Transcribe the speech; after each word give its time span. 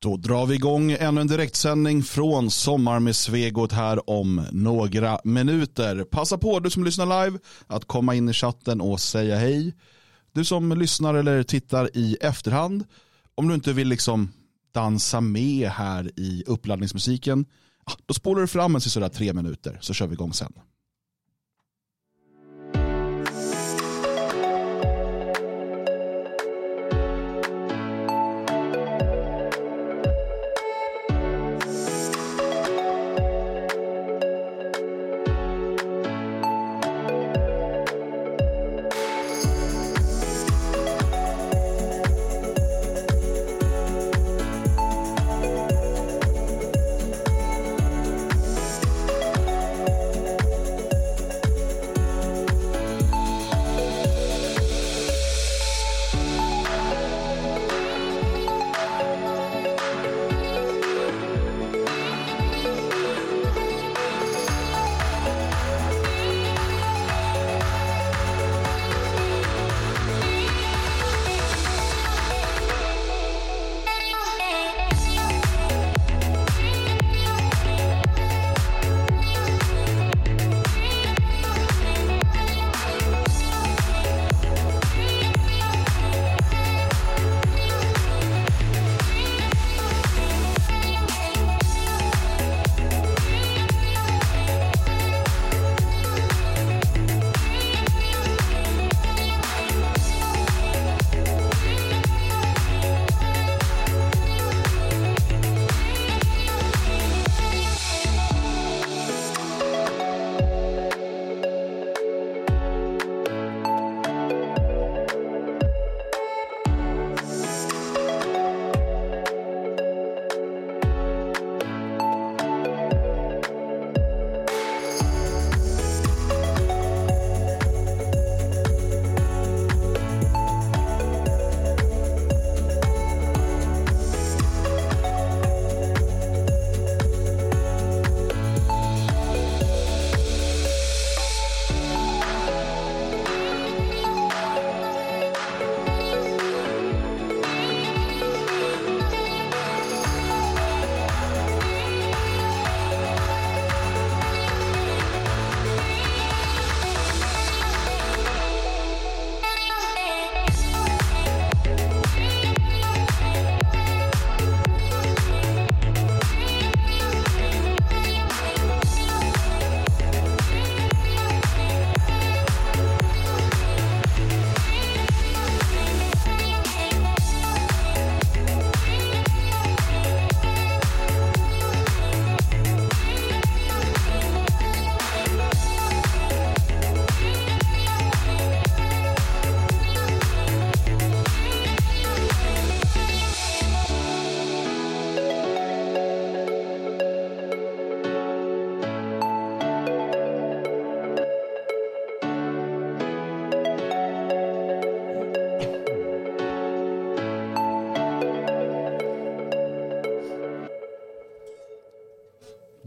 Då 0.00 0.16
drar 0.16 0.46
vi 0.46 0.54
igång 0.54 0.92
ännu 0.92 1.20
en 1.20 1.26
direktsändning 1.26 2.02
från 2.02 2.50
Sommar 2.50 3.00
med 3.00 3.16
Svegot 3.16 3.72
här 3.72 4.10
om 4.10 4.46
några 4.52 5.20
minuter. 5.24 6.04
Passa 6.04 6.38
på 6.38 6.60
du 6.60 6.70
som 6.70 6.84
lyssnar 6.84 7.26
live 7.26 7.38
att 7.66 7.84
komma 7.84 8.14
in 8.14 8.28
i 8.28 8.32
chatten 8.32 8.80
och 8.80 9.00
säga 9.00 9.36
hej. 9.36 9.74
Du 10.32 10.44
som 10.44 10.78
lyssnar 10.78 11.14
eller 11.14 11.42
tittar 11.42 11.96
i 11.96 12.16
efterhand, 12.20 12.84
om 13.34 13.48
du 13.48 13.54
inte 13.54 13.72
vill 13.72 13.88
liksom 13.88 14.32
dansa 14.74 15.20
med 15.20 15.68
här 15.68 16.10
i 16.16 16.44
uppladdningsmusiken, 16.46 17.44
då 18.06 18.14
spolar 18.14 18.40
du 18.40 18.46
fram 18.46 18.74
en 18.74 18.80
sådär 18.80 19.08
tre 19.08 19.32
minuter 19.32 19.78
så 19.80 19.94
kör 19.94 20.06
vi 20.06 20.12
igång 20.12 20.32
sen. 20.32 20.52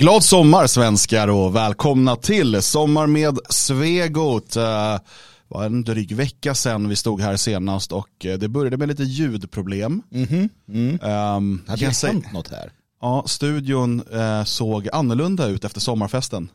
Glad 0.02 0.24
sommar 0.24 0.68
svenskar 0.68 1.28
och 1.28 1.56
välkomna 1.56 2.16
till 2.16 2.62
Sommar 2.62 3.08
med 3.08 3.40
Svegot. 3.50 4.54
Det 4.54 4.62
eh, 4.62 5.00
var 5.48 5.66
en 5.66 5.84
dryg 5.84 6.16
vecka 6.16 6.56
sedan 6.56 6.90
vi 6.90 6.96
stod 6.96 7.22
här 7.22 7.38
senast 7.38 7.92
och 7.92 8.26
eh, 8.26 8.38
det 8.38 8.48
började 8.48 8.78
med 8.78 8.88
lite 8.88 9.04
ljudproblem. 9.04 10.02
Mm 10.12 10.28
-hmm. 10.28 10.50
mm. 10.68 11.36
Um, 11.36 11.64
Hade 11.68 11.86
det 11.86 12.08
hänt 12.08 12.34
något 12.34 12.48
här? 12.48 12.72
Ja, 13.02 13.24
studion 13.28 14.04
eh, 14.14 14.44
såg 14.44 14.90
annorlunda 14.94 15.48
ut 15.48 15.66
efter 15.66 15.80
sommarfesten. 15.80 16.50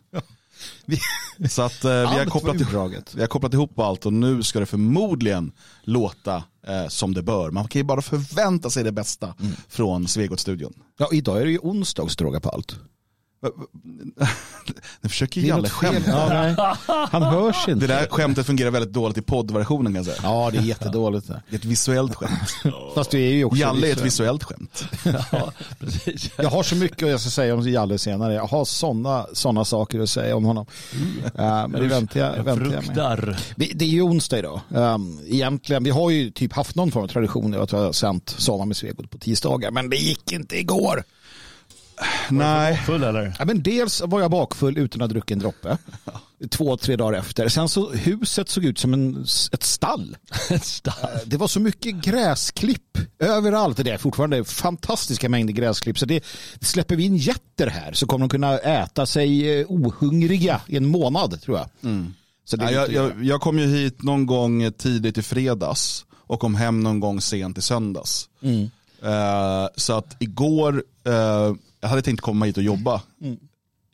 vi, 0.87 0.99
Så 1.49 1.63
att 1.63 1.85
eh, 1.85 1.91
vi, 1.91 2.07
har 2.07 2.25
kopplat 2.25 2.61
ihop, 2.61 3.03
vi 3.15 3.21
har 3.21 3.29
kopplat 3.29 3.55
ihop 3.55 3.79
allt 3.79 4.07
och 4.07 4.13
nu 4.13 4.43
ska 4.43 4.61
det 4.61 4.67
förmodligen 4.67 5.53
låta 5.83 6.37
eh, 6.67 6.89
som 6.89 7.15
det 7.15 7.23
bör. 7.23 7.51
Man 7.51 7.69
kan 7.69 7.81
ju 7.81 7.85
bara 7.85 8.03
förvänta 8.03 8.71
sig 8.71 8.85
det 8.85 8.93
bästa 8.93 9.35
mm. 9.41 9.53
från 9.69 10.09
Svegot-studion. 10.09 10.75
Ja, 10.99 11.09
idag 11.13 11.41
är 11.41 11.45
det 11.45 11.51
ju 11.51 11.59
onsdag 11.59 12.09
på 12.43 12.49
allt. 12.49 12.77
Nu 15.01 15.09
försöker 15.09 15.41
Jalle 15.41 15.69
skämta. 15.69 16.55
Ja, 16.57 16.77
Han 17.11 17.23
hörs 17.23 17.69
inte. 17.69 17.87
Det 17.87 17.95
där 17.95 18.07
skämtet 18.11 18.47
fungerar 18.47 18.71
väldigt 18.71 18.93
dåligt 18.93 19.19
i 19.19 19.23
poddversionen 19.23 19.95
kan 19.95 20.05
jag 20.05 20.05
säga. 20.05 20.19
Ja, 20.23 20.51
det 20.53 20.59
är 20.59 20.63
jättedåligt. 20.63 21.27
Det 21.27 21.43
är 21.49 21.59
ett 21.59 21.65
visuellt 21.65 22.15
skämt. 22.15 22.57
Fast 22.95 23.11
du 23.11 23.23
är 23.23 23.33
ju 23.33 23.45
också 23.45 23.59
Jalle 23.59 23.89
är 23.89 23.93
ett 23.93 24.05
visuellt 24.05 24.45
skämt. 24.45 24.85
Ja, 25.33 25.53
precis. 25.79 26.31
Jag 26.37 26.51
har 26.51 26.63
så 26.63 26.77
mycket 26.77 27.09
jag 27.09 27.21
ska 27.21 27.31
säga 27.31 27.55
om 27.55 27.69
Jalle 27.69 27.99
senare. 27.99 28.35
Jag 28.35 28.47
har 28.47 28.65
sådana 28.65 29.27
såna 29.33 29.65
saker 29.65 30.01
att 30.01 30.11
säga 30.11 30.37
om 30.37 30.45
honom. 30.45 30.67
Mm. 30.93 31.09
Uh, 31.17 31.69
men 31.69 31.83
det 31.83 31.87
väntar 31.89 32.21
jag, 32.21 32.43
väntar 32.45 32.73
jag 32.73 32.97
med. 32.97 33.37
Det 33.57 33.85
är 33.85 33.89
ju 33.89 34.03
onsdag 34.03 34.39
idag. 34.39 34.61
Um, 34.69 35.21
egentligen, 35.27 35.85
vi 35.85 35.91
har 35.91 36.11
ju 36.11 36.31
typ 36.31 36.53
haft 36.53 36.77
någon 36.77 36.91
form 36.91 37.05
av 37.05 37.09
tradition 37.09 37.55
att 37.55 37.73
vi 37.73 37.77
har 37.77 37.93
sänt 37.93 38.35
Sommar 38.39 38.67
med 38.67 38.77
Svegot 38.77 39.11
på 39.11 39.19
tisdagar. 39.19 39.71
Men 39.71 39.91
det 39.91 39.97
gick 39.97 40.33
inte 40.33 40.59
igår. 40.59 41.05
Nej. 42.31 42.73
Bakfull 42.73 43.05
eller? 43.05 43.37
Ja, 43.39 43.45
men 43.45 43.63
dels 43.63 44.03
var 44.07 44.21
jag 44.21 44.31
bakfull 44.31 44.79
utan 44.79 45.03
att 45.03 45.09
ha 45.09 45.13
druckit 45.13 45.35
en 45.35 45.39
droppe. 45.39 45.79
Två, 46.51 46.77
tre 46.77 46.97
dagar 46.97 47.19
efter. 47.19 47.49
Sen 47.49 47.69
så 47.69 47.91
huset 47.91 48.49
såg 48.49 48.65
ut 48.65 48.79
som 48.79 48.95
en, 48.95 49.27
ett 49.53 49.63
stall. 49.63 50.17
ett 50.51 50.65
stall. 50.65 50.95
Eh, 51.03 51.21
det 51.27 51.37
var 51.37 51.49
så 51.49 51.61
mycket 51.61 51.95
gräsklipp 51.95 52.99
överallt. 53.19 53.85
Det 53.85 53.91
är 53.91 53.99
fortfarande 53.99 54.45
fantastiska 54.45 55.29
mängder 55.29 55.53
gräsklipp. 55.53 55.99
Så 55.99 56.07
det, 56.07 56.25
släpper 56.61 56.97
vi 56.97 57.05
in 57.05 57.17
jätter 57.17 57.67
här 57.67 57.93
så 57.93 58.07
kommer 58.07 58.23
de 58.23 58.29
kunna 58.29 58.59
äta 58.59 59.07
sig 59.07 59.61
eh, 59.61 59.67
ohungriga 59.69 60.61
i 60.67 60.77
en 60.77 60.87
månad 60.87 61.43
tror 61.43 61.59
jag. 61.59 61.69
Mm. 61.83 62.15
Så 62.45 62.57
ja, 62.61 62.71
jag, 62.71 62.93
jag, 62.93 63.25
jag, 63.25 63.41
kom 63.41 63.59
ju 63.59 63.67
hit 63.67 64.03
någon 64.03 64.27
gång 64.27 64.73
tidigt 64.73 65.19
i 65.19 65.23
fredags 65.23 66.05
och 66.13 66.41
kom 66.41 66.55
hem 66.55 66.81
någon 66.81 67.01
gång 67.01 67.21
sent 67.21 67.59
i 67.59 67.63
söndags. 67.63 68.29
Mm. 68.43 68.71
Uh, 69.05 69.69
så 69.77 69.93
att 69.93 70.17
igår, 70.23 70.85
uh, 71.09 71.55
jag 71.87 71.91
hade 71.91 72.03
tänkt 72.03 72.21
komma 72.21 72.45
hit 72.45 72.57
och 72.57 72.63
jobba. 72.63 73.03
Mm. 73.23 73.37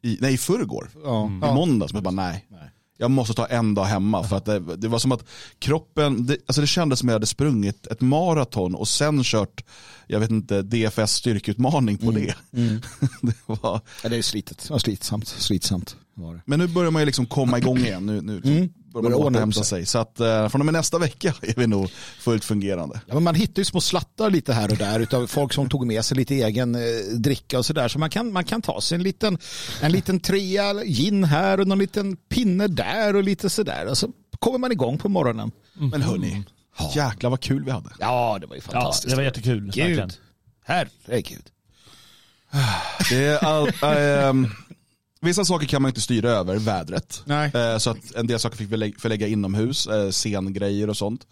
I, 0.02 0.18
nej, 0.20 0.34
i 0.34 0.38
förrgår. 0.38 0.90
Mm. 1.06 1.50
I 1.50 1.54
måndags. 1.54 1.92
Men 1.92 2.02
bara 2.02 2.10
nej. 2.10 2.46
nej. 2.48 2.70
Jag 2.98 3.10
måste 3.10 3.34
ta 3.34 3.46
en 3.46 3.74
dag 3.74 3.84
hemma. 3.84 4.24
För 4.24 4.36
att 4.36 4.44
det, 4.44 4.76
det 4.76 4.88
var 4.88 4.98
som 4.98 5.12
att 5.12 5.24
kroppen, 5.58 6.26
det, 6.26 6.36
alltså 6.46 6.60
det 6.60 6.66
kändes 6.66 6.98
som 6.98 7.08
att 7.08 7.10
jag 7.10 7.14
hade 7.14 7.26
sprungit 7.26 7.86
ett 7.86 8.00
maraton 8.00 8.74
och 8.74 8.88
sen 8.88 9.24
kört, 9.24 9.64
jag 10.06 10.20
vet 10.20 10.30
inte, 10.30 10.62
DFS 10.62 11.12
styrkeutmaning 11.12 11.98
på 11.98 12.10
mm. 12.10 12.14
det. 12.22 12.58
Mm. 12.58 12.80
det, 13.22 13.34
var... 13.46 13.80
ja, 14.02 14.08
det 14.08 14.16
är 14.16 14.22
slitet. 14.22 14.58
Det 14.58 14.70
var 14.70 14.78
slitsamt. 14.78 15.28
slitsamt 15.28 15.96
var 16.14 16.34
det. 16.34 16.40
Men 16.46 16.58
nu 16.58 16.66
börjar 16.66 16.90
man 16.90 17.02
ju 17.02 17.06
liksom 17.06 17.26
komma 17.26 17.58
igång 17.58 17.78
igen. 17.78 18.06
Nu, 18.06 18.20
nu 18.20 18.36
liksom. 18.36 18.52
mm 18.52 18.68
börjar 18.92 19.18
man 19.18 19.26
återhämta 19.26 19.64
sig. 19.64 19.86
Så 19.86 19.98
att 19.98 20.20
eh, 20.20 20.48
från 20.48 20.60
och 20.60 20.64
med 20.64 20.74
nästa 20.74 20.98
vecka 20.98 21.34
är 21.42 21.54
vi 21.56 21.66
nog 21.66 21.90
fullt 22.18 22.44
fungerande. 22.44 23.00
Ja, 23.06 23.14
men 23.14 23.22
man 23.22 23.34
hittar 23.34 23.60
ju 23.60 23.64
små 23.64 23.80
slattar 23.80 24.30
lite 24.30 24.52
här 24.52 24.70
och 24.70 24.76
där 24.76 25.00
utav 25.00 25.26
folk 25.26 25.52
som 25.52 25.68
tog 25.68 25.86
med 25.86 26.04
sig 26.04 26.16
lite 26.16 26.34
egen 26.34 26.74
eh, 26.74 26.80
dricka 27.14 27.58
och 27.58 27.66
sådär. 27.66 27.88
Så 27.88 27.98
man 27.98 28.10
kan, 28.10 28.32
man 28.32 28.44
kan 28.44 28.62
ta 28.62 28.80
sig 28.80 28.96
en 28.96 29.02
liten, 29.02 29.38
en 29.80 29.92
liten 29.92 30.20
trea 30.20 30.74
gin 30.84 31.24
här 31.24 31.60
och 31.60 31.66
någon 31.66 31.78
liten 31.78 32.16
pinne 32.16 32.68
där 32.68 33.16
och 33.16 33.22
lite 33.22 33.50
sådär. 33.50 33.86
Och 33.86 33.98
så 33.98 34.08
kommer 34.38 34.58
man 34.58 34.72
igång 34.72 34.98
på 34.98 35.08
morgonen. 35.08 35.52
Mm. 35.76 35.90
Men 35.90 36.02
hörni, 36.02 36.44
ja. 36.78 36.92
jäklar 36.94 37.30
vad 37.30 37.40
kul 37.40 37.64
vi 37.64 37.70
hade. 37.70 37.90
Ja, 37.98 38.38
det 38.40 38.46
var 38.46 38.54
ju 38.54 38.60
fantastiskt. 38.60 39.04
Ja, 39.04 39.10
det 39.10 39.16
var 39.16 39.22
jättekul. 39.22 39.70
Gud. 39.74 40.12
Herregud. 40.64 41.42
Det 43.10 43.24
är 43.24 43.44
all, 43.44 43.68
äh, 43.68 44.50
Vissa 45.24 45.44
saker 45.44 45.66
kan 45.66 45.82
man 45.82 45.88
inte 45.88 46.00
styra 46.00 46.30
över, 46.30 46.56
vädret. 46.56 47.22
Eh, 47.54 47.78
så 47.78 47.90
att 47.90 48.14
en 48.14 48.26
del 48.26 48.38
saker 48.38 48.56
fick 48.56 48.72
vi 48.72 48.94
förlägga 48.98 49.26
inomhus, 49.26 49.86
eh, 49.86 50.10
scengrejer 50.10 50.90
och 50.90 50.96
sånt. 50.96 51.26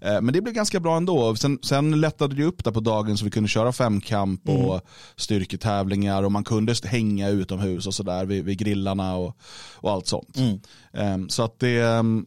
Eh, 0.00 0.20
men 0.20 0.32
det 0.32 0.40
blev 0.40 0.54
ganska 0.54 0.80
bra 0.80 0.96
ändå. 0.96 1.36
Sen, 1.36 1.58
sen 1.62 2.00
lättade 2.00 2.34
det 2.34 2.44
upp 2.44 2.64
där 2.64 2.72
på 2.72 2.80
dagen 2.80 3.18
så 3.18 3.24
vi 3.24 3.30
kunde 3.30 3.48
köra 3.48 3.72
femkamp 3.72 4.48
och 4.48 4.74
mm. 4.74 4.80
styrketävlingar 5.16 6.22
och 6.22 6.32
man 6.32 6.44
kunde 6.44 6.74
hänga 6.84 7.28
utomhus 7.28 7.86
och 7.86 7.94
sådär 7.94 8.24
vid, 8.24 8.44
vid 8.44 8.58
grillarna 8.58 9.16
och, 9.16 9.36
och 9.74 9.90
allt 9.90 10.06
sånt. 10.06 10.36
Mm. 10.36 10.60
Ehm, 10.92 11.28
så 11.28 11.42
att 11.42 11.58
det, 11.58 11.80
ehm, 11.80 12.26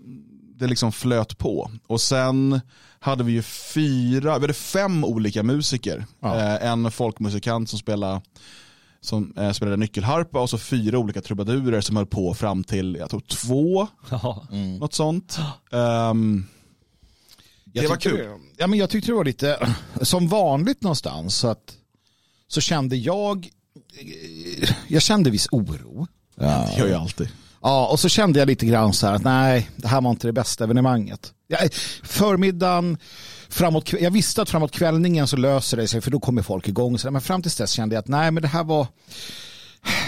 det 0.59 0.67
liksom 0.67 0.91
flöt 0.91 1.37
på. 1.37 1.71
Och 1.87 2.01
sen 2.01 2.61
hade 2.99 3.23
vi 3.23 3.31
ju 3.31 3.41
fyra, 3.41 4.35
vi 4.37 4.43
hade 4.43 4.53
fem 4.53 5.03
olika 5.03 5.43
musiker. 5.43 6.05
Ja. 6.19 6.35
En 6.57 6.91
folkmusikant 6.91 7.69
som 7.69 7.79
spelade 7.79 8.21
som 9.01 9.33
eh, 9.37 9.51
spelade 9.51 9.77
nyckelharpa 9.77 10.41
och 10.41 10.49
så 10.49 10.57
fyra 10.57 10.97
olika 10.97 11.21
trubadurer 11.21 11.81
som 11.81 11.95
höll 11.95 12.05
på 12.05 12.33
fram 12.33 12.63
till, 12.63 12.97
jag 12.99 13.09
tror 13.09 13.19
två, 13.19 13.87
mm. 14.51 14.77
något 14.77 14.93
sånt. 14.93 15.39
Um, 15.71 16.47
det 17.65 17.87
var 17.87 17.95
kul. 17.95 18.27
Ja, 18.57 18.67
men 18.67 18.79
jag 18.79 18.89
tyckte 18.89 19.11
det 19.11 19.15
var 19.15 19.25
lite 19.25 19.67
som 20.01 20.27
vanligt 20.27 20.83
någonstans. 20.83 21.35
Så, 21.35 21.47
att, 21.47 21.73
så 22.47 22.61
kände 22.61 22.95
jag, 22.95 23.49
jag 24.87 25.01
kände 25.01 25.29
viss 25.29 25.47
oro. 25.51 26.07
Ja, 26.35 26.69
det 26.71 26.79
gör 26.79 26.87
jag 26.87 27.01
alltid. 27.01 27.29
Ja, 27.61 27.87
och 27.87 27.99
så 27.99 28.09
kände 28.09 28.39
jag 28.39 28.47
lite 28.47 28.65
grann 28.65 28.93
så 28.93 29.07
här 29.07 29.13
att 29.13 29.23
nej, 29.23 29.69
det 29.75 29.87
här 29.87 30.01
var 30.01 30.11
inte 30.11 30.27
det 30.27 30.33
bästa 30.33 30.63
evenemanget. 30.63 31.33
Ja, 31.47 31.57
förmiddagen, 32.03 32.97
framåt, 33.49 33.93
jag 33.93 34.11
visste 34.11 34.41
att 34.41 34.49
framåt 34.49 34.71
kvällningen 34.71 35.27
så 35.27 35.37
löser 35.37 35.77
det 35.77 35.87
sig 35.87 36.01
för 36.01 36.11
då 36.11 36.19
kommer 36.19 36.41
folk 36.41 36.67
igång. 36.67 36.99
Så 36.99 37.11
men 37.11 37.21
fram 37.21 37.41
till 37.41 37.51
dess 37.51 37.71
kände 37.71 37.95
jag 37.95 37.99
att 37.99 38.07
nej 38.07 38.31
men 38.31 38.41
det 38.41 38.47
här 38.47 38.63
var 38.63 38.87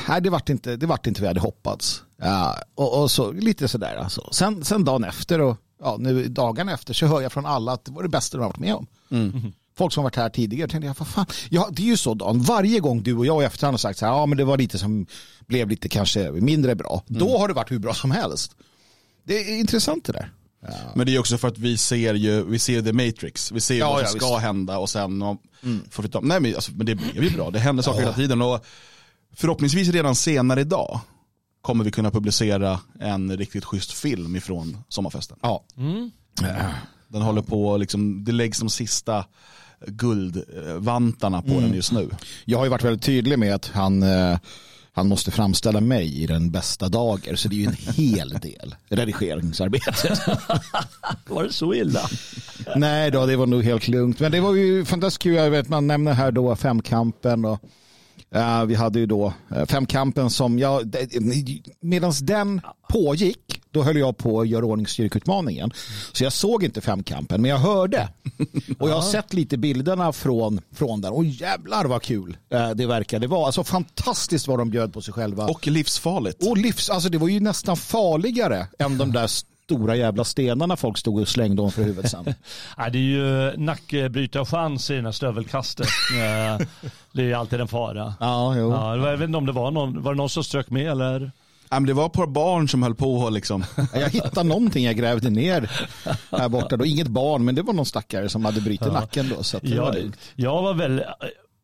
Nej, 0.10 0.22
det 0.22 0.30
vart 0.30 0.50
inte, 0.50 0.76
det 0.76 0.86
vart 0.86 1.08
inte 1.08 1.22
vad 1.22 1.26
jag 1.26 1.30
hade 1.30 1.40
hoppats. 1.40 2.04
Ja, 2.18 2.58
och, 2.76 3.02
och 3.02 3.12
så 3.12 3.32
lite 3.32 3.68
sådär 3.68 3.96
alltså. 3.96 4.30
Sen, 4.32 4.66
sen 4.66 4.86
dagen 4.86 5.04
efter 5.04 5.42
och 5.42 5.58
ja, 5.80 5.98
nu 6.00 6.28
dagarna 6.28 6.74
efter 6.74 6.94
så 6.94 7.06
hör 7.06 7.22
jag 7.22 7.32
från 7.32 7.46
alla 7.46 7.72
att 7.72 7.86
det 7.86 7.92
var 7.92 8.04
det 8.04 8.10
bästa 8.10 8.38
de 8.38 8.44
har 8.44 8.50
varit 8.50 8.60
med 8.60 8.76
om. 8.76 8.88
Mm. 9.12 9.54
Folk 9.78 9.94
som 9.94 10.04
varit 10.04 10.16
här 10.16 10.30
tidigare 10.30 10.70
tänkte 10.70 10.88
jag, 10.88 10.96
vad 11.00 11.08
fan. 11.08 11.26
Ja, 11.50 11.70
det 11.72 11.82
är 11.82 11.86
ju 11.86 11.98
så 11.98 12.14
Dan, 12.14 12.42
varje 12.42 12.80
gång 12.80 13.04
du 13.04 13.14
och 13.14 13.26
jag 13.26 13.44
i 13.44 13.46
efterhand 13.46 13.74
har 13.74 13.78
sagt 13.78 14.00
så 14.00 14.06
här, 14.06 14.14
ja 14.14 14.26
men 14.26 14.38
det 14.38 14.44
var 14.44 14.58
lite 14.58 14.78
som 14.78 15.06
blev 15.48 15.70
lite 15.70 15.90
kanske 15.90 16.32
mindre 16.32 16.76
bra. 16.76 17.04
Mm. 17.10 17.20
Då 17.20 17.38
har 17.38 17.48
det 17.48 17.54
varit 17.54 17.72
hur 17.72 17.80
bra 17.80 17.94
som 17.94 18.12
helst. 18.12 18.56
Det 19.24 19.34
är 19.34 19.60
intressant 19.60 20.06
det 20.06 20.14
där. 20.14 20.32
Ja. 20.62 20.70
Men 20.96 21.06
det 21.06 21.16
är 21.16 21.20
också 21.20 21.38
för 21.38 21.48
att 21.48 21.58
vi 21.58 21.78
ser 21.78 22.14
ju, 22.14 22.44
vi 22.44 22.60
ser 22.60 22.82
The 22.82 22.94
Matrix. 22.94 23.52
Vi 23.52 23.60
ser 23.60 23.80
ja, 23.80 23.90
vad 23.90 24.08
som 24.08 24.18
ja, 24.22 24.28
ska 24.28 24.36
visst. 24.36 24.46
hända 24.46 24.78
och 24.78 24.90
sen 24.90 25.22
mm. 25.22 25.40
får 25.90 26.04
vi 26.04 26.10
ta, 26.10 26.22
nej 26.22 26.40
men, 26.40 26.56
alltså, 26.56 26.72
men 26.72 26.86
det 26.86 26.96
blir 26.96 27.24
ju 27.24 27.30
bra. 27.30 27.52
Det 27.52 27.60
händer 27.60 27.84
saker 27.84 28.00
hela 28.00 28.14
tiden 28.14 28.42
och 28.42 28.66
förhoppningsvis 29.36 29.90
redan 29.90 30.16
senare 30.16 30.62
idag 30.62 31.00
kommer 31.62 31.84
vi 31.84 31.92
kunna 31.92 32.12
publicera 32.12 32.80
en 33.00 33.38
riktigt 33.38 33.66
schysst 33.66 33.92
film 33.92 34.36
ifrån 34.36 34.78
sommarfesten. 34.90 35.38
Ja. 35.42 35.64
Mm. 35.78 36.12
Den 37.08 37.22
håller 37.22 37.42
på, 37.42 37.78
liksom, 37.78 38.24
det 38.24 38.32
läggs 38.32 38.60
de 38.60 38.70
sista 38.70 39.26
guldvantarna 39.88 41.42
på 41.42 41.52
mm. 41.52 41.62
den 41.62 41.74
just 41.74 41.92
nu. 41.92 42.10
Jag 42.46 42.58
har 42.58 42.66
ju 42.66 42.70
varit 42.70 42.84
väldigt 42.84 43.04
tydlig 43.04 43.40
med 43.40 43.56
att 43.56 43.68
han 43.68 44.04
eh, 44.04 44.38
han 44.94 45.08
måste 45.08 45.32
framställa 45.32 45.82
mig 45.82 46.24
i 46.24 46.28
den 46.28 46.52
bästa 46.52 46.90
dager. 46.90 47.36
Så 47.36 47.48
det 47.48 47.56
är 47.56 47.58
ju 47.58 47.66
en 47.66 47.74
hel 47.96 48.30
del 48.30 48.76
redigeringsarbete. 48.90 50.16
var 51.28 51.44
det 51.44 51.54
så 51.54 51.74
illa? 51.74 52.02
Nej 52.76 53.12
då, 53.12 53.26
det 53.26 53.36
var 53.36 53.48
nog 53.48 53.64
helt 53.64 53.88
lugnt. 53.88 54.20
Men 54.20 54.32
det 54.32 54.40
var 54.40 54.56
ju 54.56 54.86
fantastiskt 54.86 55.24
kul. 55.24 55.36
Jag 55.36 55.52
vet, 55.52 55.70
man 55.70 55.88
nämner 55.88 56.14
här 56.14 56.32
då 56.32 56.56
femkampen. 56.56 57.46
Och, 57.46 57.60
uh, 58.36 58.66
vi 58.66 58.76
hade 58.76 59.00
ju 59.00 59.06
då 59.06 59.34
uh, 59.56 59.66
femkampen 59.66 60.30
som 60.30 60.60
jag, 60.60 60.96
medan 61.82 62.14
den 62.22 62.62
pågick 62.90 63.61
då 63.72 63.84
höll 63.84 63.98
jag 63.98 64.18
på 64.18 64.42
att 64.42 64.48
göra 64.48 64.66
ordning 64.66 64.88
styrkeutmaningen. 64.88 65.72
Så 66.12 66.24
jag 66.24 66.34
såg 66.34 66.64
inte 66.64 66.82
femkampen, 66.82 67.42
men 67.42 67.52
jag 67.52 67.58
hörde. 67.58 68.10
Och 68.80 68.90
jag 68.90 68.96
har 68.96 69.02
sett 69.02 69.34
lite 69.34 69.58
bilderna 69.58 70.14
från, 70.14 70.62
från 70.74 71.02
den. 71.02 71.14
Och 71.14 71.26
jävlar 71.26 71.86
vad 71.86 72.02
kul 72.02 72.38
eh, 72.50 72.70
det 72.70 72.86
verkade 72.86 73.28
vara. 73.28 73.46
Alltså 73.46 73.64
fantastiskt 73.64 74.48
vad 74.48 74.60
de 74.60 74.70
bjöd 74.70 74.94
på 74.94 75.02
sig 75.02 75.14
själva. 75.14 75.46
Och 75.46 75.68
livsfarligt. 75.68 76.48
Och 76.48 76.58
livs, 76.58 76.90
alltså 76.90 77.10
det 77.10 77.18
var 77.18 77.28
ju 77.28 77.40
nästan 77.40 77.78
farligare 77.78 78.68
än 78.80 78.98
de 78.98 79.12
där 79.12 79.28
stora 79.72 79.96
jävla 79.96 80.24
stenarna 80.24 80.76
folk 80.76 80.98
stod 80.98 81.22
och 81.22 81.28
slängde 81.28 81.62
om 81.62 81.72
för 81.72 81.84
huvudet 81.84 82.12
sen. 82.12 82.26
ja, 82.78 82.90
det 82.90 82.98
är 82.98 83.02
ju 83.02 83.58
nackbrytarchans 83.58 84.90
i 84.92 84.96
det 84.96 85.02
här 85.02 85.12
stövelkastet. 85.12 85.88
det 87.14 87.22
är 87.22 87.26
ju 87.26 87.34
alltid 87.34 87.62
en 87.62 87.68
fara. 87.68 88.14
Ja, 88.20 88.56
jo. 88.58 88.72
Ja, 88.72 88.96
jag 88.96 89.18
vet 89.18 89.28
inte 89.28 89.38
om 89.38 89.46
det 89.46 89.52
var 89.52 89.72
någon, 89.72 90.04
var 90.04 90.14
det 90.14 90.18
någon 90.18 90.30
som 90.30 90.44
strök 90.44 90.70
med 90.70 90.92
eller? 90.92 91.32
Det 91.80 91.94
var 91.94 92.06
ett 92.06 92.14
par 92.14 92.28
barn 92.28 92.70
som 92.70 92.84
höll 92.84 92.96
på 92.96 93.30
liksom. 93.30 93.64
Jag 93.94 94.10
hittade 94.10 94.44
någonting 94.44 94.86
jag 94.86 94.96
grävde 94.96 95.30
ner 95.30 95.72
här 96.32 96.50
borta. 96.50 96.78
Då. 96.78 96.86
Inget 96.86 97.08
barn, 97.08 97.46
men 97.46 97.56
det 97.56 97.62
var 97.62 97.74
någon 97.74 97.86
stackare 97.86 98.30
som 98.30 98.46
hade 98.46 98.62
brutit 98.62 98.82
ja. 98.86 98.94
nacken 98.94 99.34
då. 99.38 99.44
Så 99.44 99.60
det 99.62 99.80
var 99.80 99.98
jag 100.36 100.62
var 100.62 100.74
väl 100.74 101.04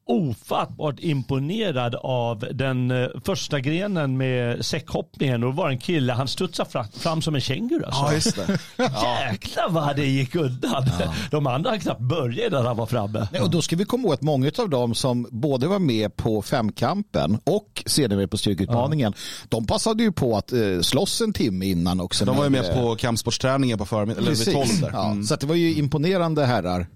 ofattbart 0.07 0.99
imponerad 0.99 1.95
av 1.95 2.45
den 2.51 2.91
eh, 2.91 3.07
första 3.25 3.59
grenen 3.59 4.17
med 4.17 4.65
säckhoppningen. 4.65 5.43
Och 5.43 5.49
det 5.49 5.57
var 5.57 5.69
en 5.69 5.77
kille, 5.77 6.13
han 6.13 6.27
studsade 6.27 6.69
fram, 6.69 6.85
fram 6.93 7.21
som 7.21 7.35
en 7.35 7.41
känguru. 7.41 7.83
Alltså. 7.85 8.01
Ja, 8.01 8.13
just 8.13 8.35
det. 8.35 8.59
Jäklar 9.31 9.69
vad 9.69 9.95
det 9.95 10.05
gick 10.05 10.35
undan. 10.35 10.85
Ja. 10.99 11.13
De 11.31 11.47
andra 11.47 11.69
hade 11.69 11.81
knappt 11.81 12.01
börjat 12.01 12.51
när 12.51 12.63
han 12.63 12.77
var 12.77 12.85
framme. 12.85 13.27
Nej, 13.31 13.41
och 13.41 13.49
då 13.49 13.61
ska 13.61 13.75
vi 13.75 13.85
komma 13.85 14.03
ihåg 14.03 14.13
att 14.13 14.21
många 14.21 14.51
av 14.57 14.69
dem 14.69 14.95
som 14.95 15.27
både 15.31 15.67
var 15.67 15.79
med 15.79 16.15
på 16.15 16.41
femkampen 16.41 17.39
och 17.43 17.83
sedermera 17.85 18.27
på 18.27 18.37
styrkeutmaningen, 18.37 19.13
ja. 19.15 19.45
de 19.49 19.67
passade 19.67 20.03
ju 20.03 20.11
på 20.11 20.37
att 20.37 20.53
uh, 20.53 20.81
slåss 20.81 21.21
en 21.21 21.33
timme 21.33 21.65
innan 21.65 22.01
också. 22.01 22.25
De 22.25 22.37
var 22.37 22.43
ju 22.43 22.49
med 22.49 22.73
på 22.73 22.95
kampsportsträningen 22.95 23.77
på 23.77 23.85
förmiddagen, 23.85 24.27
eller 24.27 24.45
vid 24.45 24.53
tolv 24.53 24.81
där. 24.81 25.05
Mm. 25.05 25.19
Ja, 25.19 25.23
så 25.27 25.35
det 25.35 25.45
var 25.45 25.55
ju 25.55 25.75
imponerande 25.75 26.45
herrar 26.45 26.87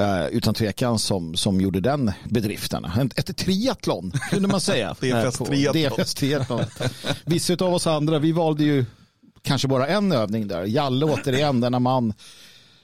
Uh, 0.00 0.26
utan 0.26 0.54
tvekan 0.54 0.98
som, 0.98 1.36
som 1.36 1.60
gjorde 1.60 1.80
den 1.80 2.12
bedriften. 2.24 2.86
Ett 3.16 3.36
triathlon 3.36 4.12
kunde 4.30 4.48
man 4.48 4.60
säga. 4.60 4.96
DFS 5.72 6.14
triathlon. 6.14 6.64
Vissa 7.24 7.52
av 7.52 7.74
oss 7.74 7.86
andra, 7.86 8.18
vi 8.18 8.32
valde 8.32 8.64
ju 8.64 8.84
kanske 9.42 9.68
bara 9.68 9.86
en 9.86 10.12
övning 10.12 10.48
där. 10.48 10.64
Jalle 10.64 11.06
återigen, 11.06 11.60
denna 11.60 11.78
man. 11.78 12.14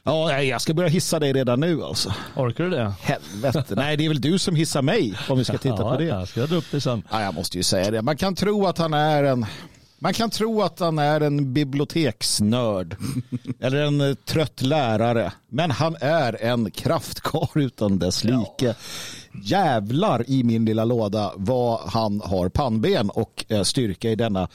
Ja, 0.02 0.42
jag 0.42 0.60
ska 0.60 0.74
börja 0.74 0.88
hissa 0.88 1.18
dig 1.18 1.32
redan 1.32 1.60
nu 1.60 1.82
alltså. 1.82 2.14
Orkar 2.36 2.64
du 2.64 2.70
det? 2.70 2.92
Helvete. 3.00 3.74
Nej, 3.76 3.96
det 3.96 4.04
är 4.04 4.08
väl 4.08 4.20
du 4.20 4.38
som 4.38 4.56
hissar 4.56 4.82
mig 4.82 5.14
om 5.28 5.38
vi 5.38 5.44
ska 5.44 5.58
titta 5.58 5.76
ja, 5.78 5.92
på 5.92 5.98
det. 5.98 6.04
Jag 6.04 6.28
ska 6.28 6.46
dra 6.46 6.56
upp 6.56 6.70
det 6.70 6.80
sen. 6.80 7.02
Ja, 7.10 7.22
jag 7.22 7.34
måste 7.34 7.56
ju 7.56 7.62
säga 7.62 7.90
det. 7.90 8.02
Man 8.02 8.16
kan 8.16 8.34
tro 8.34 8.66
att 8.66 8.78
han 8.78 8.94
är 8.94 9.24
en 9.24 9.46
man 9.98 10.12
kan 10.12 10.30
tro 10.30 10.62
att 10.62 10.80
han 10.80 10.98
är 10.98 11.20
en 11.20 11.52
biblioteksnörd 11.52 12.96
eller 13.60 13.82
en 13.82 14.00
eh, 14.00 14.14
trött 14.14 14.62
lärare. 14.62 15.32
Men 15.48 15.70
han 15.70 15.96
är 16.00 16.42
en 16.42 16.70
kraftkar 16.70 17.58
utan 17.58 17.98
dess 17.98 18.24
like. 18.24 18.46
Ja. 18.58 18.74
Jävlar 19.42 20.30
i 20.30 20.44
min 20.44 20.64
lilla 20.64 20.84
låda 20.84 21.32
vad 21.36 21.80
han 21.80 22.20
har 22.20 22.48
pannben 22.48 23.10
och 23.10 23.44
eh, 23.48 23.62
styrka 23.62 24.10
i 24.10 24.14
denna 24.14 24.48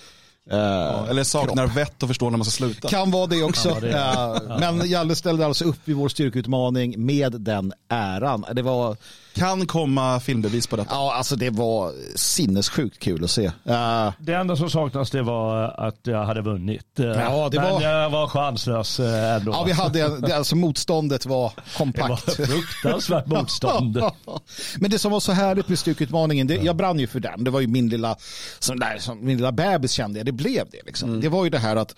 uh, 0.52 0.58
ja, 0.58 1.08
eller 1.10 1.24
saknar 1.24 1.66
kropp. 1.66 1.78
vett 1.78 2.04
och 2.04 2.10
förstår 2.10 2.32
när 2.32 2.38
man 2.38 2.46
ska 2.46 2.52
sluta. 2.52 2.90
Kan 2.90 3.12
vara 3.12 3.28
det 3.28 3.44
också. 3.44 3.70
Ja, 3.70 3.80
det 3.80 3.90
ja. 3.90 4.58
Men 4.60 4.90
Jalle 4.90 5.16
ställde 5.16 5.46
alltså 5.46 5.66
upp 5.66 5.90
i 5.90 5.94
vår 5.94 6.10
styrkeutmaning 6.10 7.06
med 7.06 7.32
den 7.32 7.74
äran. 7.90 8.46
Det 8.54 8.62
var 8.62 8.98
kan 9.34 9.68
komma 9.68 10.20
filmbevis 10.20 10.68
på 10.68 10.76
detta. 10.76 10.96
Ja, 10.96 11.14
alltså 11.16 11.36
det 11.36 11.50
var 11.50 11.92
sinnessjukt 12.16 13.00
kul 13.00 13.24
att 13.24 13.32
se. 13.32 13.46
Uh, 13.46 14.12
det 14.20 14.34
enda 14.34 14.56
som 14.56 14.70
saknas 14.70 15.12
det 15.12 15.22
var 15.22 15.64
att 15.88 16.00
jag 16.04 16.26
hade 16.26 16.42
vunnit. 16.42 16.88
Ja, 16.96 17.50
det 17.50 17.60
Men 17.60 17.74
var... 17.74 17.82
jag 17.82 18.10
var 18.10 18.28
chanslös 18.28 19.00
ändå. 19.00 19.52
Ja, 19.52 19.64
vi 19.64 19.72
hade, 19.72 20.36
alltså 20.36 20.56
motståndet 20.56 21.26
var 21.26 21.52
kompakt. 21.78 22.38
Det 22.38 22.40
var 22.40 22.48
fruktansvärt 22.48 23.28
motstånd. 23.28 24.02
Men 24.80 24.92
det 24.92 25.00
som 25.00 25.12
var 25.12 25.20
så 25.20 25.32
härligt 25.32 25.70
med 25.70 25.80
styrkeutmaningen, 25.80 26.48
det, 26.48 26.56
jag 26.56 26.76
brann 26.76 27.00
ju 27.00 27.08
för 27.08 27.20
den. 27.20 27.44
Det 27.44 27.52
var 27.52 27.60
ju 27.60 27.68
min 27.68 27.90
lilla, 27.90 28.16
som 28.60 28.80
där, 28.80 28.98
som 29.00 29.26
min 29.26 29.38
lilla 29.38 29.52
bebis 29.52 29.92
kände 29.92 30.20
jag, 30.20 30.26
det 30.26 30.33
blev 30.34 30.70
det. 30.70 30.82
Liksom. 30.86 31.10
Mm. 31.10 31.22
Det 31.22 31.30
var 31.30 31.44
ju 31.44 31.50
det 31.50 31.60
här 31.60 31.76
att 31.76 31.96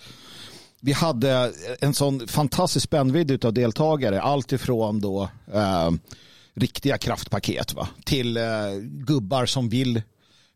vi 0.80 0.92
hade 0.92 1.52
en 1.80 1.94
sån 1.94 2.28
fantastisk 2.28 2.84
spännvidd 2.84 3.44
av 3.44 3.52
deltagare. 3.52 4.20
Allt 4.20 4.52
ifrån 4.52 5.00
då 5.00 5.28
eh, 5.54 5.90
riktiga 6.54 6.98
kraftpaket 6.98 7.74
va? 7.74 7.88
till 8.04 8.36
eh, 8.36 8.42
gubbar 8.82 9.46
som 9.46 9.68
vill 9.68 10.02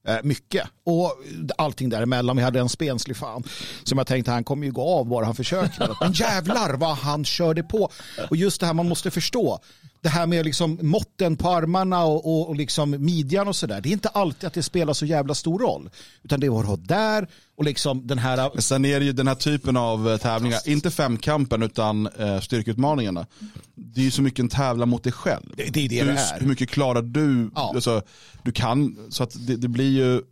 eh, 0.07 0.17
mycket. 0.23 0.69
Och 0.85 1.13
allting 1.59 1.89
däremellan. 1.89 2.37
Vi 2.37 2.43
hade 2.43 2.61
en 2.61 2.69
spenslig 2.69 3.17
fan 3.17 3.45
som 3.85 3.99
jag 3.99 4.07
tänkte 4.07 4.31
han 4.31 4.45
kommer 4.45 4.67
ju 4.67 4.73
gå 4.73 4.99
av 4.99 5.07
bara 5.07 5.25
han 5.25 5.35
försöker. 5.35 5.97
Men 6.01 6.13
jävlar 6.13 6.75
vad 6.75 6.97
han 6.97 7.25
körde 7.25 7.63
på. 7.63 7.91
Och 8.31 8.37
just 8.37 8.61
det 8.61 8.67
här 8.67 8.75
man 8.75 8.89
måste 8.89 9.11
förstå 9.11 9.61
det 10.03 10.09
här 10.09 10.27
med 10.27 10.45
liksom 10.45 10.79
måtten 10.83 11.37
på 11.37 11.49
armarna 11.49 12.05
och, 12.05 12.27
och, 12.27 12.49
och 12.49 12.57
liksom 12.57 12.91
midjan 12.91 13.49
och 13.49 13.57
sådär. 13.57 13.81
Det 13.81 13.89
är 13.89 13.93
inte 13.93 14.09
alltid 14.09 14.47
att 14.47 14.55
det 14.55 14.63
spelar 14.63 14.93
så 14.93 15.07
jävla 15.07 15.35
stor 15.35 15.59
roll. 15.59 15.91
Utan 16.23 16.41
det 16.41 16.47
är 16.47 16.51
du 16.51 16.67
har 16.67 16.77
där 16.77 17.29
och 17.57 17.65
liksom 17.65 18.07
den 18.07 18.19
här... 18.19 18.51
Men 18.55 18.63
sen 18.63 18.85
är 18.85 19.01
det 19.01 19.07
ju 19.07 19.13
den 19.13 19.29
här 19.29 19.35
typen 19.35 19.77
av 19.77 20.11
eh, 20.11 20.17
tävlingar, 20.17 20.69
inte 20.69 20.91
femkampen 20.91 21.63
utan 21.63 22.07
eh, 22.07 22.41
styrkeutmaningarna. 22.41 23.27
Det 23.75 24.01
är 24.01 24.05
ju 24.05 24.11
så 24.11 24.23
mycket 24.23 24.39
en 24.39 24.49
tävla 24.49 24.87
mot 24.87 25.05
dig 25.05 25.13
själv. 25.13 25.53
Det, 25.57 25.63
det 25.63 25.85
är 25.85 25.89
det 25.89 26.01
du, 26.01 26.13
det 26.13 26.19
är. 26.21 26.41
Hur 26.41 26.47
mycket 26.47 26.71
klarar 26.71 27.03
du? 27.03 27.51
Ja. 27.55 27.73
Alltså, 27.75 28.03
du 28.43 28.53
kan, 28.53 28.97
så 29.11 29.23
att 29.23 29.47
det, 29.47 29.57
det 29.57 29.69
blir 29.69 29.91
ju, 29.91 30.23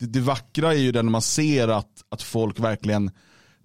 det, 0.00 0.06
det 0.06 0.20
vackra 0.20 0.74
är 0.74 0.78
ju 0.78 0.92
det 0.92 1.02
när 1.02 1.10
man 1.10 1.22
ser 1.22 1.68
att, 1.68 1.90
att 2.08 2.22
folk 2.22 2.60
verkligen 2.60 3.10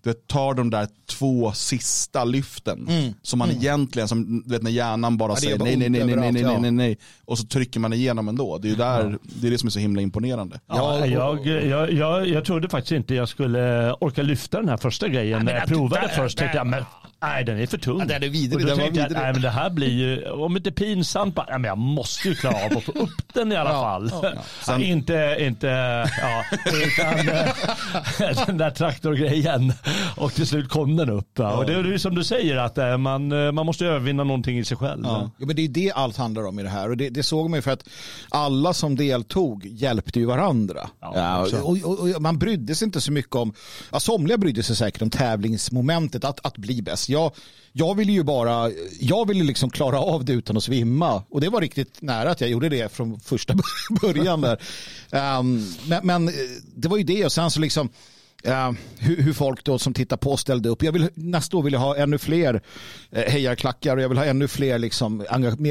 det 0.03 0.27
tar 0.27 0.53
de 0.53 0.69
där 0.69 0.88
två 1.05 1.51
sista 1.51 2.24
lyften 2.24 2.88
mm. 2.89 3.13
som 3.22 3.39
man 3.39 3.50
mm. 3.50 3.62
egentligen, 3.62 4.07
som 4.07 4.43
du 4.45 4.53
vet 4.53 4.63
när 4.63 4.72
hjärnan 4.72 5.17
bara 5.17 5.31
ja, 5.31 5.36
säger 5.36 5.57
nej, 5.57 5.77
nej, 5.77 5.89
nej, 5.89 6.05
nej, 6.05 6.15
nej, 6.15 6.43
nej, 6.43 6.60
nej, 6.60 6.72
nej, 6.72 6.98
och 7.25 7.38
så 7.38 7.45
trycker 7.48 7.79
man 7.79 7.93
igenom 7.93 8.27
ändå. 8.27 8.57
Det 8.57 8.67
är 8.67 8.69
ju 8.69 8.75
där, 8.75 9.10
ja. 9.12 9.17
det 9.41 9.48
är 9.48 9.51
det 9.51 9.57
som 9.57 9.67
är 9.67 9.72
så 9.72 9.79
himla 9.79 10.01
imponerande. 10.01 10.60
Ja, 10.67 11.05
jag, 11.05 11.48
jag, 11.48 11.91
jag, 11.91 12.27
jag 12.27 12.45
trodde 12.45 12.69
faktiskt 12.69 12.91
inte 12.91 13.15
jag 13.15 13.29
skulle 13.29 13.93
orka 13.93 14.22
lyfta 14.22 14.60
den 14.60 14.69
här 14.69 14.77
första 14.77 15.07
grejen. 15.07 15.45
när 15.45 15.55
jag 15.55 15.67
provade 15.67 16.10
först 16.10 16.38
tänkte 16.38 16.57
jag, 16.57 16.67
men 16.67 16.83
Nej, 17.24 17.44
den 17.44 17.60
är 17.60 17.68
för 17.68 17.77
tung. 17.77 18.00
Ja, 18.00 18.06
den 18.06 18.24
är 18.24 18.30
vidrig. 18.30 18.65
Den 18.68 18.77
var 18.77 18.86
vidrig. 18.86 19.03
Jag, 19.03 19.12
nej, 19.12 19.34
men 19.34 19.42
det 19.42 19.50
här 19.50 19.70
blir 19.70 19.89
ju, 19.89 20.30
om 20.30 20.58
inte 20.58 20.72
pinsamt, 20.72 21.36
bara, 21.36 21.46
nej, 21.50 21.60
men 21.60 21.68
jag 21.68 21.77
måste 21.77 22.27
ju 22.27 22.36
klara 22.36 22.65
av 22.65 22.77
att 22.77 22.84
få 22.84 22.92
upp 22.92 23.34
den 23.34 23.51
i 23.51 23.56
alla 23.56 23.70
fall. 23.70 24.10
Ja, 24.12 24.22
ja. 24.36 24.42
Sen... 24.62 24.84
inte, 24.84 25.38
inte, 25.39 25.68
ja, 26.22 26.44
utan 26.65 27.30
eh, 28.30 28.46
den 28.48 28.58
där 28.58 28.70
traktorgrejen. 28.70 29.74
Och 30.18 30.34
till 30.34 30.48
slut 30.48 30.70
kom 30.70 30.96
den 30.96 31.10
upp. 31.10 31.30
Ja. 31.34 31.58
Och 31.58 31.65
det 31.65 31.74
är 31.74 31.84
ju 31.84 32.00
som 32.00 32.15
du 32.15 32.24
säger, 32.24 32.58
att 32.58 32.77
eh, 32.77 32.98
man, 32.98 33.32
eh, 33.32 33.51
man 33.51 33.65
måste 33.65 33.86
övervinna 33.86 34.24
någonting 34.24 34.60
i 34.60 34.65
sig 34.65 34.77
själv. 34.77 35.01
Ja. 35.03 35.32
ja 35.38 35.46
men 35.46 35.56
det 35.56 35.62
är 35.62 35.68
det 35.68 35.92
allt 35.92 36.18
handlar 36.18 36.48
om 36.48 36.60
i 36.60 36.63
det 36.63 36.70
här. 36.70 36.89
Och 36.89 36.98
det, 36.98 37.10
det 37.10 37.24
såg 37.24 37.50
man 37.50 37.58
ju 37.58 37.62
för 37.62 37.72
att 37.72 37.89
alla 38.30 38.74
som 38.74 38.96
deltog 38.96 39.65
hjälpte 39.65 40.20
ju 40.20 40.25
varandra. 40.25 40.89
Ja, 41.00 41.48
och, 41.62 41.77
och, 41.84 42.00
och, 42.00 42.22
man 42.22 42.39
brydde 42.39 42.75
sig 42.75 42.86
inte 42.86 43.01
så 43.01 43.12
mycket 43.12 43.36
om, 43.36 43.53
ja, 43.92 44.00
somliga 44.00 44.38
brydde 44.38 44.63
sig 44.63 44.75
säkert 44.75 45.01
om 45.01 45.10
tävlingsmomentet, 45.10 46.24
att, 46.24 46.46
att 46.46 46.58
bli 46.58 46.82
bäst 46.82 47.12
jag, 47.13 47.32
jag 47.72 47.96
ville 47.96 48.12
ju 48.12 48.24
bara, 48.24 48.72
jag 49.00 49.27
ville 49.27 49.43
liksom 49.43 49.70
klara 49.70 50.00
av 50.00 50.25
det 50.25 50.34
utan 50.34 50.58
att 50.58 50.63
svimma. 50.63 51.24
Och 51.29 51.41
det 51.41 51.50
var 51.50 51.62
riktigt 51.62 52.01
nära 52.01 52.32
att 52.32 52.41
jag 52.41 52.50
gjorde 52.50 52.70
det 52.70 52.91
från 52.91 53.20
första 53.20 53.55
början 54.01 54.41
där. 54.41 54.62
Um, 55.39 55.67
men, 55.88 56.08
men, 56.08 56.27
eh, 56.27 56.34
det 56.75 56.88
var 56.88 56.98
ju 56.98 57.03
det 57.03 57.25
och 57.25 57.32
sen 57.32 57.51
så 57.51 57.60
liksom 57.60 57.89
eh, 57.89 57.93
Uh, 58.48 58.72
hur, 58.98 59.22
hur, 59.22 59.34
folk 59.34 59.63
då 59.63 59.79
som 59.79 59.93
tittar 59.93 60.17
på 60.17 60.38
ställde 60.38 60.70
upp. 60.70 60.84
Jag 60.84 60.91
vill, 60.91 61.10
nästa 61.13 61.58
år 61.58 61.63
vill 61.63 61.74
jag 61.74 61.79
ha 61.79 61.98
ännu 61.98 62.17
fler 62.17 62.53
uh, 62.55 63.20
hejarklackar 63.20 63.98
och 63.98 64.03
jag 64.03 64.10
vill 64.10 64.17
ha 64.17 64.25
ännu 64.25 64.48
fler 64.48 64.79
liksom, 64.79 65.25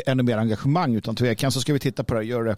ännu 0.07 0.23
mer 0.23 0.37
engagemang 0.37 0.95
utan 0.95 1.17
tvekan 1.17 1.53
så 1.53 1.61
ska 1.61 1.73
vi 1.73 1.79
titta 1.79 2.05
på 2.05 2.15
det 2.15 2.21
och 2.21 2.27
göra 2.27 2.45
det 2.45 2.57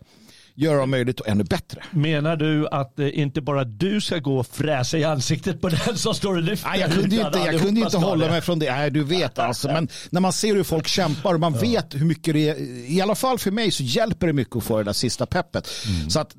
göra 0.54 0.82
om 0.82 0.90
möjligt 0.90 1.20
och 1.20 1.28
ännu 1.28 1.44
bättre. 1.44 1.82
Menar 1.90 2.36
du 2.36 2.68
att 2.68 2.98
eh, 2.98 3.18
inte 3.18 3.40
bara 3.40 3.64
du 3.64 4.00
ska 4.00 4.18
gå 4.18 4.38
och 4.38 4.46
fräsa 4.46 4.98
i 4.98 5.04
ansiktet 5.04 5.60
på 5.60 5.68
den 5.86 5.98
som 5.98 6.14
står 6.14 6.36
lyfter? 6.36 6.68
Nej, 6.68 6.80
jag 6.80 6.92
kunde 6.92 7.16
inte, 7.16 7.38
jag 7.38 7.60
kunde 7.60 7.80
inte 7.80 7.96
hålla 7.96 8.28
mig 8.28 8.40
från 8.40 8.58
det. 8.58 8.70
Nej, 8.70 8.90
du 8.90 9.04
vet 9.04 9.38
alltså. 9.38 9.68
Men 9.68 9.88
när 10.10 10.20
man 10.20 10.32
ser 10.32 10.54
hur 10.54 10.64
folk 10.64 10.86
kämpar 10.86 11.34
och 11.34 11.40
man 11.40 11.52
vet 11.52 11.94
hur 11.94 12.06
mycket 12.06 12.34
det 12.34 12.48
är, 12.48 12.56
i 12.90 13.00
alla 13.00 13.14
fall 13.14 13.38
för 13.38 13.50
mig 13.50 13.70
så 13.70 13.82
hjälper 13.82 14.26
det 14.26 14.32
mycket 14.32 14.56
att 14.56 14.64
få 14.64 14.78
det 14.78 14.84
där 14.84 14.92
sista 14.92 15.26
peppet. 15.26 15.68
Mm. 15.86 16.10
Så 16.10 16.20
att 16.20 16.34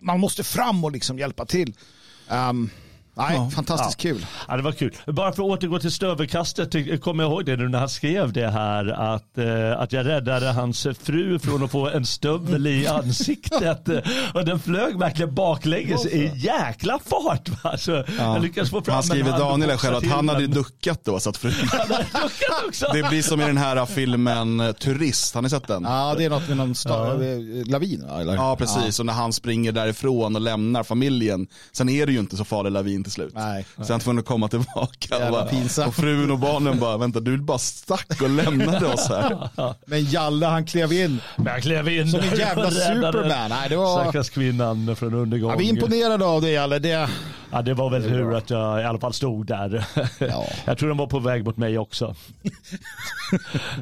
man 0.00 0.20
måste 0.20 0.44
fram 0.44 0.84
och 0.84 0.92
liksom 0.92 1.18
hjälpa 1.18 1.46
till. 1.46 1.74
Um, 2.30 2.70
Nej, 3.18 3.36
ja. 3.36 3.50
fantastiskt 3.50 4.04
ja. 4.04 4.10
kul. 4.10 4.26
Ja, 4.48 4.56
det 4.56 4.62
var 4.62 4.72
kul. 4.72 4.94
Bara 5.06 5.32
för 5.32 5.42
att 5.42 5.48
återgå 5.48 5.78
till 5.78 5.92
stövelkastet, 5.92 7.02
kommer 7.02 7.24
jag 7.24 7.32
ihåg 7.32 7.44
det 7.44 7.56
nu 7.56 7.68
när 7.68 7.78
han 7.78 7.88
skrev 7.88 8.32
det 8.32 8.48
här 8.48 8.86
att, 9.14 9.38
eh, 9.38 9.80
att 9.80 9.92
jag 9.92 10.06
räddade 10.06 10.52
hans 10.52 10.86
fru 11.02 11.38
från 11.38 11.64
att 11.64 11.70
få 11.70 11.88
en 11.88 12.06
stövel 12.06 12.66
i 12.66 12.86
ansiktet. 12.88 13.88
och 14.34 14.44
den 14.44 14.60
flög 14.60 14.98
verkligen 14.98 15.34
baklänges 15.34 16.06
i 16.06 16.32
jäkla 16.34 16.98
fart. 16.98 17.48
Va? 17.64 17.78
Så 17.78 17.90
ja. 17.90 18.04
jag 18.18 18.42
lyckades 18.42 18.70
få 18.70 18.82
fram 18.82 18.94
han 18.94 19.02
skriver 19.02 19.38
Daniel 19.38 19.78
själv 19.78 19.96
att 19.96 20.06
han 20.06 20.28
hade 20.28 20.46
duckat 20.46 21.04
då 21.04 21.20
så 21.20 21.30
att 21.30 21.36
frun... 21.36 21.52
det 22.92 23.08
blir 23.08 23.22
som 23.22 23.40
i 23.40 23.44
den 23.44 23.56
här 23.56 23.86
filmen 23.86 24.60
eh, 24.60 24.72
Turist, 24.72 25.34
har 25.34 25.42
ni 25.42 25.50
sett 25.50 25.66
den? 25.66 25.82
Ja, 25.82 26.14
det 26.18 26.24
är 26.24 26.30
något 26.30 26.48
med 26.48 26.56
någon 26.56 26.74
ja. 26.84 27.12
lavin. 27.66 28.04
Eller? 28.20 28.34
Ja, 28.34 28.56
precis. 28.56 29.00
Och 29.00 29.06
när 29.06 29.12
han 29.12 29.32
springer 29.32 29.72
därifrån 29.72 30.36
och 30.36 30.42
lämnar 30.42 30.82
familjen, 30.82 31.46
sen 31.72 31.88
är 31.88 32.06
det 32.06 32.12
ju 32.12 32.18
inte 32.18 32.36
så 32.36 32.44
farlig 32.44 32.72
lavin 32.72 33.04
till 33.08 33.14
slut. 33.14 33.32
Nej, 33.34 33.66
Sen 33.76 33.86
nej. 33.88 34.00
tvungen 34.00 34.18
att 34.18 34.26
komma 34.26 34.48
tillbaka 34.48 35.26
och, 35.26 35.32
bara, 35.32 35.86
och 35.86 35.94
frun 35.94 36.30
och 36.30 36.38
barnen 36.38 36.78
bara, 36.78 36.96
vänta 36.96 37.20
du 37.20 37.38
bara 37.38 37.58
stack 37.58 38.22
och 38.22 38.30
lämnade 38.30 38.86
oss 38.86 39.08
här. 39.08 39.48
Men 39.86 40.04
Jalle 40.04 40.46
han 40.46 40.66
klev 40.66 40.92
in. 40.92 41.20
Men 41.36 41.46
han 41.46 41.60
klev 41.60 41.88
in. 41.88 42.10
Som 42.10 42.20
en 42.20 42.38
jävla 42.38 42.70
superman. 42.70 43.50
Nej, 43.50 43.68
det 43.68 43.76
var... 43.76 44.02
Stackars 44.02 44.30
kvinnan 44.30 44.96
från 44.96 45.14
undergång. 45.14 45.50
Ja, 45.50 45.56
vi 45.56 45.64
är 45.64 45.70
imponerade 45.70 46.24
av 46.24 46.42
det 46.42 46.50
Jalle. 46.50 46.78
Det... 46.78 47.08
Ja, 47.50 47.62
det 47.62 47.74
var 47.74 47.90
väl 47.90 48.02
hur 48.02 48.34
att 48.34 48.50
jag 48.50 48.80
i 48.80 48.84
alla 48.84 48.98
fall 48.98 49.12
stod 49.12 49.46
där. 49.46 49.84
Ja. 50.18 50.46
Jag 50.64 50.78
tror 50.78 50.88
de 50.88 50.98
var 50.98 51.06
på 51.06 51.18
väg 51.18 51.44
mot 51.44 51.56
mig 51.56 51.78
också. 51.78 52.14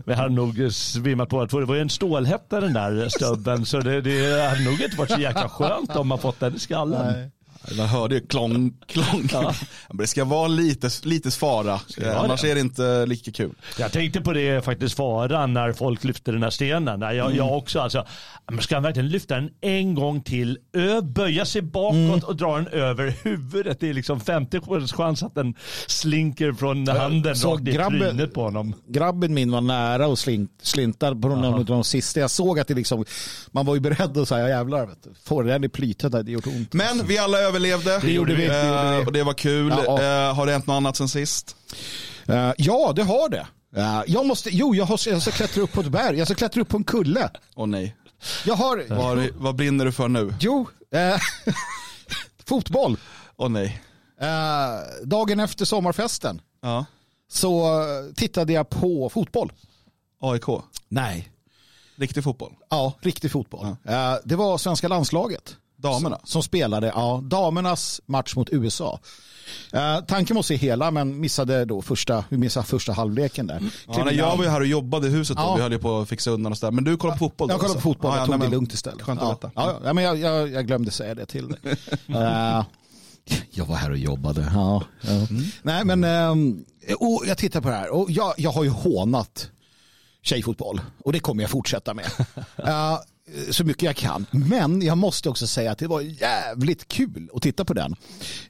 Vi 0.04 0.14
hade 0.14 0.35
nog 0.35 0.73
svimmat 0.73 1.28
på. 1.28 1.45
Det 1.45 1.64
var 1.64 1.75
ju 1.75 1.80
en 1.80 1.90
stålhätta 1.90 2.61
den 2.61 2.73
där 2.73 3.09
stubben 3.09 3.66
så 3.66 3.80
det, 3.80 4.00
det 4.00 4.49
hade 4.49 4.64
nog 4.64 4.80
inte 4.83 4.97
varit 4.97 5.11
så 5.11 5.21
jäkla 5.21 5.49
skönt 5.49 5.97
om 5.97 6.09
man 6.09 6.18
fått 6.18 6.40
den 6.40 6.56
i 6.56 6.59
skallen. 6.59 7.12
Nej. 7.12 7.30
Man 7.76 7.87
hörde 7.87 8.14
ju 8.14 8.26
klong, 8.26 8.75
klong. 8.87 9.28
Ja. 9.32 9.54
Det 9.92 10.06
ska 10.06 10.25
vara 10.25 10.49
lite, 10.49 10.90
lite 11.02 11.30
fara, 11.30 11.80
annars 12.16 12.42
det? 12.42 12.50
är 12.50 12.54
det 12.54 12.61
inte 12.61 13.06
lika 13.06 13.30
kul. 13.30 13.54
Jag 13.78 13.92
tänkte 13.92 14.20
på 14.20 14.32
det 14.32 14.64
faktiskt 14.64 14.96
fara 14.96 15.46
när 15.46 15.73
folk 15.73 16.04
lyfte 16.04 16.32
den 16.32 16.42
här 16.42 16.50
stenen. 16.50 17.00
Jag, 17.00 17.16
mm. 17.16 17.37
jag 17.37 17.56
också 17.56 17.80
alltså, 17.80 18.06
ska 18.61 18.76
han 18.76 18.82
verkligen 18.82 19.08
lyfta 19.08 19.35
den 19.35 19.50
en 19.61 19.94
gång 19.94 20.20
till, 20.20 20.58
ö, 20.73 21.00
böja 21.00 21.44
sig 21.44 21.62
bakåt 21.62 21.94
mm. 21.94 22.25
och 22.25 22.37
dra 22.37 22.56
den 22.56 22.68
över 22.68 23.14
huvudet? 23.23 23.80
Det 23.80 23.90
är 23.90 23.94
liksom 23.94 24.20
50 24.20 24.87
chans 24.96 25.23
att 25.23 25.35
den 25.35 25.54
slinker 25.87 26.52
från 26.52 26.88
handen 26.88 27.37
så 27.37 27.54
rakt 27.54 27.68
i 27.68 27.73
trynet 27.73 28.35
på 28.35 28.42
honom. 28.42 28.75
Grabben 28.88 29.35
min 29.35 29.50
var 29.50 29.61
nära 29.61 30.06
och 30.06 30.18
slint, 30.18 30.50
slintade 30.62 31.20
på 31.20 31.28
någon 31.28 31.44
av 31.44 31.64
de 31.64 31.85
sista. 31.85 32.20
Jag 32.20 32.30
såg 32.30 32.61
att 32.61 32.68
det 32.68 32.75
liksom, 32.75 33.04
man 33.50 33.66
var 33.66 33.75
ju 33.75 33.80
beredd 33.80 34.18
att 34.18 34.28
säga 34.28 34.49
jävlar, 34.49 34.88
får 35.25 35.44
den 35.44 35.64
i 35.64 35.68
plytet, 35.68 36.12
det 36.12 36.32
gjort 36.32 36.46
ont. 36.46 36.73
Men 36.73 37.06
vi 37.06 37.18
alla 37.18 37.40
överlevde. 37.56 37.98
Det 38.00 38.12
gjorde 38.12 38.34
vi. 38.34 38.46
Det 38.46 38.66
gjorde 38.66 38.90
vi. 38.90 38.98
Eh, 38.98 39.06
och 39.06 39.12
det 39.12 39.22
var 39.22 39.32
kul. 39.32 39.70
Ja, 39.70 39.84
ja. 39.86 40.28
Eh, 40.28 40.34
har 40.34 40.46
det 40.46 40.52
hänt 40.52 40.66
något 40.66 40.75
annat 40.75 40.96
sen 40.96 41.08
sist? 41.08 41.56
Uh, 42.30 42.52
ja, 42.56 42.92
det 42.96 43.02
har 43.02 43.28
det. 43.28 43.46
Uh, 43.76 44.02
jag 44.06 44.26
måste, 44.26 44.50
jo, 44.52 44.75
jag, 44.75 44.84
har, 44.84 45.08
jag 45.08 45.22
ska 45.22 45.30
klättra 45.30 45.62
upp 45.62 45.72
på 45.72 45.80
ett 45.80 45.86
berg. 45.86 46.18
Jag 46.18 46.26
ska 46.26 46.34
klättra 46.34 46.62
upp 46.62 46.68
på 46.68 46.76
en 46.76 46.84
kulle. 46.84 47.30
Åh 47.54 47.64
oh, 47.64 47.68
nej. 47.68 47.96
Jag 48.46 48.54
har... 48.54 48.96
Var, 48.96 49.28
vad 49.36 49.56
brinner 49.56 49.84
du 49.84 49.92
för 49.92 50.08
nu? 50.08 50.34
Jo, 50.40 50.68
uh, 50.94 51.18
fotboll. 52.46 52.98
Åh 53.36 53.46
oh, 53.46 53.50
nej. 53.50 53.82
dagen 55.04 55.40
efter 55.40 55.64
sommarfesten 55.64 56.40
ja. 56.62 56.84
så 57.28 57.82
tittade 58.16 58.52
jag 58.52 58.70
på 58.70 59.08
fotboll. 59.08 59.52
AIK? 60.20 60.44
Nej. 60.88 61.32
Riktig 61.96 62.25
fotboll? 62.25 62.52
Ja, 62.70 62.92
riktig 63.00 63.30
fotboll. 63.30 63.76
Ja. 63.82 64.20
det 64.25 64.36
var 64.36 64.58
svenska 64.58 64.88
landslaget. 64.88 65.56
Damerna? 65.76 66.18
Som, 66.18 66.26
som 66.26 66.42
spelade, 66.42 66.87
ja, 66.87 67.21
damernas 67.25 68.00
match 68.06 68.37
mot 68.37 68.49
USA. 68.52 69.00
Uh, 69.75 70.04
tanken 70.06 70.35
var 70.35 70.40
att 70.40 70.47
se 70.47 70.56
hela 70.56 70.90
men 70.90 71.21
missade 71.21 71.64
då 71.64 71.83
första, 71.83 72.25
vi 72.28 72.37
missade 72.37 72.66
första 72.66 72.92
halvleken 72.92 73.47
där. 73.47 73.62
Ja, 73.88 74.04
nej, 74.04 74.16
jag 74.16 74.37
var 74.37 74.45
ju 74.45 74.50
här 74.50 74.61
och 74.61 74.66
jobbade 74.66 75.06
i 75.06 75.11
huset 75.11 75.37
då, 75.37 75.42
ja. 75.42 75.54
vi 75.54 75.62
höll 75.62 75.73
ju 75.73 75.78
på 75.78 76.00
att 76.00 76.09
fixa 76.09 76.30
undan 76.30 76.52
och 76.52 76.59
sådär. 76.59 76.73
Men 76.73 76.85
du 76.85 76.97
kollade 76.97 77.18
på 77.18 77.25
fotboll? 77.25 77.49
Då, 77.49 77.52
jag 77.52 77.61
kollade 77.61 77.73
på 77.73 77.78
alltså? 77.78 77.88
fotboll, 77.88 78.11
ja, 78.12 78.18
jag 78.18 78.26
tog 78.26 78.38
nej, 78.38 78.49
det 78.49 78.54
lugnt 78.54 78.73
istället. 78.73 79.02
Skönt 79.02 79.23
att 79.23 79.30
veta. 79.30 79.50
Ja, 79.54 79.80
ja, 79.85 79.92
men 79.92 80.04
jag, 80.04 80.18
jag, 80.18 80.49
jag, 80.49 80.66
glömde 80.66 80.90
säga 80.90 81.14
det 81.14 81.26
till 81.26 81.49
dig. 81.49 81.59
uh, 82.09 82.64
jag 83.50 83.64
var 83.66 83.76
här 83.76 83.90
och 83.90 83.99
jobbade. 83.99 84.52
Ja, 84.54 84.83
mm. 85.09 85.42
Nej 85.62 85.85
men, 85.85 86.04
um, 86.04 86.64
och 86.99 87.25
jag 87.26 87.38
tittar 87.38 87.61
på 87.61 87.68
det 87.68 87.75
här 87.75 87.90
och 87.90 88.11
jag, 88.11 88.35
jag 88.37 88.50
har 88.50 88.64
ju 88.64 88.71
hånat 88.71 89.50
tjejfotboll. 90.23 90.80
Och 91.04 91.12
det 91.12 91.21
kommer 91.21 91.42
jag 91.42 91.50
fortsätta 91.50 91.95
med. 91.95 92.06
uh, 93.35 93.50
så 93.50 93.64
mycket 93.64 93.83
jag 93.83 93.97
kan. 93.97 94.26
Men 94.30 94.83
jag 94.83 94.99
måste 94.99 95.28
också 95.28 95.47
säga 95.47 95.73
att 95.73 95.78
det 95.78 95.87
var 95.87 96.00
jävligt 96.00 96.88
kul 96.88 97.30
att 97.35 97.42
titta 97.42 97.64
på 97.64 97.75
den. 97.75 97.97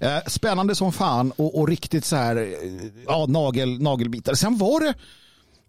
Uh, 0.02 0.18
spännande 0.26 0.74
som 0.74 0.92
fan 0.92 1.30
och, 1.30 1.58
och 1.58 1.68
riktigt 1.68 2.04
så 2.04 2.16
här 2.16 2.36
uh, 2.36 2.90
ja, 3.06 3.26
nagel, 3.26 3.82
nagelbitare. 3.82 4.36
Sen 4.36 4.58
var 4.58 4.80
det 4.80 4.94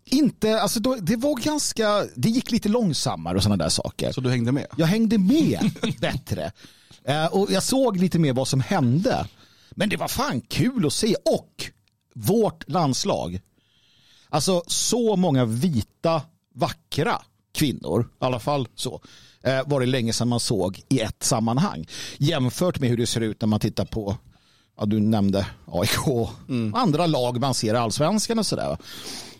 inte, 0.06 0.62
alltså 0.62 0.80
då, 0.80 0.96
det 0.96 1.16
var 1.16 1.36
ganska, 1.36 2.06
det 2.16 2.30
gick 2.30 2.52
lite 2.52 2.70
långsammare 2.70 3.38
och 3.38 3.44
sådana 3.44 3.64
där 3.64 3.70
saker. 3.70 4.12
Så 4.12 4.22
du 4.22 4.30
hängde 4.30 4.52
med? 4.52 4.66
Jag 4.78 4.88
hängde 4.88 5.18
med 5.18 5.72
bättre. 6.00 6.52
Och 7.32 7.52
jag 7.52 7.64
såg 7.64 7.98
lite 7.98 8.20
mer 8.20 8.34
vad 8.34 8.48
som 8.48 8.62
hände. 8.62 9.28
Men 9.72 9.90
det 9.90 9.98
var 9.98 10.08
fan 10.08 10.42
kul 10.42 10.86
att 10.86 10.94
se 10.94 11.16
och 11.26 11.72
vårt 12.16 12.70
landslag 12.70 13.40
Alltså 14.30 14.64
så 14.68 15.16
många 15.16 15.46
vita, 15.46 16.22
vackra 16.56 17.22
kvinnor, 17.58 18.02
i 18.02 18.26
alla 18.26 18.40
fall 18.40 18.68
så, 18.76 19.02
eh, 19.44 19.60
var 19.66 19.80
det 19.80 19.86
länge 19.86 20.14
sedan 20.14 20.28
man 20.28 20.40
såg 20.40 20.82
i 20.90 21.00
ett 21.00 21.24
sammanhang. 21.24 21.88
Jämfört 22.18 22.80
med 22.80 22.90
hur 22.90 22.98
det 22.98 23.08
ser 23.08 23.22
ut 23.22 23.42
när 23.42 23.48
man 23.48 23.60
tittar 23.60 23.86
på, 23.86 24.18
ja, 24.78 24.86
du 24.86 25.00
nämnde 25.00 25.48
AIK, 25.66 26.30
mm. 26.50 26.76
andra 26.76 27.06
lag 27.06 27.40
man 27.40 27.54
ser 27.54 27.74
i 27.74 27.78
allsvenskan 27.78 28.40
och 28.40 28.46
sådär. 28.46 28.78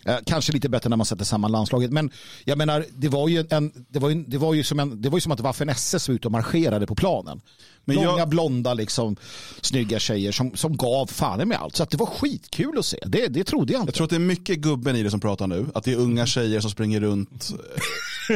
Eh, 0.04 0.16
kanske 0.26 0.52
lite 0.52 0.68
bättre 0.68 0.90
när 0.90 0.96
man 0.96 1.06
sätter 1.06 1.24
samman 1.24 1.52
landslaget. 1.52 1.90
Men 1.90 2.10
jag 2.44 2.58
menar, 2.58 2.84
det 2.90 3.08
var 3.08 3.28
ju, 3.28 3.44
en, 3.50 3.72
det 3.88 3.98
var 3.98 4.10
ju, 4.10 4.24
det 4.24 4.38
var 4.38 4.54
ju, 4.54 4.64
som, 4.64 4.80
en, 4.80 5.02
det 5.02 5.08
var 5.08 5.16
ju 5.16 5.20
som 5.20 5.32
att 5.32 5.40
Waffen 5.40 5.68
SS 5.68 6.08
var 6.08 6.14
ute 6.14 6.28
och 6.28 6.32
marscherade 6.32 6.86
på 6.86 6.94
planen. 6.94 7.40
Men 7.88 7.96
Långa, 7.96 8.18
jag... 8.18 8.28
blonda, 8.28 8.74
liksom, 8.74 9.16
snygga 9.60 9.98
tjejer 9.98 10.32
som, 10.32 10.56
som 10.56 10.76
gav 10.76 11.06
fan 11.06 11.48
med 11.48 11.58
allt. 11.58 11.76
Så 11.76 11.82
att 11.82 11.90
det 11.90 11.96
var 11.96 12.06
skitkul 12.06 12.78
att 12.78 12.86
se. 12.86 12.98
Det, 13.06 13.26
det 13.26 13.44
trodde 13.44 13.72
jag 13.72 13.82
inte. 13.82 13.88
Jag 13.88 13.94
tror 13.94 14.04
att 14.04 14.10
det 14.10 14.16
är 14.16 14.20
mycket 14.20 14.58
gubben 14.58 14.96
i 14.96 15.02
det 15.02 15.10
som 15.10 15.20
pratar 15.20 15.46
nu. 15.46 15.66
Att 15.74 15.84
det 15.84 15.92
är 15.92 15.96
unga 15.96 16.26
tjejer 16.26 16.60
som 16.60 16.70
springer 16.70 17.00
runt. 17.00 17.50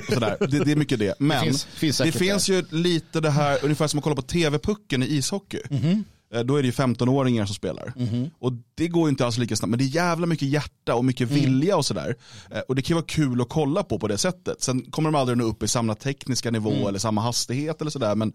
Och 0.08 0.14
sådär. 0.14 0.36
Det, 0.40 0.64
det 0.64 0.72
är 0.72 0.76
mycket 0.76 0.98
det. 0.98 1.14
Men 1.18 1.38
det 1.38 1.44
finns, 1.44 1.64
finns, 1.64 1.98
det 1.98 2.12
finns 2.12 2.48
ju 2.48 2.64
lite 2.70 3.20
det 3.20 3.30
här, 3.30 3.58
ungefär 3.62 3.86
som 3.86 3.98
att 3.98 4.04
kolla 4.04 4.16
på 4.16 4.22
tv-pucken 4.22 5.02
i 5.02 5.06
ishockey. 5.06 5.60
Mm 5.70 5.82
-hmm. 5.82 6.04
Eh, 6.32 6.40
då 6.40 6.56
är 6.56 6.62
det 6.62 6.66
ju 6.66 6.72
15-åringar 6.72 7.46
som 7.46 7.54
spelar. 7.54 7.92
Mm. 7.96 8.30
Och 8.38 8.52
det 8.74 8.88
går 8.88 9.02
ju 9.02 9.10
inte 9.10 9.26
alls 9.26 9.38
lika 9.38 9.56
snabbt, 9.56 9.70
men 9.70 9.78
det 9.78 9.84
är 9.84 9.94
jävla 9.94 10.26
mycket 10.26 10.48
hjärta 10.48 10.94
och 10.94 11.04
mycket 11.04 11.30
mm. 11.30 11.40
vilja 11.42 11.76
och 11.76 11.86
sådär. 11.86 12.16
Eh, 12.50 12.60
och 12.60 12.74
det 12.74 12.82
kan 12.82 12.94
vara 12.94 13.04
kul 13.06 13.40
att 13.40 13.48
kolla 13.48 13.82
på 13.82 13.98
på 13.98 14.08
det 14.08 14.18
sättet. 14.18 14.62
Sen 14.62 14.90
kommer 14.90 15.10
de 15.10 15.18
aldrig 15.18 15.38
nå 15.38 15.44
upp 15.44 15.62
i 15.62 15.68
samma 15.68 15.94
tekniska 15.94 16.50
nivå 16.50 16.72
mm. 16.72 16.86
eller 16.86 16.98
samma 16.98 17.20
hastighet 17.20 17.80
eller 17.80 17.90
sådär. 17.90 18.14
Men, 18.14 18.32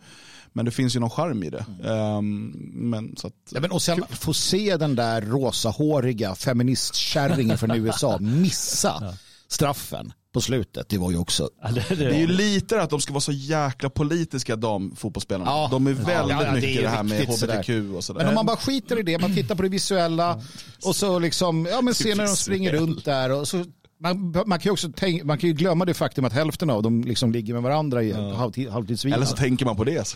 men 0.54 0.66
det 0.66 0.72
finns 0.72 0.96
ju 0.96 1.00
någon 1.00 1.10
charm 1.10 1.44
i 1.44 1.50
det. 1.50 1.66
Um, 1.90 2.48
men, 2.74 3.16
så 3.18 3.28
att, 3.28 3.34
ja, 3.50 3.60
men 3.60 3.72
och 3.72 3.82
sen 3.82 4.04
få 4.10 4.34
se 4.34 4.78
den 4.78 4.96
där 4.96 5.22
rosahåriga 5.22 6.36
feministkärringen 6.36 7.58
från 7.58 7.72
USA 7.76 8.18
missa 8.20 9.14
straffen 9.48 10.14
på 10.34 10.42
slutet. 10.42 10.90
Det 10.90 10.98
var 10.98 11.12
ju 11.12 11.18
också... 11.18 11.50
det, 11.90 12.06
är 12.06 12.20
ju 12.20 12.28
lite 12.28 12.82
att 12.82 12.90
de 12.90 13.02
ska 13.02 13.14
vara 13.14 13.22
så 13.22 13.32
jäkla 13.32 13.90
politiska 13.90 14.56
damfotbollsspelarna. 14.56 15.52
Ja. 15.52 15.68
De 15.72 15.88
är 15.88 15.94
väldigt 15.94 16.38
ja, 16.42 16.52
mycket 16.54 16.76
det, 16.76 16.82
det 16.82 16.88
här 16.88 17.04
med 17.04 17.22
hbtq 17.22 17.40
sådär. 17.40 17.96
och 17.96 18.04
sådär. 18.04 18.20
Men 18.20 18.30
om 18.30 18.36
man 18.36 18.46
bara 18.46 18.58
skiter 18.58 19.00
i 19.00 19.04
det, 19.04 19.20
man 19.20 19.36
tittar 19.36 19.56
på 19.56 19.62
det 19.62 19.70
visuella 19.70 20.42
och 20.86 20.96
så 20.96 21.20
liksom, 21.20 21.66
ja 21.72 21.82
men 21.82 21.94
ser 21.94 22.16
när 22.16 22.26
de 22.26 22.36
springer 22.36 22.72
runt 22.72 23.06
där 23.06 23.32
och 23.32 23.48
så 23.48 23.66
man, 24.00 24.34
man, 24.46 24.60
kan 24.60 24.70
ju 24.70 24.72
också 24.72 24.90
tänk, 24.96 25.24
man 25.24 25.38
kan 25.38 25.48
ju 25.48 25.54
glömma 25.54 25.86
det 25.86 25.94
faktum 25.94 26.26
att 26.26 26.34
hälften 26.34 26.70
av 26.70 26.84
dem 26.84 27.02
liksom 27.02 27.32
ligger 27.32 27.54
med 27.54 27.64
varandra 27.64 28.04
i 28.04 28.10
ja. 28.10 28.34
halvtid, 28.34 28.70
halvtidsvila. 28.70 29.16
Eller 29.16 29.26
så 29.26 29.36
tänker 29.36 29.66
man 29.66 29.76
på 29.76 29.84
det. 29.84 30.16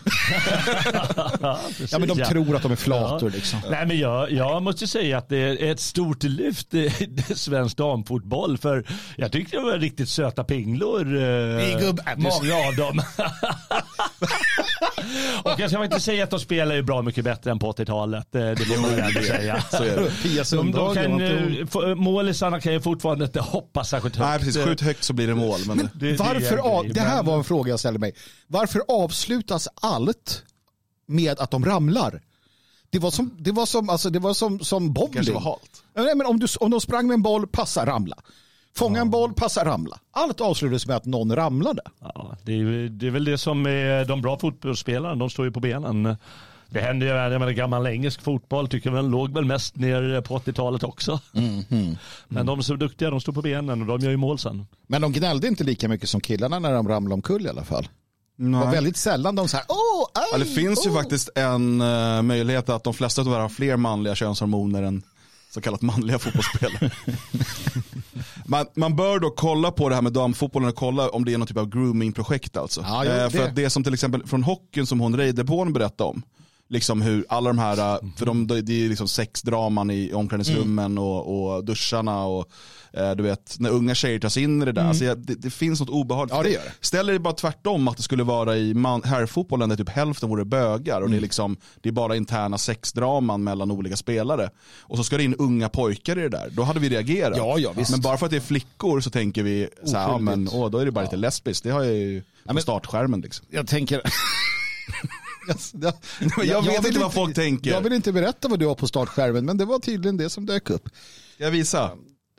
ja, 1.90 1.98
men 1.98 2.08
de 2.08 2.24
tror 2.24 2.56
att 2.56 2.62
de 2.62 2.72
är 2.72 2.76
flator. 2.76 3.30
Ja. 3.30 3.36
Liksom. 3.36 3.60
Nej, 3.70 3.86
men 3.86 3.98
jag, 3.98 4.32
jag 4.32 4.62
måste 4.62 4.86
säga 4.86 5.18
att 5.18 5.28
det 5.28 5.38
är 5.38 5.72
ett 5.72 5.80
stort 5.80 6.22
lyft 6.22 6.74
i 6.74 6.90
svensk 7.34 7.76
damfotboll. 7.76 8.58
För 8.58 8.86
jag 9.16 9.32
tyckte 9.32 9.56
det 9.56 9.62
var 9.62 9.78
riktigt 9.78 10.08
söta 10.08 10.44
pinglor. 10.44 11.16
Eh, 11.16 11.80
gubb, 11.80 12.00
många 12.16 12.54
av 12.68 12.76
dem. 12.76 13.02
Och 15.44 15.60
jag 15.60 15.70
ska 15.70 15.84
inte 15.84 16.00
säga 16.00 16.24
att 16.24 16.30
de 16.30 16.40
spelar 16.40 16.74
ju 16.74 16.82
bra 16.82 17.02
mycket 17.02 17.24
bättre 17.24 17.50
än 17.50 17.58
på 17.58 17.72
80-talet. 17.72 18.26
Det 18.30 18.56
får 18.56 18.82
man 18.82 18.90
ändå 18.90 19.20
säga. 19.20 19.64
Så 19.70 19.84
är 19.84 19.96
det. 19.96 20.50
De, 20.50 20.72
de 20.72 20.94
kan, 20.94 21.20
eh, 21.20 21.94
målisarna 21.94 22.60
kan 22.60 22.72
ju 22.72 22.80
fortfarande 22.80 23.24
inte 23.24 23.40
hoppa 23.40 23.84
särskilt 23.84 24.16
högt. 24.16 24.28
Nej, 24.28 24.38
precis. 24.38 24.64
Skjut 24.64 24.80
högt 24.80 25.04
så 25.04 25.12
blir 25.12 25.26
det 25.26 25.34
mål. 25.34 25.60
Men... 25.66 25.76
men 25.76 25.88
det, 25.94 26.16
varför 26.16 26.56
det, 26.56 26.62
av, 26.62 26.88
det 26.88 27.00
här 27.00 27.22
var 27.22 27.36
en 27.36 27.44
fråga 27.44 27.70
jag 27.70 27.80
ställde 27.80 27.98
mig. 27.98 28.12
Varför 28.46 28.82
avslutas 28.88 29.68
allt 29.74 30.42
med 31.06 31.40
att 31.40 31.50
de 31.50 31.64
ramlar? 31.64 32.20
Det 32.90 32.98
var 32.98 33.10
som, 33.10 33.36
det 33.38 33.52
var 33.52 33.66
som, 33.66 33.90
alltså, 33.90 34.10
det 34.10 34.18
var 34.18 34.34
som, 34.34 34.60
som 34.60 34.92
bowling. 34.92 35.10
Det 35.10 35.16
kanske 35.16 35.32
var 35.32 35.40
halt. 35.40 35.82
Nej, 35.94 36.14
men 36.16 36.26
om, 36.26 36.38
du, 36.38 36.46
om 36.60 36.70
de 36.70 36.80
sprang 36.80 37.06
med 37.06 37.14
en 37.14 37.22
boll, 37.22 37.46
passa, 37.46 37.86
ramla. 37.86 38.16
Fånga 38.74 39.00
en 39.00 39.10
boll, 39.10 39.34
passa, 39.34 39.64
ramla. 39.64 39.98
Allt 40.10 40.40
avslutades 40.40 40.86
med 40.86 40.96
att 40.96 41.04
någon 41.04 41.36
ramlade. 41.36 41.82
Ja, 42.00 42.36
det, 42.42 42.52
är, 42.52 42.88
det 42.88 43.06
är 43.06 43.10
väl 43.10 43.24
det 43.24 43.38
som 43.38 43.66
är 43.66 44.04
de 44.04 44.22
bra 44.22 44.38
fotbollsspelarna, 44.38 45.14
de 45.14 45.30
står 45.30 45.44
ju 45.44 45.52
på 45.52 45.60
benen. 45.60 46.16
Det 46.72 46.80
hände 46.80 47.06
ju, 47.06 47.12
jag 47.12 47.30
menar, 47.30 47.50
gammal 47.50 47.86
engelsk 47.86 48.22
fotboll 48.22 48.68
tycker 48.68 48.90
man 48.90 49.10
låg 49.10 49.34
väl 49.34 49.44
mest 49.44 49.76
ner 49.76 50.20
på 50.20 50.38
80-talet 50.38 50.82
också. 50.82 51.20
Mm, 51.34 51.64
mm, 51.70 51.96
Men 52.28 52.46
de 52.46 52.58
är 52.58 52.62
så 52.62 52.74
duktiga, 52.74 53.10
de 53.10 53.20
står 53.20 53.32
på 53.32 53.42
benen 53.42 53.80
och 53.80 53.86
de 53.86 54.00
gör 54.00 54.10
ju 54.10 54.16
mål 54.16 54.38
sen. 54.38 54.66
Men 54.86 55.02
de 55.02 55.12
gnällde 55.12 55.48
inte 55.48 55.64
lika 55.64 55.88
mycket 55.88 56.08
som 56.08 56.20
killarna 56.20 56.58
när 56.58 56.72
de 56.72 56.88
ramlade 56.88 57.14
omkull 57.14 57.46
i 57.46 57.48
alla 57.48 57.64
fall. 57.64 57.88
Nej. 58.36 58.60
Det 58.60 58.66
var 58.66 58.72
väldigt 58.72 58.96
sällan 58.96 59.34
de 59.34 59.48
så 59.48 59.56
här, 59.56 59.66
åh, 59.68 60.06
aj, 60.14 60.24
ja, 60.32 60.38
Det 60.38 60.44
finns 60.44 60.78
oh. 60.78 60.86
ju 60.86 60.98
faktiskt 60.98 61.30
en 61.34 61.80
uh, 61.80 62.22
möjlighet 62.22 62.68
att 62.68 62.84
de 62.84 62.94
flesta 62.94 63.22
av 63.22 63.28
har 63.28 63.48
fler 63.48 63.76
manliga 63.76 64.14
könshormoner 64.14 64.82
än 64.82 65.02
så 65.50 65.60
kallat 65.60 65.82
manliga 65.82 66.18
fotbollsspelare. 66.18 66.90
man, 68.46 68.66
man 68.74 68.96
bör 68.96 69.18
då 69.18 69.30
kolla 69.30 69.70
på 69.70 69.88
det 69.88 69.94
här 69.94 70.02
med 70.02 70.12
damfotbollen 70.12 70.68
och 70.68 70.74
kolla 70.74 71.08
om 71.08 71.24
det 71.24 71.34
är 71.34 71.38
någon 71.38 71.46
typ 71.46 71.56
av 71.56 71.68
groomingprojekt 71.68 72.56
alltså. 72.56 72.84
Ja, 72.88 73.04
eh, 73.04 73.28
för 73.28 73.48
att 73.48 73.56
det 73.56 73.70
som 73.70 73.84
till 73.84 73.94
exempel 73.94 74.26
från 74.26 74.42
hockeyn 74.42 74.86
som 74.86 75.00
hon 75.00 75.16
Reideborn 75.16 75.72
berättade 75.72 76.10
om 76.10 76.22
liksom 76.72 77.02
hur 77.02 77.24
alla 77.28 77.50
de 77.50 77.58
här, 77.58 77.94
äh, 77.94 78.00
för 78.16 78.26
de, 78.26 78.46
det 78.46 78.84
är 78.84 78.88
liksom 78.88 79.08
sexdraman 79.08 79.90
i 79.90 80.12
omklädningsrummen 80.12 80.84
mm. 80.84 81.04
och, 81.04 81.54
och 81.54 81.64
duscharna 81.64 82.24
och 82.24 82.50
eh, 82.92 83.10
du 83.10 83.22
vet 83.22 83.56
när 83.58 83.70
unga 83.70 83.94
tjejer 83.94 84.18
tas 84.18 84.36
in 84.36 84.62
i 84.62 84.64
det 84.64 84.72
där. 84.72 84.80
Mm. 84.80 84.88
Alltså, 84.88 85.14
det, 85.14 85.34
det, 85.34 85.50
finns 85.50 85.80
något 85.80 85.88
obehagligt. 85.88 86.36
Ja, 86.36 86.42
det 86.42 86.50
gör 86.50 86.64
det. 86.64 86.86
Ställ 86.86 87.06
dig 87.06 87.18
bara 87.18 87.34
tvärtom 87.34 87.88
att 87.88 87.96
det 87.96 88.02
skulle 88.02 88.22
vara 88.22 88.56
i 88.56 88.74
herrfotbollen 89.04 89.68
där 89.68 89.76
typ 89.76 89.88
hälften 89.88 90.28
vore 90.28 90.44
bögar 90.44 90.96
och 91.00 91.06
mm. 91.06 91.10
det, 91.10 91.14
är 91.14 91.18
mm. 91.18 91.22
liksom, 91.22 91.56
det 91.80 91.88
är 91.88 91.92
bara 91.92 92.16
interna 92.16 92.58
sexdraman 92.58 93.44
mellan 93.44 93.70
olika 93.70 93.96
spelare. 93.96 94.50
Och 94.80 94.96
så 94.96 95.04
ska 95.04 95.16
det 95.16 95.24
in 95.24 95.34
unga 95.34 95.68
pojkar 95.68 96.18
i 96.18 96.22
det 96.22 96.28
där. 96.28 96.50
Då 96.50 96.62
hade 96.62 96.80
vi 96.80 96.88
reagerat. 96.88 97.36
Ja, 97.36 97.58
ja, 97.58 97.72
men 97.90 98.00
bara 98.00 98.16
för 98.16 98.26
att 98.26 98.30
det 98.30 98.36
är 98.36 98.40
flickor 98.40 99.00
så 99.00 99.10
tänker 99.10 99.42
vi 99.42 99.68
så 99.84 99.96
här, 99.96 100.08
ja, 100.08 100.18
men, 100.18 100.48
åh, 100.52 100.70
då 100.70 100.78
är 100.78 100.84
det 100.84 100.92
bara 100.92 101.04
lite 101.04 101.16
lesbiskt. 101.16 101.64
Det 101.64 101.70
har 101.70 101.82
jag 101.82 101.94
ju 101.94 102.22
på 102.46 102.60
startskärmen. 102.60 103.20
Liksom. 103.20 103.46
Jag 103.50 103.66
tänker 103.66 104.02
jag, 106.36 106.44
jag 106.44 106.62
vet 106.62 106.86
inte 106.86 107.00
vad 107.00 107.14
folk 107.14 107.34
tänker. 107.34 107.70
Jag 107.70 107.80
vill 107.80 107.92
inte 107.92 108.12
berätta 108.12 108.48
vad 108.48 108.58
du 108.58 108.66
har 108.66 108.74
på 108.74 108.86
startskärmen, 108.86 109.44
men 109.44 109.56
det 109.56 109.64
var 109.64 109.78
tydligen 109.78 110.16
det 110.16 110.30
som 110.30 110.46
dök 110.46 110.70
upp. 110.70 110.88
Ska 111.34 111.44
jag 111.44 111.50
visa? 111.50 111.90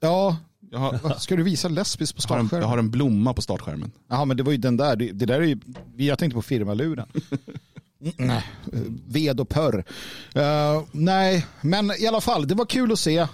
Ja, 0.01 0.37
har, 0.73 1.19
ska 1.19 1.35
du 1.35 1.43
visa 1.43 1.67
lesbis 1.67 2.13
på 2.13 2.21
startskärmen? 2.21 2.49
Jag 2.51 2.57
har, 2.57 2.57
en, 2.57 2.61
jag 2.61 2.67
har 2.67 2.77
en 2.77 2.91
blomma 2.91 3.33
på 3.33 3.41
startskärmen. 3.41 3.91
Jaha, 4.09 4.25
men 4.25 4.37
det 4.37 4.43
var 4.43 4.51
ju 4.51 4.57
den 4.57 4.77
där. 4.77 4.95
Det, 4.95 5.11
där 5.11 5.41
är 5.41 5.45
ju, 5.45 5.59
jag 5.97 6.19
tänkte 6.19 6.35
på 6.35 6.41
firmaluren. 6.41 7.07
ved 9.07 9.39
och 9.39 9.49
pörr. 9.49 9.77
Uh, 10.35 10.83
nej, 10.91 11.45
men 11.61 11.91
i 11.99 12.07
alla 12.07 12.21
fall, 12.21 12.47
det 12.47 12.55
var 12.55 12.65
kul 12.65 12.91
att 12.91 12.99
se. 12.99 13.21
Uh, 13.21 13.27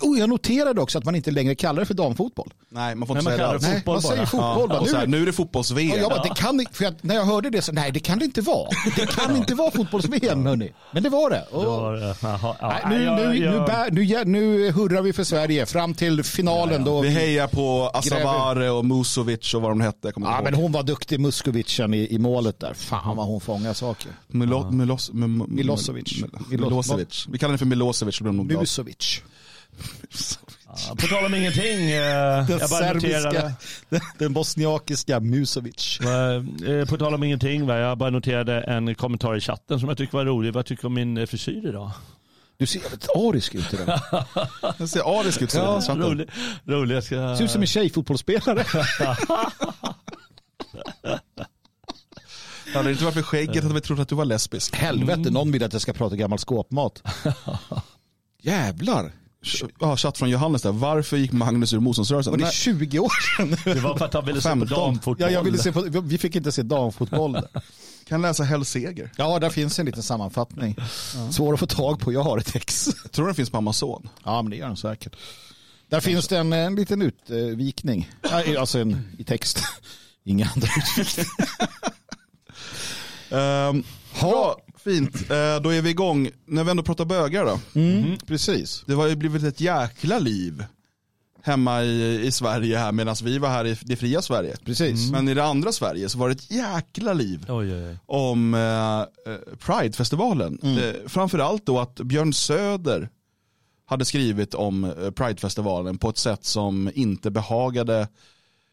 Oh, 0.00 0.18
jag 0.18 0.28
noterade 0.28 0.80
också 0.80 0.98
att 0.98 1.04
man 1.04 1.14
inte 1.14 1.30
längre 1.30 1.54
kallar 1.54 1.80
det 1.80 1.86
för 1.86 1.94
damfotboll. 1.94 2.52
nej, 2.68 2.94
man 2.94 3.08
får 3.08 3.18
inte 3.18 3.30
säga 3.30 3.52
det. 3.52 3.58
Nej, 3.68 3.82
man 3.86 4.02
säger 4.02 4.26
fotboll. 4.26 4.70
Ja, 4.70 4.82
nu, 4.86 4.96
här, 4.96 5.06
nu 5.06 5.22
är 5.22 5.26
det 5.26 5.32
fotbolls-VM. 5.32 6.00
Ja, 6.00 6.08
bara, 6.08 6.22
det 6.22 6.34
kan, 6.34 6.66
för 6.72 6.84
jag, 6.84 6.94
när 7.00 7.14
jag 7.14 7.24
hörde 7.24 7.50
det 7.50 7.62
så, 7.62 7.72
nej 7.72 7.90
det 7.92 8.00
kan 8.00 8.18
det 8.18 8.24
inte 8.24 8.40
vara. 8.40 8.68
Det 8.96 9.06
kan 9.06 9.36
inte 9.36 9.54
vara 9.54 9.70
fotbolls-VM 9.70 10.46
hörni. 10.46 10.72
Men 10.92 11.02
det 11.02 11.08
var 11.08 11.30
det. 11.30 11.46
nu, 13.90 14.24
nu, 14.24 14.70
hurrar 14.70 15.02
vi 15.02 15.12
för 15.12 15.24
Sverige 15.24 15.66
fram 15.66 15.94
till 15.94 16.24
finalen. 16.24 16.84
Då 16.84 17.00
vi 17.00 17.08
hejar 17.08 17.46
på 17.46 17.90
Asavare 17.94 18.70
och 18.70 18.84
Musovic 18.84 19.54
och 19.54 19.62
vad 19.62 19.70
de 19.70 19.80
hette. 19.80 20.12
Ja, 20.16 20.40
men 20.44 20.54
hon 20.54 20.72
var 20.72 20.82
duktig, 20.82 21.20
Muskovicen 21.20 21.94
i, 21.94 22.14
i 22.14 22.18
målet 22.18 22.60
där. 22.60 22.74
Fan 22.74 23.16
vad 23.16 23.26
hon 23.26 23.40
fångar 23.40 23.74
saker. 23.74 24.12
Milo, 24.26 24.70
Milos, 24.70 25.10
Milosevic. 25.12 26.24
Milosevic. 26.48 27.26
Vi 27.28 27.38
kallar 27.38 27.52
den 27.52 27.58
för 27.58 27.66
Milosevic. 27.66 28.20
Musovic. 28.20 29.22
Ja, 30.88 30.94
på 30.94 31.06
tal 31.06 31.24
om 31.24 31.34
ingenting. 31.34 31.90
Eh, 31.90 32.46
den 32.46 32.68
serbiska, 32.68 33.52
den, 33.88 34.00
den 34.18 34.32
bosniakiska 34.32 35.20
Musovic. 35.20 36.00
Eh, 36.00 36.88
på 36.88 36.96
tal 36.96 37.14
om 37.14 37.22
ingenting, 37.22 37.66
va? 37.66 37.78
jag 37.78 37.98
bara 37.98 38.10
noterade 38.10 38.60
en 38.60 38.94
kommentar 38.94 39.36
i 39.36 39.40
chatten 39.40 39.80
som 39.80 39.88
jag 39.88 39.98
tycker 39.98 40.18
var 40.18 40.24
rolig. 40.24 40.52
Vad 40.52 40.66
tycker 40.66 40.82
du 40.82 40.86
om 40.86 40.94
min 40.94 41.26
frisyr 41.26 41.68
idag? 41.68 41.90
Du 42.56 42.66
ser 42.66 42.80
jävligt 42.80 43.08
arisk 43.16 43.54
ut 43.54 43.74
idag. 43.74 44.00
Jag 44.78 44.88
ser 44.88 45.20
arisk 45.20 45.42
ut. 45.42 45.54
Ja, 45.54 45.82
rolig, 45.88 46.28
rolig. 46.64 46.96
Jag 46.96 47.04
ska... 47.04 47.36
Ser 47.36 47.44
ut 47.44 47.50
som 47.50 47.60
en 47.60 47.66
tjejfotbollsspelare. 47.66 48.64
Hade 52.74 52.88
det 52.88 52.92
inte 52.92 53.04
varit 53.04 53.14
för 53.14 53.22
skägget 53.22 53.62
hade 53.62 53.74
vi 53.74 53.80
trott 53.80 53.98
att 53.98 54.08
du 54.08 54.14
var 54.14 54.24
lesbisk. 54.24 54.76
Helvete, 54.76 55.30
någon 55.30 55.52
vill 55.52 55.64
att 55.64 55.72
jag 55.72 55.82
ska 55.82 55.92
prata 55.92 56.16
gammal 56.16 56.38
skåpmat. 56.38 57.02
Jävlar. 58.42 59.12
Ja, 59.80 59.96
chatt 59.96 60.18
från 60.18 60.30
Johannes 60.30 60.62
där. 60.62 60.72
Varför 60.72 61.16
gick 61.16 61.32
Magnus 61.32 61.72
ur 61.72 61.80
motståndsrörelsen? 61.80 62.32
Och 62.32 62.38
det 62.38 62.46
är 62.46 62.50
20 62.50 62.98
år 62.98 63.12
sedan. 63.36 63.56
Det 63.74 63.80
var 63.80 63.98
för 63.98 64.04
att 64.04 64.14
han 64.14 64.24
ville 64.26 64.40
se 64.40 64.56
på 64.56 64.64
damfotboll. 64.64 65.16
Ja, 65.18 65.30
jag 65.30 65.42
ville 65.42 65.58
se 65.58 65.72
på, 65.72 65.80
vi 66.00 66.18
fick 66.18 66.36
inte 66.36 66.52
se 66.52 66.62
damfotboll. 66.62 67.38
kan 68.08 68.22
läsa 68.22 68.44
Hell 68.44 68.64
Seger. 68.64 69.12
Ja, 69.16 69.38
där 69.38 69.50
finns 69.50 69.78
en 69.78 69.86
liten 69.86 70.02
sammanfattning. 70.02 70.76
Ja. 71.14 71.32
Svår 71.32 71.54
att 71.54 71.60
få 71.60 71.66
tag 71.66 72.00
på, 72.00 72.12
jag 72.12 72.22
har 72.22 72.38
ett 72.38 72.56
ex. 72.56 72.88
tror 73.10 73.26
den 73.26 73.34
finns 73.34 73.50
på 73.50 73.56
Amazon. 73.56 74.08
Ja, 74.24 74.42
men 74.42 74.50
det 74.50 74.56
gör 74.56 74.66
den 74.66 74.76
säkert. 74.76 75.16
Där 75.88 76.00
finns 76.00 76.28
det 76.28 76.38
en, 76.38 76.52
en 76.52 76.74
liten 76.74 77.02
utvikning, 77.02 78.10
alltså 78.58 78.78
en, 78.78 79.08
i 79.18 79.24
text. 79.24 79.62
Inga 80.24 80.48
andra 80.54 80.68
utvikningar. 80.98 81.28
um, 83.68 83.84
fint. 84.88 85.16
Uh, 85.22 85.62
då 85.62 85.70
är 85.70 85.82
vi 85.82 85.90
igång. 85.90 86.30
När 86.46 86.64
vi 86.64 86.70
ändå 86.70 86.82
pratar 86.82 87.04
bögar 87.04 87.44
då. 87.44 87.60
Mm. 87.80 88.04
Mm. 88.04 88.18
Precis. 88.26 88.84
Det 88.86 88.94
har 88.94 89.06
ju 89.06 89.16
blivit 89.16 89.42
ett 89.42 89.60
jäkla 89.60 90.18
liv 90.18 90.64
hemma 91.42 91.82
i, 91.82 92.26
i 92.26 92.32
Sverige 92.32 92.78
här 92.78 92.92
medan 92.92 93.16
vi 93.22 93.38
var 93.38 93.48
här 93.48 93.66
i 93.66 93.76
det 93.80 93.96
fria 93.96 94.22
Sverige. 94.22 94.56
Precis. 94.64 95.08
Mm. 95.08 95.12
Men 95.12 95.28
i 95.28 95.34
det 95.34 95.44
andra 95.44 95.72
Sverige 95.72 96.08
så 96.08 96.18
var 96.18 96.28
det 96.28 96.34
ett 96.34 96.50
jäkla 96.50 97.12
liv 97.12 97.46
oj, 97.48 97.74
oj, 97.74 97.84
oj. 97.84 97.98
om 98.06 98.54
eh, 98.54 99.00
eh 99.00 99.06
Pridefestivalen. 99.58 100.58
Mm. 100.62 100.78
Eh, 100.78 100.94
framförallt 101.06 101.66
då 101.66 101.80
att 101.80 101.94
Björn 101.94 102.32
Söder 102.32 103.08
hade 103.86 104.04
skrivit 104.04 104.54
om 104.54 104.84
eh, 104.84 105.10
Pridefestivalen 105.10 105.98
på 105.98 106.08
ett 106.08 106.18
sätt 106.18 106.44
som 106.44 106.90
inte 106.94 107.30
behagade 107.30 108.08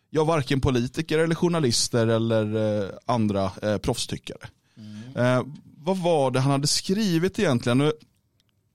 ja, 0.10 0.23
varken 0.23 0.62
politiker 0.62 1.19
eller 1.19 1.36
journalister 1.36 2.08
eller 2.08 2.56
eh, 2.84 2.89
andra 3.06 3.51
eh, 3.62 3.78
proffstyckare. 3.78 4.47
Mm. 4.78 5.54
Vad 5.86 5.98
var 5.98 6.32
det 6.32 6.39
han 6.39 6.52
hade 6.52 6.67
skrivit 6.67 7.39
egentligen? 7.39 7.91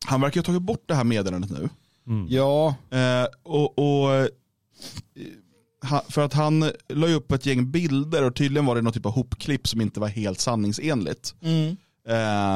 Han 0.07 0.20
verkar 0.20 0.40
ha 0.40 0.44
tagit 0.44 0.62
bort 0.62 0.85
det 0.87 0.94
här 0.94 1.05
meddelandet 1.05 1.51
nu. 1.51 1.68
Mm. 2.07 2.27
Ja. 2.31 2.75
Eh, 2.90 3.27
och, 3.42 3.79
och 3.79 4.14
eh, 4.14 4.27
för 6.09 6.25
att 6.25 6.33
han 6.33 6.73
la 6.88 7.07
upp 7.07 7.33
ett 7.33 7.46
gäng 7.46 7.70
bilder 7.70 8.25
och 8.25 8.37
tydligen 8.37 8.66
var 8.66 8.75
det 8.75 8.83
någon 8.83 8.92
typ 8.92 9.07
av 9.07 9.12
hopklipp 9.12 9.68
som 9.68 9.81
inte 9.81 10.01
var 10.01 10.09
helt 10.09 10.40
sanningsenligt. 10.40 11.35
Mm. 11.42 11.77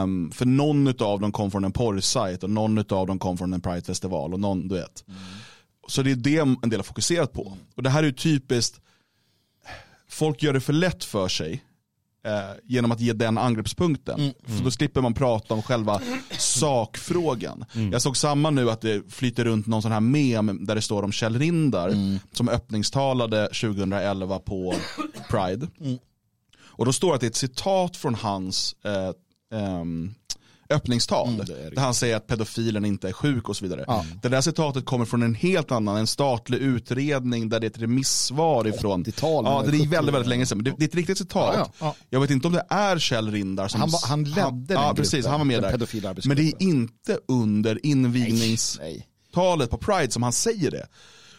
Um, 0.02 0.30
för 0.30 0.46
någon 0.46 0.88
av 0.88 1.20
dem 1.20 1.32
kom 1.32 1.50
från 1.50 1.64
en 1.64 1.72
porrsajt 1.72 2.42
och 2.42 2.50
någon 2.50 2.78
av 2.78 3.06
dem 3.06 3.18
kom 3.18 3.38
från 3.38 3.52
en 3.52 3.60
Pride-festival 3.60 4.34
och 4.34 4.40
någon, 4.40 4.68
du 4.68 4.74
vet. 4.74 5.04
Mm. 5.08 5.20
Så 5.88 6.02
det 6.02 6.10
är 6.10 6.14
det 6.16 6.38
en 6.38 6.70
del 6.70 6.78
har 6.78 6.84
fokuserat 6.84 7.32
på. 7.32 7.56
Och 7.74 7.82
det 7.82 7.90
här 7.90 8.02
är 8.02 8.06
ju 8.06 8.12
typiskt, 8.12 8.80
folk 10.08 10.42
gör 10.42 10.52
det 10.52 10.60
för 10.60 10.72
lätt 10.72 11.04
för 11.04 11.28
sig 11.28 11.64
eh, 12.24 12.50
genom 12.64 12.92
att 12.92 13.00
ge 13.00 13.12
den 13.12 13.38
angreppspunkten. 13.38 14.20
Mm. 14.20 14.34
För 14.46 14.64
då 14.64 14.70
slipper 14.70 15.00
man 15.00 15.14
prata 15.14 15.54
om 15.54 15.62
själva 15.62 16.00
sakfrågan. 16.38 17.64
Mm. 17.74 17.92
Jag 17.92 18.02
såg 18.02 18.16
samma 18.16 18.50
nu 18.50 18.70
att 18.70 18.80
det 18.80 19.12
flyter 19.12 19.44
runt 19.44 19.66
någon 19.66 19.82
sån 19.82 19.92
här 19.92 20.00
mem 20.00 20.66
där 20.66 20.74
det 20.74 20.82
står 20.82 21.02
om 21.02 21.12
Kjell 21.12 21.38
Rindar 21.38 21.88
mm. 21.88 22.18
som 22.32 22.48
öppningstalade 22.48 23.46
2011 23.46 24.38
på 24.38 24.74
Pride. 25.30 25.66
Mm. 25.80 25.98
Och 26.76 26.84
då 26.84 26.92
står 26.92 27.08
det 27.08 27.14
att 27.14 27.20
det 27.20 27.26
är 27.26 27.30
ett 27.30 27.36
citat 27.36 27.96
från 27.96 28.14
hans 28.14 28.76
eh, 28.84 29.10
um, 29.80 30.14
öppningstal. 30.70 31.28
Mm, 31.28 31.46
där 31.46 31.82
han 31.82 31.94
säger 31.94 32.16
att 32.16 32.26
pedofilen 32.26 32.84
inte 32.84 33.08
är 33.08 33.12
sjuk 33.12 33.48
och 33.48 33.56
så 33.56 33.64
vidare. 33.64 33.84
Ja. 33.86 34.04
Det 34.22 34.28
där 34.28 34.40
citatet 34.40 34.84
kommer 34.84 35.04
från 35.04 35.22
en 35.22 35.34
helt 35.34 35.72
annan, 35.72 35.96
en 35.96 36.06
statlig 36.06 36.58
utredning 36.58 37.48
där 37.48 37.60
det 37.60 37.66
är 37.66 37.70
ett 37.70 37.78
remissvar 37.78 38.66
ifrån. 38.66 39.04
Ja, 39.22 39.64
det 39.66 39.76
är 39.76 39.88
väldigt, 39.88 40.14
väldigt 40.14 40.28
länge 40.28 40.46
sedan. 40.46 40.58
Men 40.58 40.64
det, 40.64 40.74
det 40.78 40.84
är 40.84 40.88
ett 40.88 40.94
riktigt 40.94 41.18
citat. 41.18 41.54
Ja, 41.58 41.72
ja. 41.78 41.94
Jag 42.10 42.20
vet 42.20 42.30
inte 42.30 42.46
om 42.46 42.52
det 42.52 42.66
är 42.68 42.98
Kjell 42.98 43.30
Rindar 43.30 43.68
som... 43.68 43.80
Han, 43.80 43.90
var, 43.90 44.08
han 44.08 44.24
ledde 44.24 44.40
han, 44.40 44.64
den 44.64 44.80
Ja, 44.80 44.94
precis. 44.96 45.26
Han 45.26 45.40
var 45.40 45.44
med 45.44 45.62
där. 45.62 46.28
Men 46.28 46.36
det 46.36 46.42
är 46.42 46.62
inte 46.62 47.18
under 47.28 47.86
invigningstalet 47.86 49.70
på 49.70 49.78
Pride 49.78 50.10
som 50.10 50.22
han 50.22 50.32
säger 50.32 50.70
det. 50.70 50.86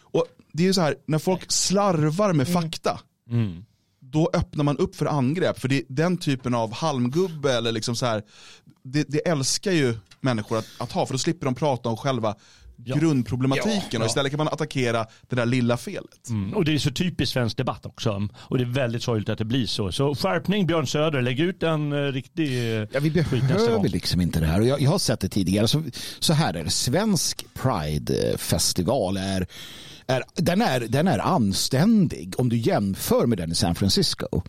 Och 0.01 0.25
det 0.53 0.63
är 0.63 0.67
ju 0.67 0.73
så 0.73 0.81
här, 0.81 0.95
när 1.07 1.19
folk 1.19 1.51
slarvar 1.51 2.33
med 2.33 2.47
mm. 2.47 2.61
fakta. 2.61 2.99
Mm 3.29 3.65
då 4.15 4.29
öppnar 4.33 4.63
man 4.63 4.77
upp 4.77 4.95
för 4.95 5.05
angrepp. 5.05 5.59
För 5.59 5.67
det, 5.67 5.83
den 5.87 6.17
typen 6.17 6.55
av 6.55 6.73
halmgubbe 6.73 7.53
eller 7.53 7.71
liksom 7.71 7.95
så 7.95 8.05
här, 8.05 8.23
det, 8.83 9.05
det 9.07 9.27
älskar 9.27 9.71
ju 9.71 9.95
människor 10.21 10.57
att, 10.57 10.67
att, 10.77 10.91
ha 10.91 11.05
för 11.05 11.13
då 11.13 11.17
slipper 11.17 11.45
de 11.45 11.55
prata 11.55 11.89
om 11.89 11.97
själva 11.97 12.35
ja. 12.83 12.95
grundproblematiken 12.95 13.71
ja, 13.73 13.87
ja. 13.91 13.99
och 13.99 14.05
istället 14.05 14.31
kan 14.31 14.37
man 14.37 14.47
attackera 14.47 15.05
det 15.29 15.35
där 15.35 15.45
lilla 15.45 15.77
felet. 15.77 16.29
Mm. 16.29 16.53
Och 16.53 16.65
det 16.65 16.73
är 16.73 16.77
så 16.77 16.91
typiskt 16.91 17.33
svensk 17.33 17.57
debatt 17.57 17.85
också. 17.85 18.27
Och 18.37 18.57
det 18.57 18.63
är 18.63 18.69
väldigt 18.69 19.03
sorgligt 19.03 19.29
att 19.29 19.37
det 19.37 19.45
blir 19.45 19.65
så. 19.65 19.91
Så 19.91 20.15
skärpning 20.15 20.67
Björn 20.67 20.87
Söder, 20.87 21.21
lägg 21.21 21.39
ut 21.39 21.63
en 21.63 21.93
uh, 21.93 22.11
riktig 22.11 22.63
Ja 22.91 22.99
vi 22.99 23.09
behöver 23.09 23.89
liksom 23.89 24.21
inte 24.21 24.39
det 24.39 24.45
här. 24.45 24.59
Och 24.61 24.67
jag, 24.67 24.81
jag 24.81 24.89
har 24.89 24.99
sett 24.99 25.19
det 25.19 25.29
tidigare. 25.29 25.67
Så, 25.67 25.83
så 26.19 26.33
här 26.33 26.53
är 26.53 26.63
det, 26.63 26.69
svensk 26.69 27.45
Pride-festival 27.53 29.17
är 29.17 29.47
är, 30.07 30.23
den, 30.33 30.61
är, 30.61 30.79
den 30.79 31.07
är 31.07 31.19
anständig 31.19 32.33
om 32.37 32.49
du 32.49 32.57
jämför 32.57 33.25
med 33.25 33.37
den 33.37 33.51
i 33.51 33.55
San 33.55 33.75
Francisco. 33.75 34.41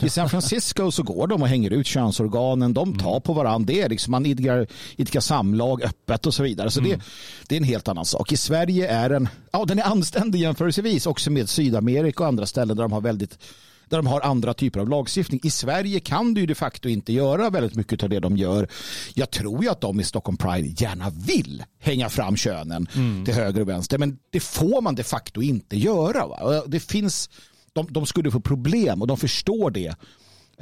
I 0.00 0.08
San 0.08 0.28
Francisco 0.28 0.90
så 0.90 1.02
går 1.02 1.26
de 1.26 1.42
och 1.42 1.48
hänger 1.48 1.70
ut 1.70 1.86
könsorganen, 1.86 2.74
de 2.74 2.98
tar 2.98 3.20
på 3.20 3.32
varandra, 3.32 3.66
det 3.66 3.82
är 3.82 3.88
liksom, 3.88 4.10
man 4.10 4.26
idkar, 4.26 4.66
idkar 4.96 5.20
samlag 5.20 5.82
öppet 5.82 6.26
och 6.26 6.34
så 6.34 6.42
vidare. 6.42 6.70
Så 6.70 6.80
mm. 6.80 6.90
det, 6.90 7.04
det 7.48 7.54
är 7.54 7.60
en 7.60 7.64
helt 7.64 7.88
annan 7.88 8.04
sak. 8.04 8.32
I 8.32 8.36
Sverige 8.36 8.88
är 8.88 9.08
den, 9.08 9.28
ja, 9.52 9.64
den 9.64 9.78
är 9.78 9.82
anständig 9.82 10.40
jämförelsevis 10.40 11.06
också 11.06 11.30
med 11.30 11.48
Sydamerika 11.48 12.22
och 12.22 12.28
andra 12.28 12.46
ställen 12.46 12.76
där 12.76 12.82
de 12.82 12.92
har 12.92 13.00
väldigt 13.00 13.38
där 13.88 13.96
de 13.96 14.06
har 14.06 14.20
andra 14.20 14.54
typer 14.54 14.80
av 14.80 14.88
lagstiftning. 14.88 15.40
I 15.42 15.50
Sverige 15.50 16.00
kan 16.00 16.34
du 16.34 16.46
de 16.46 16.54
facto 16.54 16.88
inte 16.88 17.12
göra 17.12 17.50
väldigt 17.50 17.74
mycket 17.74 18.02
av 18.02 18.08
det 18.08 18.20
de 18.20 18.36
gör. 18.36 18.68
Jag 19.14 19.30
tror 19.30 19.64
ju 19.64 19.70
att 19.70 19.80
de 19.80 20.00
i 20.00 20.04
Stockholm 20.04 20.36
Pride 20.36 20.82
gärna 20.82 21.10
vill 21.10 21.64
hänga 21.80 22.08
fram 22.08 22.36
könen 22.36 22.88
mm. 22.94 23.24
till 23.24 23.34
höger 23.34 23.60
och 23.60 23.68
vänster, 23.68 23.98
men 23.98 24.18
det 24.30 24.40
får 24.40 24.80
man 24.80 24.94
de 24.94 25.04
facto 25.04 25.42
inte 25.42 25.76
göra. 25.76 26.26
Va? 26.26 26.62
Det 26.66 26.80
finns, 26.80 27.30
de, 27.72 27.86
de 27.90 28.06
skulle 28.06 28.30
få 28.30 28.40
problem 28.40 29.00
och 29.02 29.06
de 29.08 29.16
förstår 29.16 29.70
det, 29.70 29.94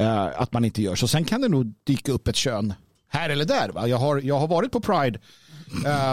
uh, 0.00 0.40
att 0.40 0.52
man 0.52 0.64
inte 0.64 0.82
gör 0.82 0.94
så. 0.94 1.08
Sen 1.08 1.24
kan 1.24 1.40
det 1.40 1.48
nog 1.48 1.74
dyka 1.84 2.12
upp 2.12 2.28
ett 2.28 2.36
kön 2.36 2.74
här 3.08 3.30
eller 3.30 3.44
där. 3.44 3.68
Va? 3.68 3.88
Jag, 3.88 3.98
har, 3.98 4.20
jag 4.20 4.38
har 4.38 4.48
varit 4.48 4.72
på 4.72 4.80
Pride. 4.80 5.18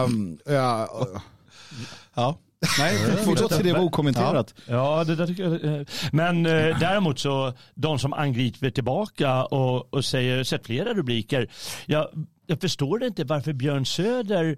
Um, 0.06 0.40
uh, 0.50 0.56
ja. 2.14 2.40
Nej, 2.80 2.98
fortsätt 3.26 3.50
till 3.50 3.66
det 3.66 3.74
var 3.74 3.80
okommenterat. 3.80 4.54
Ja, 4.68 5.04
det 5.04 5.16
där 5.16 5.28
tycker 5.28 5.44
jag. 5.44 5.80
Eh, 5.80 5.86
men 6.12 6.46
eh, 6.46 6.80
däremot 6.80 7.20
så, 7.20 7.54
de 7.74 8.00
som 8.00 8.14
angriper 8.14 8.70
tillbaka 8.70 9.44
och, 9.44 9.94
och 9.94 10.06
säger, 10.06 10.44
sett 10.44 10.66
flera 10.66 10.94
rubriker. 10.94 11.50
Jag, 11.86 12.08
jag 12.48 12.62
förstår 12.62 13.04
inte 13.04 13.24
varför 13.24 13.54
Björn 13.54 13.86
Söder 13.86 14.58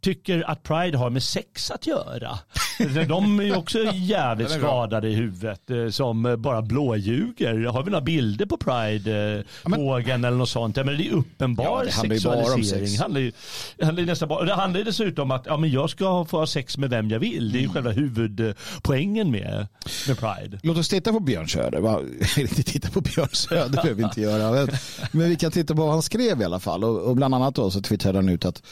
tycker 0.00 0.50
att 0.50 0.62
Pride 0.62 0.98
har 0.98 1.10
med 1.10 1.22
sex 1.22 1.70
att 1.70 1.86
göra. 1.86 2.38
De 3.08 3.40
är 3.40 3.44
ju 3.44 3.56
också 3.56 3.78
jävligt 3.94 4.50
skadade 4.50 5.08
i 5.08 5.14
huvudet 5.14 5.70
eh, 5.70 5.88
som 5.88 6.36
bara 6.38 6.62
blåljuger. 6.62 7.64
Har 7.64 7.82
vi 7.82 7.90
några 7.90 8.04
bilder 8.04 8.46
på 8.46 8.56
Pride-vågen 8.56 10.24
eller 10.24 10.36
något 10.36 10.48
sånt? 10.48 10.76
Ja, 10.76 10.84
men 10.84 10.98
det 10.98 11.08
är 11.08 11.12
uppenbar 11.12 11.64
ja, 11.64 11.84
det 11.84 11.92
sexualisering. 11.92 12.98
Handlar, 12.98 13.20
ju, 13.20 13.32
det 13.76 13.84
handlar 13.84 14.04
nästan 14.04 14.28
bara, 14.28 14.44
det 14.44 14.54
handlar 14.54 14.84
dessutom 14.84 15.30
om 15.30 15.30
att 15.30 15.46
ja, 15.46 15.56
men 15.56 15.70
jag 15.70 15.90
ska 15.90 16.24
få 16.24 16.38
ha 16.38 16.46
sex 16.46 16.78
med 16.78 16.90
vem 16.90 17.10
jag 17.10 17.18
vill. 17.18 17.52
Det 17.52 17.58
är 17.58 17.60
ju 17.60 17.64
mm. 17.64 17.74
själva 17.74 17.90
huvudpoängen 17.90 19.30
med, 19.30 19.66
med 20.08 20.18
Pride. 20.18 20.60
Låt 20.62 20.78
oss 20.78 20.88
titta 20.88 21.12
på 21.12 21.20
Björn 21.20 21.48
Söder. 21.48 22.00
inte 22.38 22.62
titta 22.62 22.90
på 22.90 23.00
Björn 23.00 23.28
Söder 23.32 23.68
behöver 23.68 23.94
vi 23.94 24.02
inte 24.02 24.20
göra. 24.20 24.68
Men 25.12 25.28
vi 25.28 25.36
kan 25.36 25.50
titta 25.50 25.74
på 25.74 25.82
vad 25.82 25.92
han 25.92 26.02
skrev 26.02 26.40
i 26.40 26.44
alla 26.44 26.60
fall. 26.60 26.84
Och, 26.84 27.02
och 27.02 27.16
bland 27.16 27.34
annat 27.34 27.54
då 27.54 27.70
så 27.70 27.80
twittrade 27.80 28.18
han 28.18 28.28
ut 28.28 28.44
att 28.44 28.62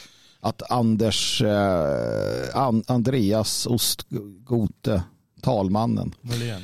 att 0.41 0.71
Anders 0.71 1.41
eh, 1.41 2.57
An, 2.57 2.83
Andreas 2.87 3.65
Ostgote 3.65 5.03
talmannen. 5.41 6.15
Norlén. 6.21 6.61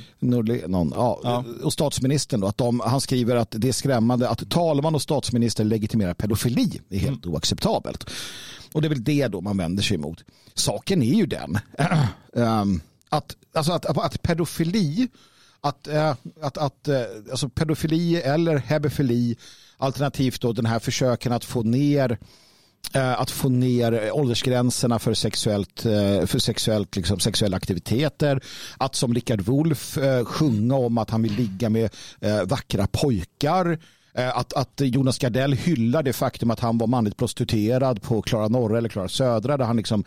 ja, 0.96 1.20
ja. 1.24 1.44
Och 1.64 1.74
statsministern 1.74 2.40
då, 2.40 2.48
att 2.48 2.58
de, 2.58 2.80
han 2.80 3.02
skriver 3.02 3.36
att 3.36 3.56
det 3.58 3.68
är 3.68 3.74
skrämmande 3.74 4.30
att 4.30 4.50
talman 4.50 4.96
och 4.96 5.02
statsminister 5.02 5.64
legitimerar 5.64 6.14
pedofili. 6.14 6.82
Det 6.90 6.96
är 6.96 7.00
helt 7.00 7.26
mm. 7.26 7.36
oacceptabelt. 7.36 8.10
Och 8.74 8.82
det 8.82 8.88
är 8.88 8.90
väl 8.90 9.04
det 9.04 9.28
då 9.28 9.42
man 9.42 9.58
vänder 9.58 9.84
sig 9.84 9.96
emot. 9.96 10.24
Saken 10.54 11.04
är 11.04 11.16
ju 11.16 11.26
den 11.26 11.60
um, 12.34 12.82
att, 13.10 13.36
alltså 13.54 13.72
att, 13.72 13.86
att 13.86 14.22
pedofili 14.22 15.08
att, 15.62 15.88
uh, 15.88 16.14
att, 16.42 16.58
att 16.58 16.88
uh, 16.88 16.96
alltså 17.32 17.50
pedofili 17.50 18.16
eller 18.16 18.58
hebefili 18.58 19.36
alternativt 19.78 20.42
då 20.42 20.54
den 20.54 20.66
här 20.66 20.80
försöken 20.80 21.32
att 21.32 21.46
få 21.46 21.64
ner 21.64 22.18
Eh, 22.18 22.20
Eh, 22.94 23.22
att 23.22 23.32
få 23.32 23.50
ner 23.50 24.12
åldersgränserna 24.12 25.00
för, 25.00 25.14
sexuellt, 25.14 25.86
eh, 25.86 26.26
för 26.26 26.40
sexuellt, 26.40 26.96
liksom, 26.96 27.20
sexuella 27.20 27.58
aktiviteter. 27.58 28.44
Att 28.78 28.96
som 28.96 29.14
Richard 29.14 29.42
Wolff 29.42 29.98
eh, 29.98 30.26
sjunga 30.26 30.76
om 30.76 30.98
att 30.98 31.10
han 31.10 31.24
vill 31.24 31.36
ligga 31.36 31.70
med 31.70 31.90
vackra 32.46 32.88
pojkar. 32.88 33.80
Att, 34.34 34.54
att 34.54 34.82
Jonas 34.84 35.18
Gardell 35.18 35.54
hyllar 35.54 36.04
det 36.04 36.14
faktum 36.14 36.52
att 36.52 36.60
han 36.60 36.78
var 36.78 36.88
manligt 36.88 37.18
prostituerad 37.18 38.02
på 38.02 38.22
Klara 38.22 38.48
Norra 38.48 38.78
eller 38.78 38.90
Klara 38.90 39.08
Södra 39.08 39.58
där 39.58 39.66
han 39.66 39.78
liksom 39.78 40.04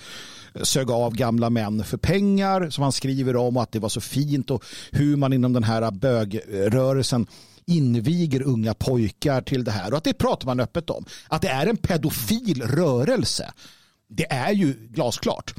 sög 0.63 0.91
av 0.91 1.15
gamla 1.15 1.51
män 1.51 1.85
för 1.85 1.97
pengar 1.97 2.71
som 2.71 2.83
han 2.83 2.93
skriver 2.93 3.37
om 3.37 3.57
och 3.57 3.63
att 3.63 3.73
det 3.73 3.79
var 3.79 3.89
så 3.89 4.01
fint 4.01 4.51
och 4.51 4.65
hur 4.93 5.17
man 5.17 5.33
inom 5.33 5.53
den 5.53 5.65
här 5.65 5.91
bögrörelsen 5.91 7.27
inviger 7.69 8.43
unga 8.43 8.75
pojkar 8.75 9.41
till 9.41 9.65
det 9.65 9.71
här 9.71 9.91
och 9.91 9.99
att 9.99 10.05
det 10.05 10.15
pratar 10.15 10.47
man 10.47 10.61
öppet 10.61 10.91
om. 10.91 11.05
Att 11.29 11.43
det 11.43 11.49
är 11.49 11.67
en 11.67 11.77
pedofil 11.77 12.63
rörelse. 12.63 13.53
Det 14.09 14.33
är 14.33 14.53
ju 14.53 14.75
glasklart. 14.91 15.55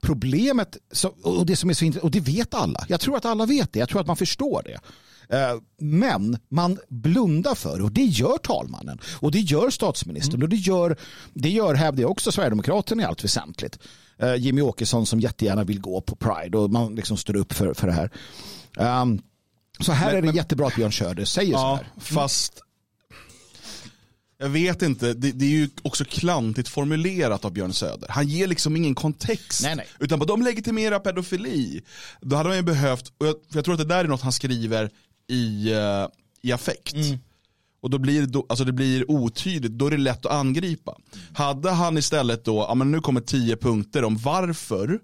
Problemet, 0.00 0.76
och 1.22 1.46
det 1.46 1.56
som 1.56 1.70
är 1.70 1.74
så 1.74 1.84
intressant, 1.84 2.04
och 2.04 2.10
det 2.10 2.20
vet 2.20 2.54
alla, 2.54 2.84
jag 2.88 3.00
tror 3.00 3.16
att 3.16 3.24
alla 3.24 3.46
vet 3.46 3.72
det, 3.72 3.78
jag 3.78 3.88
tror 3.88 4.00
att 4.00 4.06
man 4.06 4.16
förstår 4.16 4.62
det. 4.62 4.80
Eh, 5.36 5.56
men 5.78 6.38
man 6.48 6.78
blundar 6.88 7.54
för 7.54 7.82
och 7.82 7.92
det 7.92 8.04
gör 8.04 8.38
talmannen 8.38 8.98
och 9.20 9.32
det 9.32 9.40
gör 9.40 9.70
statsministern 9.70 10.34
mm. 10.34 10.42
och 10.42 10.48
det 10.48 10.56
gör, 10.56 10.96
det 11.34 11.50
gör 11.50 11.74
hävdar 11.74 12.02
jag 12.02 12.10
också 12.10 12.32
Sverigedemokraterna 12.32 13.02
i 13.02 13.04
allt 13.04 13.24
väsentligt. 13.24 13.78
Eh, 14.18 14.34
Jimmy 14.34 14.60
Åkesson 14.60 15.06
som 15.06 15.20
jättegärna 15.20 15.64
vill 15.64 15.80
gå 15.80 16.00
på 16.00 16.16
Pride 16.16 16.58
och 16.58 16.70
man 16.70 16.94
liksom 16.94 17.16
står 17.16 17.36
upp 17.36 17.52
för, 17.52 17.74
för 17.74 17.86
det 17.86 17.92
här. 17.92 18.10
Um, 19.02 19.22
så 19.80 19.92
här 19.92 20.06
men, 20.06 20.16
är 20.16 20.20
det 20.20 20.26
men, 20.26 20.36
jättebra 20.36 20.66
att 20.66 20.76
Björn 20.76 20.92
Söder 20.92 21.24
säger 21.24 21.52
ja, 21.52 21.58
så 21.58 21.74
här. 21.74 21.84
Mm. 21.84 22.00
Fast 22.00 22.62
jag 24.38 24.48
vet 24.48 24.82
inte, 24.82 25.14
det, 25.14 25.32
det, 25.32 25.44
är 25.44 25.50
ju 25.50 25.68
också 25.82 26.04
klantigt 26.04 26.68
formulerat 26.68 27.44
av 27.44 27.52
Björn 27.52 27.72
Söder. 27.72 28.08
Han 28.08 28.28
ger 28.28 28.46
liksom 28.46 28.76
ingen 28.76 28.94
kontext. 28.94 29.62
Nej, 29.62 29.76
nej. 29.76 29.86
Utan 29.98 30.18
bara 30.18 30.26
de 30.26 30.42
legitimerar 30.42 30.98
pedofili. 30.98 31.82
Då 32.20 32.36
hade 32.36 32.48
man 32.48 32.56
ju 32.56 32.62
behövt, 32.62 33.12
och 33.18 33.26
jag, 33.26 33.34
jag 33.48 33.64
tror 33.64 33.74
att 33.74 33.80
det 33.80 33.86
där 33.86 34.04
är 34.04 34.08
något 34.08 34.20
han 34.20 34.32
skriver 34.32 34.90
i, 35.28 35.74
uh, 35.74 36.08
i 36.42 36.52
affekt. 36.52 36.94
Mm. 36.94 37.18
Och 37.80 37.90
då 37.90 37.98
blir 37.98 38.26
det, 38.26 38.42
alltså 38.48 38.64
det 38.64 38.72
blir 38.72 39.10
otydligt, 39.10 39.72
då 39.72 39.86
är 39.86 39.90
det 39.90 39.96
lätt 39.96 40.26
att 40.26 40.32
angripa. 40.32 40.96
Hade 41.34 41.70
han 41.70 41.98
istället 41.98 42.44
då, 42.44 42.66
ja 42.68 42.74
men 42.74 42.90
nu 42.90 43.00
kommer 43.00 43.20
tio 43.20 43.56
punkter 43.56 44.04
om 44.04 44.16
varför 44.16 45.00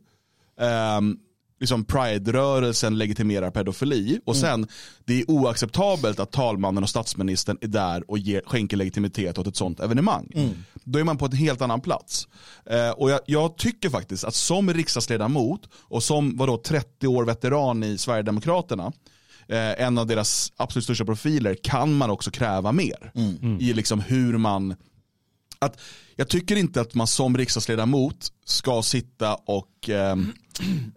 um, 0.99 1.19
liksom 1.61 1.85
Pride-rörelsen 1.85 2.99
legitimerar 2.99 3.51
pedofili 3.51 4.21
och 4.25 4.35
mm. 4.35 4.40
sen 4.40 4.55
mm. 4.55 4.69
det 5.05 5.21
är 5.21 5.31
oacceptabelt 5.31 6.21
att 6.21 6.33
talmannen 6.33 6.83
och 6.83 6.88
statsministern 6.88 7.59
är 7.61 7.66
där 7.66 8.11
och 8.11 8.19
ger, 8.19 8.42
skänker 8.47 8.77
legitimitet 8.77 9.38
åt 9.38 9.47
ett 9.47 9.57
sånt 9.57 9.81
evenemang. 9.81 10.33
Mm. 10.35 10.64
Då 10.85 10.99
är 10.99 11.05
man 11.05 11.19
på 11.19 11.25
en 11.27 11.33
helt 11.33 11.62
annan 11.62 11.81
plats. 11.81 12.29
Eh, 12.71 12.90
och 12.90 13.11
jag, 13.11 13.21
jag, 13.27 13.57
tycker 13.57 13.90
faktiskt 13.90 14.25
att 14.25 14.35
som 14.35 14.75
riksdagsledamot 14.75 15.69
och 15.75 16.03
som 16.03 16.37
vadå, 16.37 16.57
30 16.57 17.07
år 17.07 17.25
veteran 17.25 17.85
i 17.85 17.99
Sverigedemokraterna 17.99 18.92
eh, 19.49 19.83
en 19.83 19.99
av 19.99 20.07
deras 20.07 20.53
absolut 20.57 20.85
största 20.85 21.05
profiler 21.05 21.57
kan 21.62 21.97
man 21.97 22.11
också 22.11 22.31
kräva 22.31 22.73
mer 22.73 23.12
mm. 23.14 23.37
mm. 23.42 23.61
i 23.61 23.73
liksom 23.73 24.01
hur 24.01 24.38
man 24.38 24.77
att 25.59 25.81
jag 26.16 26.29
tycker 26.29 26.57
inte 26.57 26.81
att 26.81 26.95
man 26.95 27.07
som 27.07 27.38
riksdagsledamot 27.38 28.33
ska 28.45 28.83
sitta 28.83 29.35
och 29.35 29.90
eh, 29.90 30.16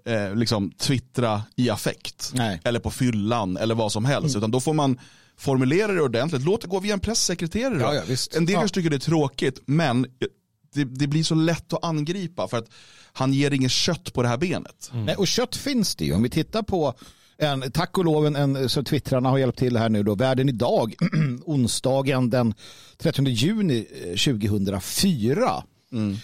eh, 0.05 0.35
liksom 0.35 0.71
twittra 0.71 1.43
i 1.55 1.69
affekt. 1.69 2.31
Nej. 2.35 2.61
Eller 2.63 2.79
på 2.79 2.91
fyllan 2.91 3.57
eller 3.57 3.75
vad 3.75 3.91
som 3.91 4.05
helst. 4.05 4.35
Mm. 4.35 4.37
Utan 4.37 4.51
då 4.51 4.59
får 4.59 4.73
man 4.73 4.99
formulera 5.37 5.91
det 5.91 6.01
ordentligt. 6.01 6.41
Låt 6.41 6.61
det 6.61 6.67
gå 6.67 6.79
via 6.79 6.93
en 6.93 6.99
pressekreterare. 6.99 7.81
Ja, 7.81 7.93
ja, 7.93 8.15
en 8.37 8.45
del 8.45 8.55
kanske 8.55 8.79
ja. 8.79 8.81
tycker 8.81 8.89
det 8.89 8.95
är 8.95 8.99
tråkigt 8.99 9.61
men 9.65 10.07
det, 10.73 10.83
det, 10.83 11.07
blir 11.07 11.23
så 11.23 11.35
lätt 11.35 11.73
att 11.73 11.85
angripa 11.85 12.47
för 12.47 12.57
att 12.57 12.69
han 13.13 13.33
ger 13.33 13.51
inget 13.51 13.71
kött 13.71 14.13
på 14.13 14.21
det 14.21 14.27
här 14.27 14.37
benet. 14.37 14.89
Mm. 14.93 15.05
Nej, 15.05 15.15
och 15.15 15.27
kött 15.27 15.55
finns 15.55 15.95
det 15.95 16.05
ju. 16.05 16.13
Om 16.13 16.23
vi 16.23 16.29
tittar 16.29 16.63
på 16.63 16.93
en, 17.37 17.71
tack 17.71 17.97
och 17.97 18.05
lov, 18.05 18.25
en, 18.25 18.69
så 18.69 18.83
twittrarna 18.83 19.29
har 19.29 19.37
hjälpt 19.37 19.59
till 19.59 19.77
här 19.77 19.89
nu 19.89 20.03
då, 20.03 20.15
världen 20.15 20.49
idag, 20.49 20.95
onsdagen 21.45 22.29
den 22.29 22.53
30 22.97 23.27
juni 23.27 23.87
2004. 24.25 25.63
Mm. 25.91 26.17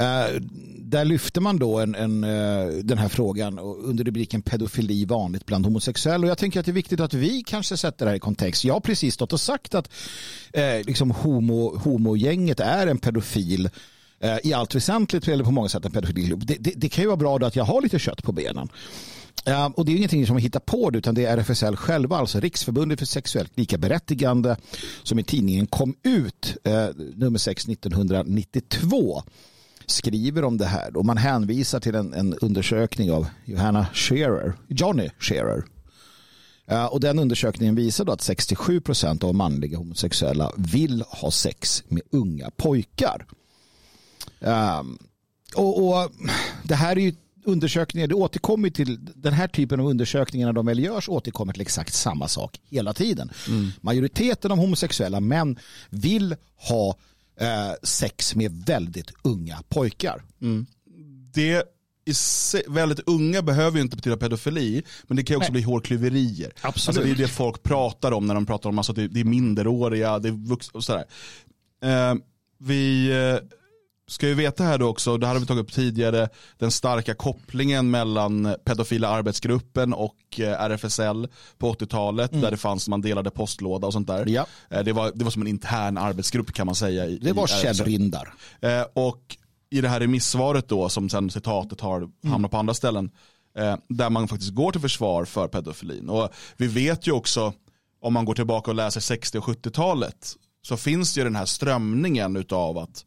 Uh, 0.00 0.40
där 0.78 1.04
lyfter 1.04 1.40
man 1.40 1.58
då 1.58 1.78
en, 1.78 1.94
en 1.94 2.24
uh, 2.24 2.84
den 2.84 2.98
här 2.98 3.08
frågan 3.08 3.58
under 3.58 4.04
rubriken 4.04 4.42
pedofili 4.42 5.04
vanligt 5.04 5.46
bland 5.46 5.64
homosexuella. 5.64 6.24
Och 6.26 6.30
jag 6.30 6.38
tänker 6.38 6.60
att 6.60 6.66
det 6.66 6.72
är 6.72 6.74
viktigt 6.74 7.00
att 7.00 7.14
vi 7.14 7.42
kanske 7.46 7.76
sätter 7.76 8.04
det 8.04 8.10
här 8.10 8.16
i 8.16 8.20
kontext. 8.20 8.64
Jag 8.64 8.74
har 8.74 8.80
precis 8.80 9.14
stått 9.14 9.32
och 9.32 9.40
sagt 9.40 9.74
att 9.74 9.90
uh, 10.56 10.86
liksom 10.86 11.10
homo, 11.10 11.76
homogänget 11.76 12.60
är 12.60 12.86
en 12.86 12.98
pedofil 12.98 13.70
i 14.42 14.52
allt 14.52 14.74
väsentligt 14.74 15.28
eller 15.28 15.44
på 15.44 15.50
många 15.50 15.68
sätt 15.68 15.84
en 15.84 15.92
pedofilgrupp. 15.92 16.46
Det, 16.46 16.56
det, 16.60 16.72
det, 16.76 16.88
kan 16.88 17.04
ju 17.04 17.08
vara 17.08 17.16
bra 17.16 17.38
då 17.38 17.46
att 17.46 17.56
jag 17.56 17.64
har 17.64 17.82
lite 17.82 17.98
kött 17.98 18.22
på 18.22 18.32
benen. 18.32 18.68
Uh, 19.48 19.66
och 19.66 19.84
det 19.84 19.92
är 19.92 19.96
ingenting 19.96 20.26
som 20.26 20.36
vi 20.36 20.42
hittar 20.42 20.60
på 20.60 20.90
det 20.90 20.98
utan 20.98 21.14
det 21.14 21.24
är 21.24 21.36
RFSL 21.36 21.76
själva, 21.76 22.16
alltså 22.16 22.40
Riksförbundet 22.40 22.98
för 22.98 23.06
sexuellt 23.06 23.58
likaberättigande 23.58 24.56
som 25.02 25.18
i 25.18 25.24
tidningen 25.24 25.66
kom 25.66 25.94
ut, 26.02 26.56
uh, 26.68 27.04
nummer 27.16 27.38
6 27.38 27.68
1992 27.68 29.22
skriver 29.90 30.44
om 30.44 30.58
det 30.58 30.66
här 30.66 30.96
och 30.96 31.04
man 31.04 31.16
hänvisar 31.16 31.80
till 31.80 31.94
en, 31.94 32.14
en 32.14 32.34
undersökning 32.34 33.12
av 33.12 33.26
Johanna 33.44 33.86
Scherer, 33.94 34.52
Johnny 34.68 35.10
Scherer. 35.18 35.64
Uh, 36.72 36.84
och 36.84 37.00
den 37.00 37.18
undersökningen 37.18 37.74
visar 37.74 38.04
då 38.04 38.12
att 38.12 38.20
67 38.20 38.80
procent 38.80 39.24
av 39.24 39.34
manliga 39.34 39.78
homosexuella 39.78 40.52
vill 40.56 41.04
ha 41.08 41.30
sex 41.30 41.84
med 41.88 42.02
unga 42.10 42.50
pojkar. 42.50 43.26
Um, 44.40 44.98
och, 45.54 45.88
och, 45.88 46.10
det 46.62 46.74
här 46.74 46.96
är 46.96 47.00
ju 47.00 47.14
undersökningar, 47.44 48.06
det 48.06 48.14
återkommer 48.14 48.70
till 48.70 48.98
den 49.14 49.32
här 49.32 49.48
typen 49.48 49.80
av 49.80 49.86
undersökningar 49.86 50.46
när 50.46 50.52
de 50.52 50.66
väl 50.66 50.78
görs 50.78 51.08
återkommer 51.08 51.52
till 51.52 51.62
exakt 51.62 51.94
samma 51.94 52.28
sak 52.28 52.60
hela 52.64 52.92
tiden. 52.92 53.30
Mm. 53.48 53.70
Majoriteten 53.80 54.52
av 54.52 54.58
homosexuella 54.58 55.20
män 55.20 55.58
vill 55.90 56.36
ha 56.56 56.96
sex 57.82 58.34
med 58.34 58.64
väldigt 58.66 59.10
unga 59.22 59.62
pojkar. 59.68 60.22
Mm. 60.42 60.66
Det 61.34 61.64
väldigt 62.68 63.00
unga 63.06 63.42
behöver 63.42 63.76
ju 63.76 63.82
inte 63.82 63.96
betyda 63.96 64.16
pedofili, 64.16 64.82
men 65.06 65.16
det 65.16 65.22
kan 65.22 65.36
också 65.36 65.52
Nej. 65.52 65.52
bli 65.52 65.62
hårklyverier. 65.62 66.52
Absolut. 66.60 66.88
Alltså 66.88 67.02
det 67.02 67.10
är 67.10 67.14
det 67.14 67.28
folk 67.28 67.62
pratar 67.62 68.12
om 68.12 68.26
när 68.26 68.34
de 68.34 68.46
pratar 68.46 68.70
om 68.70 68.78
alltså 68.78 68.92
att 68.92 68.96
det 68.96 69.20
är 69.20 69.24
minderåriga, 69.24 70.18
det 70.18 70.28
är 70.28 70.32
vuxna 70.32 70.78
och 70.78 70.84
sådär. 70.84 71.04
Eh, 71.82 72.14
vi 72.58 73.10
eh, 73.10 73.58
ska 74.10 74.28
ju 74.28 74.34
veta 74.34 74.64
här 74.64 74.78
då 74.78 74.88
också, 74.88 75.16
det 75.16 75.26
här 75.26 75.34
har 75.34 75.40
vi 75.40 75.46
tagit 75.46 75.62
upp 75.62 75.72
tidigare, 75.72 76.28
den 76.58 76.70
starka 76.70 77.14
kopplingen 77.14 77.90
mellan 77.90 78.54
pedofila 78.64 79.08
arbetsgruppen 79.08 79.92
och 79.92 80.16
eh, 80.38 80.62
RFSL 80.62 81.28
på 81.58 81.72
80-talet 81.72 82.30
mm. 82.30 82.42
där 82.42 82.50
det 82.50 82.56
fanns, 82.56 82.88
man 82.88 83.00
delade 83.00 83.30
postlåda 83.30 83.86
och 83.86 83.92
sånt 83.92 84.06
där. 84.06 84.26
Ja. 84.26 84.46
Eh, 84.70 84.84
det, 84.84 84.92
var, 84.92 85.12
det 85.14 85.24
var 85.24 85.30
som 85.30 85.42
en 85.42 85.48
intern 85.48 85.98
arbetsgrupp 85.98 86.52
kan 86.52 86.66
man 86.66 86.74
säga. 86.74 87.06
I, 87.06 87.18
det 87.18 87.32
var 87.32 87.46
källrindar. 87.46 88.34
Eh, 88.60 88.82
och 88.92 89.36
i 89.70 89.80
det 89.80 89.88
här 89.88 90.00
remissvaret 90.00 90.68
då 90.68 90.88
som 90.88 91.08
sen 91.08 91.30
citatet 91.30 91.80
har 91.80 92.00
hamnat 92.00 92.38
mm. 92.38 92.50
på 92.50 92.56
andra 92.56 92.74
ställen 92.74 93.10
där 93.88 94.10
man 94.10 94.28
faktiskt 94.28 94.54
går 94.54 94.72
till 94.72 94.80
försvar 94.80 95.24
för 95.24 95.48
pedofilin. 95.48 96.08
Och 96.08 96.28
vi 96.56 96.66
vet 96.66 97.06
ju 97.06 97.12
också 97.12 97.52
om 98.00 98.12
man 98.12 98.24
går 98.24 98.34
tillbaka 98.34 98.70
och 98.70 98.74
läser 98.74 99.00
60 99.00 99.38
och 99.38 99.44
70-talet 99.44 100.34
så 100.62 100.76
finns 100.76 101.14
det 101.14 101.20
ju 101.20 101.24
den 101.24 101.36
här 101.36 101.46
strömningen 101.46 102.44
av 102.50 102.78
att 102.78 103.04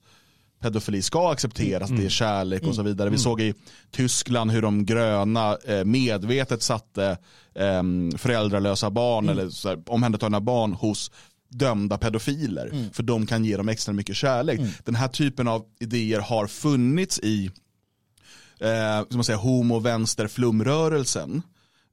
pedofili 0.64 1.02
ska 1.02 1.32
accepteras, 1.32 1.90
mm. 1.90 2.02
det 2.02 2.08
är 2.08 2.10
kärlek 2.10 2.64
och 2.64 2.76
så 2.76 2.82
mm. 2.82 2.92
vidare. 2.92 3.10
Vi 3.10 3.16
mm. 3.16 3.24
såg 3.24 3.42
i 3.42 3.54
Tyskland 3.92 4.52
hur 4.52 4.62
de 4.62 4.86
gröna 4.86 5.58
eh, 5.66 5.86
medvetet 5.86 6.64
satte 6.64 7.18
eh, 7.56 7.84
föräldralösa 8.18 8.90
barn 8.90 9.30
mm. 9.30 9.38
eller 9.38 9.50
så 9.50 9.70
här, 9.70 9.84
omhändertagna 9.86 10.42
barn 10.42 10.74
hos 10.74 11.12
dömda 11.50 11.98
pedofiler. 11.98 12.68
Mm. 12.68 12.90
För 12.92 13.04
de 13.04 13.26
kan 13.26 13.46
ge 13.46 13.58
dem 13.58 13.70
extra 13.70 13.94
mycket 13.94 14.16
kärlek. 14.16 14.60
Mm. 14.60 14.72
Den 14.84 14.96
här 14.96 15.08
typen 15.08 15.48
av 15.48 15.66
idéer 15.80 16.20
har 16.20 16.48
funnits 16.48 17.20
i 17.20 17.52
eh, 18.60 19.06
man 19.10 19.24
säger, 19.24 19.40
homo-vänster 19.40 20.28
flumrörelsen 20.28 21.42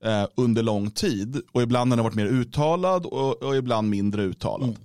eh, 0.04 0.26
under 0.36 0.62
lång 0.62 0.90
tid. 0.90 1.42
Och 1.52 1.62
ibland 1.62 1.92
har 1.92 1.96
den 1.96 2.04
varit 2.04 2.14
mer 2.14 2.26
uttalad 2.26 3.06
och, 3.06 3.42
och 3.42 3.56
ibland 3.56 3.88
mindre 3.88 4.22
uttalad. 4.22 4.68
Mm. 4.68 4.82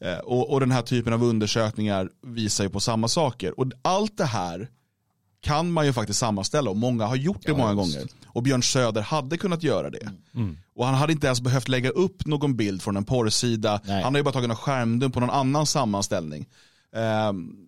Eh, 0.00 0.18
och, 0.18 0.52
och 0.52 0.60
den 0.60 0.70
här 0.70 0.82
typen 0.82 1.12
av 1.12 1.24
undersökningar 1.24 2.10
visar 2.22 2.64
ju 2.64 2.70
på 2.70 2.80
samma 2.80 3.08
saker. 3.08 3.60
Och 3.60 3.66
allt 3.82 4.16
det 4.16 4.24
här 4.24 4.68
kan 5.40 5.72
man 5.72 5.86
ju 5.86 5.92
faktiskt 5.92 6.18
sammanställa 6.18 6.70
och 6.70 6.76
många 6.76 7.06
har 7.06 7.16
gjort 7.16 7.42
det 7.42 7.50
ja, 7.50 7.56
många 7.56 7.82
just. 7.82 7.94
gånger. 7.94 8.08
Och 8.26 8.42
Björn 8.42 8.62
Söder 8.62 9.02
hade 9.02 9.36
kunnat 9.36 9.62
göra 9.62 9.90
det. 9.90 10.10
Mm. 10.34 10.58
Och 10.76 10.86
han 10.86 10.94
hade 10.94 11.12
inte 11.12 11.26
ens 11.26 11.40
behövt 11.40 11.68
lägga 11.68 11.90
upp 11.90 12.26
någon 12.26 12.56
bild 12.56 12.82
från 12.82 12.96
en 12.96 13.04
porrsida. 13.04 13.80
Nej. 13.84 14.02
Han 14.02 14.14
har 14.14 14.18
ju 14.18 14.24
bara 14.24 14.32
tagit 14.32 14.50
en 14.50 14.56
skärmdump 14.56 15.14
på 15.14 15.20
någon 15.20 15.30
annan 15.30 15.66
sammanställning. 15.66 16.46
Um, 16.92 17.66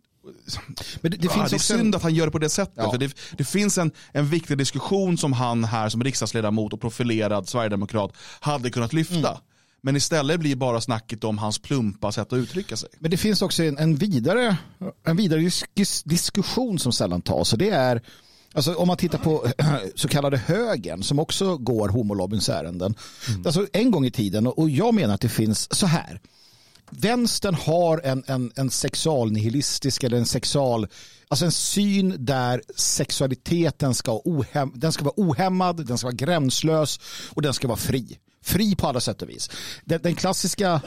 men 1.00 1.10
det, 1.10 1.16
det, 1.16 1.28
finns 1.28 1.50
det 1.50 1.56
är 1.56 1.58
synd 1.58 1.94
att 1.94 2.02
han 2.02 2.14
gör 2.14 2.26
det 2.26 2.32
på 2.32 2.38
det 2.38 2.48
sättet. 2.48 2.74
Ja. 2.76 2.90
För 2.90 2.98
det, 2.98 3.16
det, 3.32 3.44
finns 3.44 3.78
en, 3.78 3.90
en 4.12 4.26
viktig 4.26 4.58
diskussion 4.58 5.18
som 5.18 5.32
han 5.32 5.64
här 5.64 5.88
som 5.88 6.04
riksdagsledamot 6.04 6.72
och 6.72 6.80
profilerad 6.80 7.48
sverigedemokrat 7.48 8.12
hade 8.40 8.70
kunnat 8.70 8.92
lyfta. 8.92 9.28
Mm. 9.28 9.40
Men 9.88 9.96
istället 9.96 10.40
blir 10.40 10.57
bara 10.57 10.81
snacket 10.81 11.24
om 11.24 11.38
hans 11.38 11.59
plumpa 11.59 12.12
sätt 12.12 12.33
att 12.33 12.37
uttrycka 12.37 12.77
sig. 12.77 12.88
Men 12.98 13.11
det 13.11 13.16
finns 13.16 13.42
också 13.42 13.62
en, 13.62 13.79
en 13.79 13.96
vidare, 13.96 14.57
en 15.05 15.16
vidare 15.16 15.51
dis 15.74 16.03
diskussion 16.03 16.79
som 16.79 16.92
sällan 16.92 17.22
tas. 17.22 17.53
Och 17.53 17.59
det 17.59 17.70
är 17.70 18.03
Alltså 18.53 18.74
om 18.74 18.88
man 18.88 18.96
tittar 18.96 19.18
på 19.18 19.46
så 19.94 20.09
kallade 20.09 20.37
högen 20.37 21.03
som 21.03 21.18
också 21.18 21.57
går 21.57 21.88
homolobbyns 21.88 22.48
ärenden. 22.48 22.94
Mm. 23.29 23.46
Alltså 23.46 23.66
en 23.72 23.90
gång 23.90 24.07
i 24.07 24.11
tiden 24.11 24.46
och 24.46 24.70
jag 24.70 24.94
menar 24.94 25.14
att 25.14 25.20
det 25.20 25.29
finns 25.29 25.74
så 25.74 25.87
här. 25.87 26.20
Vänstern 26.90 27.55
har 27.55 28.01
en, 28.05 28.22
en, 28.27 28.53
en 28.57 28.70
sexualnihilistisk 28.70 30.05
eller 30.05 30.16
en 30.16 30.27
sexual, 30.27 30.87
alltså 31.29 31.44
en 31.44 31.53
syn 31.53 32.14
där 32.18 32.62
sexualiteten 32.77 33.94
ska, 33.94 34.20
ohem, 34.24 34.72
den 34.74 34.92
ska 34.92 35.05
vara 35.05 35.14
ohämmad, 35.16 35.87
den 35.87 35.98
ska 35.98 36.07
vara 36.07 36.16
gränslös 36.16 37.01
och 37.31 37.42
den 37.42 37.55
ska 37.55 37.68
vara 37.68 37.79
fri 37.79 38.18
fri 38.48 38.76
på 38.76 38.87
alla 38.87 39.00
sätt 39.00 39.22
och 39.22 39.28
vis. 39.28 39.50
Den, 39.84 40.02
den 40.02 40.14
klassiska 40.14 40.80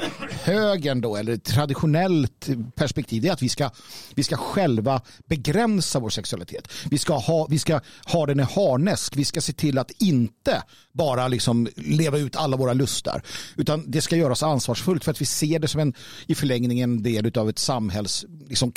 högern 0.44 1.02
då, 1.02 1.16
eller 1.16 1.38
traditionellt 1.38 2.50
perspektiv, 2.76 3.22
det 3.22 3.28
är 3.28 3.34
att 3.34 3.42
vi 3.42 3.50
ska, 3.50 3.70
vi 4.16 4.24
ska 4.24 4.38
själva 4.38 5.02
begränsa 5.26 6.00
vår 6.00 6.10
sexualitet. 6.10 6.68
Vi 6.90 6.98
ska, 6.98 7.18
ha, 7.18 7.48
vi 7.50 7.60
ska 7.60 7.80
ha 8.06 8.26
den 8.26 8.40
i 8.40 8.44
harnesk. 8.44 9.18
Vi 9.18 9.26
ska 9.26 9.42
se 9.42 9.54
till 9.54 9.78
att 9.78 9.92
inte 9.92 10.64
bara 10.92 11.28
liksom 11.28 11.68
leva 11.76 12.18
ut 12.18 12.36
alla 12.36 12.58
våra 12.58 12.74
lustar. 12.74 13.24
Utan 13.56 13.92
det 13.92 14.02
ska 14.02 14.16
göras 14.16 14.44
ansvarsfullt 14.44 15.04
för 15.04 15.12
att 15.12 15.22
vi 15.22 15.26
ser 15.26 15.60
det 15.60 15.68
som 15.68 15.82
en 15.82 15.94
i 16.28 16.36
förlängningen 16.36 16.92
en 16.92 17.04
del 17.04 17.38
av 17.38 17.50
ett 17.50 17.60
samhällsklimat, 17.60 18.50
liksom, 18.50 18.74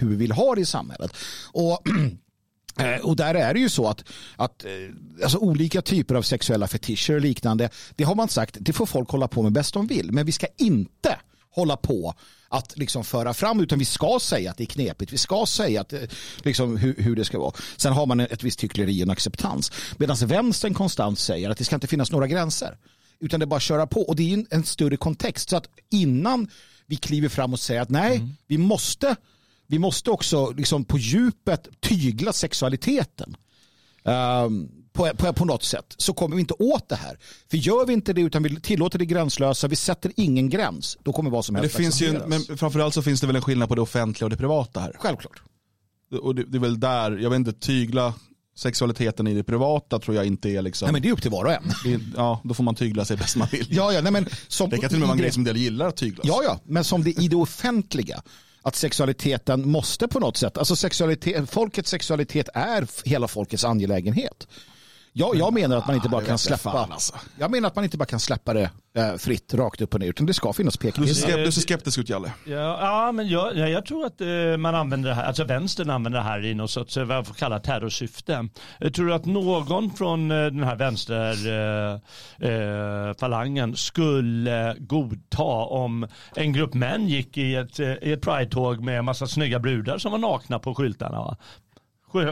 hur 0.00 0.08
vi 0.08 0.16
vill 0.16 0.32
ha 0.32 0.54
det 0.54 0.60
i 0.60 0.66
samhället. 0.66 1.12
Och 1.52 1.82
och 3.02 3.16
där 3.16 3.34
är 3.34 3.54
det 3.54 3.60
ju 3.60 3.68
så 3.68 3.88
att, 3.88 4.04
att 4.36 4.64
eh, 4.64 4.70
alltså 5.22 5.38
olika 5.38 5.82
typer 5.82 6.14
av 6.14 6.22
sexuella 6.22 6.68
fetischer 6.68 7.14
och 7.14 7.20
liknande, 7.20 7.70
det 7.96 8.04
har 8.04 8.14
man 8.14 8.28
sagt, 8.28 8.56
det 8.60 8.72
får 8.72 8.86
folk 8.86 9.10
hålla 9.10 9.28
på 9.28 9.42
med 9.42 9.52
bäst 9.52 9.74
de 9.74 9.86
vill. 9.86 10.12
Men 10.12 10.26
vi 10.26 10.32
ska 10.32 10.46
inte 10.58 11.18
hålla 11.50 11.76
på 11.76 12.14
att 12.48 12.78
liksom 12.78 13.04
föra 13.04 13.34
fram 13.34 13.60
utan 13.60 13.78
vi 13.78 13.84
ska 13.84 14.18
säga 14.20 14.50
att 14.50 14.56
det 14.56 14.64
är 14.64 14.66
knepigt. 14.66 15.12
Vi 15.12 15.18
ska 15.18 15.46
säga 15.46 15.80
att, 15.80 15.92
eh, 15.92 16.00
liksom, 16.42 16.76
hur, 16.76 16.94
hur 16.98 17.16
det 17.16 17.24
ska 17.24 17.38
vara. 17.38 17.52
Sen 17.76 17.92
har 17.92 18.06
man 18.06 18.20
ett 18.20 18.42
visst 18.42 18.64
hyckleri 18.64 18.98
och 18.98 19.02
en 19.02 19.10
acceptans. 19.10 19.72
Medan 19.96 20.16
vänstern 20.16 20.74
konstant 20.74 21.18
säger 21.18 21.50
att 21.50 21.58
det 21.58 21.64
ska 21.64 21.76
inte 21.76 21.86
finnas 21.86 22.12
några 22.12 22.26
gränser. 22.26 22.76
Utan 23.20 23.40
det 23.40 23.44
är 23.44 23.46
bara 23.46 23.56
att 23.56 23.62
köra 23.62 23.86
på. 23.86 24.02
Och 24.02 24.16
det 24.16 24.30
är 24.30 24.34
en, 24.34 24.46
en 24.50 24.64
större 24.64 24.96
kontext. 24.96 25.50
Så 25.50 25.56
att 25.56 25.68
innan 25.90 26.48
vi 26.86 26.96
kliver 26.96 27.28
fram 27.28 27.52
och 27.52 27.60
säger 27.60 27.80
att 27.80 27.90
nej, 27.90 28.16
mm. 28.16 28.30
vi 28.46 28.58
måste 28.58 29.16
vi 29.72 29.78
måste 29.78 30.10
också 30.10 30.50
liksom 30.50 30.84
på 30.84 30.98
djupet 30.98 31.68
tygla 31.80 32.32
sexualiteten. 32.32 33.36
Um, 34.02 34.70
på, 34.92 35.10
på, 35.16 35.32
på, 35.32 35.44
något 35.44 35.62
sätt 35.62 35.94
så 35.96 36.12
kommer 36.12 36.36
vi 36.36 36.40
inte 36.40 36.54
åt 36.54 36.88
det 36.88 36.96
här. 36.96 37.18
För 37.50 37.56
gör 37.56 37.86
vi 37.86 37.92
inte 37.92 38.12
det 38.12 38.20
utan 38.20 38.42
vi 38.42 38.60
tillåter 38.60 38.98
det 38.98 39.04
gränslösa, 39.04 39.68
vi 39.68 39.76
sätter 39.76 40.12
ingen 40.16 40.50
gräns, 40.50 40.98
då 41.02 41.12
kommer 41.12 41.30
vad 41.30 41.44
som 41.44 41.56
helst 41.56 41.76
det 41.76 41.82
finns 41.82 42.02
ju, 42.02 42.20
Men 42.26 42.42
framförallt 42.56 42.94
så 42.94 43.02
finns 43.02 43.20
det 43.20 43.26
väl 43.26 43.36
en 43.36 43.42
skillnad 43.42 43.68
på 43.68 43.74
det 43.74 43.80
offentliga 43.80 44.26
och 44.26 44.30
det 44.30 44.36
privata 44.36 44.80
här. 44.80 44.96
Självklart. 44.98 45.42
Och 46.22 46.34
det, 46.34 46.44
det 46.44 46.58
är 46.58 46.60
väl 46.60 46.80
där, 46.80 47.18
jag 47.18 47.30
vet 47.30 47.36
inte, 47.36 47.52
tygla 47.52 48.14
sexualiteten 48.56 49.26
i 49.26 49.34
det 49.34 49.44
privata 49.44 49.98
tror 49.98 50.16
jag 50.16 50.26
inte 50.26 50.50
är 50.50 50.62
liksom... 50.62 50.86
Nej 50.86 50.92
men 50.92 51.02
det 51.02 51.08
är 51.08 51.12
upp 51.12 51.22
till 51.22 51.30
var 51.30 51.44
och 51.44 51.52
en. 51.52 51.92
Är, 51.92 52.00
ja, 52.16 52.40
då 52.44 52.54
får 52.54 52.64
man 52.64 52.74
tygla 52.74 53.04
sig 53.04 53.16
bäst 53.16 53.36
man 53.36 53.48
vill. 53.52 53.66
Ja, 53.70 53.92
ja, 53.92 54.00
nej, 54.00 54.12
men 54.12 54.26
som, 54.48 54.70
det 54.70 54.78
kan 54.78 54.88
till 54.88 54.96
och 54.96 55.00
med 55.00 55.08
vara 55.08 55.16
en 55.16 55.22
grej 55.22 55.32
som 55.32 55.40
en 55.40 55.44
del 55.44 55.56
gillar 55.56 55.88
att 55.88 55.96
tyglas. 55.96 56.26
Ja, 56.26 56.40
ja, 56.44 56.60
men 56.64 56.84
som 56.84 57.04
det 57.04 57.10
i 57.10 57.28
det 57.28 57.36
offentliga 57.36 58.22
att 58.62 58.76
sexualiteten 58.76 59.68
måste 59.68 60.08
på 60.08 60.20
något 60.20 60.36
sätt, 60.36 60.58
alltså 60.58 60.76
sexualitet, 60.76 61.50
folkets 61.50 61.90
sexualitet 61.90 62.48
är 62.54 63.08
hela 63.08 63.28
folkets 63.28 63.64
angelägenhet. 63.64 64.46
Jag, 65.14 65.36
jag 65.36 65.52
menar 65.52 65.76
att 65.76 65.86
man 65.86 65.96
inte 65.96 66.08
bara 66.08 66.24
kan 66.24 66.38
släppa 66.38 66.70
alltså. 66.70 67.14
Jag 67.38 67.50
menar 67.50 67.68
att 67.68 67.76
man 67.76 67.84
inte 67.84 67.96
bara 67.96 68.04
kan 68.04 68.20
släppa 68.20 68.54
det 68.54 68.70
eh, 68.96 69.16
fritt 69.16 69.54
rakt 69.54 69.80
upp 69.80 69.94
och 69.94 70.00
ner 70.00 70.08
utan 70.08 70.26
det 70.26 70.34
ska 70.34 70.52
finnas 70.52 70.76
pekpinnar. 70.76 71.06
Du, 71.44 71.52
ser 71.52 71.60
skeptisk 71.60 71.98
ut 71.98 72.08
Jalle. 72.08 72.32
Ja, 72.46 72.78
ja 72.80 73.12
men 73.12 73.28
jag, 73.28 73.56
jag 73.56 73.86
tror 73.86 74.06
att 74.06 74.20
eh, 74.20 74.26
man 74.58 74.74
använder 74.74 75.08
det 75.08 75.14
här, 75.14 75.24
alltså 75.24 75.44
vänstern 75.44 75.90
använder 75.90 76.18
det 76.18 76.24
här 76.24 76.44
i 76.44 76.54
något 76.54 76.70
sorts, 76.70 76.96
vad 76.96 77.16
jag 77.16 77.26
får 77.26 77.34
kalla 77.34 77.60
terrorsyfte. 77.60 78.48
Jag 78.78 78.94
tror 78.94 79.12
att 79.12 79.24
någon 79.24 79.90
från 79.90 80.30
eh, 80.30 80.36
den 80.36 80.64
här 80.64 80.76
vänsterfalangen 80.76 83.70
eh, 83.70 83.74
skulle 83.74 84.76
godta 84.78 85.64
om 85.64 86.08
en 86.36 86.52
grupp 86.52 86.74
män 86.74 87.08
gick 87.08 87.36
i 87.36 87.54
ett, 87.54 87.80
i 87.80 88.12
ett 88.12 88.22
pride-tåg 88.22 88.80
med 88.80 88.98
en 88.98 89.04
massa 89.04 89.26
snygga 89.26 89.58
brudar 89.58 89.98
som 89.98 90.12
var 90.12 90.18
nakna 90.18 90.58
på 90.58 90.74
skyltarna. 90.74 91.36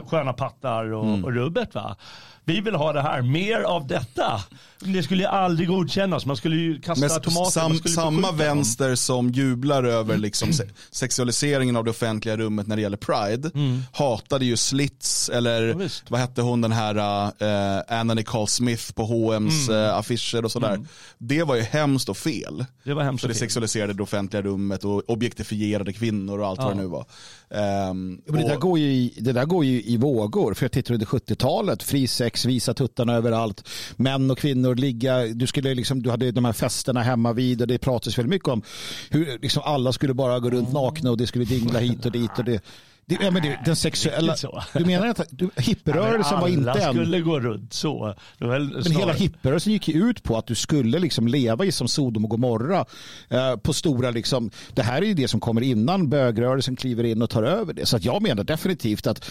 Sköna 0.07 0.33
pattar 0.33 0.93
och, 0.93 1.05
mm. 1.05 1.25
och 1.25 1.33
rubbet. 1.33 1.75
Va? 1.75 1.97
Vi 2.45 2.61
vill 2.61 2.75
ha 2.75 2.93
det 2.93 3.03
här, 3.03 3.23
mer 3.23 3.61
av 3.61 3.87
detta. 3.87 4.43
Det 4.81 5.03
skulle 5.03 5.23
ju 5.23 5.29
aldrig 5.29 5.69
godkännas, 5.69 6.27
man 6.27 6.37
skulle 6.37 6.57
ju 6.57 6.81
kasta 6.81 7.09
Men 7.09 7.21
tomater. 7.21 7.51
Sam, 7.51 7.79
samma 7.79 8.33
vänster 8.33 8.87
dem. 8.87 8.97
som 8.97 9.31
jublar 9.31 9.85
över 9.85 10.19
liksom 10.19 10.49
sexualiseringen 10.91 11.77
av 11.77 11.85
det 11.85 11.91
offentliga 11.91 12.37
rummet 12.37 12.67
när 12.67 12.77
det 12.77 12.83
gäller 12.83 12.97
Pride, 12.97 13.51
mm. 13.55 13.83
hatade 13.93 14.45
ju 14.45 14.57
Slits, 14.57 15.29
eller 15.29 15.63
ja, 15.63 15.89
vad 16.09 16.21
hette 16.21 16.43
hon 16.43 16.61
den 16.61 16.73
här 16.73 16.97
uh, 16.97 17.83
Anna 17.89 18.15
Nicole 18.15 18.47
Smith 18.47 18.93
på 18.93 19.03
H&M's 19.03 19.71
mm. 19.71 19.83
uh, 19.83 19.95
affischer 19.99 20.45
och 20.45 20.53
sådär. 20.53 20.75
Mm. 20.75 20.87
Det 21.19 21.43
var 21.43 21.55
ju 21.55 21.63
hemskt 21.63 22.09
och 22.09 22.17
fel. 22.17 22.65
Det 22.85 22.95
var 22.95 23.03
hemskt 23.03 23.21
För 23.21 23.29
det 23.29 23.35
sexualiserade 23.35 23.93
det 23.93 24.03
offentliga 24.03 24.43
rummet 24.43 24.85
och 24.85 25.11
objektifierade 25.11 25.93
kvinnor 25.93 26.41
och 26.41 26.47
allt 26.47 26.61
ja. 26.61 26.65
vad 26.67 26.77
det 26.77 26.81
nu 26.81 26.87
var. 26.87 27.07
Um, 27.55 28.23
det, 28.27 28.49
där 28.49 28.57
går 28.57 28.79
ju 28.79 28.93
i, 28.93 29.15
det 29.17 29.33
där 29.33 29.45
går 29.45 29.65
ju 29.65 29.83
i 29.83 29.97
vågor, 29.97 30.55
för 30.55 30.65
jag 30.65 30.73
tittar 30.73 30.95
under 30.95 31.07
70-talet, 31.07 31.83
fri 31.83 32.07
sex, 32.07 32.45
visa 32.45 32.75
tuttarna 32.75 33.15
överallt, 33.15 33.69
män 33.97 34.31
och 34.31 34.39
kvinnor 34.39 34.75
ligga, 34.75 35.27
du, 35.27 35.47
skulle 35.47 35.75
liksom, 35.75 36.03
du 36.03 36.11
hade 36.11 36.31
de 36.31 36.45
här 36.45 36.53
festerna 36.53 37.03
hemma 37.03 37.33
vid 37.33 37.61
och 37.61 37.67
det 37.67 37.79
pratades 37.79 38.19
väldigt 38.19 38.31
mycket 38.31 38.49
om 38.49 38.63
hur 39.11 39.39
liksom 39.39 39.63
alla 39.65 39.93
skulle 39.93 40.15
bara 40.15 40.39
gå 40.39 40.51
runt 40.51 40.73
nakna 40.73 41.11
och 41.11 41.17
det 41.17 41.27
skulle 41.27 41.45
dingla 41.45 41.79
hit 41.79 42.07
och 42.07 42.13
dit 42.13 42.39
och 42.39 42.45
det 42.45 42.65
det, 43.07 43.19
ja, 43.21 43.31
men 43.31 43.43
det, 43.43 43.59
den 43.65 43.77
sexuella... 43.77 44.37
Du 44.73 44.85
menar 44.85 45.07
att 45.07 45.21
du, 45.31 45.51
hipprörelsen 45.57 46.35
ja, 46.35 46.41
var 46.41 46.49
inte 46.49 46.73
Alla 46.73 46.93
skulle 46.93 47.21
gå 47.21 47.41
runt 47.41 47.73
så. 47.73 48.15
Men 48.39 48.93
hela 48.93 49.13
hipprörelsen 49.13 49.73
gick 49.73 49.89
ju 49.89 50.11
ut 50.11 50.23
på 50.23 50.39
att 50.39 50.47
du 50.47 50.55
skulle 50.55 50.99
liksom 50.99 51.29
leva 51.29 51.65
i 51.65 51.73
som 51.73 51.89
Sodom 51.89 52.25
och 52.25 52.31
Gomorra. 52.31 52.85
Eh, 53.29 53.57
på 53.57 53.73
stora 53.73 54.11
liksom, 54.11 54.51
det 54.75 54.83
här 54.83 55.03
är 55.03 55.07
ju 55.07 55.15
det 55.15 55.29
som 55.29 55.41
kommer 55.41 55.61
innan 55.61 56.09
bögrörelsen 56.09 56.77
kliver 56.77 57.05
in 57.05 57.23
och 57.23 57.31
tar 57.31 57.43
över 57.43 57.73
det. 57.73 57.87
Så 57.87 57.99
jag 58.01 58.23
menar 58.23 58.45
definitivt 58.45 59.07
att 59.07 59.31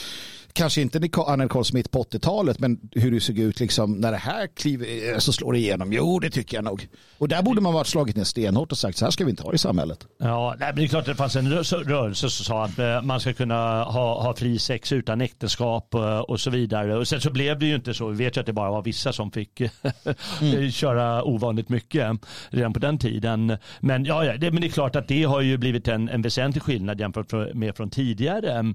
kanske 0.54 0.82
inte 0.82 1.00
Nicole 1.00 1.64
Smith 1.64 1.90
på 1.90 2.04
80-talet, 2.04 2.60
men 2.60 2.80
hur 2.92 3.12
det 3.12 3.20
såg 3.20 3.38
ut 3.38 3.60
liksom 3.60 3.94
när 3.94 4.12
det 4.12 4.18
här 4.18 4.48
kliver, 4.48 5.14
eh, 5.14 5.18
så 5.18 5.34
slår 5.34 5.54
det 5.54 5.60
igenom. 5.60 5.94
Jo, 5.94 6.20
det 6.20 6.30
tycker 6.30 6.58
jag 6.58 6.64
nog. 6.64 6.88
Och 7.18 7.28
där 7.28 7.42
borde 7.42 7.62
man 7.62 7.74
varit 7.74 7.88
slagit 7.88 8.16
ner 8.16 8.24
stenhårt 8.24 8.72
och 8.72 8.78
sagt 8.78 8.98
så 8.98 9.06
här 9.06 9.12
ska 9.12 9.24
vi 9.26 9.30
inte 9.30 9.44
ha 9.44 9.54
i 9.54 9.58
samhället. 9.58 10.08
Ja, 10.20 10.56
nej, 10.60 10.68
men 10.68 10.76
det 10.76 10.84
är 10.84 10.88
klart 10.88 11.02
att 11.02 11.06
det 11.06 11.16
fanns 11.16 11.36
en 11.36 11.52
rörelse 11.52 12.30
som 12.30 12.46
sa 12.46 12.66
att 12.66 12.80
eh, 12.80 13.02
man 13.02 13.20
ska 13.20 13.34
kunna 13.34 13.84
ha, 13.84 14.22
ha 14.24 14.36
fri 14.36 14.60
sex 14.60 14.92
utan 14.92 15.22
äktenskap 15.22 15.96
och, 15.96 16.10
eh, 16.10 16.20
och 16.20 16.40
så 16.40 16.50
vidare. 16.50 16.98
Och 16.98 17.08
sen 17.08 17.22
så 17.22 17.32
blev 17.32 17.60
det 17.60 17.66
ju 17.66 17.76
inte 17.76 17.94
så. 17.94 18.08
Vi 18.08 18.26
vet 18.26 18.38
ju 18.38 18.40
att 18.40 18.46
det 18.46 18.54
bara 18.54 18.72
var 18.72 18.82
vissa 18.82 19.14
som 19.14 19.32
fick 19.32 19.62
mm. 20.42 20.72
köra 20.72 21.24
ovanligt 21.24 21.70
mycket 21.70 22.12
redan 22.50 22.74
på 22.74 22.80
den 22.80 22.98
tiden. 22.98 23.58
Men 23.80 24.06
ja, 24.06 24.26
ja 24.26 24.38
det, 24.38 24.52
men 24.52 24.62
det 24.62 24.68
är 24.68 24.72
klart 24.72 24.96
att 24.96 25.08
det 25.08 25.24
har 25.24 25.42
ju 25.42 25.58
blivit 25.58 25.88
en, 25.88 26.10
en 26.10 26.22
väsentlig 26.22 26.64
skillnad 26.64 27.00
jämfört 27.00 27.34
med 27.54 27.76
från 27.76 27.90
tidigare. 27.90 28.74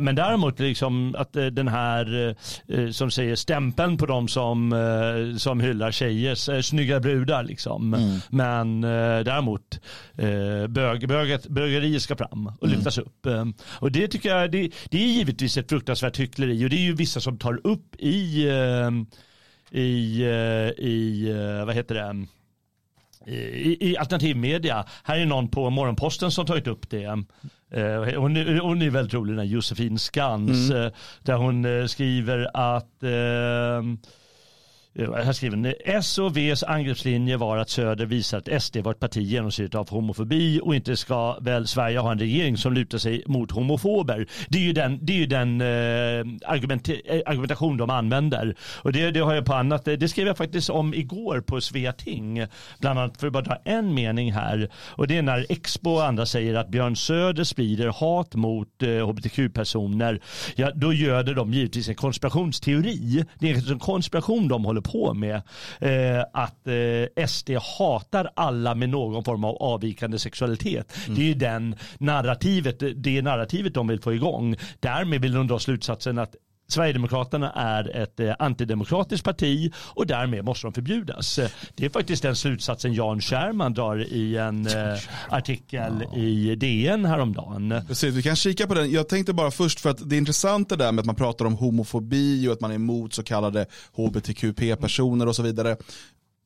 Men 0.00 0.14
däremot 0.14 0.60
liksom 0.60 1.01
att 1.16 1.36
eh, 1.36 1.46
den 1.46 1.68
här, 1.68 2.36
eh, 2.68 2.90
som 2.90 3.10
säger 3.10 3.34
stämpeln 3.34 3.96
på 3.96 4.06
de 4.06 4.28
som, 4.28 4.72
eh, 4.72 5.36
som 5.36 5.60
hyllar 5.60 5.90
tjejer, 5.90 6.62
snygga 6.62 7.00
brudar 7.00 7.42
liksom. 7.44 7.94
Mm. 7.94 8.18
Men 8.28 8.80
däremot 9.24 9.80
bög, 10.68 11.08
böget, 11.08 11.46
bögerier 11.48 11.98
ska 11.98 12.16
fram 12.16 12.46
och 12.46 12.66
mm. 12.66 12.76
lyftas 12.76 12.98
upp. 12.98 13.26
Och 13.64 13.92
det 13.92 14.08
tycker 14.08 14.28
jag, 14.36 14.50
det, 14.50 14.70
det 14.90 15.04
är 15.04 15.06
givetvis 15.06 15.56
ett 15.56 15.68
fruktansvärt 15.68 16.20
hyckleri 16.20 16.66
och 16.66 16.70
det 16.70 16.76
är 16.76 16.84
ju 16.84 16.94
vissa 16.94 17.20
som 17.20 17.38
tar 17.38 17.66
upp 17.66 17.96
i, 17.98 18.48
i, 19.70 20.24
i 20.78 21.32
vad 21.66 21.74
heter 21.74 21.94
det, 21.94 22.26
i, 23.26 23.90
i 23.90 23.96
alternativmedia. 23.96 24.84
Här 25.04 25.18
är 25.18 25.26
någon 25.26 25.48
på 25.48 25.70
Morgonposten 25.70 26.30
som 26.30 26.46
tagit 26.46 26.66
upp 26.66 26.90
det. 26.90 27.24
Eh, 27.74 28.20
hon, 28.20 28.36
hon 28.60 28.82
är 28.82 28.90
väldigt 28.90 29.14
rolig, 29.14 29.32
den 29.32 29.38
här 29.38 29.54
Josefin 29.54 29.98
Skans, 29.98 30.70
mm. 30.70 30.82
Eh, 30.82 30.92
där 31.22 31.34
hon 31.34 31.64
eh, 31.64 31.86
skriver 31.86 32.50
att 32.54 33.02
Eh, 34.94 35.12
här 35.12 35.32
skriver 35.32 35.56
ni, 35.56 35.74
S 35.84 36.18
och 36.18 36.36
Vs 36.36 36.62
angreppslinje 36.62 37.36
var 37.36 37.56
att 37.56 37.70
Söder 37.70 38.06
visar 38.06 38.38
att 38.38 38.62
SD 38.62 38.76
var 38.76 38.92
ett 38.92 39.00
parti 39.00 39.16
genomsyrat 39.16 39.74
av 39.74 39.90
homofobi 39.90 40.60
och 40.62 40.74
inte 40.74 40.96
ska 40.96 41.38
väl 41.40 41.66
Sverige 41.66 41.98
ha 41.98 42.12
en 42.12 42.18
regering 42.18 42.56
som 42.56 42.72
lutar 42.72 42.98
sig 42.98 43.22
mot 43.26 43.50
homofober. 43.50 44.26
Det 44.48 44.58
är 44.58 44.62
ju 44.62 44.72
den, 44.72 44.98
det 45.02 45.12
är 45.12 45.16
ju 45.16 45.26
den 45.26 45.60
eh, 45.60 46.50
argument, 46.50 46.88
eh, 46.88 47.20
argumentation 47.26 47.76
de 47.76 47.90
använder. 47.90 48.54
Och 48.82 48.92
det, 48.92 49.10
det 49.10 49.20
har 49.20 49.34
jag 49.34 49.44
på 49.44 49.54
annat, 49.54 49.84
det 49.84 50.08
skrev 50.08 50.26
jag 50.26 50.36
faktiskt 50.36 50.70
om 50.70 50.94
igår 50.94 51.40
på 51.40 51.60
Sveating. 51.60 52.46
Bland 52.80 52.98
annat 52.98 53.16
för 53.16 53.26
att 53.26 53.32
bara 53.32 53.42
dra 53.42 53.58
en 53.64 53.94
mening 53.94 54.32
här. 54.32 54.70
Och 54.74 55.06
det 55.06 55.18
är 55.18 55.22
när 55.22 55.46
Expo 55.48 55.90
och 55.90 56.04
andra 56.04 56.26
säger 56.26 56.54
att 56.54 56.68
Björn 56.68 56.96
Söder 56.96 57.44
sprider 57.44 57.88
hat 57.88 58.34
mot 58.34 58.82
eh, 58.82 59.08
hbtq-personer. 59.08 60.20
Ja, 60.56 60.70
då 60.74 60.92
göder 60.92 61.34
de 61.34 61.52
givetvis 61.52 61.88
en 61.88 61.94
konspirationsteori. 61.94 63.24
Det 63.38 63.50
är 63.50 63.72
en 63.72 63.78
konspiration 63.78 64.48
de 64.48 64.64
håller 64.64 64.81
på 64.82 65.14
med. 65.14 65.42
Eh, 65.80 66.24
att 66.32 66.66
eh, 66.66 67.26
SD 67.26 67.50
hatar 67.78 68.30
alla 68.36 68.74
med 68.74 68.88
någon 68.88 69.24
form 69.24 69.44
av 69.44 69.56
avvikande 69.56 70.18
sexualitet. 70.18 70.96
Mm. 71.06 71.18
Det 71.18 71.22
är 71.22 71.26
ju 71.26 71.34
den 71.34 71.76
narrativet, 71.98 72.82
det 72.96 73.22
narrativet 73.22 73.74
de 73.74 73.86
vill 73.88 74.00
få 74.00 74.14
igång. 74.14 74.56
Därmed 74.80 75.20
vill 75.20 75.32
de 75.32 75.46
dra 75.46 75.58
slutsatsen 75.58 76.18
att 76.18 76.36
Sverigedemokraterna 76.72 77.52
är 77.52 77.96
ett 78.02 78.20
eh, 78.20 78.34
antidemokratiskt 78.38 79.24
parti 79.24 79.72
och 79.76 80.06
därmed 80.06 80.44
måste 80.44 80.66
de 80.66 80.72
förbjudas. 80.72 81.40
Det 81.74 81.84
är 81.84 81.90
faktiskt 81.90 82.22
den 82.22 82.36
slutsatsen 82.36 82.94
Jan 82.94 83.20
Scherman 83.20 83.74
drar 83.74 84.02
i 84.02 84.36
en 84.36 84.66
eh, 84.66 84.98
artikel 85.28 86.04
ja. 86.12 86.18
i 86.18 86.56
DN 86.56 87.04
häromdagen. 87.04 87.74
Precis, 87.88 88.14
vi 88.14 88.22
kan 88.22 88.36
kika 88.36 88.66
på 88.66 88.74
den. 88.74 88.90
Jag 88.90 89.08
tänkte 89.08 89.32
bara 89.32 89.50
först 89.50 89.80
för 89.80 89.90
att 89.90 90.10
det 90.10 90.16
är 90.16 90.18
intressant 90.18 90.68
det 90.68 90.76
där 90.76 90.92
med 90.92 91.02
att 91.02 91.06
man 91.06 91.14
pratar 91.14 91.44
om 91.44 91.54
homofobi 91.54 92.48
och 92.48 92.52
att 92.52 92.60
man 92.60 92.70
är 92.70 92.74
emot 92.74 93.14
så 93.14 93.22
kallade 93.22 93.66
hbtqp-personer 93.92 95.28
och 95.28 95.36
så 95.36 95.42
vidare 95.42 95.76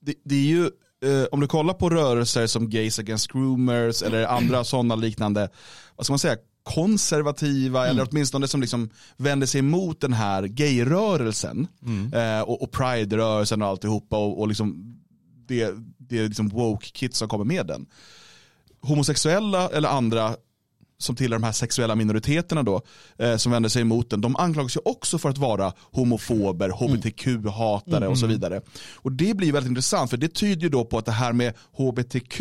det, 0.07 0.14
det 0.24 0.34
är 0.34 0.46
ju, 0.46 0.64
eh, 1.05 1.26
om 1.32 1.40
du 1.40 1.46
kollar 1.46 1.74
på 1.74 1.90
rörelser 1.90 2.46
som 2.46 2.70
Gays 2.70 2.98
Against 2.98 3.32
Groomers 3.32 4.03
eller 4.03 4.26
andra 4.26 4.64
sådana 4.64 4.94
liknande, 4.94 5.48
vad 5.96 6.07
ska 6.07 6.12
man 6.12 6.18
säga, 6.18 6.36
konservativa 6.66 7.80
mm. 7.80 7.90
eller 7.90 8.08
åtminstone 8.10 8.48
som 8.48 8.60
liksom 8.60 8.90
vänder 9.16 9.46
sig 9.46 9.58
emot 9.58 10.00
den 10.00 10.12
här 10.12 10.42
gayrörelsen 10.42 11.66
mm. 11.82 12.12
eh, 12.12 12.40
och, 12.40 12.62
och 12.62 12.72
pride-rörelsen 12.72 13.62
och 13.62 13.68
alltihopa 13.68 14.18
och, 14.18 14.40
och 14.40 14.48
liksom 14.48 14.96
det, 15.48 15.74
det 15.98 16.22
liksom 16.22 16.48
woke 16.48 16.86
kids 16.86 17.18
som 17.18 17.28
kommer 17.28 17.44
med 17.44 17.66
den. 17.66 17.86
Homosexuella 18.80 19.68
eller 19.68 19.88
andra 19.88 20.36
som 20.99 21.16
tillhör 21.16 21.38
de 21.38 21.44
här 21.44 21.53
sexuella 21.53 21.94
minoriteterna 21.94 22.62
då, 22.62 22.82
eh, 23.18 23.36
som 23.36 23.53
vänder 23.53 23.68
sig 23.68 23.82
emot 23.82 24.11
den, 24.11 24.20
de 24.20 24.36
anklagas 24.36 24.76
ju 24.76 24.80
också 24.84 25.18
för 25.18 25.28
att 25.28 25.38
vara 25.38 25.72
homofober, 25.92 26.68
hbtq-hatare 26.70 27.97
mm. 27.97 28.11
och 28.11 28.18
så 28.18 28.24
mm. 28.24 28.36
vidare. 28.36 28.61
Och 28.94 29.12
det 29.12 29.36
blir 29.36 29.53
väldigt 29.53 29.70
intressant, 29.70 30.11
för 30.11 30.16
det 30.16 30.28
tyder 30.28 30.62
ju 30.62 30.68
då 30.68 30.84
på 30.84 30.99
att 30.99 31.05
det 31.05 31.12
här 31.12 31.32
med 31.32 31.55
hbtq, 31.72 32.40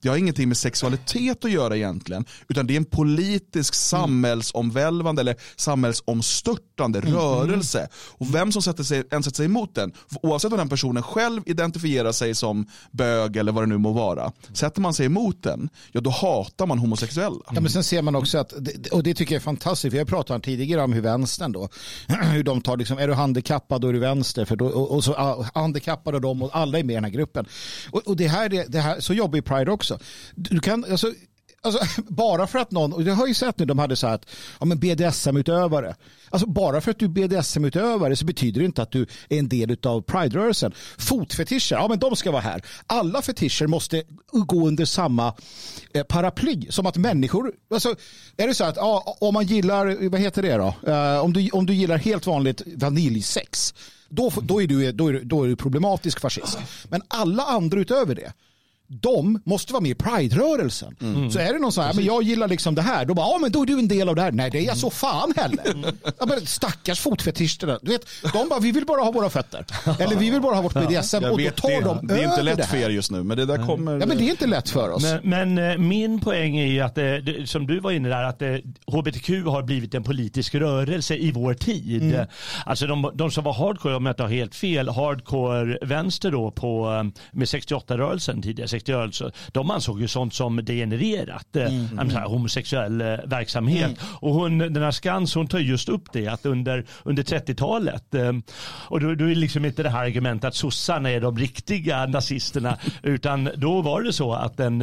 det 0.00 0.08
har 0.08 0.16
ingenting 0.16 0.48
med 0.48 0.56
sexualitet 0.56 1.44
att 1.44 1.50
göra 1.50 1.76
egentligen, 1.76 2.24
utan 2.48 2.66
det 2.66 2.74
är 2.74 2.76
en 2.76 2.84
politisk 2.84 3.74
samhällsomvälvande 3.74 5.20
eller 5.20 5.36
samhällsomstörtande 5.56 6.98
mm. 6.98 7.14
rörelse. 7.14 7.88
Och 7.94 8.34
vem 8.34 8.52
som 8.52 8.62
sätter 8.62 8.84
sig, 8.84 9.02
än 9.10 9.22
sätter 9.22 9.36
sig 9.36 9.46
emot 9.46 9.74
den, 9.74 9.92
oavsett 10.22 10.52
om 10.52 10.58
den 10.58 10.68
personen 10.68 11.02
själv 11.02 11.42
identifierar 11.46 12.12
sig 12.12 12.34
som 12.34 12.66
bög 12.90 13.36
eller 13.36 13.52
vad 13.52 13.62
det 13.62 13.66
nu 13.66 13.78
må 13.78 13.92
vara, 13.92 14.32
sätter 14.52 14.80
man 14.80 14.94
sig 14.94 15.06
emot 15.06 15.42
den, 15.42 15.68
ja 15.92 16.00
då 16.00 16.10
hatar 16.10 16.66
man 16.66 16.78
homosexuella. 16.78 17.40
Ser 17.84 18.02
man 18.02 18.16
också 18.16 18.38
att, 18.38 18.52
och 18.92 19.02
det 19.02 19.14
tycker 19.14 19.34
jag 19.34 19.40
är 19.40 19.44
fantastiskt, 19.44 19.94
vi 19.94 19.98
har 19.98 20.04
pratat 20.04 20.42
tidigare 20.42 20.82
om 20.82 20.92
hur 20.92 21.00
vänstern 21.00 21.52
då, 21.52 21.68
hur 22.32 22.42
de 22.42 22.60
tar 22.60 22.76
liksom, 22.76 22.98
är 22.98 23.08
du 23.08 23.14
handikappad 23.14 23.80
då 23.80 23.88
är 23.88 23.92
du 23.92 23.98
vänster, 23.98 24.44
för 24.44 24.56
då, 24.56 24.66
och, 24.66 24.90
och 24.90 25.04
så 25.04 25.44
handikappade 25.54 26.20
de 26.20 26.42
och 26.42 26.50
alla 26.52 26.78
är 26.78 26.84
med 26.84 26.92
i 26.92 26.94
den 26.94 27.04
här 27.04 27.10
gruppen. 27.10 27.46
Och, 27.90 28.02
och 28.06 28.16
det, 28.16 28.28
här, 28.28 28.64
det 28.68 28.80
här, 28.80 29.00
så 29.00 29.14
jobbar 29.14 29.36
ju 29.36 29.42
Pride 29.42 29.70
också. 29.70 29.98
Du 30.34 30.60
kan, 30.60 30.84
alltså, 30.90 31.12
Alltså, 31.64 32.02
bara 32.08 32.46
för 32.46 32.58
att 32.58 32.70
någon, 32.70 32.92
och 32.92 33.02
jag 33.02 33.14
har 33.14 33.26
ju 33.26 33.34
sett 33.34 33.58
nu, 33.58 33.64
de 33.64 33.78
hade 33.78 33.96
så 33.96 34.06
här 34.06 34.14
att 34.14 34.26
ja, 34.60 34.66
men 34.66 34.78
BDSM-utövare. 34.78 35.94
Alltså, 36.30 36.48
bara 36.48 36.80
för 36.80 36.90
att 36.90 36.98
du 36.98 37.04
är 37.04 37.08
BDSM-utövare 37.08 38.16
så 38.16 38.24
betyder 38.24 38.60
det 38.60 38.66
inte 38.66 38.82
att 38.82 38.90
du 38.90 39.06
är 39.28 39.38
en 39.38 39.48
del 39.48 39.76
av 39.82 40.02
Pride-rörelsen. 40.02 40.72
Fotfetischer, 40.98 41.76
ja 41.76 41.88
men 41.88 41.98
de 41.98 42.16
ska 42.16 42.30
vara 42.30 42.42
här. 42.42 42.62
Alla 42.86 43.22
fetischer 43.22 43.66
måste 43.66 44.02
gå 44.32 44.66
under 44.66 44.84
samma 44.84 45.34
eh, 45.94 46.02
paraply. 46.02 46.66
Som 46.70 46.86
att 46.86 46.96
människor, 46.96 47.52
alltså, 47.70 47.94
är 48.36 48.46
det 48.46 48.54
så 48.54 48.64
att 48.64 48.76
ja, 48.76 49.16
om 49.20 49.34
man 49.34 49.46
gillar, 49.46 50.08
vad 50.08 50.20
heter 50.20 50.42
det 50.42 50.56
då? 50.56 50.74
Uh, 50.88 51.24
om, 51.24 51.32
du, 51.32 51.50
om 51.50 51.66
du 51.66 51.74
gillar 51.74 51.98
helt 51.98 52.26
vanligt 52.26 52.62
vaniljsex, 52.66 53.74
då, 54.08 54.32
då, 54.42 54.62
är 54.62 54.66
du, 54.66 54.92
då, 54.92 55.08
är, 55.08 55.20
då 55.24 55.44
är 55.44 55.48
du 55.48 55.56
problematisk 55.56 56.20
fascist. 56.20 56.58
Men 56.88 57.02
alla 57.08 57.42
andra 57.42 57.80
utöver 57.80 58.14
det, 58.14 58.32
de 58.88 59.40
måste 59.44 59.72
vara 59.72 59.80
med 59.80 59.90
i 59.90 59.94
Pride-rörelsen. 59.94 60.96
Mm. 61.00 61.30
Så 61.30 61.38
är 61.38 61.52
det 61.52 61.58
någon 61.58 61.72
så 61.72 61.82
här, 61.82 61.94
men 61.94 62.04
jag 62.04 62.22
gillar 62.22 62.48
liksom 62.48 62.74
det 62.74 62.82
här, 62.82 63.04
då 63.04 63.14
bara, 63.14 63.26
ja 63.26 63.38
men 63.38 63.52
då 63.52 63.62
är 63.62 63.66
du 63.66 63.78
en 63.78 63.88
del 63.88 64.08
av 64.08 64.14
det 64.14 64.22
här. 64.22 64.32
Nej 64.32 64.50
det 64.50 64.58
är 64.58 64.62
jag 64.62 64.76
så 64.76 64.90
fan 64.90 65.32
heller. 65.36 65.70
Mm. 65.70 65.96
Ja, 66.18 66.26
men 66.26 66.46
stackars 66.46 67.00
fotfetischerna, 67.00 67.78
du 67.82 67.92
vet, 67.92 68.06
de 68.32 68.48
bara, 68.48 68.60
vi 68.60 68.72
vill 68.72 68.86
bara 68.86 69.02
ha 69.02 69.10
våra 69.10 69.30
fötter. 69.30 69.66
Eller 69.98 70.16
vi 70.16 70.30
vill 70.30 70.40
bara 70.40 70.54
ha 70.54 70.62
vårt 70.62 70.74
BDSM 70.74 71.24
och 71.24 71.38
då 71.38 71.50
tar 71.50 71.68
det. 71.68 71.80
de 71.80 72.06
Det 72.06 72.14
är 72.14 72.24
inte 72.24 72.42
lätt 72.42 72.66
för 72.66 72.76
er 72.76 72.90
just 72.90 73.10
nu, 73.10 73.22
men 73.22 73.36
det 73.36 73.46
där 73.46 73.66
kommer... 73.66 74.00
Ja 74.00 74.06
men 74.06 74.16
det 74.16 74.24
är 74.24 74.30
inte 74.30 74.46
lätt 74.46 74.70
för 74.70 74.90
oss. 74.90 75.02
Men, 75.02 75.54
men 75.54 75.70
eh, 75.70 75.78
min 75.78 76.20
poäng 76.20 76.56
är 76.56 76.66
ju 76.66 76.80
att, 76.80 76.94
det, 76.94 77.20
det, 77.20 77.46
som 77.46 77.66
du 77.66 77.80
var 77.80 77.90
inne 77.90 78.08
där, 78.08 78.22
att 78.24 78.38
det, 78.38 78.54
eh, 78.54 78.60
hbtq 78.86 79.28
har 79.28 79.62
blivit 79.62 79.94
en 79.94 80.02
politisk 80.02 80.54
rörelse 80.54 81.16
i 81.16 81.32
vår 81.32 81.54
tid. 81.54 82.02
Mm. 82.02 82.26
Alltså 82.66 82.86
de, 82.86 83.10
de 83.14 83.30
som 83.30 83.44
var 83.44 83.52
hardcore, 83.52 83.94
om 83.94 84.06
jag 84.06 84.12
inte 84.12 84.22
har 84.22 84.30
helt 84.30 84.54
fel, 84.54 84.88
hardcore 84.88 85.78
vänster 85.82 86.30
då 86.30 86.50
på, 86.50 86.90
eh, 86.90 87.22
med 87.32 87.46
68-rörelsen 87.46 88.42
tidigare, 88.42 88.68
60 88.74 89.30
de 89.52 89.70
ansåg 89.70 90.00
ju 90.00 90.08
sånt 90.08 90.34
som 90.34 90.56
degenererat, 90.64 91.56
eh, 91.56 91.66
mm. 91.66 91.98
mm. 91.98 92.22
homosexuell 92.22 93.00
eh, 93.00 93.06
verksamhet. 93.24 93.84
Mm. 93.84 93.96
Och 94.20 94.34
hon, 94.34 94.58
den 94.58 94.82
här 94.82 94.90
Skans 94.90 95.34
hon 95.34 95.46
tar 95.46 95.58
just 95.58 95.88
upp 95.88 96.12
det 96.12 96.28
att 96.28 96.46
under, 96.46 96.84
under 97.02 97.22
30-talet, 97.22 98.14
eh, 98.14 98.32
och 98.88 99.00
då, 99.00 99.14
då 99.14 99.30
är 99.30 99.34
liksom 99.34 99.64
inte 99.64 99.82
det 99.82 99.90
här 99.90 100.04
argumentet 100.04 100.48
att 100.48 100.54
sossarna 100.54 101.10
är 101.10 101.20
de 101.20 101.38
riktiga 101.38 102.06
nazisterna, 102.06 102.78
utan 103.02 103.50
då 103.56 103.82
var 103.82 104.02
det 104.02 104.12
så 104.12 104.32
att 104.32 104.56
den 104.56 104.78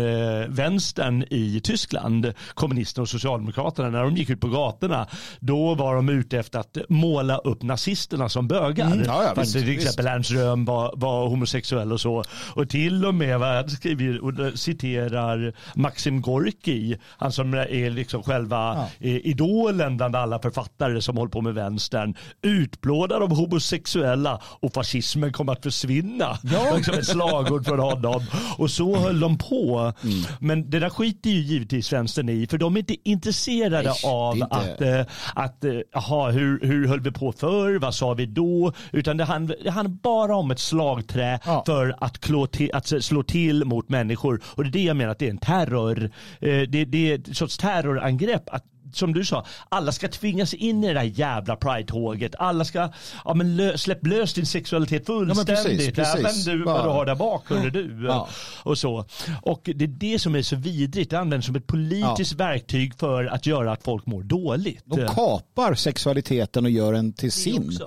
vänstern 0.48 1.24
i 1.30 1.62
Tyskland, 1.64 2.34
kommunisterna 2.54 3.02
och 3.02 3.10
socialdemokraterna, 3.10 3.90
när 3.90 4.04
de 4.04 4.16
gick 4.16 4.30
ut 4.30 4.42
på 4.42 4.48
gatorna, 4.48 5.08
då 5.40 5.76
var 5.76 5.96
de 5.96 6.10
ute 6.10 6.40
efter 6.40 6.60
att 6.60 6.78
måla 6.90 7.38
upp 7.38 7.64
nazisterna 7.64 8.30
som 8.30 8.48
bögar. 8.48 8.86
Mm, 8.86 9.04
ja, 9.06 9.24
ja, 9.24 9.42
visst, 9.42 9.54
till 9.54 9.70
exempel 9.70 10.08
Ernst 10.08 10.32
Röhm 10.32 10.66
var, 10.66 10.94
var 10.96 11.28
homosexuell 11.28 11.92
och 11.92 12.02
så. 12.02 12.24
Och 12.56 12.70
till 12.70 13.06
och 13.06 13.16
med 13.16 13.40
vad 13.40 13.81
skriver 13.82 14.24
och 14.24 14.60
citerar 14.60 15.54
Maxim 15.76 16.22
Gorki, 16.22 16.98
han 17.18 17.32
som 17.32 17.54
är 17.54 17.90
liksom 17.90 18.24
själva 18.24 18.88
ja. 19.00 19.08
idolen 19.08 19.98
bland 19.98 20.16
alla 20.16 20.40
författare 20.40 21.02
som 21.02 21.18
håller 21.18 21.32
på 21.32 21.42
med 21.42 21.54
vänstern. 21.54 22.16
Utplånad 22.42 23.24
av 23.24 23.36
homosexuella 23.36 24.42
och 24.44 24.74
fascismen 24.74 25.34
kommer 25.34 25.54
att 25.54 25.64
försvinna. 25.64 26.38
Ja. 26.44 26.76
Liksom 26.76 26.94
ett 26.94 27.06
slagord 27.06 27.66
från 27.66 27.80
honom. 27.80 28.22
Och 28.58 28.72
så 28.72 28.96
höll 28.96 29.20
de 29.20 29.38
på. 29.38 29.94
Mm. 30.04 30.24
Men 30.40 30.70
det 30.70 30.80
där 30.80 30.90
skiter 30.90 31.30
ju 31.30 31.40
givetvis 31.40 31.94
vänstern 31.94 32.30
i, 32.30 32.48
för 32.48 32.58
de 32.58 32.76
är 32.76 32.80
inte 32.80 33.10
intresserade 33.10 33.90
Nej, 33.90 34.12
av 34.12 34.38
inte... 34.38 34.56
att, 34.56 34.82
äh, 34.82 35.02
att 35.34 35.66
aha, 35.96 36.30
hur, 36.30 36.60
hur 36.62 36.88
höll 36.88 37.00
vi 37.00 37.12
på 37.12 37.32
förr, 37.32 37.80
vad 37.80 37.96
sa 37.96 38.14
vi 38.14 38.26
då? 38.26 38.74
Utan 38.92 39.18
det 39.18 39.24
handlar, 39.24 39.72
handlar 39.72 39.96
bara 39.96 40.36
om 40.36 40.52
ett 40.52 40.60
slagträ 40.60 41.40
ja. 41.46 41.64
för 41.66 41.96
att, 42.00 42.20
klå 42.20 42.48
till, 42.48 42.70
att 42.74 43.04
slå 43.04 43.24
till 43.24 43.66
mot 43.72 43.90
människor. 43.90 44.42
Och 44.56 44.64
det 44.64 44.70
är 44.70 44.72
det 44.72 44.84
jag 44.84 44.98
menar 44.98 45.12
att 45.12 45.20
det 45.20 45.26
är 45.26 45.30
en 45.30 45.38
terror. 45.38 46.04
Eh, 46.40 46.62
det, 46.62 46.86
det 46.86 47.12
är 47.12 47.16
ett 47.16 47.38
sorts 47.38 47.58
terrorangrepp 47.58 48.50
att 48.50 48.66
som 48.94 49.14
du 49.14 49.26
sa, 49.26 49.46
alla 49.70 49.92
ska 49.92 50.08
tvingas 50.08 50.54
in 50.54 50.84
i 50.84 50.88
det 50.88 50.94
där 50.94 51.04
jävla 51.04 51.56
pride-tåget. 51.56 52.36
Alla 52.40 52.66
ska, 52.66 52.90
ja 53.26 53.34
men 53.34 53.56
lö, 53.56 53.78
släpp 53.78 54.08
lös 54.08 54.34
din 54.34 54.46
sexualitet 54.46 55.06
fullständigt. 55.06 55.98
Ja, 55.98 56.04
precis, 56.04 56.46
du 56.46 56.64
vad 56.64 56.86
du 56.86 56.90
har 56.90 57.06
där 57.06 57.16
bak, 57.16 57.50
hörru 57.50 57.70
du. 57.70 58.06
Ja. 58.08 58.30
Och 58.64 58.78
så. 58.78 59.06
Och 59.42 59.62
det 59.64 59.86
är 59.86 59.88
det 59.88 60.20
som 60.20 60.36
är 60.36 60.42
så 60.42 60.56
vidrigt. 60.56 61.10
Det 61.10 61.20
används 61.20 61.46
som 61.46 61.56
ett 61.56 61.68
politiskt 61.68 62.32
ja. 62.32 62.46
verktyg 62.46 62.94
för 62.96 63.26
att 63.26 63.46
göra 63.46 63.72
att 63.72 63.84
folk 63.84 64.06
mår 64.06 64.24
dåligt. 64.24 64.84
De 64.86 65.08
kapar 65.08 65.76
sexualiteten 65.76 66.66
och 66.66 66.72
gör 66.72 66.94
den 66.94 67.14
till 67.14 67.32
sin. 67.32 67.80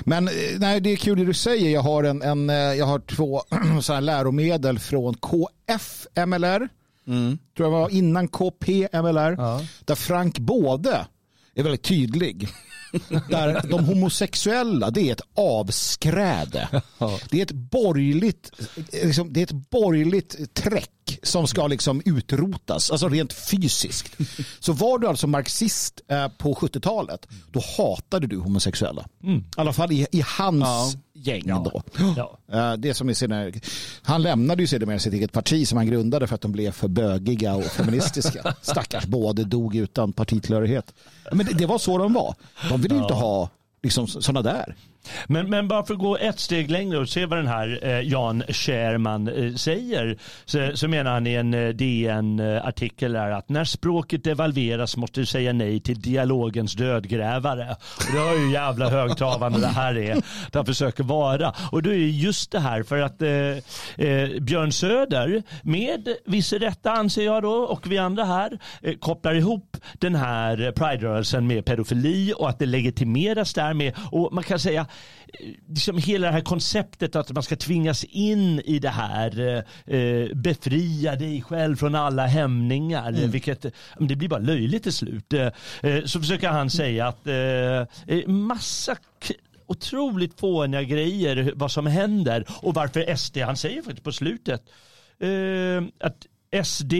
Men 0.00 0.28
eh, 0.28 0.34
nej, 0.58 0.80
det 0.80 0.90
är 0.90 0.96
kul 0.96 1.18
det 1.18 1.24
du 1.24 1.34
säger. 1.34 1.70
Jag 1.70 1.82
har, 1.82 2.04
en, 2.04 2.22
en 2.22 2.50
eh, 2.50 2.56
jag 2.56 2.86
har 2.86 2.98
två 2.98 3.42
så 3.82 4.00
läromedel 4.00 4.78
från 4.78 5.14
KFMLR 5.14 6.68
Mm. 7.06 7.38
Tror 7.56 7.66
jag 7.66 7.70
var 7.70 7.88
innan 7.88 8.28
KPMLR. 8.28 9.34
Ja. 9.38 9.60
Där 9.84 9.94
Frank 9.94 10.38
Både 10.38 11.06
är 11.54 11.62
väldigt 11.62 11.82
tydlig. 11.82 12.48
Där 13.30 13.68
de 13.70 13.84
homosexuella, 13.84 14.90
det 14.90 15.08
är 15.08 15.12
ett 15.12 15.20
avskräde. 15.34 16.82
Det 17.30 17.38
är 17.38 17.42
ett 17.42 17.52
borgerligt, 17.52 18.50
liksom, 18.92 19.32
det 19.32 19.40
är 19.40 19.44
ett 19.44 19.70
borgerligt 19.70 20.54
träck 20.54 20.90
som 21.22 21.46
ska 21.46 21.66
liksom 21.66 22.02
utrotas, 22.04 22.90
alltså 22.90 23.08
rent 23.08 23.32
fysiskt. 23.32 24.16
Så 24.60 24.72
var 24.72 24.98
du 24.98 25.08
alltså 25.08 25.26
marxist 25.26 26.00
eh, 26.08 26.28
på 26.28 26.54
70-talet, 26.54 27.28
då 27.52 27.62
hatade 27.78 28.26
du 28.26 28.38
homosexuella. 28.38 29.06
Mm. 29.22 29.38
I 29.38 29.44
alla 29.56 29.72
fall 29.72 29.92
i, 29.92 30.06
i 30.12 30.24
hans 30.26 30.64
ja. 30.64 30.92
gäng 31.12 31.42
ja. 31.46 31.70
då. 31.72 31.82
Ja. 32.16 32.38
Eh, 32.52 32.72
det 32.76 32.94
som 32.94 33.08
är 33.08 33.60
han 34.02 34.22
lämnade 34.22 34.62
ju 34.62 34.66
sedermera 34.66 34.98
sitt 34.98 35.12
eget 35.12 35.32
parti 35.32 35.68
som 35.68 35.76
han 35.76 35.86
grundade 35.86 36.26
för 36.26 36.34
att 36.34 36.40
de 36.40 36.52
blev 36.52 36.70
för 36.70 36.88
bögiga 36.88 37.54
och 37.54 37.64
feministiska. 37.64 38.54
Stackars 38.62 39.06
både 39.06 39.44
dog 39.44 39.76
utan 39.76 40.12
partitillhörighet. 40.12 40.94
Men 41.32 41.46
det, 41.46 41.52
det 41.52 41.66
var 41.66 41.78
så 41.78 41.98
de 41.98 42.12
var. 42.12 42.34
De 42.68 42.80
ville 42.80 42.96
inte 42.96 43.14
ha 43.14 43.50
liksom, 43.82 44.06
sådana 44.06 44.42
där. 44.42 44.76
Men, 45.26 45.50
men 45.50 45.68
bara 45.68 45.84
för 45.84 45.94
att 45.94 46.00
gå 46.00 46.16
ett 46.16 46.40
steg 46.40 46.70
längre 46.70 46.98
och 46.98 47.08
se 47.08 47.26
vad 47.26 47.38
den 47.38 47.46
här 47.46 47.78
eh, 47.82 48.00
Jan 48.00 48.42
Scherman 48.48 49.28
eh, 49.28 49.54
säger 49.54 50.18
så, 50.44 50.70
så, 50.74 50.88
menar 50.88 51.12
han 51.12 51.26
i 51.26 51.34
en 51.34 51.54
eh, 51.54 51.68
DN-artikel 51.68 53.16
att 53.16 53.48
när 53.48 53.64
språket 53.64 54.24
devalveras 54.24 54.96
måste 54.96 55.20
du 55.20 55.26
säga 55.26 55.52
nej 55.52 55.80
till 55.80 56.00
dialogens 56.00 56.74
dödgrävare. 56.74 57.76
Och 57.96 58.12
det 58.12 58.18
har 58.18 58.34
ju 58.34 58.52
jävla 58.52 58.90
högtravande 58.90 59.60
det 59.60 59.66
här 59.66 59.98
är. 59.98 60.14
Det 60.50 60.58
han 60.58 60.66
försöker 60.66 61.04
vara. 61.04 61.54
Och 61.72 61.82
då 61.82 61.90
är 61.90 61.94
just 61.94 62.50
det 62.50 62.60
här 62.60 62.82
för 62.82 63.00
att 63.00 63.22
eh, 63.22 64.08
eh, 64.08 64.40
Björn 64.40 64.72
Söder 64.72 65.42
med 65.62 66.08
viss 66.24 66.52
rätta 66.52 66.92
anser 66.92 67.24
jag 67.24 67.42
då 67.42 67.54
och 67.54 67.90
vi 67.90 67.98
andra 67.98 68.24
här 68.24 68.58
eh, 68.82 68.94
kopplar 68.94 69.34
ihop 69.34 69.76
den 69.98 70.14
här 70.14 70.66
eh, 70.66 70.70
Pride-rörelsen 70.70 71.46
med 71.46 71.64
pedofili 71.64 72.32
och 72.36 72.48
att 72.48 72.58
det 72.58 72.66
legitimeras 72.66 73.54
därmed. 73.54 73.92
Och 74.10 74.32
man 74.32 74.44
kan 74.44 74.58
säga 74.58 74.86
liksom 75.68 75.98
hela 75.98 76.26
det 76.26 76.32
här 76.32 76.40
konceptet 76.40 77.16
att 77.16 77.30
man 77.30 77.42
ska 77.42 77.56
tvingas 77.56 78.04
in 78.04 78.60
i 78.60 78.78
det 78.78 78.88
här, 78.88 79.64
eh, 79.86 80.34
befria 80.34 81.16
dig 81.16 81.42
själv 81.42 81.76
från 81.76 81.94
alla 81.94 82.26
hämningar, 82.26 83.08
mm. 83.08 83.30
vilket 83.30 83.66
det 83.98 84.16
blir 84.16 84.28
bara 84.28 84.40
löjligt 84.40 84.82
till 84.82 84.92
slut. 84.92 85.32
Eh, 85.32 86.04
så 86.04 86.20
försöker 86.20 86.48
han 86.48 86.70
säga 86.70 87.06
att 87.08 87.26
eh, 87.26 88.26
massa 88.26 88.96
otroligt 89.66 90.40
fåniga 90.40 90.82
grejer 90.82 91.52
vad 91.56 91.70
som 91.70 91.86
händer 91.86 92.44
och 92.62 92.74
varför 92.74 93.16
SD, 93.16 93.38
han 93.38 93.56
säger 93.56 93.82
faktiskt 93.82 94.04
på 94.04 94.12
slutet 94.12 94.62
eh, 95.18 95.82
att 96.00 96.26
SD 96.62 96.92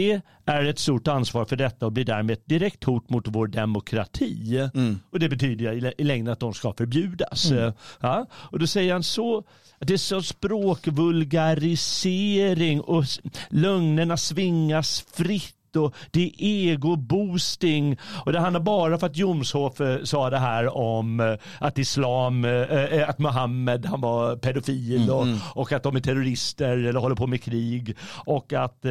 är 0.44 0.64
ett 0.64 0.78
stort 0.78 1.08
ansvar 1.08 1.44
för 1.44 1.56
detta 1.56 1.86
och 1.86 1.92
blir 1.92 2.04
därmed 2.04 2.32
ett 2.32 2.46
direkt 2.46 2.84
hot 2.84 3.10
mot 3.10 3.28
vår 3.28 3.46
demokrati. 3.46 4.68
Mm. 4.74 4.98
Och 5.10 5.18
det 5.18 5.28
betyder 5.28 6.00
i 6.00 6.04
längden 6.04 6.32
att 6.32 6.40
de 6.40 6.54
ska 6.54 6.72
förbjudas. 6.72 7.50
Mm. 7.50 7.72
Ja? 8.00 8.26
Och 8.32 8.58
då 8.58 8.66
säger 8.66 8.92
han 8.92 9.02
så, 9.02 9.38
att 9.78 9.88
det 9.88 9.94
är 9.94 9.98
så 9.98 10.22
språkvulgarisering 10.22 12.80
och 12.80 13.04
lögnerna 13.50 14.16
svingas 14.16 15.06
fritt 15.12 15.56
och 15.76 15.94
det 16.10 16.22
är 16.24 16.72
egoboosting. 16.72 17.98
Och 18.24 18.32
det 18.32 18.40
handlar 18.40 18.60
bara 18.60 18.98
för 18.98 19.06
att 19.06 19.16
Jomshof 19.16 19.80
eh, 19.80 20.02
sa 20.02 20.30
det 20.30 20.38
här 20.38 20.76
om 20.76 21.20
eh, 21.20 21.34
att 21.58 21.78
islam, 21.78 22.44
eh, 22.44 23.08
att 23.08 23.18
Muhammed 23.18 23.86
han 23.86 24.00
var 24.00 24.36
pedofil 24.36 25.02
mm, 25.02 25.14
och, 25.14 25.22
mm. 25.22 25.38
och, 25.54 25.72
att 25.72 25.82
de 25.82 25.96
är 25.96 26.00
terrorister 26.00 26.76
eller 26.88 27.00
håller 27.00 27.16
på 27.16 27.26
med 27.26 27.42
krig 27.42 27.96
och 28.14 28.52
att, 28.52 28.84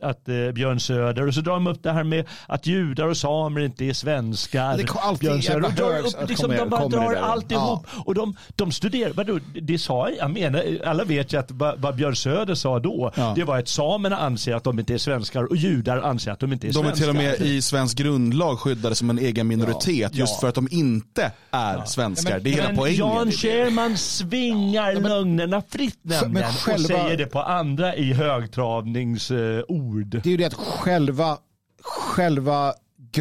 att 0.00 0.24
Björn 0.54 0.80
Söder 0.80 1.26
och 1.28 1.34
så 1.34 1.40
drar 1.40 1.54
de 1.54 1.66
upp 1.66 1.82
det 1.82 1.92
här 1.92 2.04
med 2.04 2.24
att 2.46 2.66
judar 2.66 3.06
och 3.06 3.16
samer 3.16 3.60
inte 3.60 3.84
är 3.84 3.92
svenskar. 3.92 4.76
Det 4.76 4.86
alltid 5.06 5.28
Björn 5.28 5.42
Söder. 5.42 5.70
Drar 5.70 5.98
upp, 5.98 6.28
liksom, 6.28 6.50
de 6.50 6.68
bara 6.68 6.88
drar 6.88 7.14
alltihop 7.14 7.86
ja. 7.94 8.02
och 8.04 8.14
de, 8.14 8.36
de 8.56 8.72
studerar, 8.72 9.12
vadå, 9.12 9.38
det 9.62 9.78
sa 9.78 10.10
jag 10.10 10.30
menar, 10.30 10.64
alla 10.84 11.04
vet 11.04 11.32
ju 11.32 11.38
att 11.38 11.50
vad, 11.50 11.96
Björn 11.96 12.16
Söder 12.16 12.54
sa 12.54 12.78
då, 12.78 13.12
ja. 13.16 13.32
det 13.36 13.44
var 13.44 13.58
att 13.58 13.68
samerna 13.68 14.16
anser 14.16 14.54
att 14.54 14.64
de 14.64 14.78
inte 14.78 14.94
är 14.94 14.98
svenskar 14.98 15.44
och 15.44 15.56
judar 15.56 15.95
judar 15.96 16.08
anser 16.08 16.30
att 16.30 16.40
de 16.40 16.52
inte 16.52 16.66
är 16.66 16.72
svenskar. 16.72 16.82
De 16.82 16.88
är 16.88 16.96
till 16.96 17.08
och 17.08 17.14
med 17.14 17.40
i 17.40 17.62
svensk 17.62 17.98
grundlag 17.98 18.58
skyddade 18.58 18.94
som 18.94 19.10
en 19.10 19.18
egen 19.18 19.46
minoritet 19.46 20.10
ja, 20.12 20.18
just 20.18 20.34
ja. 20.34 20.40
för 20.40 20.48
att 20.48 20.54
de 20.54 20.68
inte 20.70 21.32
är 21.50 21.84
svenskar. 21.84 22.30
Men, 22.30 22.42
det 22.42 22.50
är 22.50 22.54
hela 22.54 22.74
poängen. 22.74 22.98
Jan 22.98 23.32
Scherman 23.32 23.96
svingar 23.96 24.92
ja, 24.92 25.00
men, 25.00 25.10
lögnerna 25.10 25.62
fritt 25.68 25.98
nämligen 26.02 26.52
själva, 26.52 26.74
och 26.74 26.80
säger 26.80 27.16
det 27.16 27.26
på 27.26 27.42
andra 27.42 27.94
i 27.94 28.12
högtravningsord. 28.12 30.06
Det 30.06 30.26
är 30.26 30.30
ju 30.30 30.36
det 30.36 30.44
att 30.44 30.54
själva, 30.54 31.38
själva 31.82 32.74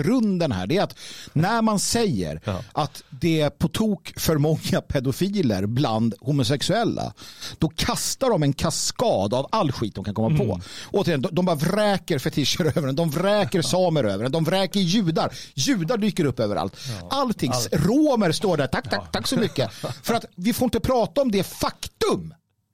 grunden 0.03 0.51
här 0.51 0.67
det 0.67 0.77
är 0.77 0.83
att 0.83 0.95
när 1.33 1.61
man 1.61 1.79
säger 1.79 2.41
ja. 2.43 2.61
att 2.71 3.03
det 3.09 3.41
är 3.41 3.49
på 3.49 3.67
tok 3.67 4.13
för 4.17 4.37
många 4.37 4.81
pedofiler 4.87 5.65
bland 5.65 6.13
homosexuella 6.19 7.13
då 7.57 7.69
kastar 7.69 8.29
de 8.29 8.43
en 8.43 8.53
kaskad 8.53 9.33
av 9.33 9.47
all 9.51 9.71
skit 9.71 9.95
de 9.95 10.03
kan 10.03 10.13
komma 10.13 10.27
mm. 10.27 10.47
på. 10.47 10.61
Återigen, 10.91 11.21
de, 11.21 11.29
de 11.31 11.45
bara 11.45 11.55
vräker 11.55 12.19
fetischer 12.19 12.65
över 12.77 12.87
den, 12.87 12.95
de 12.95 13.09
vräker 13.09 13.61
samer 13.61 14.03
över 14.03 14.23
den, 14.23 14.31
de 14.31 14.43
vräker 14.43 14.79
judar. 14.79 15.33
Judar 15.53 15.97
dyker 15.97 16.25
upp 16.25 16.39
överallt. 16.39 16.75
Ja. 17.01 17.07
Allting, 17.11 17.51
Allt. 17.51 17.69
romer 17.71 18.31
står 18.31 18.57
där, 18.57 18.67
tack, 18.67 18.89
tack, 18.89 19.11
tack 19.11 19.27
så 19.27 19.37
mycket. 19.37 19.71
För 20.03 20.13
att 20.13 20.25
vi 20.35 20.53
får 20.53 20.65
inte 20.65 20.79
prata 20.79 21.21
om 21.21 21.31
det 21.31 21.43
faktum, 21.43 22.33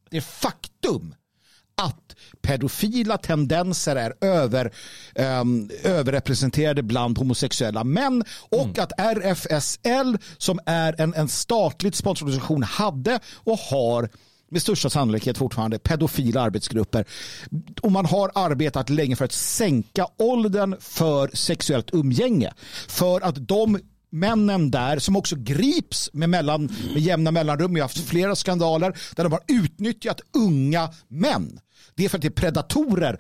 det 0.09 0.22
faktum 0.22 1.15
att 1.76 2.11
pedofila 2.42 3.18
tendenser 3.18 3.96
är 3.96 4.14
över, 4.22 4.74
um, 5.42 5.70
överrepresenterade 5.84 6.84
bland 6.84 7.18
homosexuella 7.18 7.84
män 7.84 8.24
och 8.50 8.64
mm. 8.64 8.76
att 8.84 9.00
RFSL 9.00 10.18
som 10.38 10.60
är 10.66 11.02
en, 11.02 11.14
en 11.14 11.28
statligt 11.28 11.96
sponsrad 11.96 12.28
organisation 12.28 12.64
hade 12.64 13.20
och 13.44 13.58
har 13.58 14.10
med 14.52 14.62
största 14.62 14.89
sannolikhet 14.89 15.38
fortfarande 15.38 15.80
pedofila 15.80 16.42
arbetsgrupper. 16.42 17.06
Och 17.82 17.92
man 17.92 18.06
har 18.06 18.32
arbetat 18.36 18.89
länge 18.89 19.16
för 19.16 19.26
att 19.26 19.32
sänka 19.32 20.08
åldern 20.18 20.76
för 20.80 21.30
sexuellt 21.34 21.94
umgänge. 21.94 22.54
För 22.88 23.22
att 23.22 23.48
de 23.48 23.80
männen 24.12 24.72
där 24.72 24.99
som 24.99 25.16
också 25.16 25.36
grips 25.39 26.09
med, 26.14 26.30
mellan, 26.30 26.66
med 26.93 27.01
jämna 27.01 27.32
mellanrum. 27.32 27.74
Vi 27.74 27.80
har 27.80 27.86
haft 27.86 28.07
flera 28.07 28.36
skandaler 28.36 28.97
där 29.16 29.24
de 29.24 29.32
har 29.32 29.41
utnyttjat 29.47 30.22
unga 30.38 30.89
män. 31.07 31.59
Det 31.95 32.05
är 32.05 32.09
för 32.09 32.18
att 32.18 32.22
det 32.22 32.28
är 32.28 32.32
predatorer, 32.32 33.20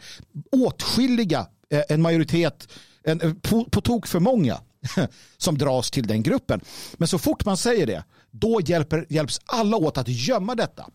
åtskilliga, 0.51 1.47
eh, 1.69 1.81
en 1.89 2.01
majoritet, 2.01 2.67
en, 3.03 3.21
eh, 3.21 3.33
på, 3.33 3.65
på 3.65 3.81
tok 3.81 4.07
för 4.07 4.19
många 4.19 4.61
som 5.37 5.57
dras 5.57 5.91
till 5.91 6.07
den 6.07 6.23
gruppen. 6.23 6.61
Men 6.93 7.07
så 7.07 7.19
fort 7.19 7.45
man 7.45 7.57
säger 7.57 7.87
det, 7.87 8.03
då 8.31 8.61
hjälper, 8.61 9.05
hjälps 9.09 9.39
alla 9.45 9.77
åt 9.77 9.97
att 9.97 10.07
gömma 10.07 10.55
detta. 10.55 10.89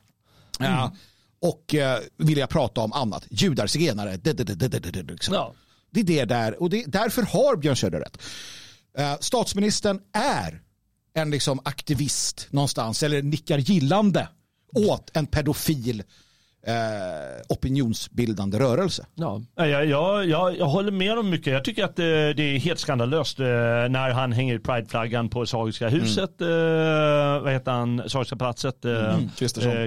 Mm. 0.60 0.72
Ja, 0.72 0.92
och 1.40 1.74
eh, 1.74 1.98
vill 2.16 2.38
jag 2.38 2.48
prata 2.48 2.80
om 2.80 2.92
annat. 2.92 3.26
Judar, 3.30 3.66
zigenare. 3.66 4.20
Liksom. 5.02 5.34
Ja. 5.34 5.54
Det 5.90 6.00
är 6.00 6.04
det 6.04 6.24
där. 6.24 6.62
Och 6.62 6.70
det, 6.70 6.84
därför 6.86 7.22
har 7.22 7.56
Björn 7.56 7.76
Söder 7.76 8.00
rätt. 8.00 8.18
Eh, 8.98 9.16
statsministern 9.20 10.00
är 10.12 10.60
en 11.14 11.30
liksom 11.30 11.60
aktivist 11.64 12.48
någonstans 12.50 13.02
eller 13.02 13.22
nickar 13.22 13.58
gillande 13.58 14.28
åt 14.74 15.16
en 15.16 15.26
pedofil 15.26 16.02
eh, 16.66 17.42
opinionsbildande 17.48 18.58
rörelse. 18.58 19.06
Ja, 19.14 19.42
jag, 19.54 19.86
jag, 19.86 20.26
jag, 20.26 20.58
jag 20.58 20.66
håller 20.66 20.92
med 20.92 21.18
om 21.18 21.30
mycket. 21.30 21.52
Jag 21.52 21.64
tycker 21.64 21.84
att 21.84 21.96
det, 21.96 22.34
det 22.34 22.42
är 22.42 22.58
helt 22.58 22.80
skandalöst 22.80 23.40
eh, 23.40 23.46
när 23.46 24.10
han 24.10 24.32
hänger 24.32 24.54
ut 24.54 24.64
prideflaggan 24.64 25.28
på 25.28 25.46
Sagiska 25.46 25.88
huset. 25.88 26.40
Mm. 26.40 26.52
Eh, 26.52 27.42
vad 27.42 27.52
heter 27.52 27.72
han? 27.72 28.02
Sagiska 28.06 28.36
palatset. 28.36 28.84
Eh, 28.84 29.14
mm. 29.14 29.30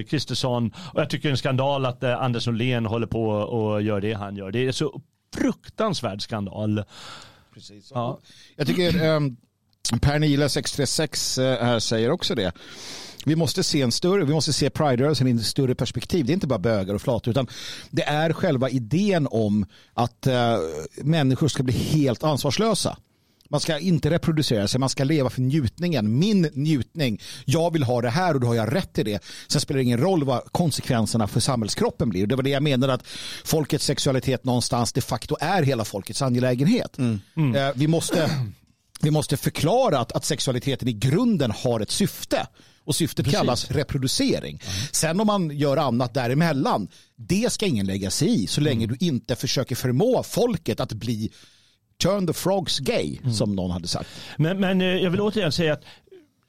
Kristersson. 0.03 0.65
Eh, 0.65 0.89
och 0.93 1.01
jag 1.01 1.09
tycker 1.09 1.23
det 1.23 1.29
är 1.29 1.31
en 1.31 1.37
skandal 1.37 1.85
att 1.85 2.03
eh, 2.03 2.21
Anders 2.21 2.47
Norlén 2.47 2.85
håller 2.85 3.07
på 3.07 3.29
och 3.29 3.81
gör 3.81 4.01
det 4.01 4.13
han 4.13 4.35
gör. 4.35 4.51
Det 4.51 4.67
är 4.67 4.71
så 4.71 5.01
fruktansvärd 5.35 6.21
skandal. 6.21 6.83
Precis. 7.59 7.91
Ja. 7.93 8.19
Jag 8.55 8.67
tycker 8.67 9.15
um, 9.15 9.37
Per 10.01 10.19
Nila 10.19 10.49
636 10.49 11.37
här 11.37 11.79
säger 11.79 12.11
också 12.11 12.35
det. 12.35 12.51
Vi 13.25 13.35
måste 13.35 13.63
se 13.63 13.81
en 13.81 13.91
större, 13.91 14.25
vi 14.25 14.33
måste 14.33 14.53
se 14.53 14.69
Pride-rörelsen 14.69 15.27
i 15.27 15.31
ett 15.31 15.45
större 15.45 15.75
perspektiv. 15.75 16.25
Det 16.25 16.31
är 16.31 16.33
inte 16.33 16.47
bara 16.47 16.59
bögar 16.59 16.93
och 16.93 17.01
flator 17.01 17.31
utan 17.31 17.47
det 17.89 18.03
är 18.03 18.33
själva 18.33 18.69
idén 18.69 19.27
om 19.31 19.65
att 19.93 20.27
uh, 20.27 20.33
människor 21.03 21.47
ska 21.47 21.63
bli 21.63 21.73
helt 21.73 22.23
ansvarslösa. 22.23 22.97
Man 23.51 23.59
ska 23.59 23.79
inte 23.79 24.09
reproducera 24.09 24.67
sig, 24.67 24.79
man 24.79 24.89
ska 24.89 25.03
leva 25.03 25.29
för 25.29 25.41
njutningen. 25.41 26.19
Min 26.19 26.41
njutning, 26.53 27.21
jag 27.45 27.73
vill 27.73 27.83
ha 27.83 28.01
det 28.01 28.09
här 28.09 28.33
och 28.33 28.39
då 28.39 28.47
har 28.47 28.55
jag 28.55 28.75
rätt 28.75 28.93
till 28.93 29.05
det. 29.05 29.23
Sen 29.47 29.61
spelar 29.61 29.77
det 29.77 29.83
ingen 29.83 29.99
roll 29.99 30.23
vad 30.23 30.51
konsekvenserna 30.51 31.27
för 31.27 31.39
samhällskroppen 31.39 32.09
blir. 32.09 32.27
Det 32.27 32.35
var 32.35 32.43
det 32.43 32.49
jag 32.49 32.63
menade 32.63 32.93
att 32.93 33.07
folkets 33.43 33.85
sexualitet 33.85 34.43
någonstans 34.43 34.93
de 34.93 35.01
facto 35.01 35.37
är 35.39 35.63
hela 35.63 35.85
folkets 35.85 36.21
angelägenhet. 36.21 36.97
Mm. 36.97 37.19
Mm. 37.37 37.55
Uh, 37.55 37.71
vi, 37.75 37.87
måste, 37.87 38.31
vi 39.01 39.11
måste 39.11 39.37
förklara 39.37 39.99
att, 39.99 40.11
att 40.11 40.25
sexualiteten 40.25 40.87
i 40.87 40.93
grunden 40.93 41.51
har 41.51 41.79
ett 41.79 41.91
syfte. 41.91 42.47
Och 42.83 42.95
syftet 42.95 43.25
Precis. 43.25 43.39
kallas 43.39 43.71
reproducering. 43.71 44.61
Mm. 44.63 44.75
Sen 44.91 45.19
om 45.19 45.27
man 45.27 45.57
gör 45.57 45.77
annat 45.77 46.13
däremellan, 46.13 46.87
det 47.15 47.51
ska 47.51 47.65
ingen 47.65 47.85
lägga 47.85 48.11
sig 48.11 48.43
i 48.43 48.47
så 48.47 48.61
länge 48.61 48.85
mm. 48.85 48.97
du 48.97 49.05
inte 49.05 49.35
försöker 49.35 49.75
förmå 49.75 50.23
folket 50.23 50.79
att 50.79 50.93
bli 50.93 51.31
turn 51.99 52.27
the 52.27 52.33
frogs 52.33 52.79
gay, 52.79 53.19
mm. 53.21 53.33
som 53.33 53.55
någon 53.55 53.71
hade 53.71 53.87
sagt. 53.87 54.09
Men, 54.37 54.59
men 54.59 54.81
eh, 54.81 54.87
jag 54.87 55.11
vill 55.11 55.21
återigen 55.21 55.51
säga 55.51 55.73
att 55.73 55.83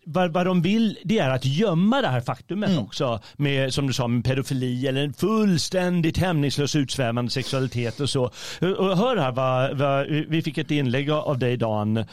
vad, 0.05 0.33
vad 0.33 0.47
de 0.47 0.63
vill 0.63 0.99
det 1.05 1.19
är 1.19 1.31
att 1.31 1.45
gömma 1.45 2.01
det 2.01 2.09
här 2.09 2.21
faktumet 2.21 2.71
mm. 2.71 2.83
också 2.83 3.21
med 3.37 3.75
som 3.75 3.87
du 3.87 3.93
sa 3.93 4.09
med 4.09 4.25
pedofili 4.25 4.87
eller 4.87 5.05
en 5.05 5.13
fullständigt 5.13 6.19
hämningslös 6.19 6.77
utsvävande 6.77 7.31
sexualitet 7.31 8.01
och 8.01 8.11
så. 8.11 8.25
Och 8.79 8.97
hör 8.97 9.17
här 9.17 9.33
vad, 9.33 9.79
vad, 9.79 10.07
vi 10.07 10.43
fick 10.43 10.59
ett 10.59 10.71
inlägg 10.71 11.11
av 11.11 11.39
dig 11.39 11.57
Dan, 11.57 11.97
uh, 11.97 12.05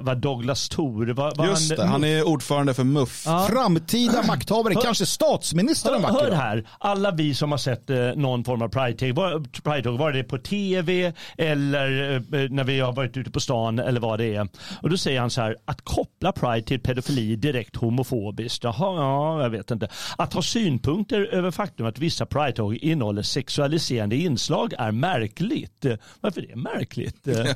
vad 0.00 0.18
Douglas 0.18 0.68
Thor, 0.68 1.06
vad, 1.06 1.36
vad 1.36 1.48
Just 1.48 1.70
han, 1.70 1.78
det, 1.78 1.92
han 1.92 2.04
är 2.04 2.28
ordförande 2.28 2.74
för 2.74 2.84
MUF. 2.84 3.22
Ja. 3.26 3.46
Framtida 3.50 4.22
makthavare, 4.22 4.74
hör, 4.74 4.82
kanske 4.82 5.06
statsminister 5.06 5.90
hör, 5.90 6.12
hör 6.12 6.30
här, 6.30 6.68
alla 6.78 7.10
vi 7.10 7.34
som 7.34 7.50
har 7.50 7.58
sett 7.58 7.90
uh, 7.90 7.96
någon 8.16 8.44
form 8.44 8.62
av 8.62 8.68
Pride-tåg, 8.68 9.62
Pride 9.62 9.90
var 9.90 10.12
det 10.12 10.24
på 10.24 10.38
tv 10.38 11.12
eller 11.38 12.10
uh, 12.10 12.50
när 12.50 12.64
vi 12.64 12.80
har 12.80 12.92
varit 12.92 13.16
ute 13.16 13.30
på 13.30 13.40
stan 13.40 13.78
eller 13.78 14.00
vad 14.00 14.18
det 14.18 14.34
är. 14.34 14.48
Och 14.82 14.90
då 14.90 14.96
säger 14.96 15.20
han 15.20 15.30
så 15.30 15.40
här, 15.40 15.56
att 15.64 15.84
koppla 15.84 16.32
Pride 16.32 16.62
till 16.62 16.80
pedofili 16.80 17.33
direkt 17.36 17.76
homofobiskt. 17.76 18.64
Jaha, 18.64 18.96
ja, 18.96 19.42
jag 19.42 19.50
vet 19.50 19.70
inte. 19.70 19.88
Att 20.18 20.32
ha 20.32 20.42
synpunkter 20.42 21.20
över 21.20 21.50
faktum 21.50 21.86
att 21.86 21.98
vissa 21.98 22.26
Pride-tåg 22.26 22.74
innehåller 22.74 23.22
sexualiserande 23.22 24.16
inslag 24.16 24.72
är 24.78 24.92
märkligt. 24.92 25.86
Varför 26.20 26.40
är 26.40 26.46
det 26.46 26.56
märkligt? 26.56 27.20
Ja. 27.22 27.54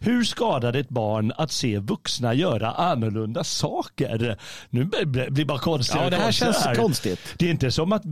Hur 0.00 0.24
skadar 0.24 0.72
det 0.72 0.78
ett 0.78 0.88
barn 0.88 1.32
att 1.36 1.52
se 1.52 1.78
vuxna 1.78 2.34
göra 2.34 2.70
annorlunda 2.70 3.44
saker? 3.44 4.36
Nu 4.70 4.84
blir 4.84 5.30
det 5.30 5.44
bara 5.44 5.58
konstigt. 5.58 5.96
Ja, 5.96 6.10
det 6.10 6.16
här 6.16 6.32
känns 6.32 6.66
konstigt. 6.76 7.20
Det 7.38 7.46
är 7.46 7.50
inte 7.50 7.70
som 7.70 7.92
att 7.92 8.04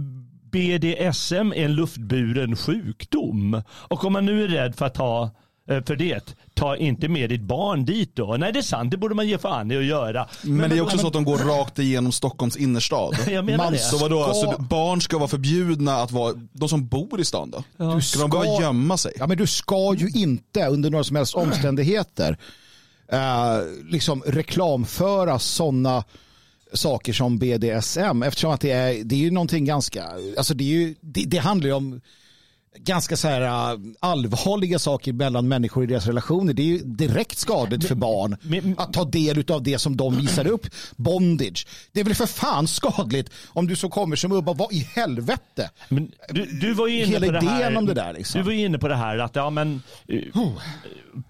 BDSM 0.53 1.53
är 1.53 1.65
en 1.65 1.75
luftburen 1.75 2.57
sjukdom. 2.57 3.63
Och 3.69 4.05
om 4.05 4.13
man 4.13 4.27
nu 4.27 4.45
är 4.45 4.49
rädd 4.49 4.77
för 4.77 4.87
att 4.87 4.97
Eh, 4.97 5.31
för 5.67 5.97
det. 5.97 6.37
Ta 6.55 6.77
inte 6.77 7.09
med 7.09 7.31
ditt 7.31 7.41
barn 7.41 7.85
dit 7.85 8.17
då. 8.17 8.37
Nej 8.37 8.53
det 8.53 8.59
är 8.59 8.63
sant, 8.63 8.91
det 8.91 8.97
borde 8.97 9.15
man 9.15 9.29
ge 9.29 9.39
fan 9.39 9.71
i 9.71 9.77
att 9.77 9.85
göra. 9.85 10.29
Men, 10.43 10.57
men 10.57 10.71
det 10.71 10.77
är 10.77 10.81
också 10.81 10.97
men, 10.97 11.01
så 11.01 11.07
att 11.07 11.13
de 11.13 11.25
går 11.25 11.39
rakt 11.39 11.79
igenom 11.79 12.13
Stockholms 12.13 12.57
innerstad. 12.57 13.17
Jag 13.31 13.45
menar 13.45 13.65
man, 13.65 13.73
det. 13.73 13.79
Så 13.79 13.99
vadå, 13.99 14.23
ska... 14.23 14.29
alltså, 14.29 14.63
barn 14.63 15.01
ska 15.01 15.19
vara 15.19 15.29
förbjudna 15.29 15.97
att 15.97 16.13
vara, 16.13 16.35
de 16.53 16.69
som 16.69 16.87
bor 16.87 17.21
i 17.21 17.25
stan 17.25 17.51
då? 17.51 17.65
Ja. 17.77 18.01
Ska, 18.01 18.19
ska 18.19 18.21
de 18.21 18.31
bara 18.31 18.61
gömma 18.63 18.97
sig? 18.97 19.13
Ja 19.19 19.27
men 19.27 19.37
du 19.37 19.47
ska 19.47 19.95
ju 19.95 20.09
inte 20.09 20.67
under 20.67 20.91
några 20.91 21.05
som 21.05 21.17
helst 21.17 21.35
omständigheter 21.35 22.39
uh, 23.13 23.91
liksom 23.91 24.23
reklamföra 24.27 25.39
sådana 25.39 26.05
saker 26.73 27.13
som 27.13 27.39
BDSM 27.39 28.23
eftersom 28.23 28.51
att 28.51 28.61
det 28.61 28.71
är, 28.71 29.05
det 29.05 29.15
är 29.15 29.19
ju 29.19 29.31
någonting 29.31 29.65
ganska, 29.65 30.05
alltså 30.39 30.55
det, 30.55 30.65
är 30.65 30.69
ju, 30.69 30.95
det, 31.01 31.25
det 31.25 31.39
handlar 31.39 31.69
ju 31.69 31.75
om 31.75 32.01
ganska 32.79 33.17
så 33.17 33.29
här 33.29 33.73
äh, 33.73 33.79
allvarliga 34.01 34.79
saker 34.79 35.13
mellan 35.13 35.49
människor 35.49 35.85
i 35.85 35.87
deras 35.87 36.07
relationer. 36.07 36.53
Det 36.53 36.63
är 36.63 36.67
ju 36.67 36.79
direkt 36.79 37.39
skadligt 37.39 37.85
för 37.85 37.95
barn 37.95 38.37
att 38.79 38.93
ta 38.93 39.05
del 39.05 39.45
av 39.51 39.63
det 39.63 39.79
som 39.79 39.97
de 39.97 40.17
visar 40.17 40.47
upp. 40.47 40.67
Bondage. 40.97 41.67
Det 41.93 42.01
är 42.01 42.05
väl 42.05 42.15
för 42.15 42.27
fan 42.27 42.69
skadligt 42.69 43.31
om 43.49 43.67
du 43.67 43.77
så 43.77 43.89
kommer 43.89 44.17
som 44.17 44.33
Ubba, 44.33 44.53
vad 44.53 44.73
i 44.73 44.89
helvete? 44.95 45.71
Men 45.89 46.13
du, 46.29 46.47
du 46.47 46.75
var 46.75 46.89
ju 46.89 46.97
inne 46.97 47.07
Hela 47.07 47.27
på 47.27 47.33
det 47.33 47.51
här, 47.51 47.77
om 47.77 47.87
det 47.87 47.95
där. 47.95 48.13
Liksom. 48.13 48.41
Du 48.41 48.45
var 48.45 48.53
inne 48.53 48.79
på 48.79 48.89
det 48.89 48.97
här 48.97 49.19
att 49.19 49.37
ja, 49.37 49.51
men, 49.51 49.83
uh, 50.13 50.53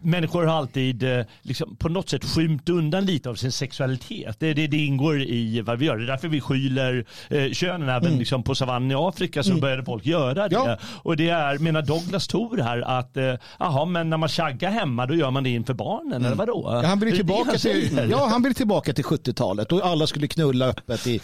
människor 0.03 0.45
har 0.45 0.57
alltid 0.57 1.03
uh, 1.03 1.25
liksom, 1.43 1.77
på 1.77 1.89
något 1.89 2.09
sätt 2.09 2.25
skymt 2.25 2.69
undan 2.69 3.07
lite 3.07 3.31
av 3.31 3.35
sin 3.35 3.53
sexualitet. 3.53 4.41
Det, 4.41 4.55
det, 4.55 4.67
det 4.67 4.77
ingår 4.77 5.23
i 5.23 5.61
vad 5.61 5.79
vi 5.79 5.87
gör. 5.87 5.97
Det 5.97 6.05
är 6.05 6.07
därför 6.07 6.29
vi 6.29 6.41
skyller 6.41 7.07
uh, 7.33 7.53
könen. 7.53 7.89
Även 7.89 8.07
mm. 8.07 8.19
liksom, 8.19 8.43
på 8.43 8.55
savannen 8.55 8.91
i 8.91 8.95
Afrika 8.95 9.43
så 9.43 9.51
mm. 9.51 9.61
började 9.61 9.85
folk 9.85 10.07
göra 10.07 10.49
det. 10.49 10.55
Ja. 10.55 10.79
Och 10.83 11.17
det 11.17 11.34
är, 11.35 11.59
menar 11.59 11.83
Douglas 11.83 12.27
Thor 12.27 12.59
här 12.59 12.81
att 12.81 13.17
jaha, 13.59 13.85
men 13.85 14.11
när 14.11 14.17
man 14.17 14.29
chaggar 14.29 14.71
hemma 14.71 15.07
då 15.07 15.15
gör 15.15 15.31
man 15.31 15.45
det 15.45 15.51
inför 15.51 15.75
barnen 15.75 16.13
mm. 16.13 16.27
eller 16.27 16.37
vadå? 16.37 16.63
Ja, 16.83 16.89
han 16.89 17.01
vill 17.01 17.17
tillbaka 17.17 17.59
till, 17.59 18.09
ja, 18.11 18.27
han 18.27 18.43
vill 18.43 18.55
tillbaka 18.55 18.93
till 18.93 19.05
70-talet 19.05 19.73
och 19.73 19.87
alla 19.87 20.07
skulle 20.07 20.29
knulla 20.29 20.67
öppet 20.67 21.07
i, 21.07 21.21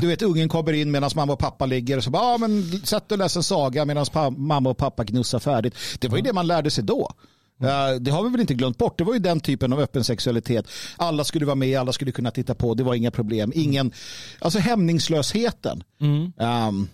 du 0.00 0.06
vet 0.06 0.22
ungen 0.22 0.48
kommer 0.48 0.72
in 0.72 0.90
medan 0.90 1.10
mamma 1.16 1.32
och 1.32 1.38
pappa 1.38 1.66
ligger 1.66 1.96
och 1.96 2.04
så 2.04 2.10
bara, 2.10 2.32
ja 2.32 2.38
men 2.38 2.62
sätt 2.84 3.12
och 3.12 3.18
läs 3.18 3.36
en 3.36 3.42
saga 3.42 3.84
medan 3.84 4.06
mamma 4.36 4.70
och 4.70 4.78
pappa 4.78 5.04
gnussar 5.04 5.38
färdigt. 5.38 5.74
Det 6.00 6.08
var 6.08 6.16
ju 6.16 6.22
det 6.22 6.32
man 6.32 6.46
lärde 6.46 6.70
sig 6.70 6.84
då. 6.84 7.10
Mm. 7.60 8.04
Det 8.04 8.10
har 8.10 8.22
vi 8.22 8.30
väl 8.30 8.40
inte 8.40 8.54
glömt 8.54 8.78
bort. 8.78 8.98
Det 8.98 9.04
var 9.04 9.12
ju 9.12 9.18
den 9.18 9.40
typen 9.40 9.72
av 9.72 9.80
öppen 9.80 10.04
sexualitet. 10.04 10.66
Alla 10.96 11.24
skulle 11.24 11.46
vara 11.46 11.54
med, 11.54 11.80
alla 11.80 11.92
skulle 11.92 12.12
kunna 12.12 12.30
titta 12.30 12.54
på. 12.54 12.74
Det 12.74 12.82
var 12.82 12.94
inga 12.94 13.10
problem. 13.10 13.52
Ingen, 13.54 13.92
alltså 14.38 14.58
hämningslösheten. 14.58 15.84
Mm. 16.00 16.32
Um, 16.38 16.88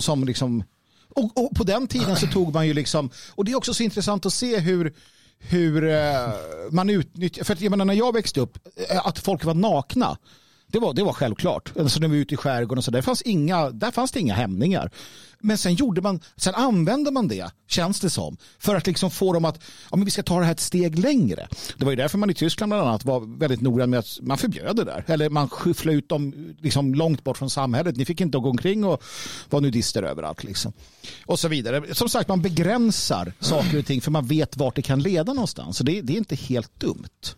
som 0.00 0.24
liksom, 0.24 0.64
och, 1.14 1.44
och, 1.44 1.56
på 1.56 1.64
den 1.64 1.86
tiden 1.86 2.16
så 2.16 2.26
tog 2.26 2.54
man 2.54 2.66
ju 2.66 2.74
liksom, 2.74 3.10
och 3.34 3.44
det 3.44 3.52
är 3.52 3.56
också 3.56 3.74
så 3.74 3.82
intressant 3.82 4.26
att 4.26 4.32
se 4.32 4.58
hur, 4.58 4.94
hur 5.38 5.88
eh, 5.88 6.28
man 6.70 6.90
utnyttjar, 6.90 7.44
för 7.44 7.52
att 7.52 7.60
jag 7.60 7.70
menar 7.70 7.84
när 7.84 7.94
jag 7.94 8.12
växte 8.12 8.40
upp, 8.40 8.58
eh, 8.90 9.06
att 9.06 9.18
folk 9.18 9.44
var 9.44 9.54
nakna. 9.54 10.18
Det 10.66 10.78
var, 10.78 10.94
det 10.94 11.02
var 11.02 11.12
självklart. 11.12 11.72
Alltså 11.78 12.00
när 12.00 12.08
vi 12.08 12.16
var 12.16 12.22
ute 12.22 12.34
i 12.34 12.36
skärgården 12.36 12.78
och 12.78 12.84
så 12.84 12.90
där 12.90 13.02
fanns, 13.02 13.22
inga, 13.22 13.70
där 13.70 13.90
fanns 13.90 14.12
det 14.12 14.20
inga 14.20 14.34
hämningar. 14.34 14.90
Men 15.42 15.58
sen, 15.58 15.74
gjorde 15.74 16.00
man, 16.00 16.20
sen 16.36 16.54
använde 16.54 17.10
man 17.10 17.28
det, 17.28 17.50
känns 17.68 18.00
det 18.00 18.10
som, 18.10 18.36
för 18.58 18.76
att 18.76 18.86
liksom 18.86 19.10
få 19.10 19.32
dem 19.32 19.44
att 19.44 19.60
ja, 19.90 19.96
men 19.96 20.04
vi 20.04 20.10
ska 20.10 20.22
ta 20.22 20.38
det 20.38 20.44
här 20.44 20.52
ett 20.52 20.60
steg 20.60 20.98
längre. 20.98 21.48
Det 21.76 21.84
var 21.84 21.92
ju 21.92 21.96
därför 21.96 22.18
man 22.18 22.30
i 22.30 22.34
Tyskland 22.34 22.70
bland 22.70 22.88
annat 22.88 23.04
var 23.04 23.38
väldigt 23.38 23.60
noggrann 23.60 23.90
med 23.90 23.98
att 23.98 24.18
man 24.22 24.38
förbjöd 24.38 24.76
det 24.76 24.84
där. 24.84 25.04
Eller 25.06 25.30
man 25.30 25.48
skyfflade 25.48 25.98
ut 25.98 26.08
dem 26.08 26.54
liksom 26.60 26.94
långt 26.94 27.24
bort 27.24 27.38
från 27.38 27.50
samhället. 27.50 27.96
Ni 27.96 28.04
fick 28.04 28.20
inte 28.20 28.38
gå 28.38 28.50
omkring 28.50 28.84
och 28.84 29.02
vara 29.50 29.60
nudister 29.60 30.02
överallt. 30.02 30.44
Liksom. 30.44 30.72
Och 31.26 31.38
så 31.38 31.48
vidare. 31.48 31.94
Som 31.94 32.08
sagt, 32.08 32.28
man 32.28 32.42
begränsar 32.42 33.32
saker 33.40 33.78
och 33.78 33.86
ting 33.86 34.00
för 34.00 34.10
man 34.10 34.26
vet 34.26 34.56
vart 34.56 34.76
det 34.76 34.82
kan 34.82 35.00
leda 35.00 35.32
någonstans. 35.32 35.76
Så 35.76 35.84
det, 35.84 36.00
det 36.00 36.12
är 36.12 36.18
inte 36.18 36.36
helt 36.36 36.80
dumt. 36.80 37.34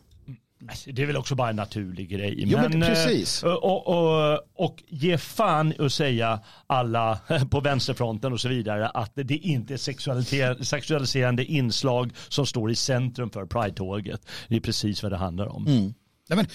Alltså, 0.68 0.90
det 0.92 1.02
är 1.02 1.06
väl 1.06 1.16
också 1.16 1.34
bara 1.34 1.50
en 1.50 1.56
naturlig 1.56 2.08
grej. 2.08 2.34
Jo, 2.38 2.58
men, 2.58 2.70
men 2.70 2.82
eh, 2.82 2.88
precis. 2.88 3.42
Och, 3.42 3.86
och, 3.86 4.38
och 4.54 4.82
ge 4.88 5.18
fan 5.18 5.74
att 5.78 5.92
säga 5.92 6.40
alla 6.66 7.18
på 7.50 7.60
vänsterfronten 7.60 8.32
och 8.32 8.40
så 8.40 8.48
vidare 8.48 8.88
att 8.88 9.12
det 9.14 9.36
inte 9.36 9.74
är 9.74 10.64
sexualiserande 10.64 11.44
inslag 11.44 12.12
som 12.28 12.46
står 12.46 12.70
i 12.70 12.74
centrum 12.74 13.30
för 13.30 13.46
Pride-tåget. 13.46 14.26
Det 14.48 14.56
är 14.56 14.60
precis 14.60 15.02
vad 15.02 15.12
det 15.12 15.18
handlar 15.18 15.46
om. 15.46 15.66
Mm. 15.66 15.94
Nej, 16.28 16.36
men, 16.36 16.46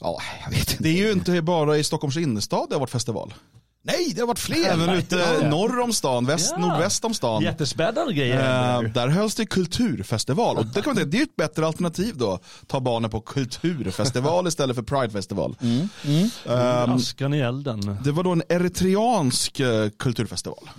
ja, 0.00 0.18
jag 0.44 0.50
vet 0.50 0.70
inte. 0.70 0.82
Det 0.82 0.88
är 0.88 1.06
ju 1.06 1.12
inte 1.12 1.42
bara 1.42 1.78
i 1.78 1.84
Stockholms 1.84 2.16
innerstad 2.16 2.66
det 2.68 2.74
har 2.74 2.80
varit 2.80 2.90
festival. 2.90 3.34
Nej, 3.82 4.12
det 4.14 4.20
har 4.20 4.26
varit 4.26 4.38
fler. 4.38 4.64
Även 4.64 4.90
ute 4.90 5.48
norr 5.48 5.80
om 5.80 5.92
stan, 5.92 6.26
väst, 6.26 6.54
ja. 6.56 6.66
nordväst 6.66 7.04
om 7.04 7.14
stan. 7.14 7.42
Jättespännande 7.42 8.12
grejer. 8.14 8.36
Eh, 8.36 8.90
där 8.92 9.08
hölls 9.08 9.34
det 9.34 9.46
kulturfestival. 9.46 10.56
Och 10.56 10.66
det, 10.66 10.82
kan 10.82 10.90
man 10.90 10.96
säga, 10.96 11.06
det 11.06 11.18
är 11.18 11.22
ett 11.22 11.36
bättre 11.36 11.66
alternativ 11.66 12.16
då. 12.16 12.38
Ta 12.66 12.80
barnen 12.80 13.10
på 13.10 13.20
kulturfestival 13.20 14.48
istället 14.48 14.76
för 14.76 14.82
pridefestival. 14.82 15.56
Mm. 15.60 15.88
Mm. 16.04 16.30
Um, 16.44 16.96
Askan 16.96 17.34
i 17.34 17.38
elden. 17.38 17.98
Det 18.04 18.12
var 18.12 18.24
då 18.24 18.32
en 18.32 18.42
eritreansk 18.48 19.60
eh, 19.60 19.88
kulturfestival. 19.98 20.70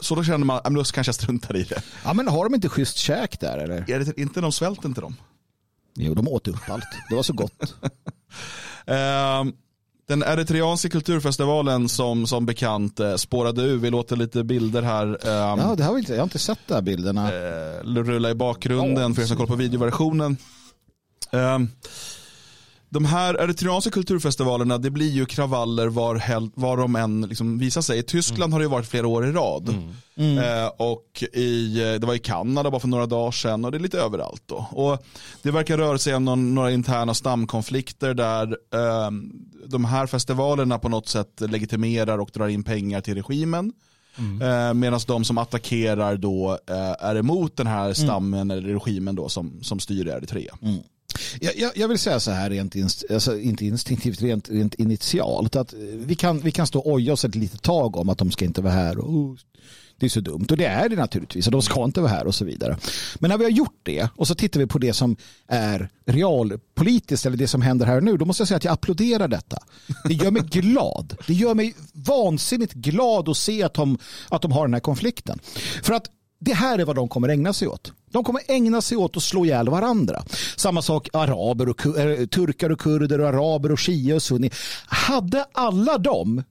Så 0.00 0.14
då 0.14 0.24
känner 0.24 0.44
man, 0.44 0.60
då 0.64 0.84
kanske 0.84 1.08
jag 1.08 1.14
struntar 1.14 1.56
i 1.56 1.62
det. 1.62 1.82
Ja 2.04 2.12
men 2.12 2.28
har 2.28 2.44
de 2.44 2.54
inte 2.54 2.68
schysst 2.68 2.96
käk 2.96 3.40
där 3.40 3.58
eller? 3.58 3.90
Är 3.90 3.98
det 3.98 4.18
inte 4.18 4.40
de 4.40 4.52
svälten 4.52 4.94
till 4.94 5.02
dem? 5.02 5.16
Jo, 5.94 6.14
de 6.14 6.28
åt 6.28 6.48
upp 6.48 6.70
allt. 6.70 6.84
Det 7.08 7.14
var 7.14 7.22
så 7.22 7.32
gott. 7.32 7.52
Den 10.08 10.22
eritreanska 10.22 10.88
kulturfestivalen 10.88 11.88
som, 11.88 12.26
som 12.26 12.46
bekant 12.46 13.00
eh, 13.00 13.14
spårade 13.14 13.62
ur. 13.62 13.76
Vi 13.76 13.90
låter 13.90 14.16
lite 14.16 14.44
bilder 14.44 14.82
här. 14.82 15.06
Eh, 15.06 15.32
ja, 15.32 15.74
det 15.76 15.84
har 15.84 15.94
vi 15.94 15.98
inte. 15.98 16.12
Jag 16.12 16.20
har 16.20 16.24
inte 16.24 16.38
sett 16.38 16.58
de 16.66 16.74
här 16.74 16.82
bilderna. 16.82 17.28
Eh, 17.34 17.84
rulla 17.84 18.30
i 18.30 18.34
bakgrunden 18.34 19.14
för 19.14 19.22
er 19.22 19.26
som 19.26 19.36
kollar 19.36 19.48
på 19.48 19.54
videoversionen. 19.54 20.36
Eh, 21.30 21.58
de 22.96 23.04
här 23.04 23.34
eritreanska 23.34 23.90
kulturfestivalerna, 23.90 24.78
det 24.78 24.90
blir 24.90 25.10
ju 25.10 25.26
kravaller 25.26 25.86
var, 25.86 26.50
var 26.60 26.76
de 26.76 26.96
än 26.96 27.20
liksom 27.20 27.58
visar 27.58 27.80
sig. 27.80 27.98
I 27.98 28.02
Tyskland 28.02 28.42
mm. 28.42 28.52
har 28.52 28.60
det 28.60 28.68
varit 28.68 28.86
flera 28.86 29.06
år 29.06 29.26
i 29.26 29.32
rad. 29.32 29.68
Mm. 29.68 29.94
Mm. 30.16 30.38
Eh, 30.38 30.66
och 30.76 31.24
i, 31.32 31.82
eh, 31.82 32.00
det 32.00 32.06
var 32.06 32.14
i 32.14 32.18
Kanada 32.18 32.70
bara 32.70 32.80
för 32.80 32.88
några 32.88 33.06
dagar 33.06 33.30
sedan 33.30 33.64
och 33.64 33.70
det 33.70 33.78
är 33.78 33.80
lite 33.80 34.00
överallt. 34.00 34.42
Då. 34.46 34.66
Och 34.70 35.06
det 35.42 35.50
verkar 35.50 35.78
röra 35.78 35.98
sig 35.98 36.14
om 36.14 36.24
någon, 36.24 36.54
några 36.54 36.70
interna 36.72 37.14
stamkonflikter 37.14 38.14
där 38.14 38.56
eh, 38.74 39.10
de 39.66 39.84
här 39.84 40.06
festivalerna 40.06 40.78
på 40.78 40.88
något 40.88 41.08
sätt 41.08 41.40
legitimerar 41.40 42.18
och 42.18 42.30
drar 42.32 42.48
in 42.48 42.64
pengar 42.64 43.00
till 43.00 43.14
regimen. 43.14 43.72
Mm. 44.18 44.42
Eh, 44.42 44.74
Medan 44.74 45.00
de 45.06 45.24
som 45.24 45.38
attackerar 45.38 46.16
då 46.16 46.58
eh, 46.70 47.06
är 47.06 47.16
emot 47.16 47.56
den 47.56 47.66
här 47.66 47.84
mm. 47.84 47.94
stammen 47.94 48.50
eller 48.50 48.62
regimen 48.62 49.14
då 49.14 49.28
som, 49.28 49.62
som 49.62 49.80
styr 49.80 50.08
Eritrea. 50.08 50.54
Mm. 50.62 50.78
Jag, 51.40 51.56
jag, 51.56 51.72
jag, 51.76 51.88
vill 51.88 51.98
säga 51.98 52.20
så 52.20 52.30
här, 52.30 52.50
rent 52.50 52.74
inst, 52.74 53.04
alltså 53.10 53.38
inte 53.38 53.66
instinktivt, 53.66 54.22
rent, 54.22 54.50
rent 54.50 54.74
initialt. 54.74 55.56
Att 55.56 55.72
eh, 55.72 55.78
vi, 55.80 56.14
kan, 56.14 56.40
vi 56.40 56.50
kan 56.50 56.66
stå 56.66 56.78
och 56.78 56.92
oja 56.92 57.12
oss 57.12 57.24
ett 57.24 57.34
litet 57.34 57.62
tag 57.62 57.96
om 57.96 58.08
att 58.08 58.18
de 58.18 58.30
ska 58.30 58.44
inte 58.44 58.62
vara 58.62 58.72
här. 58.72 58.98
Och, 58.98 59.10
oh, 59.10 59.36
det 59.98 60.06
är 60.06 60.10
så 60.10 60.20
dumt. 60.20 60.46
Och 60.50 60.56
det 60.56 60.66
är 60.66 60.88
det 60.88 60.96
naturligtvis. 60.96 61.46
Och 61.46 61.52
de 61.52 61.62
ska 61.62 61.84
inte 61.84 62.00
vara 62.00 62.10
här 62.10 62.26
och 62.26 62.34
så 62.34 62.44
vidare. 62.44 62.78
Men 63.18 63.28
när 63.28 63.38
vi 63.38 63.44
har 63.44 63.50
gjort 63.50 63.80
det 63.82 64.08
och 64.16 64.28
så 64.28 64.34
tittar 64.34 64.60
vi 64.60 64.66
på 64.66 64.78
det 64.78 64.92
som 64.92 65.16
är 65.46 65.88
realpolitiskt 66.06 67.26
eller 67.26 67.36
det 67.36 67.48
som 67.48 67.62
händer 67.62 67.86
här 67.86 68.00
nu. 68.00 68.16
Då 68.16 68.24
måste 68.24 68.40
jag 68.40 68.48
säga 68.48 68.56
att 68.56 68.64
jag 68.64 68.72
applåderar 68.72 69.28
detta. 69.28 69.58
Det 70.04 70.14
gör 70.14 70.30
mig 70.30 70.42
glad. 70.50 71.16
Det 71.26 71.34
gör 71.34 71.54
mig 71.54 71.74
vansinnigt 71.92 72.72
glad 72.72 73.28
att 73.28 73.36
se 73.36 73.62
att 73.62 73.74
de, 73.74 73.98
att 74.28 74.42
de 74.42 74.52
har 74.52 74.66
den 74.66 74.74
här 74.74 74.80
konflikten. 74.80 75.38
För 75.82 75.94
att 75.94 76.10
det 76.38 76.54
här 76.54 76.78
är 76.78 76.84
vad 76.84 76.96
de 76.96 77.08
kommer 77.08 77.28
ägna 77.28 77.52
sig 77.52 77.68
åt. 77.68 77.92
De 78.16 78.24
kommer 78.24 78.42
ägna 78.48 78.80
sig 78.80 78.96
åt 78.96 79.16
att 79.16 79.22
slå 79.22 79.44
ihjäl 79.44 79.68
varandra. 79.68 80.24
Samma 80.56 80.82
sak 80.82 81.08
araber 81.12 81.68
och 81.68 81.86
eh, 81.86 82.26
turkar 82.26 82.70
och 82.70 82.80
kurder 82.80 83.20
och 83.20 83.28
araber 83.28 83.72
och 83.72 83.80
shia 83.80 84.14
och 84.14 84.22
sunni. 84.22 84.50
Hade 84.86 85.46
alla 85.52 85.98
de 85.98 86.42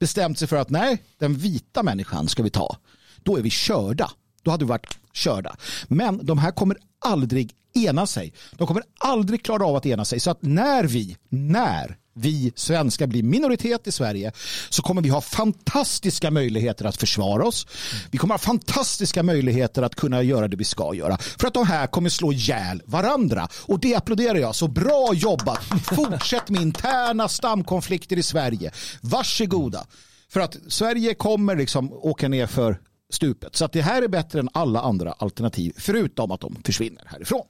bestämt 0.00 0.38
sig 0.38 0.48
för 0.48 0.56
att 0.56 0.70
nej, 0.70 1.02
den 1.18 1.34
vita 1.34 1.82
människan 1.82 2.28
ska 2.28 2.42
vi 2.42 2.50
ta, 2.50 2.76
då 3.22 3.36
är 3.36 3.42
vi 3.42 3.50
körda. 3.50 4.10
Då 4.42 4.50
hade 4.50 4.64
vi 4.64 4.68
varit 4.68 4.98
körda. 5.12 5.56
Men 5.88 6.26
de 6.26 6.38
här 6.38 6.50
kommer 6.50 6.76
aldrig 7.04 7.54
ena 7.74 8.06
sig. 8.06 8.32
De 8.52 8.66
kommer 8.66 8.82
aldrig 8.98 9.44
klara 9.44 9.66
av 9.66 9.76
att 9.76 9.86
ena 9.86 10.04
sig. 10.04 10.20
Så 10.20 10.30
att 10.30 10.42
när 10.42 10.84
vi, 10.84 11.16
när 11.28 11.96
vi 12.14 12.52
svenskar 12.56 13.06
blir 13.06 13.22
minoritet 13.22 13.86
i 13.86 13.92
Sverige 13.92 14.32
så 14.68 14.82
kommer 14.82 15.02
vi 15.02 15.08
ha 15.08 15.20
fantastiska 15.20 16.30
möjligheter 16.30 16.84
att 16.84 16.96
försvara 16.96 17.44
oss. 17.44 17.66
Vi 18.10 18.18
kommer 18.18 18.34
ha 18.34 18.38
fantastiska 18.38 19.22
möjligheter 19.22 19.82
att 19.82 19.94
kunna 19.94 20.22
göra 20.22 20.48
det 20.48 20.56
vi 20.56 20.64
ska 20.64 20.94
göra. 20.94 21.18
För 21.18 21.46
att 21.46 21.54
de 21.54 21.66
här 21.66 21.86
kommer 21.86 22.10
slå 22.10 22.32
ihjäl 22.32 22.82
varandra. 22.86 23.48
Och 23.66 23.80
det 23.80 23.94
applåderar 23.94 24.38
jag. 24.38 24.54
Så 24.54 24.68
bra 24.68 25.10
jobbat. 25.14 25.64
Fortsätt 25.84 26.48
med 26.48 26.62
interna 26.62 27.28
stamkonflikter 27.28 28.18
i 28.18 28.22
Sverige. 28.22 28.70
Varsågoda. 29.00 29.86
För 30.28 30.40
att 30.40 30.56
Sverige 30.68 31.14
kommer 31.14 31.56
liksom 31.56 31.92
åka 31.92 32.28
ner 32.28 32.46
för 32.46 32.80
stupet. 33.12 33.56
Så 33.56 33.64
att 33.64 33.72
det 33.72 33.82
här 33.82 34.02
är 34.02 34.08
bättre 34.08 34.40
än 34.40 34.48
alla 34.52 34.80
andra 34.80 35.12
alternativ. 35.12 35.74
Förutom 35.78 36.30
att 36.30 36.40
de 36.40 36.62
försvinner 36.64 37.02
härifrån. 37.06 37.46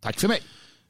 Tack 0.00 0.20
för 0.20 0.28
mig. 0.28 0.42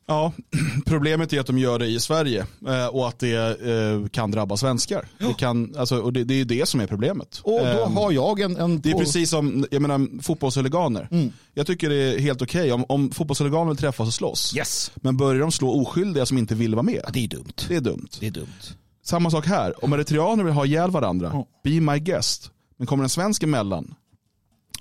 Ja, 0.08 0.32
problemet 0.86 1.32
är 1.32 1.40
att 1.40 1.46
de 1.46 1.58
gör 1.58 1.78
det 1.78 1.86
i 1.86 2.00
Sverige 2.00 2.46
eh, 2.68 2.86
och 2.86 3.08
att 3.08 3.18
det 3.18 3.60
eh, 3.70 4.08
kan 4.08 4.30
drabba 4.30 4.56
svenskar. 4.56 5.08
Det, 5.18 5.34
kan, 5.34 5.76
alltså, 5.76 6.00
och 6.00 6.12
det, 6.12 6.24
det 6.24 6.40
är 6.40 6.44
det 6.44 6.68
som 6.68 6.80
är 6.80 6.86
problemet. 6.86 7.40
Och 7.44 7.60
då 7.60 7.84
ehm, 7.84 7.96
har 7.96 8.12
jag 8.12 8.40
en... 8.40 8.56
en 8.56 8.80
det 8.80 8.90
är 8.90 8.94
precis 8.94 9.30
som 9.30 9.66
jag 9.70 9.82
menar, 9.82 10.22
fotbollshuliganer. 10.22 11.08
Mm. 11.10 11.32
Jag 11.54 11.66
tycker 11.66 11.88
det 11.88 11.94
är 11.94 12.18
helt 12.18 12.42
okej 12.42 12.60
okay 12.60 12.72
om, 12.72 12.84
om 12.88 13.10
fotbollshuliganer 13.10 13.74
träffas 13.74 14.08
och 14.08 14.14
slåss. 14.14 14.56
Yes. 14.56 14.92
Men 14.94 15.16
börjar 15.16 15.40
de 15.40 15.52
slå 15.52 15.82
oskyldiga 15.82 16.26
som 16.26 16.38
inte 16.38 16.54
vill 16.54 16.74
vara 16.74 16.82
med. 16.82 17.00
Ja, 17.04 17.10
det 17.12 17.24
är 17.24 17.28
dumt. 17.28 17.52
Det 17.68 17.76
är 17.76 17.80
dumt. 17.80 18.08
Det 18.20 18.26
är 18.26 18.30
dumt. 18.30 18.62
Samma 19.04 19.30
sak 19.30 19.46
här. 19.46 19.84
Om 19.84 19.92
eritreaner 19.92 20.44
vill 20.44 20.54
ha 20.54 20.66
ihjäl 20.66 20.90
varandra, 20.90 21.28
oh. 21.28 21.44
be 21.64 21.80
my 21.92 21.98
guest. 21.98 22.50
Men 22.76 22.86
kommer 22.86 23.04
en 23.04 23.10
svensk 23.10 23.42
emellan, 23.42 23.94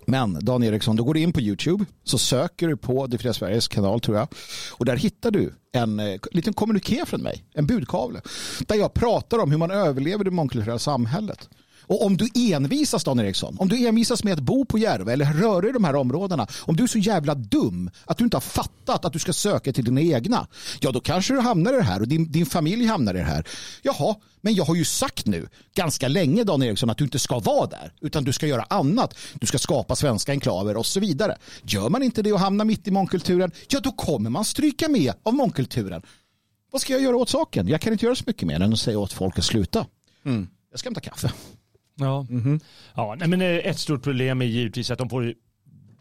men 0.09 0.39
Dan 0.41 0.63
Eriksson, 0.63 0.95
då 0.95 1.03
går 1.03 1.13
du 1.13 1.19
in 1.19 1.33
på 1.33 1.41
YouTube 1.41 1.85
så 2.03 2.17
söker 2.17 2.67
du 2.67 2.77
på 2.77 3.07
Det 3.07 3.17
fria 3.17 3.33
Sveriges 3.33 3.67
kanal 3.67 3.99
tror 3.99 4.17
jag. 4.17 4.27
Och 4.71 4.85
där 4.85 4.95
hittar 4.95 5.31
du 5.31 5.53
en 5.71 5.99
eh, 5.99 6.19
liten 6.31 6.53
kommuniké 6.53 7.05
från 7.05 7.21
mig, 7.21 7.43
en 7.53 7.67
budkavle. 7.67 8.21
Där 8.67 8.75
jag 8.75 8.93
pratar 8.93 9.39
om 9.39 9.51
hur 9.51 9.57
man 9.57 9.71
överlever 9.71 10.23
det 10.23 10.31
mångkulturella 10.31 10.79
samhället. 10.79 11.49
Och 11.87 12.05
om 12.05 12.17
du 12.17 12.29
envisas 12.35 13.03
Dan 13.03 13.19
Eriksson, 13.19 13.57
om 13.59 13.69
du 13.69 13.87
envisas 13.87 14.23
med 14.23 14.33
att 14.33 14.39
bo 14.39 14.65
på 14.65 14.77
Järva 14.77 15.13
eller 15.13 15.25
röra 15.25 15.69
i 15.69 15.71
de 15.71 15.83
här 15.83 15.95
områdena, 15.95 16.47
om 16.61 16.75
du 16.75 16.83
är 16.83 16.87
så 16.87 16.97
jävla 16.97 17.35
dum 17.35 17.89
att 18.05 18.17
du 18.17 18.23
inte 18.23 18.37
har 18.37 18.41
fattat 18.41 19.05
att 19.05 19.13
du 19.13 19.19
ska 19.19 19.33
söka 19.33 19.73
till 19.73 19.85
dina 19.85 20.01
egna, 20.01 20.47
ja 20.79 20.91
då 20.91 20.99
kanske 20.99 21.33
du 21.33 21.39
hamnar 21.39 21.73
i 21.73 21.75
det 21.75 21.83
här 21.83 22.01
och 22.01 22.07
din, 22.07 22.31
din 22.31 22.45
familj 22.45 22.85
hamnar 22.85 23.15
i 23.15 23.17
det 23.17 23.23
här. 23.23 23.47
Jaha, 23.81 24.15
men 24.41 24.55
jag 24.55 24.65
har 24.65 24.75
ju 24.75 24.85
sagt 24.85 25.25
nu 25.25 25.47
ganska 25.75 26.07
länge 26.07 26.43
Dan 26.43 26.63
Eriksson 26.63 26.89
att 26.89 26.97
du 26.97 27.03
inte 27.03 27.19
ska 27.19 27.39
vara 27.39 27.67
där 27.67 27.93
utan 28.01 28.23
du 28.23 28.33
ska 28.33 28.47
göra 28.47 28.63
annat. 28.63 29.17
Du 29.33 29.47
ska 29.47 29.57
skapa 29.57 29.95
svenska 29.95 30.31
enklaver 30.31 30.77
och 30.77 30.85
så 30.85 30.99
vidare. 30.99 31.37
Gör 31.63 31.89
man 31.89 32.03
inte 32.03 32.21
det 32.21 32.33
och 32.33 32.39
hamnar 32.39 32.65
mitt 32.65 32.87
i 32.87 32.91
mångkulturen, 32.91 33.51
ja 33.69 33.79
då 33.79 33.91
kommer 33.91 34.29
man 34.29 34.45
stryka 34.45 34.89
med 34.89 35.13
av 35.23 35.33
mångkulturen. 35.33 36.01
Vad 36.71 36.81
ska 36.81 36.93
jag 36.93 37.01
göra 37.01 37.15
åt 37.15 37.29
saken? 37.29 37.67
Jag 37.67 37.81
kan 37.81 37.93
inte 37.93 38.05
göra 38.05 38.15
så 38.15 38.23
mycket 38.27 38.47
mer 38.47 38.59
än 38.59 38.73
att 38.73 38.79
säga 38.79 38.99
åt 38.99 39.13
folk 39.13 39.39
att 39.39 39.45
sluta. 39.45 39.85
Mm. 40.25 40.47
Jag 40.71 40.79
ska 40.79 40.87
hämta 40.89 41.01
kaffe. 41.01 41.31
Ja, 41.99 42.25
mm 42.29 42.43
-hmm. 42.43 42.63
ja 42.95 43.15
nej, 43.19 43.27
men 43.27 43.41
eh, 43.41 43.47
ett 43.47 43.79
stort 43.79 44.03
problem 44.03 44.41
är 44.41 44.45
givetvis 44.45 44.91
att 44.91 44.97
de 44.97 45.09
får 45.09 45.33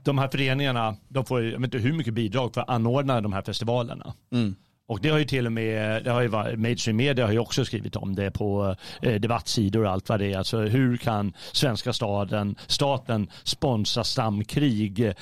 de 0.05 0.19
här 0.19 0.29
föreningarna, 0.29 0.97
de 1.09 1.25
får 1.25 1.43
jag 1.45 1.61
vet 1.61 1.75
inte 1.75 1.79
hur 1.79 1.93
mycket 1.93 2.15
bidrag 2.15 2.55
för 2.55 2.61
att 2.61 2.69
anordna 2.69 3.21
de 3.21 3.33
här 3.33 3.43
festivalerna. 3.43 4.15
Mm. 4.33 4.55
Och 4.89 5.01
det 5.01 5.09
har 5.09 5.19
ju 5.19 5.25
till 5.25 5.47
och 5.47 5.53
med, 5.53 6.05
det 6.05 6.11
har 6.11 6.23
ju 6.23 6.29
varit, 6.29 6.59
mainstream 6.59 6.97
media 6.97 7.27
har 7.27 7.33
ju 7.33 7.39
också 7.39 7.65
skrivit 7.65 7.97
om 7.97 8.15
det 8.15 8.31
på 8.31 8.77
eh, 9.03 9.15
debattsidor 9.15 9.85
och 9.85 9.91
allt 9.91 10.09
vad 10.09 10.21
det 10.21 10.33
är. 10.33 10.39
Alltså 10.39 10.59
hur 10.59 10.97
kan 10.97 11.33
svenska 11.53 11.93
staden, 11.93 12.57
staten 12.67 13.31
sponsra 13.43 14.05
stamkrig 14.05 15.01
eh, 15.01 15.15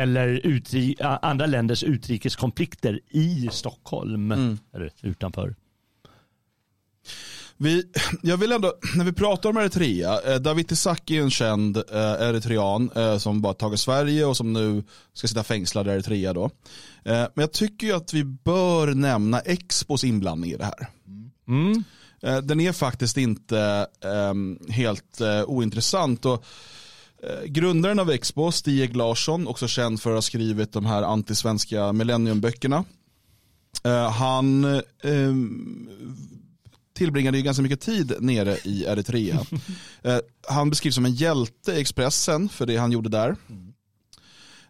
eller 0.00 0.28
utri, 0.46 0.96
andra 1.00 1.46
länders 1.46 1.84
utrikeskonflikter 1.84 3.00
i 3.10 3.48
Stockholm 3.52 4.32
mm. 4.32 4.58
eller 4.74 4.90
utanför? 5.02 5.54
Vi, 7.56 7.84
jag 8.22 8.36
vill 8.36 8.52
ändå, 8.52 8.74
när 8.96 9.04
vi 9.04 9.12
pratar 9.12 9.50
om 9.50 9.56
Eritrea, 9.56 10.20
eh, 10.20 10.40
David 10.40 10.72
Isak 10.72 11.10
är 11.10 11.22
en 11.22 11.30
känd 11.30 11.76
eh, 11.76 11.84
eritrean 12.00 12.90
eh, 12.96 13.18
som 13.18 13.40
bara 13.40 13.54
tagit 13.54 13.80
Sverige 13.80 14.24
och 14.24 14.36
som 14.36 14.52
nu 14.52 14.82
ska 15.12 15.28
sitta 15.28 15.44
fängslad 15.44 15.86
i 15.86 15.90
Eritrea 15.90 16.32
då. 16.32 16.44
Eh, 17.04 17.26
men 17.34 17.42
jag 17.42 17.52
tycker 17.52 17.86
ju 17.86 17.92
att 17.92 18.14
vi 18.14 18.24
bör 18.24 18.94
nämna 18.94 19.40
Expos 19.40 20.04
inblandning 20.04 20.50
i 20.50 20.56
det 20.56 20.64
här. 20.64 20.88
Mm. 21.48 21.84
Eh, 22.22 22.38
den 22.38 22.60
är 22.60 22.72
faktiskt 22.72 23.16
inte 23.16 23.86
ehm, 24.04 24.58
helt 24.68 25.20
eh, 25.20 25.44
ointressant. 25.44 26.24
Och, 26.24 26.44
Grundaren 27.46 27.98
av 27.98 28.10
Expo, 28.10 28.52
Stieg 28.52 28.96
Larsson, 28.96 29.46
också 29.46 29.68
känd 29.68 30.02
för 30.02 30.10
att 30.10 30.16
ha 30.16 30.22
skrivit 30.22 30.72
de 30.72 30.86
här 30.86 31.02
antisvenska 31.02 31.92
millenniumböckerna. 31.92 32.84
Han 34.12 34.64
ehm, 35.02 35.88
tillbringade 36.94 37.36
ju 37.36 37.42
ganska 37.42 37.62
mycket 37.62 37.80
tid 37.80 38.14
nere 38.20 38.58
i 38.64 38.84
Eritrea. 38.84 39.40
eh, 40.02 40.18
han 40.48 40.70
beskrivs 40.70 40.94
som 40.94 41.04
en 41.04 41.14
hjälte 41.14 41.72
i 41.72 41.80
Expressen 41.80 42.48
för 42.48 42.66
det 42.66 42.76
han 42.76 42.92
gjorde 42.92 43.08
där. 43.08 43.36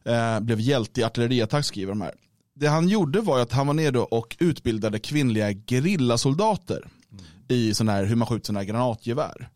Eh, 0.04 0.40
blev 0.40 0.60
hjälte 0.60 1.00
i 1.00 1.04
artilleriattack 1.04 1.64
skriver 1.64 1.92
de 1.92 2.00
här. 2.00 2.14
Det 2.54 2.66
han 2.66 2.88
gjorde 2.88 3.20
var 3.20 3.38
att 3.38 3.52
han 3.52 3.66
var 3.66 3.74
nere 3.74 3.98
och 3.98 4.36
utbildade 4.38 4.98
kvinnliga 4.98 5.52
gerillasoldater 5.52 6.88
mm. 7.12 7.24
i 7.48 7.74
sån 7.74 7.88
här, 7.88 8.04
hur 8.04 8.16
man 8.16 8.28
skjuter 8.28 8.46
sådana 8.46 8.60
här 8.60 8.66
granatgevär. 8.66 9.48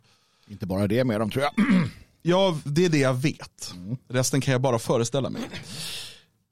Inte 0.49 0.67
bara 0.67 0.87
det 0.87 1.05
med 1.05 1.21
dem 1.21 1.31
tror 1.31 1.45
jag. 1.45 1.53
ja, 2.23 2.59
det 2.65 2.85
är 2.85 2.89
det 2.89 2.99
jag 2.99 3.15
vet. 3.15 3.73
Mm. 3.75 3.97
Resten 4.09 4.41
kan 4.41 4.53
jag 4.53 4.61
bara 4.61 4.79
föreställa 4.79 5.31
mig. 5.31 5.43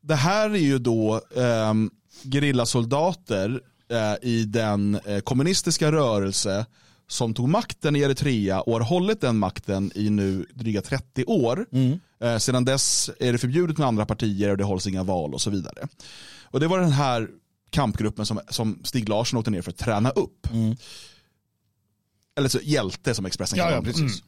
Det 0.02 0.14
här 0.14 0.50
är 0.50 0.58
ju 0.58 0.78
då 0.78 1.20
eh, 1.36 1.74
gerillasoldater 2.32 3.60
i 4.22 4.44
den 4.44 4.94
eh, 5.04 5.20
kommunistiska 5.20 5.92
rörelse 5.92 6.66
som 7.08 7.34
tog 7.34 7.48
makten 7.48 7.96
i 7.96 8.00
Eritrea 8.00 8.60
och 8.60 8.72
har 8.72 8.80
hållit 8.80 9.20
den 9.20 9.38
makten 9.38 9.92
i 9.94 10.10
nu 10.10 10.46
dryga 10.54 10.82
30 10.82 11.24
år. 11.24 11.66
Mm. 11.72 12.00
Eh, 12.20 12.38
sedan 12.38 12.64
dess 12.64 13.10
är 13.20 13.32
det 13.32 13.38
förbjudet 13.38 13.78
med 13.78 13.86
andra 13.86 14.06
partier 14.06 14.50
och 14.50 14.56
det 14.56 14.64
hålls 14.64 14.86
inga 14.86 15.02
val 15.02 15.34
och 15.34 15.40
så 15.40 15.50
vidare. 15.50 15.88
Och 16.44 16.60
det 16.60 16.66
var 16.66 16.80
den 16.80 16.92
här 16.92 17.28
kampgruppen 17.70 18.26
som, 18.26 18.40
som 18.48 18.80
Stig 18.84 19.08
Larsson 19.08 19.38
åkte 19.38 19.50
ner 19.50 19.62
för 19.62 19.70
att 19.70 19.78
träna 19.78 20.10
upp. 20.10 20.52
Mm. 20.52 20.76
Eller 22.36 22.48
så 22.48 22.58
hjälte 22.62 23.14
som 23.14 23.26
Expressen 23.26 23.58
kallar 23.58 23.70
ja, 23.70 23.76
ja, 23.76 23.82
precis. 23.82 24.00
Mm. 24.00 24.26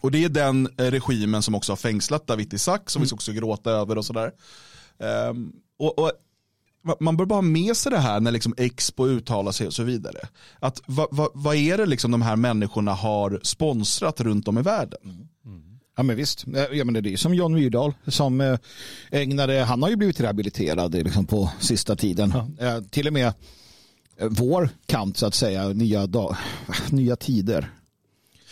Och 0.00 0.10
det 0.10 0.24
är 0.24 0.28
den 0.28 0.68
regimen 0.76 1.42
som 1.42 1.54
också 1.54 1.72
har 1.72 1.76
fängslat 1.76 2.26
David 2.26 2.54
Isak 2.54 2.90
som 2.90 3.00
mm. 3.00 3.08
vi 3.08 3.14
också 3.14 3.32
gråta 3.32 3.70
över 3.70 3.98
och 3.98 4.04
sådär. 4.04 4.32
Um, 5.28 5.52
och, 5.78 5.98
och 5.98 6.12
man 7.00 7.16
bör 7.16 7.24
bara 7.24 7.34
ha 7.34 7.42
med 7.42 7.76
sig 7.76 7.92
det 7.92 7.98
här 7.98 8.20
när 8.20 8.30
liksom 8.30 8.54
Expo 8.56 9.06
uttalar 9.06 9.52
sig 9.52 9.66
och 9.66 9.74
så 9.74 9.82
vidare. 9.82 10.18
Att 10.58 10.82
vad 10.86 11.08
va, 11.10 11.28
va 11.34 11.54
är 11.54 11.78
det 11.78 11.86
liksom 11.86 12.10
de 12.10 12.22
här 12.22 12.36
människorna 12.36 12.92
har 12.92 13.40
sponsrat 13.42 14.20
runt 14.20 14.48
om 14.48 14.58
i 14.58 14.62
världen? 14.62 15.28
Mm. 15.44 15.76
Ja 15.96 16.02
men 16.02 16.16
visst, 16.16 16.44
ja, 16.72 16.84
men 16.84 16.94
det 16.94 17.12
är 17.12 17.16
som 17.16 17.34
John 17.34 17.54
Myrdal 17.54 17.94
som 18.06 18.40
eh, 18.40 18.58
ägnade, 19.10 19.60
han 19.64 19.82
har 19.82 19.90
ju 19.90 19.96
blivit 19.96 20.20
rehabiliterad 20.20 20.94
liksom 20.94 21.24
på 21.24 21.50
sista 21.60 21.96
tiden. 21.96 22.34
Ja. 22.58 22.82
Till 22.90 23.06
och 23.06 23.12
med 23.12 23.26
eh, 23.26 24.28
vår 24.30 24.68
kant 24.86 25.16
så 25.16 25.26
att 25.26 25.34
säga, 25.34 25.68
nya, 25.68 26.06
dag, 26.06 26.36
nya 26.90 27.16
tider. 27.16 27.70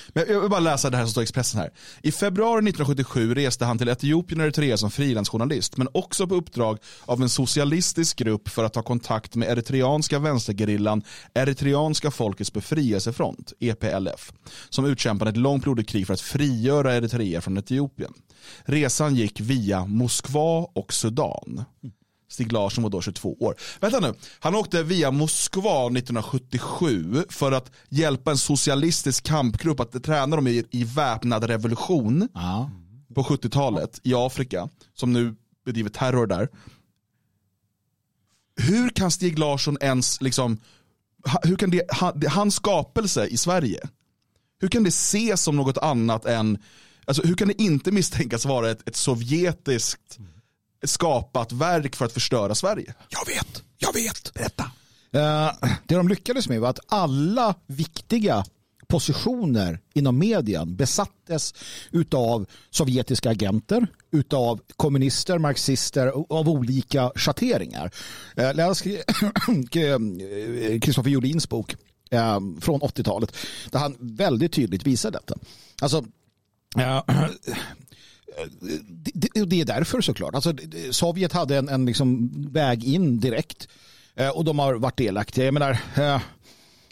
Men 0.09 0.25
jag 0.29 0.41
vill 0.41 0.51
bara 0.51 0.61
läsa 0.61 0.91
det 0.91 0.97
här 0.97 1.05
som 1.05 1.11
står 1.11 1.23
i 1.23 1.25
Expressen 1.25 1.61
här. 1.61 1.71
I 2.03 2.13
februari 2.13 2.59
1977 2.59 3.35
reste 3.35 3.65
han 3.65 3.79
till 3.79 3.89
Etiopien 3.89 4.41
och 4.41 4.47
Eritrea 4.47 4.77
som 4.77 4.91
frilansjournalist, 4.91 5.77
men 5.77 5.89
också 5.93 6.27
på 6.27 6.35
uppdrag 6.35 6.79
av 7.05 7.23
en 7.23 7.29
socialistisk 7.29 8.19
grupp 8.19 8.49
för 8.49 8.65
att 8.65 8.73
ta 8.73 8.83
kontakt 8.83 9.35
med 9.35 9.49
eritreanska 9.49 10.19
vänstergerillan 10.19 11.03
Eritreanska 11.35 12.11
folkets 12.11 12.53
befrielsefront, 12.53 13.53
EPLF, 13.61 14.33
som 14.71 14.85
utkämpade 14.85 15.31
ett 15.31 15.37
långt 15.37 15.63
blodigt 15.63 15.89
krig 15.89 16.07
för 16.07 16.15
att 16.15 16.21
frigöra 16.21 16.95
Eritrea 16.95 17.41
från 17.41 17.59
Etiopien. 17.59 18.13
Resan 18.65 19.15
gick 19.15 19.41
via 19.41 19.87
Moskva 19.87 20.67
och 20.75 20.93
Sudan. 20.93 21.65
Stig 22.35 22.53
Larsson 22.53 22.83
var 22.83 22.91
då 22.91 23.01
22 23.01 23.37
år. 23.41 23.55
Vänta 23.81 24.01
nu, 24.01 24.15
han 24.41 24.55
åkte 24.55 24.83
via 24.83 25.11
Moskva 25.11 25.87
1977 25.87 27.25
för 27.29 27.53
att 27.53 27.71
hjälpa 27.89 28.31
en 28.31 28.39
socialistisk 28.39 29.25
kampgrupp 29.25 29.81
att 29.81 30.05
träna 30.05 30.37
dem 30.37 30.47
i, 30.47 30.65
i 30.71 30.85
väpnad 30.85 31.45
revolution 31.45 32.29
ja. 32.35 32.71
på 33.15 33.23
70-talet 33.23 34.01
i 34.03 34.15
Afrika, 34.15 34.69
som 34.95 35.13
nu 35.13 35.35
bedriver 35.65 35.91
terror 35.91 36.27
där. 36.27 36.49
Hur 38.57 38.91
kan 38.91 39.11
Stig 39.11 39.39
Larsson 39.39 39.77
ens, 39.81 40.21
liksom, 40.21 40.59
hur 41.43 41.57
kan 41.57 41.71
det, 41.71 41.83
hans 42.29 42.55
skapelse 42.55 43.27
i 43.27 43.37
Sverige, 43.37 43.81
hur 44.61 44.69
kan 44.69 44.83
det 44.83 44.89
ses 44.89 45.43
som 45.43 45.57
något 45.57 45.79
annat 45.79 46.25
än, 46.25 46.59
alltså 47.05 47.23
hur 47.23 47.35
kan 47.35 47.49
det 47.49 47.63
inte 47.63 47.93
misstänkas 47.93 48.45
vara 48.45 48.71
ett, 48.71 48.89
ett 48.89 48.97
sovjetiskt 48.97 50.19
skapat 50.85 51.53
verk 51.53 51.97
för 51.97 52.05
att 52.05 52.13
förstöra 52.13 52.55
Sverige. 52.55 52.95
Jag 53.09 53.27
vet, 53.27 53.63
jag 53.79 53.93
vet. 53.93 54.35
Berätta. 54.35 54.65
Uh, 55.15 55.53
det 55.87 55.95
de 55.95 56.09
lyckades 56.09 56.49
med 56.49 56.61
var 56.61 56.71
att 56.71 56.81
alla 56.89 57.55
viktiga 57.67 58.45
positioner 58.89 59.81
inom 59.95 60.19
medien 60.19 60.77
besattes 60.77 61.55
utav 61.91 62.47
sovjetiska 62.71 63.31
agenter, 63.31 63.87
utav 64.13 64.61
kommunister, 64.77 65.39
marxister 65.39 66.07
av 66.29 66.49
olika 66.49 67.13
schatteringar. 67.15 67.91
Uh, 68.39 68.55
läs 68.55 68.83
Kristoffer 70.83 71.11
Jolins 71.11 71.49
bok 71.49 71.77
från 72.61 72.81
80-talet 72.81 73.37
där 73.71 73.79
han 73.79 73.97
väldigt 74.01 74.53
tydligt 74.53 74.87
visar 74.87 75.11
detta. 75.11 75.35
Alltså, 75.83 76.05
det, 79.15 79.45
det 79.45 79.61
är 79.61 79.65
därför 79.65 80.01
såklart. 80.01 80.35
Alltså, 80.35 80.55
Sovjet 80.91 81.33
hade 81.33 81.57
en, 81.57 81.69
en 81.69 81.87
liksom 81.87 82.31
väg 82.53 82.85
in 82.85 83.21
direkt 83.21 83.69
eh, 84.15 84.29
och 84.29 84.45
de 84.45 84.59
har 84.59 84.75
varit 84.75 84.97
delaktiga. 84.97 85.45
Jag 85.45 85.55
menar, 85.55 85.79
eh, 85.97 86.21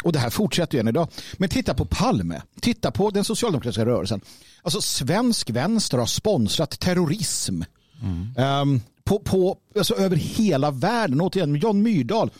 och 0.04 0.12
det 0.12 0.18
här 0.18 0.30
fortsätter 0.30 0.74
ju 0.74 0.80
än 0.80 0.88
idag. 0.88 1.08
Men 1.36 1.48
titta 1.48 1.74
på 1.74 1.84
Palme. 1.84 2.42
Titta 2.60 2.90
på 2.90 3.10
den 3.10 3.24
socialdemokratiska 3.24 3.86
rörelsen. 3.86 4.20
Alltså 4.62 4.80
svensk 4.80 5.50
vänster 5.50 5.98
har 5.98 6.06
sponsrat 6.06 6.80
terrorism. 6.80 7.62
Mm. 8.02 8.60
Um, 8.60 8.80
på, 9.04 9.18
på, 9.18 9.58
alltså, 9.76 9.94
över 9.94 10.16
hela 10.16 10.70
världen. 10.70 11.20
Återigen, 11.20 11.54
John 11.54 11.82
Myrdal 11.82 12.30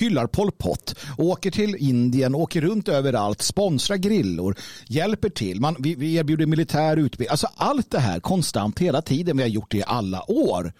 hyllar 0.00 0.26
Pol 0.26 0.52
Pot, 0.52 0.94
åker 1.18 1.50
till 1.50 1.76
Indien, 1.76 2.34
åker 2.34 2.60
runt 2.60 2.88
överallt, 2.88 3.42
sponsrar 3.42 3.96
grillor, 3.96 4.56
hjälper 4.86 5.28
till. 5.28 5.60
Man, 5.60 5.76
vi, 5.78 5.94
vi 5.94 6.14
erbjuder 6.14 6.46
militär 6.46 6.96
utbildning. 6.96 7.30
Alltså 7.30 7.48
allt 7.56 7.90
det 7.90 7.98
här 7.98 8.20
konstant 8.20 8.78
hela 8.78 9.02
tiden. 9.02 9.36
Vi 9.36 9.42
har 9.42 9.50
gjort 9.50 9.70
det 9.70 9.78
i 9.78 9.84
alla 9.86 10.30
år 10.30 10.72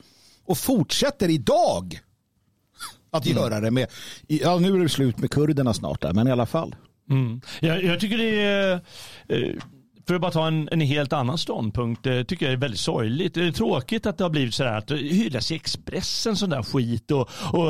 och 0.46 0.58
fortsätter 0.58 1.28
idag 1.28 2.00
att 3.10 3.26
mm. 3.26 3.38
göra 3.38 3.60
det 3.60 3.70
med. 3.70 3.86
Ja, 4.26 4.58
nu 4.58 4.74
är 4.74 4.78
det 4.78 4.88
slut 4.88 5.18
med 5.18 5.30
kurderna 5.30 5.74
snart 5.74 6.02
där, 6.02 6.12
men 6.12 6.28
i 6.28 6.30
alla 6.30 6.46
fall. 6.46 6.76
Mm. 7.10 7.40
Jag, 7.60 7.84
jag 7.84 8.00
tycker 8.00 8.18
det 8.18 8.40
är... 8.40 8.80
Eh, 9.28 9.54
för 10.10 10.14
att 10.14 10.20
bara 10.20 10.30
ta 10.30 10.46
en, 10.46 10.68
en 10.72 10.80
helt 10.80 11.12
annan 11.12 11.38
ståndpunkt, 11.38 12.02
det 12.02 12.24
tycker 12.24 12.46
jag 12.46 12.52
är 12.52 12.56
väldigt 12.56 12.80
sorgligt. 12.80 13.34
Det 13.34 13.46
är 13.46 13.52
tråkigt 13.52 14.06
att 14.06 14.18
det 14.18 14.24
har 14.24 14.30
blivit 14.30 14.54
sådär 14.54 14.72
att 14.72 14.86
det 14.86 14.96
hyllas 14.96 15.50
i 15.50 15.54
Expressen 15.54 16.36
sån 16.36 16.50
där 16.50 16.62
skit 16.62 17.10
och, 17.10 17.30
och 17.52 17.64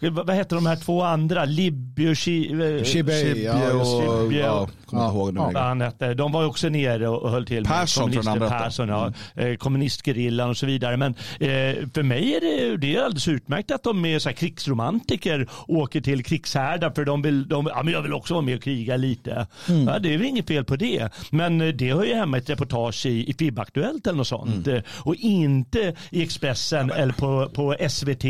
vad 0.00 0.36
heter 0.36 0.56
de 0.56 0.66
här 0.66 0.76
två 0.76 1.02
andra? 1.02 1.44
Libby 1.44 2.12
och 2.12 2.18
Shibbe 2.18 3.72
och... 3.72 4.32
Ja, 4.32 4.68
kommer 4.86 5.08
ihåg 5.08 5.34
nu. 5.34 5.40
Han 5.54 5.80
hette. 5.80 6.14
De 6.14 6.32
var 6.32 6.46
också 6.46 6.68
nere 6.68 7.08
och 7.08 7.30
höll 7.30 7.46
till 7.46 7.64
Persson 7.64 8.10
med 8.10 8.24
kommunister, 8.24 8.58
Persson, 8.58 8.88
ja, 8.88 9.12
mm. 9.34 9.56
kommunistgerillan 9.56 10.50
och 10.50 10.56
så 10.56 10.66
vidare. 10.66 10.96
Men 10.96 11.14
eh, 11.40 11.88
för 11.94 12.02
mig 12.02 12.34
är 12.34 12.40
det, 12.40 12.76
det 12.76 12.96
är 12.96 13.02
alldeles 13.02 13.28
utmärkt 13.28 13.70
att 13.70 13.82
de 13.82 14.04
är 14.04 14.18
så 14.18 14.28
här 14.28 14.36
krigsromantiker 14.36 15.48
åker 15.66 16.00
till 16.00 16.24
krigshärdar 16.24 16.90
för 16.90 17.04
de 17.04 17.22
vill, 17.22 17.48
de, 17.48 17.66
ja 17.66 17.82
men 17.82 17.92
jag 17.92 18.02
vill 18.02 18.12
också 18.12 18.34
vara 18.34 18.44
med 18.44 18.56
och 18.56 18.62
kriga 18.62 18.96
lite. 18.96 19.46
Mm. 19.68 19.86
Ja, 19.88 19.98
det 19.98 20.14
är 20.14 20.18
väl 20.18 20.26
inget 20.26 20.48
fel 20.48 20.64
på 20.64 20.76
det. 20.76 21.08
Men 21.30 21.60
eh, 21.60 21.67
det 21.72 21.92
hör 21.94 22.04
ju 22.04 22.14
hemma 22.14 22.36
i 22.36 22.40
ett 22.40 22.50
reportage 22.50 23.06
i, 23.06 23.30
i 23.30 23.34
FIB-aktuellt 23.34 24.06
eller 24.06 24.16
något 24.16 24.26
sånt. 24.26 24.66
Mm. 24.66 24.82
Och 24.88 25.14
inte 25.14 25.94
i 26.10 26.22
Expressen 26.22 26.88
ja, 26.88 26.94
eller 26.94 27.12
på, 27.12 27.50
på 27.54 27.76
SVT 27.88 28.24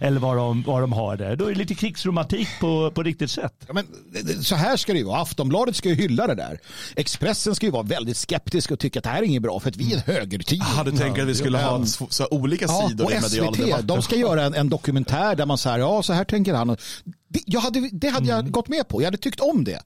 eller 0.00 0.20
var 0.20 0.36
de, 0.36 0.62
var 0.62 0.80
de 0.80 0.92
har 0.92 1.16
det. 1.16 1.36
Då 1.36 1.44
är 1.44 1.48
det 1.48 1.58
lite 1.58 1.74
krigsromantik 1.74 2.48
på, 2.60 2.90
på 2.90 3.02
riktigt 3.02 3.30
sätt. 3.30 3.54
Ja, 3.66 3.72
men, 3.72 3.86
så 4.42 4.54
här 4.54 4.76
ska 4.76 4.92
det 4.92 4.98
ju 4.98 5.04
vara. 5.04 5.20
Aftonbladet 5.20 5.76
ska 5.76 5.88
ju 5.88 5.94
hylla 5.94 6.26
det 6.26 6.34
där. 6.34 6.58
Expressen 6.96 7.54
ska 7.54 7.66
ju 7.66 7.72
vara 7.72 7.82
väldigt 7.82 8.16
skeptisk 8.16 8.70
och 8.70 8.78
tycka 8.78 8.98
att 8.98 9.04
det 9.04 9.10
här 9.10 9.18
är 9.18 9.22
inget 9.22 9.42
bra 9.42 9.60
för 9.60 9.68
att 9.68 9.76
vi 9.76 9.92
är 9.92 9.96
ett 9.96 10.06
högertid. 10.06 10.58
Jag 10.58 10.64
hade 10.64 10.92
tänkt 10.92 11.20
att 11.20 11.28
vi 11.28 11.34
skulle 11.34 11.58
ha 11.58 11.86
så 11.86 12.28
olika 12.30 12.64
ja, 12.64 12.88
sidor 12.88 13.04
och 13.04 13.12
i 13.12 13.20
SVT, 13.20 13.86
de 13.86 14.02
ska 14.02 14.16
göra 14.16 14.42
en, 14.42 14.54
en 14.54 14.68
dokumentär 14.68 15.36
där 15.36 15.46
man 15.46 15.58
säger 15.58 15.78
ja 15.78 16.02
så 16.02 16.12
här 16.12 16.24
tänker 16.24 16.54
han. 16.54 16.76
Det, 17.28 17.40
jag 17.46 17.60
hade, 17.60 17.88
det 17.92 18.08
hade 18.08 18.28
jag 18.28 18.38
mm. 18.38 18.52
gått 18.52 18.68
med 18.68 18.88
på. 18.88 19.00
Jag 19.00 19.06
hade 19.06 19.18
tyckt 19.18 19.40
om 19.40 19.64
det. 19.64 19.80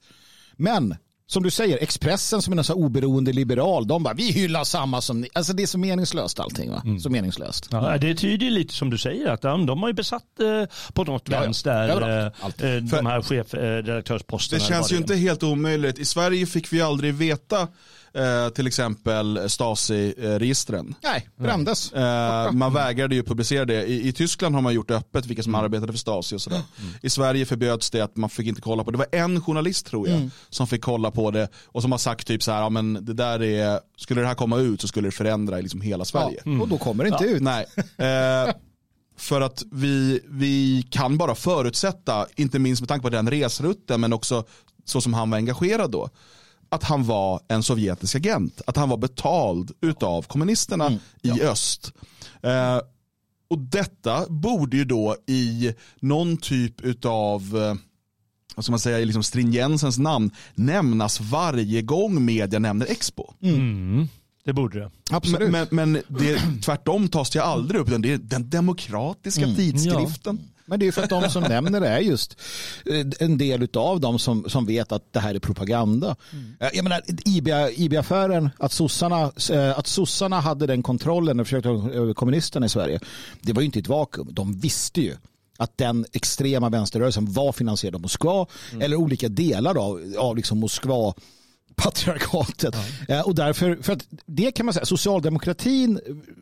Men 0.56 0.96
som 1.28 1.42
du 1.42 1.50
säger, 1.50 1.78
Expressen 1.82 2.42
som 2.42 2.52
är 2.52 2.58
en 2.58 2.64
så 2.64 2.74
oberoende 2.74 3.32
liberal, 3.32 3.86
de 3.86 4.02
bara 4.02 4.14
vi 4.14 4.32
hyllar 4.32 4.64
samma 4.64 5.00
som 5.00 5.20
ni. 5.20 5.28
Alltså 5.32 5.52
det 5.52 5.62
är 5.62 5.66
så 5.66 5.78
meningslöst 5.78 6.40
allting. 6.40 6.70
Va? 6.70 6.82
Mm. 6.84 7.00
Så 7.00 7.10
meningslöst. 7.10 7.68
Ja, 7.70 7.98
det 7.98 8.14
tyder 8.14 8.46
ju 8.46 8.50
lite 8.50 8.74
som 8.74 8.90
du 8.90 8.98
säger 8.98 9.26
att 9.26 9.42
de, 9.42 9.66
de 9.66 9.82
har 9.82 9.88
ju 9.88 9.94
besatt 9.94 10.40
eh, 10.40 10.92
på 10.92 11.04
något 11.04 11.28
ja, 11.28 11.40
vänster 11.40 11.88
ja, 11.88 12.10
eh, 12.10 12.74
eh 12.74 12.82
de 12.82 13.06
här 13.06 13.22
chefredaktörsposterna. 13.22 14.58
det 14.58 14.64
känns 14.64 14.92
ju 14.92 14.96
inte 14.96 15.14
helt 15.14 15.42
omöjligt. 15.42 15.98
I 15.98 16.04
Sverige 16.04 16.46
fick 16.46 16.72
vi 16.72 16.80
aldrig 16.80 17.14
veta 17.14 17.68
eh, 18.16 18.48
till 18.48 18.66
exempel 18.66 19.48
Stasi-registren. 19.48 20.94
Nej, 21.02 21.28
brändes. 21.36 21.92
Eh, 21.92 22.52
man 22.52 22.74
vägrade 22.74 23.14
ju 23.14 23.22
publicera 23.22 23.64
det. 23.64 23.84
I, 23.84 24.08
I, 24.08 24.12
Tyskland 24.12 24.54
har 24.54 24.62
man 24.62 24.74
gjort 24.74 24.90
öppet 24.90 25.26
vilka 25.26 25.42
som 25.42 25.54
mm. 25.54 25.64
arbetade 25.64 25.92
för 25.92 25.98
Stasi 25.98 26.36
och 26.36 26.40
sådär. 26.40 26.62
Mm. 26.80 26.92
I 27.02 27.10
Sverige 27.10 27.46
förbjöds 27.46 27.90
det 27.90 28.00
att 28.00 28.16
man 28.16 28.30
fick 28.30 28.46
inte 28.46 28.60
kolla 28.60 28.84
på 28.84 28.90
det. 28.90 28.98
Det 28.98 29.06
var 29.12 29.20
en 29.20 29.40
journalist 29.40 29.86
tror 29.86 30.08
jag 30.08 30.16
mm. 30.16 30.30
som 30.50 30.66
fick 30.66 30.82
kolla 30.82 31.10
på 31.10 31.30
det 31.30 31.48
och 31.66 31.82
som 31.82 31.92
har 31.92 31.98
sagt 31.98 32.26
typ 32.26 32.42
så 32.42 32.52
här, 32.52 32.60
ja, 32.60 32.70
men 32.70 32.92
det 32.92 33.14
där 33.14 33.42
är, 33.42 33.80
skulle 33.96 34.20
det 34.20 34.26
här 34.26 34.34
komma 34.34 34.58
ut 34.58 34.80
så 34.80 34.88
skulle 34.88 35.08
det 35.08 35.12
förändra 35.12 35.56
liksom 35.56 35.80
hela 35.80 36.04
Sverige. 36.04 36.42
Ja, 36.44 36.60
och 36.60 36.68
då 36.68 36.78
kommer 36.78 37.04
det 37.04 37.10
inte 37.10 37.24
ja. 37.24 37.30
ut. 37.30 37.42
Nej. 37.42 37.66
Eh, 37.98 38.54
för 39.16 39.40
att 39.40 39.62
vi, 39.72 40.20
vi 40.28 40.86
kan 40.90 41.16
bara 41.16 41.34
förutsätta, 41.34 42.26
inte 42.36 42.58
minst 42.58 42.82
med 42.82 42.88
tanke 42.88 43.02
på 43.02 43.10
den 43.10 43.30
resrutten 43.30 44.00
men 44.00 44.12
också 44.12 44.44
så 44.84 45.00
som 45.00 45.14
han 45.14 45.30
var 45.30 45.38
engagerad 45.38 45.90
då, 45.90 46.08
att 46.68 46.82
han 46.82 47.04
var 47.04 47.40
en 47.48 47.62
sovjetisk 47.62 48.14
agent. 48.14 48.62
Att 48.66 48.76
han 48.76 48.88
var 48.88 48.96
betald 48.96 49.72
av 50.00 50.22
kommunisterna 50.22 50.86
mm, 50.86 50.98
ja. 51.22 51.36
i 51.36 51.42
öst. 51.42 51.92
Eh, 52.42 52.80
och 53.50 53.58
detta 53.58 54.26
borde 54.28 54.76
ju 54.76 54.84
då 54.84 55.16
i 55.26 55.72
någon 56.00 56.36
typ 56.36 57.04
av 57.04 57.56
eh, 57.56 57.74
vad 58.56 58.64
ska 58.64 58.72
man 58.72 58.80
säga, 58.80 59.00
i 59.00 59.04
liksom 59.04 59.22
stringensens 59.22 59.98
namn 59.98 60.30
nämnas 60.54 61.20
varje 61.20 61.82
gång 61.82 62.24
media 62.24 62.58
nämner 62.58 62.86
Expo. 62.86 63.34
Mm. 63.42 63.54
Mm. 63.54 64.08
Det 64.44 64.52
borde 64.52 64.78
det. 64.78 64.90
Absolut. 65.10 65.50
Men, 65.50 65.66
men 65.70 65.92
det, 66.08 66.40
tvärtom 66.64 67.08
tas 67.08 67.30
det 67.30 67.42
aldrig 67.42 67.80
upp. 67.80 68.02
Det 68.02 68.12
är 68.12 68.18
den 68.18 68.50
demokratiska 68.50 69.42
mm. 69.42 69.56
tidskriften. 69.56 70.40
Ja. 70.42 70.55
Men 70.66 70.80
det 70.80 70.86
är 70.86 70.92
för 70.92 71.02
att 71.02 71.10
de 71.10 71.30
som 71.30 71.42
nämner 71.48 71.80
det 71.80 71.88
är 71.88 71.98
just 71.98 72.36
eh, 72.86 73.06
en 73.18 73.38
del 73.38 73.68
av 73.74 74.00
dem 74.00 74.18
som, 74.18 74.48
som 74.48 74.66
vet 74.66 74.92
att 74.92 75.12
det 75.12 75.20
här 75.20 75.34
är 75.34 75.38
propaganda. 75.38 76.16
Mm. 76.32 76.56
Eh, 76.60 76.68
jag 76.72 76.82
menar, 76.82 77.02
IB-affären, 77.80 78.50
att 78.58 78.72
sossarna, 78.72 79.32
eh, 79.50 79.78
att 79.78 79.86
sossarna 79.86 80.40
hade 80.40 80.66
den 80.66 80.82
kontrollen 80.82 81.40
och 81.40 81.46
försökte 81.46 81.68
över 81.68 82.14
kommunisterna 82.14 82.66
i 82.66 82.68
Sverige, 82.68 83.00
det 83.40 83.52
var 83.52 83.62
ju 83.62 83.66
inte 83.66 83.78
ett 83.78 83.88
vakuum. 83.88 84.28
De 84.30 84.60
visste 84.60 85.00
ju 85.00 85.16
att 85.58 85.78
den 85.78 86.06
extrema 86.12 86.68
vänsterrörelsen 86.68 87.32
var 87.32 87.52
finansierad 87.52 87.94
av 87.94 88.00
Moskva 88.00 88.46
mm. 88.70 88.82
eller 88.82 88.96
olika 88.96 89.28
delar 89.28 89.78
av, 89.78 90.14
av 90.18 90.36
liksom 90.36 90.60
Moskva 90.60 91.14
patriarkatet. 91.82 92.76
Ja. 93.08 93.14
Eh, 93.14 93.20
och 93.20 93.34
därför, 93.34 93.78
för 93.82 93.92
att 93.92 94.06
det 94.26 94.52
kan 94.52 94.66
man 94.66 94.72
säga, 94.72 94.86
socialdemokratin 94.86 96.00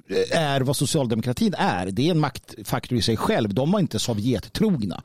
eh, 0.09 0.41
är 0.41 0.61
vad 0.61 0.77
socialdemokratin 0.77 1.55
är. 1.59 1.87
Det 1.87 2.07
är 2.07 2.11
en 2.11 2.21
maktfaktor 2.21 2.99
i 2.99 3.03
sig 3.03 3.17
själv. 3.17 3.55
De 3.55 3.71
var 3.71 3.81
inte 3.81 3.99
Sovjettrogna. 3.99 5.03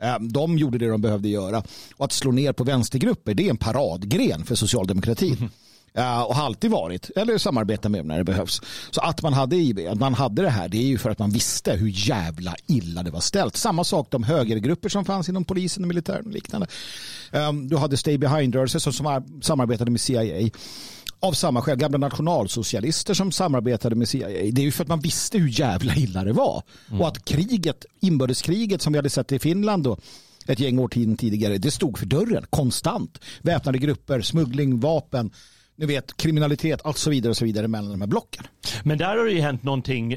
Eh, 0.00 0.18
de 0.20 0.58
gjorde 0.58 0.78
det 0.78 0.88
de 0.88 1.00
behövde 1.00 1.28
göra. 1.28 1.62
Och 1.96 2.04
att 2.04 2.12
slå 2.12 2.32
ner 2.32 2.52
på 2.52 2.64
vänstergrupper, 2.64 3.34
det 3.34 3.46
är 3.46 3.50
en 3.50 3.56
paradgren 3.56 4.44
för 4.44 4.54
socialdemokratin. 4.54 5.36
Mm. 5.38 5.50
Och 5.98 6.34
har 6.34 6.44
alltid 6.44 6.70
varit, 6.70 7.10
eller 7.16 7.38
samarbeta 7.38 7.88
med 7.88 8.06
när 8.06 8.18
det 8.18 8.24
behövs. 8.24 8.60
Så 8.90 9.00
att 9.00 9.22
man 9.22 9.32
hade 9.32 9.56
IB, 9.56 9.78
att 9.90 9.98
man 9.98 10.14
hade 10.14 10.42
det 10.42 10.50
här, 10.50 10.68
det 10.68 10.78
är 10.78 10.86
ju 10.86 10.98
för 10.98 11.10
att 11.10 11.18
man 11.18 11.30
visste 11.30 11.72
hur 11.72 12.08
jävla 12.08 12.54
illa 12.66 13.02
det 13.02 13.10
var 13.10 13.20
ställt. 13.20 13.56
Samma 13.56 13.84
sak 13.84 14.06
de 14.10 14.22
högergrupper 14.22 14.88
som 14.88 15.04
fanns 15.04 15.28
inom 15.28 15.44
polisen 15.44 15.84
och 15.84 15.88
militären 15.88 16.26
och 16.26 16.32
liknande. 16.32 16.66
Um, 17.32 17.68
du 17.68 17.76
hade 17.76 17.96
Stay 17.96 18.18
Behind-rörelser 18.18 18.78
som, 18.78 18.92
som 18.92 19.40
samarbetade 19.42 19.90
med 19.90 20.00
CIA 20.00 20.50
av 21.20 21.32
samma 21.32 21.62
skäl, 21.62 21.78
gamla 21.78 21.98
nationalsocialister 21.98 23.14
som 23.14 23.32
samarbetade 23.32 23.96
med 23.96 24.08
CIA. 24.08 24.28
Det 24.28 24.60
är 24.60 24.64
ju 24.64 24.72
för 24.72 24.82
att 24.82 24.88
man 24.88 25.00
visste 25.00 25.38
hur 25.38 25.60
jävla 25.60 25.94
illa 25.94 26.24
det 26.24 26.32
var. 26.32 26.62
Mm. 26.88 27.00
Och 27.00 27.08
att 27.08 27.24
kriget, 27.24 27.84
inbördeskriget 28.00 28.82
som 28.82 28.92
vi 28.92 28.98
hade 28.98 29.10
sett 29.10 29.32
i 29.32 29.38
Finland 29.38 29.82
då, 29.84 29.98
ett 30.46 30.60
gäng 30.60 30.78
år 30.78 31.16
tidigare, 31.16 31.58
det 31.58 31.70
stod 31.70 31.98
för 31.98 32.06
dörren 32.06 32.46
konstant. 32.50 33.18
Väpnade 33.42 33.78
grupper, 33.78 34.20
smuggling, 34.20 34.80
vapen 34.80 35.30
ni 35.78 35.86
vet, 35.86 36.16
kriminalitet 36.16 36.80
och 36.80 36.98
så 36.98 37.10
vidare 37.10 37.30
och 37.30 37.36
så 37.36 37.44
vidare 37.44 37.68
mellan 37.68 37.90
de 37.90 38.00
här 38.00 38.08
blocken. 38.08 38.44
Men 38.82 38.98
där 38.98 39.16
har 39.16 39.24
det 39.24 39.32
ju 39.32 39.40
hänt 39.40 39.62
någonting 39.62 40.16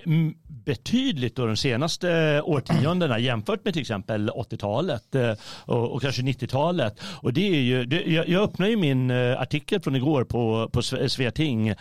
betydligt 0.66 1.36
då 1.36 1.46
de 1.46 1.58
senaste 1.58 2.42
årtiondena 2.42 3.20
jämfört 3.20 3.66
med 3.66 3.74
till 3.74 3.82
exempel 3.82 4.30
80-talet 4.30 5.16
eh, 5.16 5.34
och, 5.66 5.92
och 5.92 6.02
kanske 6.02 6.22
90-talet. 6.22 7.02
Och 7.04 7.34
det 7.34 7.48
är 7.48 7.62
ju, 7.62 7.86
det, 7.86 8.04
jag, 8.04 8.30
jag 8.30 8.44
öppnar 8.44 8.68
ju 8.68 8.78
min 8.78 9.12
eh, 9.12 9.42
artikel 9.42 9.82
från 9.82 9.96
igår 9.96 10.24
på, 10.24 10.70
på 10.74 10.82
Sveting. 10.82 11.68
Eh, 11.68 11.76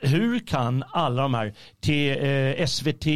hur 0.00 0.38
kan 0.38 0.84
alla 0.92 1.22
de 1.22 1.34
här 1.34 1.54
T, 1.84 2.66
SVT, 2.66 3.06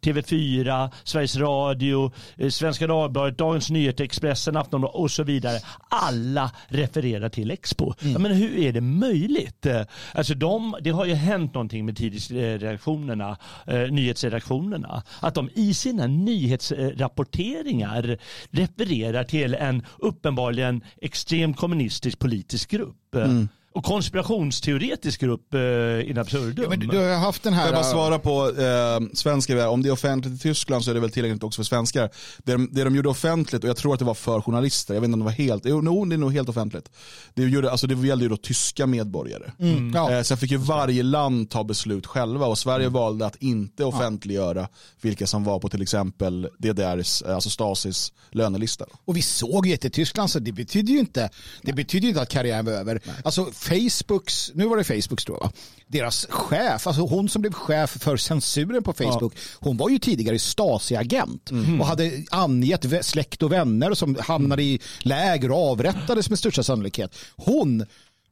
TV4, 0.00 0.90
Sveriges 1.04 1.36
Radio, 1.36 2.12
Svenska 2.50 2.86
Dagbladet, 2.86 3.38
Dagens 3.38 3.70
Nyheter, 3.70 4.04
Expressen, 4.04 4.56
Aftonbladet 4.56 4.96
och 4.96 5.10
så 5.10 5.22
vidare 5.22 5.58
alla 5.88 6.50
referera 6.68 7.30
till 7.30 7.50
Expo? 7.50 7.94
Mm. 8.02 8.22
Men 8.22 8.32
hur 8.32 8.58
är 8.58 8.72
det 8.72 8.80
möjligt? 8.80 9.41
Eh, 9.66 9.82
alltså 10.14 10.34
de, 10.34 10.76
det 10.80 10.90
har 10.90 11.04
ju 11.04 11.14
hänt 11.14 11.54
någonting 11.54 11.86
med 11.86 11.96
tidningsredaktionerna, 11.96 13.36
eh, 13.66 13.90
nyhetsredaktionerna. 13.90 15.02
Att 15.20 15.34
de 15.34 15.50
i 15.54 15.74
sina 15.74 16.06
nyhetsrapporteringar 16.06 18.18
refererar 18.50 19.24
till 19.24 19.54
en 19.54 19.82
uppenbarligen 19.98 20.84
extremt 21.00 21.56
kommunistisk 21.56 22.18
politisk 22.18 22.70
grupp. 22.70 23.14
Mm 23.14 23.48
och 23.74 23.84
konspirationsteoretisk 23.84 25.20
grupp 25.20 25.54
eh, 25.54 26.10
in 26.10 26.18
absurdum. 26.18 26.70
Ja, 26.70 26.76
du 26.76 26.98
har 26.98 27.16
haft 27.16 27.42
den 27.42 27.52
här... 27.52 27.64
Jag 27.64 27.74
bara 27.74 27.84
svara 27.84 28.18
på 28.18 28.48
eh, 28.48 29.14
svenska. 29.14 29.68
Om 29.68 29.82
det 29.82 29.88
är 29.88 29.92
offentligt 29.92 30.34
i 30.34 30.38
Tyskland 30.38 30.84
så 30.84 30.90
är 30.90 30.94
det 30.94 31.00
väl 31.00 31.10
tillgängligt 31.10 31.42
också 31.42 31.58
för 31.58 31.64
svenskar. 31.64 32.10
Det 32.38 32.52
de, 32.52 32.68
det 32.72 32.84
de 32.84 32.96
gjorde 32.96 33.08
offentligt, 33.08 33.64
och 33.64 33.70
jag 33.70 33.76
tror 33.76 33.92
att 33.92 33.98
det 33.98 34.04
var 34.04 34.14
för 34.14 34.40
journalister, 34.40 34.94
jag 34.94 35.00
vet 35.00 35.08
inte 35.08 35.14
om 35.14 35.20
det 35.20 35.24
var 35.24 35.32
helt, 35.32 35.62
jo, 35.66 35.80
no, 35.80 36.04
det 36.04 36.14
är 36.14 36.18
nog 36.18 36.32
helt 36.32 36.48
offentligt. 36.48 36.90
Det, 37.34 37.42
gjorde, 37.42 37.70
alltså 37.70 37.86
det 37.86 38.06
gällde 38.06 38.24
ju 38.24 38.28
då 38.28 38.36
tyska 38.36 38.86
medborgare. 38.86 39.52
Mm. 39.58 39.76
mm. 39.76 39.94
Ja. 39.94 40.12
Eh, 40.12 40.22
sen 40.22 40.36
fick 40.36 40.50
ju 40.50 40.56
varje 40.56 41.02
land 41.02 41.50
ta 41.50 41.64
beslut 41.64 42.06
själva 42.06 42.46
och 42.46 42.58
Sverige 42.58 42.86
mm. 42.86 42.92
valde 42.92 43.26
att 43.26 43.36
inte 43.36 43.84
offentliggöra 43.84 44.60
ja. 44.60 44.68
vilka 45.00 45.26
som 45.26 45.44
var 45.44 45.58
på 45.58 45.68
till 45.68 45.82
exempel 45.82 46.48
DDRs, 46.58 47.22
alltså 47.22 47.50
Stasis 47.50 48.12
lönelista. 48.30 48.84
Och 49.04 49.16
vi 49.16 49.22
såg 49.22 49.66
ju 49.66 49.74
att 49.74 49.84
i 49.84 49.90
Tyskland 49.90 50.30
så 50.30 50.38
det 50.38 50.52
betyder 50.52 50.92
ju 50.92 50.98
inte, 50.98 51.30
det 51.62 51.72
betyder 51.72 52.08
inte 52.08 52.20
att 52.20 52.28
karriären 52.28 52.64
var 52.64 52.72
över. 52.72 53.00
Nej. 53.04 53.14
Alltså 53.24 53.52
Facebooks, 53.62 54.50
nu 54.54 54.66
var 54.66 54.76
det 54.76 54.84
Facebooks 54.84 55.24
tror 55.24 55.38
jag, 55.40 55.52
deras 55.86 56.26
chef, 56.30 56.86
alltså 56.86 57.02
hon 57.02 57.28
som 57.28 57.42
blev 57.42 57.52
chef 57.52 57.90
för 57.90 58.16
censuren 58.16 58.82
på 58.82 58.92
Facebook, 58.92 59.34
ja. 59.34 59.58
hon 59.60 59.76
var 59.76 59.88
ju 59.88 59.98
tidigare 59.98 60.38
Stasi-agent 60.38 61.50
mm. 61.50 61.80
och 61.80 61.86
hade 61.86 62.24
angett 62.30 63.04
släkt 63.04 63.42
och 63.42 63.52
vänner 63.52 63.94
som 63.94 64.16
hamnade 64.20 64.62
i 64.62 64.80
läger 64.98 65.50
och 65.50 65.70
avrättades 65.70 66.30
med 66.30 66.38
största 66.38 66.62
sannolikhet. 66.62 67.14
Hon 67.36 67.86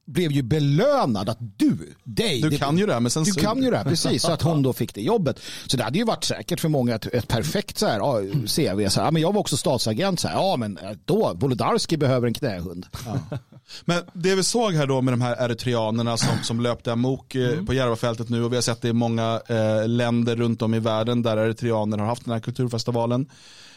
blev 0.06 0.32
ju 0.32 0.42
belönad 0.42 1.28
att 1.28 1.38
du, 1.56 1.94
dig. 2.04 2.40
Du 2.40 2.58
kan 2.58 2.78
ju 2.78 2.86
det 2.86 2.92
här 2.92 3.00
med 3.00 3.12
censur. 3.12 3.32
Du 3.32 3.40
kan 3.40 3.62
ju 3.62 3.70
det 3.70 3.76
här, 3.76 3.84
precis. 3.84 4.22
Så 4.22 4.32
att 4.32 4.42
hon 4.42 4.62
då 4.62 4.72
fick 4.72 4.94
det 4.94 5.02
jobbet. 5.02 5.40
Så 5.66 5.76
det 5.76 5.84
hade 5.84 5.98
ju 5.98 6.04
varit 6.04 6.24
säkert 6.24 6.60
för 6.60 6.68
många 6.68 6.94
ett, 6.94 7.06
ett 7.06 7.28
perfekt 7.28 7.78
så 7.78 7.86
här, 7.86 8.00
CV. 8.46 8.88
Så 8.88 9.00
här, 9.00 9.10
men 9.10 9.22
jag 9.22 9.32
var 9.32 9.40
också 9.40 9.56
statsagent. 9.56 10.20
Så 10.20 10.28
här, 10.28 10.34
ja, 10.34 10.56
men 10.56 10.78
då, 11.04 11.32
Wolodarski 11.34 11.96
behöver 11.96 12.26
en 12.26 12.34
knähund. 12.34 12.86
Ja. 13.06 13.38
Men 13.84 14.02
det 14.12 14.34
vi 14.34 14.42
såg 14.42 14.72
här 14.72 14.86
då 14.86 15.00
med 15.02 15.12
de 15.12 15.20
här 15.20 15.44
eritreanerna 15.44 16.16
som, 16.16 16.42
som 16.42 16.60
löpte 16.60 16.92
amok 16.92 17.34
eh, 17.34 17.52
mm. 17.52 17.66
på 17.66 17.74
Järvafältet 17.74 18.28
nu 18.28 18.44
och 18.44 18.52
vi 18.52 18.56
har 18.56 18.62
sett 18.62 18.82
det 18.82 18.88
i 18.88 18.92
många 18.92 19.40
eh, 19.48 19.88
länder 19.88 20.36
runt 20.36 20.62
om 20.62 20.74
i 20.74 20.78
världen 20.78 21.22
där 21.22 21.36
eritreaner 21.36 21.98
har 21.98 22.06
haft 22.06 22.24
den 22.24 22.32
här 22.32 22.40
kulturfestivalen. 22.40 23.26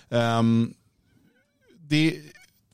Um, 0.09 0.73
det, 1.89 2.15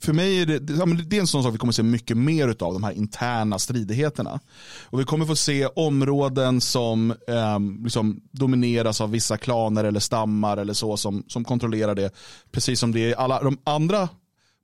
för 0.02 0.14
mig 0.14 0.42
är 0.42 0.46
det, 0.46 0.60
det 0.60 1.16
är 1.16 1.20
en 1.20 1.28
sån 1.28 1.44
sak 1.44 1.54
vi 1.54 1.58
kommer 1.58 1.74
se 1.74 1.84
mycket 1.84 2.18
mer 2.18 2.48
av, 2.48 2.74
de 2.74 2.84
här 2.84 2.92
interna 2.92 3.60
stridigheterna. 3.60 4.40
Och 4.84 5.00
vi 5.00 5.04
kommer 5.04 5.26
få 5.26 5.36
se 5.36 5.66
områden 5.66 6.62
som 6.62 7.12
eh, 7.12 7.60
liksom 7.84 8.22
domineras 8.32 9.02
av 9.02 9.12
vissa 9.12 9.38
klaner 9.38 9.84
eller 9.84 10.00
stammar 10.00 10.58
eller 10.58 10.74
så 10.74 10.98
som, 10.98 11.24
som 11.28 11.44
kontrollerar 11.44 11.96
det. 11.96 12.12
Precis 12.52 12.80
som 12.80 12.92
det 12.92 13.00
är 13.00 13.10
i 13.10 13.16
alla 13.16 13.44
de 13.44 13.58
andra 13.64 14.10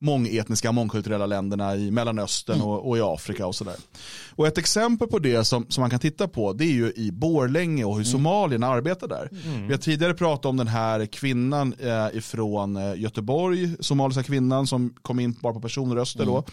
mångetniska, 0.02 0.72
mångkulturella 0.72 1.26
länderna 1.26 1.76
i 1.76 1.92
Mellanöstern 1.92 2.56
mm. 2.56 2.68
och, 2.68 2.90
och, 2.90 2.98
i 2.98 3.02
Afrika 3.02 3.48
och 3.48 3.56
sådär. 3.56 3.76
Och 4.36 4.48
ett 4.48 4.58
exempel 4.58 5.08
på 5.08 5.20
det 5.20 5.46
som, 5.46 5.66
som 5.70 5.82
man 5.82 5.90
kan 5.90 6.00
titta 6.00 6.28
på 6.28 6.54
det 6.54 6.64
är 6.66 6.74
ju 6.74 6.94
i 6.96 7.12
Borlänge 7.12 7.84
och 7.84 7.92
hur 7.92 8.02
mm. 8.02 8.12
somalierna 8.12 8.68
arbetar 8.68 9.08
där. 9.08 9.30
Mm. 9.46 9.68
Vi 9.68 9.74
har 9.74 9.80
tidigare 9.80 10.14
pratat 10.14 10.46
om 10.46 10.58
den 10.58 10.68
här 10.68 11.06
kvinnan 11.06 11.74
eh, 11.80 12.18
ifrån 12.18 12.78
eh, 12.78 13.00
Göteborg, 13.00 13.70
somaliska 13.80 14.24
kvinnan 14.24 14.68
som 14.68 14.94
kom 15.02 15.20
in 15.20 15.36
bara 15.42 15.54
på 15.54 15.62
personröster 15.62 16.26
då. 16.26 16.44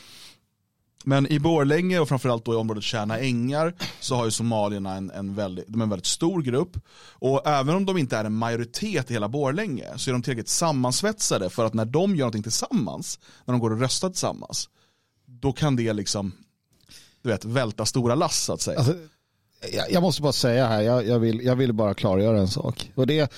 Men 1.05 1.33
i 1.33 1.39
Borlänge 1.39 1.99
och 1.99 2.09
framförallt 2.09 2.45
då 2.45 2.53
i 2.53 2.57
området 2.57 2.85
Tjärna 2.85 3.19
Ängar 3.19 3.75
så 4.01 4.15
har 4.15 4.25
ju 4.25 4.31
somalierna 4.31 4.95
en, 4.95 5.11
en, 5.11 5.35
väldigt, 5.35 5.65
de 5.69 5.81
är 5.81 5.85
en 5.85 5.91
väldigt 5.91 6.07
stor 6.07 6.43
grupp. 6.43 6.77
Och 7.11 7.47
även 7.47 7.77
om 7.77 7.87
de 7.87 7.99
inte 7.99 8.17
är 8.17 8.25
en 8.25 8.35
majoritet 8.35 9.11
i 9.11 9.15
hela 9.15 9.29
Borlänge 9.29 9.89
så 9.97 10.11
är 10.11 10.13
de 10.13 10.23
tillräckligt 10.23 10.49
sammansvetsade 10.49 11.51
för 11.51 11.65
att 11.65 11.75
när 11.75 11.85
de 11.85 12.17
gör 12.17 12.25
någonting 12.25 12.43
tillsammans, 12.43 13.19
när 13.45 13.53
de 13.53 13.61
går 13.61 13.71
och 13.71 13.81
röstar 13.81 14.09
tillsammans, 14.09 14.69
då 15.27 15.53
kan 15.53 15.77
det 15.77 15.93
liksom, 15.93 16.33
du 17.23 17.29
vet, 17.29 17.45
välta 17.45 17.87
stora 17.87 18.15
lass 18.15 18.45
så 18.45 18.53
att 18.53 18.61
säga. 18.61 18.79
Alltså, 18.79 18.95
jag 19.91 20.03
måste 20.03 20.23
bara 20.23 20.33
säga 20.33 20.67
här, 20.67 20.81
jag, 20.83 21.07
jag, 21.07 21.19
vill, 21.19 21.41
jag 21.45 21.57
vill 21.57 21.73
bara 21.73 21.95
klargöra 21.95 22.39
en 22.39 22.49
sak. 22.49 22.93
Och 22.95 23.07
det, 23.07 23.33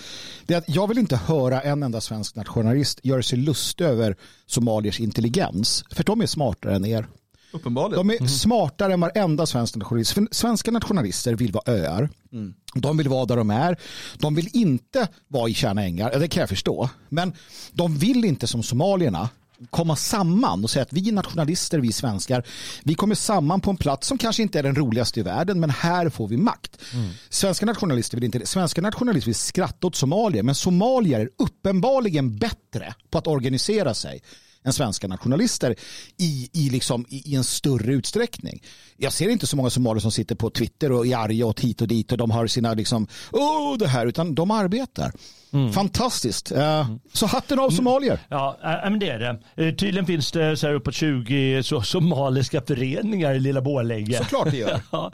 det 0.46 0.54
är 0.54 0.58
att 0.58 0.68
jag 0.68 0.88
vill 0.88 0.98
inte 0.98 1.16
höra 1.16 1.60
en 1.60 1.82
enda 1.82 2.00
svensk 2.00 2.36
nationalist 2.36 3.00
göra 3.02 3.22
sig 3.22 3.38
lust 3.38 3.80
över 3.80 4.16
somaliers 4.46 5.00
intelligens. 5.00 5.84
För 5.90 6.04
de 6.04 6.20
är 6.20 6.26
smartare 6.26 6.76
än 6.76 6.84
er. 6.84 7.06
Uppenbarligen. 7.54 8.06
De 8.06 8.14
är 8.14 8.18
mm. 8.18 8.28
smartare 8.28 8.92
än 8.92 9.00
varenda 9.00 9.46
svensk 9.46 9.76
nationalist. 9.76 10.12
För 10.12 10.28
svenska 10.30 10.70
nationalister 10.70 11.34
vill 11.34 11.52
vara 11.52 11.72
öar. 11.72 12.08
Mm. 12.32 12.54
De 12.74 12.96
vill 12.96 13.08
vara 13.08 13.24
där 13.24 13.36
de 13.36 13.50
är. 13.50 13.76
De 14.18 14.34
vill 14.34 14.48
inte 14.52 15.08
vara 15.28 15.48
i 15.48 15.54
Tjärna 15.54 15.84
ängar. 15.84 16.18
Det 16.18 16.28
kan 16.28 16.40
jag 16.40 16.48
förstå. 16.48 16.90
Men 17.08 17.32
de 17.72 17.98
vill 17.98 18.24
inte 18.24 18.46
som 18.46 18.62
somalierna 18.62 19.28
komma 19.70 19.96
samman 19.96 20.64
och 20.64 20.70
säga 20.70 20.82
att 20.82 20.92
vi 20.92 21.08
är 21.08 21.12
nationalister, 21.12 21.78
vi 21.78 21.92
svenskar, 21.92 22.46
vi 22.84 22.94
kommer 22.94 23.14
samman 23.14 23.60
på 23.60 23.70
en 23.70 23.76
plats 23.76 24.08
som 24.08 24.18
kanske 24.18 24.42
inte 24.42 24.58
är 24.58 24.62
den 24.62 24.74
roligaste 24.74 25.20
i 25.20 25.22
världen, 25.22 25.60
men 25.60 25.70
här 25.70 26.08
får 26.08 26.28
vi 26.28 26.36
makt. 26.36 26.78
Mm. 26.92 27.10
Svenska 27.28 27.66
nationalister 27.66 28.16
vill 28.16 28.24
inte 28.24 28.38
det. 28.38 28.46
Svenska 28.46 28.80
nationalister 28.80 29.26
vill 29.26 29.34
skratta 29.34 29.86
åt 29.86 29.96
somalier, 29.96 30.42
men 30.42 30.54
somalier 30.54 31.20
är 31.20 31.28
uppenbarligen 31.38 32.36
bättre 32.36 32.94
på 33.10 33.18
att 33.18 33.26
organisera 33.26 33.94
sig 33.94 34.22
än 34.64 34.72
svenska 34.72 35.08
nationalister 35.08 35.76
i, 36.16 36.50
i, 36.52 36.70
liksom, 36.70 37.06
i, 37.08 37.32
i 37.32 37.34
en 37.34 37.44
större 37.44 37.92
utsträckning. 37.92 38.62
Jag 38.96 39.12
ser 39.12 39.28
inte 39.28 39.46
så 39.46 39.56
många 39.56 39.70
somalier 39.70 40.00
som 40.00 40.12
sitter 40.12 40.34
på 40.34 40.50
Twitter 40.50 40.92
och 40.92 41.06
är 41.06 41.16
arga 41.16 41.46
och 41.46 41.60
hit 41.60 41.80
och 41.80 41.88
dit 41.88 42.12
och 42.12 42.18
de 42.18 42.30
har 42.30 42.46
sina 42.46 42.74
liksom, 42.74 43.06
oh, 43.32 43.78
det 43.78 43.88
här, 43.88 44.06
utan 44.06 44.34
de 44.34 44.50
arbetar. 44.50 45.12
Mm. 45.54 45.72
Fantastiskt. 45.72 46.52
Uh, 46.52 46.96
så 47.12 47.26
hatten 47.26 47.58
av 47.58 47.70
somalier. 47.70 48.18
Ja, 48.28 48.56
äh, 48.62 48.90
men 48.90 48.98
det 48.98 49.08
är 49.08 49.18
det. 49.18 49.72
Tydligen 49.72 50.06
finns 50.06 50.32
det 50.32 50.56
så 50.56 50.66
här 50.66 50.74
uppåt 50.74 50.94
20 50.94 51.62
så, 51.62 51.82
somaliska 51.82 52.62
föreningar 52.62 53.34
i 53.34 53.40
lilla 53.40 53.60
Borlänge. 53.60 54.16
Såklart 54.16 54.50
det 54.50 54.56
gör. 54.56 54.80
ja. 54.92 55.12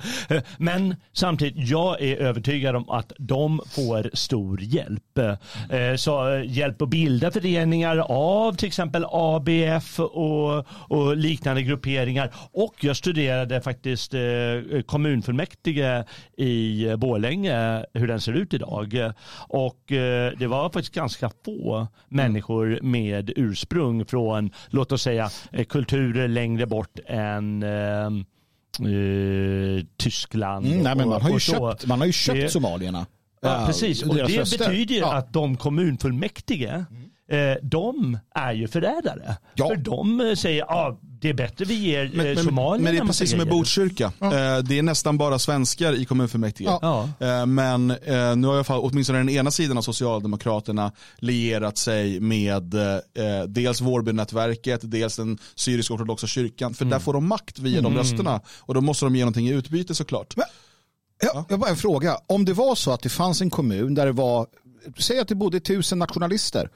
men 0.58 0.96
samtidigt, 1.12 1.68
jag 1.68 2.02
är 2.02 2.16
övertygad 2.16 2.76
om 2.76 2.90
att 2.90 3.12
de 3.18 3.60
får 3.70 4.10
stor 4.16 4.62
hjälp. 4.62 5.02
Så 5.96 6.42
hjälp 6.46 6.82
att 6.82 6.88
bilda 6.88 7.30
föreningar 7.30 7.96
av 8.08 8.52
till 8.52 8.68
exempel 8.68 9.04
ABF 9.10 10.00
och, 10.00 10.66
och 10.68 11.16
liknande 11.16 11.62
grupperingar. 11.62 12.32
Och 12.52 12.74
jag 12.80 12.96
studerade 12.96 13.60
faktiskt 13.60 14.14
kommunfullmäktige 14.86 16.04
i 16.36 16.86
Borlänge, 16.96 17.84
hur 17.94 18.08
den 18.08 18.20
ser 18.20 18.32
ut 18.32 18.54
idag. 18.54 19.12
Och 19.48 19.92
det 20.38 20.46
var 20.46 20.70
faktiskt 20.70 20.94
ganska 20.94 21.30
få 21.44 21.88
människor 22.08 22.78
med 22.82 23.32
ursprung 23.36 24.04
från, 24.06 24.50
låt 24.68 24.92
oss 24.92 25.02
säga, 25.02 25.30
eh, 25.52 25.64
kulturer 25.64 26.28
längre 26.28 26.66
bort 26.66 26.98
än 27.06 27.62
eh, 27.62 28.06
eh, 28.88 29.84
Tyskland. 29.96 30.66
Mm, 30.66 30.78
nej, 30.78 30.96
men 30.96 31.08
man, 31.08 31.22
har 31.22 31.30
ju 31.30 31.40
köpt, 31.40 31.86
man 31.86 31.98
har 31.98 32.06
ju 32.06 32.12
köpt 32.12 32.52
somalierna. 32.52 33.06
Ja, 33.42 33.64
precis, 33.66 34.02
och 34.02 34.14
det 34.14 34.22
röster. 34.22 34.58
betyder 34.58 34.96
ja. 34.96 35.12
att 35.12 35.32
de 35.32 35.56
kommunfullmäktige 35.56 36.84
mm 36.90 37.10
Eh, 37.30 37.56
de 37.62 38.18
är 38.34 38.52
ju 38.52 38.68
förrädare. 38.68 39.36
Ja. 39.54 39.68
För 39.68 39.76
de 39.76 40.20
eh, 40.20 40.34
säger 40.34 40.62
att 40.62 40.70
ah, 40.70 40.98
det 41.02 41.28
är 41.28 41.34
bättre 41.34 41.64
vi 41.64 41.74
ger 41.74 42.10
men, 42.14 42.26
eh, 42.26 42.42
somalierna 42.42 42.84
Men 42.84 42.94
det 42.94 43.00
är 43.00 43.06
precis 43.06 43.30
som 43.30 43.38
med 43.38 43.48
Botkyrka. 43.48 44.12
Ja. 44.18 44.62
Det 44.62 44.78
är 44.78 44.82
nästan 44.82 45.18
bara 45.18 45.38
svenskar 45.38 45.92
i 45.92 46.04
kommunfullmäktige. 46.04 46.78
Ja. 46.82 47.08
Men 47.46 47.86
nu 48.36 48.46
har 48.46 48.56
jag 48.56 48.66
fall, 48.66 48.80
åtminstone 48.82 49.18
den 49.18 49.28
ena 49.28 49.50
sidan 49.50 49.78
av 49.78 49.82
Socialdemokraterna 49.82 50.92
lierat 51.18 51.78
sig 51.78 52.20
med 52.20 52.74
dels 53.48 53.80
Vårbynätverket, 53.80 54.80
dels 54.82 55.16
den 55.16 55.38
syrisk-ortodoxa 55.54 56.26
kyrkan. 56.26 56.74
För 56.74 56.84
mm. 56.84 56.90
där 56.90 56.98
får 56.98 57.12
de 57.12 57.28
makt 57.28 57.58
via 57.58 57.78
mm. 57.78 57.92
de 57.92 57.98
rösterna. 57.98 58.40
Och 58.60 58.74
då 58.74 58.80
måste 58.80 59.06
de 59.06 59.16
ge 59.16 59.22
någonting 59.22 59.48
i 59.48 59.52
utbyte 59.52 59.94
såklart. 59.94 60.36
Men, 60.36 60.46
jag, 61.22 61.44
jag 61.48 61.60
bara 61.60 61.70
en 61.70 61.76
fråga. 61.76 62.18
Om 62.26 62.44
det 62.44 62.52
var 62.52 62.74
så 62.74 62.92
att 62.92 63.02
det 63.02 63.08
fanns 63.08 63.40
en 63.40 63.50
kommun 63.50 63.94
där 63.94 64.06
det 64.06 64.12
var, 64.12 64.46
säg 64.98 65.18
att 65.18 65.28
det 65.28 65.34
bodde 65.34 65.60
tusen 65.60 65.98
nationalister 65.98 66.70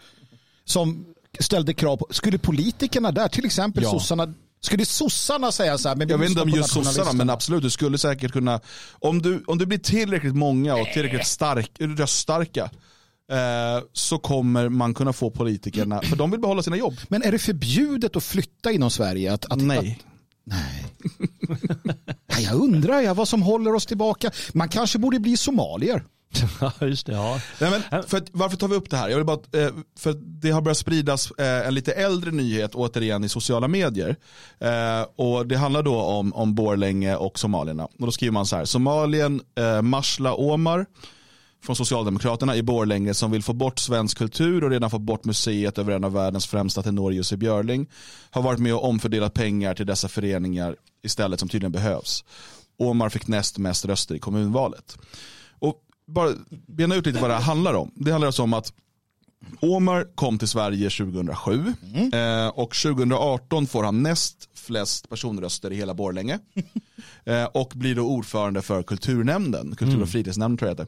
som 0.64 1.06
ställde 1.40 1.74
krav 1.74 1.96
på, 1.96 2.06
skulle 2.10 2.38
politikerna 2.38 3.12
där, 3.12 3.28
till 3.28 3.44
exempel 3.44 3.82
ja. 3.82 3.90
sossarna, 3.90 4.34
skulle 4.60 4.86
sossarna 4.86 5.52
säga 5.52 5.78
så 5.78 5.88
här? 5.88 5.96
Men 5.96 6.08
jag 6.08 6.18
vet 6.18 6.28
inte 6.28 6.42
om 6.42 6.48
just 6.48 6.72
sossarna, 6.72 7.12
men 7.12 7.30
absolut, 7.30 7.62
du 7.62 7.70
skulle 7.70 7.98
säkert 7.98 8.32
kunna, 8.32 8.60
om 8.92 9.22
du, 9.22 9.44
om 9.46 9.58
du 9.58 9.66
blir 9.66 9.78
tillräckligt 9.78 10.34
många 10.34 10.74
och 10.74 10.86
tillräckligt 10.94 11.26
stark, 11.26 11.70
röststarka, 11.78 12.70
eh, 13.32 13.84
så 13.92 14.18
kommer 14.18 14.68
man 14.68 14.94
kunna 14.94 15.12
få 15.12 15.30
politikerna, 15.30 16.02
för 16.02 16.16
de 16.16 16.30
vill 16.30 16.40
behålla 16.40 16.62
sina 16.62 16.76
jobb. 16.76 16.94
Men 17.08 17.22
är 17.22 17.32
det 17.32 17.38
förbjudet 17.38 18.16
att 18.16 18.24
flytta 18.24 18.72
inom 18.72 18.90
Sverige? 18.90 19.32
Att, 19.32 19.44
att, 19.44 19.62
Nej. 19.62 19.78
Att, 19.78 19.84
nej. 20.44 20.84
jag 22.44 22.54
undrar 22.54 23.00
jag 23.00 23.14
vad 23.14 23.28
som 23.28 23.42
håller 23.42 23.74
oss 23.74 23.86
tillbaka. 23.86 24.30
Man 24.52 24.68
kanske 24.68 24.98
borde 24.98 25.18
bli 25.18 25.36
somalier. 25.36 26.04
Ja, 26.60 26.86
just 26.86 27.06
det. 27.06 27.12
Ja. 27.12 27.40
Nej, 27.60 27.70
men 27.70 28.02
för 28.02 28.18
att, 28.18 28.28
varför 28.32 28.56
tar 28.56 28.68
vi 28.68 28.76
upp 28.76 28.90
det 28.90 28.96
här? 28.96 29.08
Jag 29.08 29.16
vill 29.16 29.26
bara, 29.26 29.62
eh, 29.62 29.70
för 29.98 30.12
det 30.12 30.50
har 30.50 30.62
börjat 30.62 30.78
spridas 30.78 31.30
eh, 31.30 31.66
en 31.66 31.74
lite 31.74 31.92
äldre 31.92 32.30
nyhet 32.30 32.74
återigen 32.74 33.24
i 33.24 33.28
sociala 33.28 33.68
medier. 33.68 34.16
Eh, 34.58 35.02
och 35.16 35.46
Det 35.46 35.56
handlar 35.56 35.82
då 35.82 36.00
om, 36.00 36.34
om 36.34 36.54
Borlänge 36.54 37.16
och 37.16 37.38
somalierna. 37.38 37.84
Och 37.84 38.06
då 38.06 38.12
skriver 38.12 38.32
man 38.32 38.46
så 38.46 38.56
här, 38.56 38.64
Somalien, 38.64 39.40
Marsla 39.82 40.34
Omar 40.34 40.86
från 41.64 41.76
Socialdemokraterna 41.76 42.56
i 42.56 42.62
Borlänge 42.62 43.14
som 43.14 43.30
vill 43.30 43.42
få 43.42 43.52
bort 43.52 43.78
svensk 43.78 44.18
kultur 44.18 44.64
och 44.64 44.70
redan 44.70 44.90
fått 44.90 45.00
bort 45.00 45.24
museet 45.24 45.78
över 45.78 45.92
en 45.92 46.04
av 46.04 46.12
världens 46.12 46.46
främsta 46.46 46.82
tenorer 46.82 47.14
Jussi 47.14 47.36
Björling 47.36 47.86
har 48.30 48.42
varit 48.42 48.58
med 48.60 48.74
och 48.74 48.84
omfördelat 48.88 49.34
pengar 49.34 49.74
till 49.74 49.86
dessa 49.86 50.08
föreningar 50.08 50.76
istället 51.02 51.40
som 51.40 51.48
tydligen 51.48 51.72
behövs. 51.72 52.24
Omar 52.78 53.08
fick 53.08 53.26
näst 53.26 53.58
mest 53.58 53.84
röster 53.84 54.14
i 54.14 54.18
kommunvalet 54.18 54.96
bara 56.06 56.30
bena 56.66 56.94
ut 56.94 57.06
lite 57.06 57.20
vad 57.20 57.30
det 57.30 57.34
här 57.34 57.42
handlar 57.42 57.74
om. 57.74 57.90
Det 57.94 58.10
handlar 58.10 58.26
alltså 58.26 58.42
om 58.42 58.54
att 58.54 58.72
Omar 59.60 60.06
kom 60.14 60.38
till 60.38 60.48
Sverige 60.48 60.90
2007 60.90 61.74
mm. 61.94 62.12
eh, 62.12 62.48
och 62.48 62.74
2018 62.74 63.66
får 63.66 63.84
han 63.84 64.02
näst 64.02 64.48
flest 64.54 65.08
personröster 65.08 65.72
i 65.72 65.76
hela 65.76 65.94
Borlänge. 65.94 66.38
eh, 67.24 67.44
och 67.44 67.72
blir 67.74 67.94
då 67.94 68.02
ordförande 68.02 68.62
för 68.62 68.82
kulturnämnden, 68.82 69.76
kultur 69.76 69.86
och 69.86 69.94
mm. 69.94 70.06
fritidsnämnden 70.06 70.58
tror 70.58 70.68
jag 70.68 70.76
det 70.76 70.86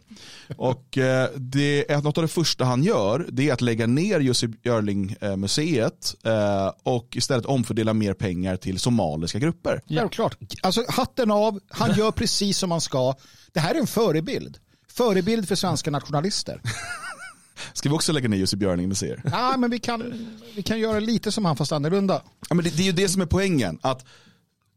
Och 0.57 0.99
eh, 0.99 1.29
det 1.37 1.93
är 1.93 2.03
något 2.03 2.19
av 2.19 2.23
det 2.23 2.29
första 2.29 2.65
han 2.65 2.83
gör, 2.83 3.27
det 3.29 3.49
är 3.49 3.53
att 3.53 3.61
lägga 3.61 3.87
ner 3.87 4.21
Jussi 4.21 4.47
Björling 4.47 5.17
museet 5.37 6.15
eh, 6.25 6.73
och 6.83 7.17
istället 7.17 7.47
omfördela 7.47 7.95
mer 7.95 8.15
pengar 8.15 8.57
till 8.57 8.79
somaliska 8.79 9.39
grupper. 9.39 9.81
Självklart, 9.89 10.39
alltså 10.63 10.85
hatten 10.89 11.31
av, 11.31 11.61
han 11.69 11.99
gör 11.99 12.11
precis 12.11 12.59
som 12.59 12.69
man 12.69 12.81
ska. 12.81 13.15
Det 13.53 13.61
här 13.61 13.75
är 13.75 13.79
en 13.79 13.87
förebild. 13.87 14.59
Förebild 14.97 15.49
för 15.49 15.55
svenska 15.55 15.91
nationalister. 15.91 16.61
Ska 17.73 17.89
vi 17.89 17.95
också 17.95 18.13
lägga 18.13 18.29
ner 18.29 18.37
Jussi 18.37 18.57
Björling 18.57 18.89
museer? 18.89 19.23
Ja, 19.33 19.57
men 19.57 19.71
vi 19.71 19.79
kan, 19.79 20.29
vi 20.57 20.63
kan 20.63 20.79
göra 20.79 21.01
lite 21.01 21.33
som 21.33 21.45
han 21.45 21.57
fast 21.57 21.73
annorlunda. 21.73 22.23
Ja, 22.49 22.55
men 22.55 22.65
det, 22.65 22.77
det 22.77 22.83
är 22.83 22.87
ju 22.87 22.93
det 22.93 23.09
som 23.09 23.23
är 23.23 23.27
poängen. 23.27 23.79
Att 23.83 24.05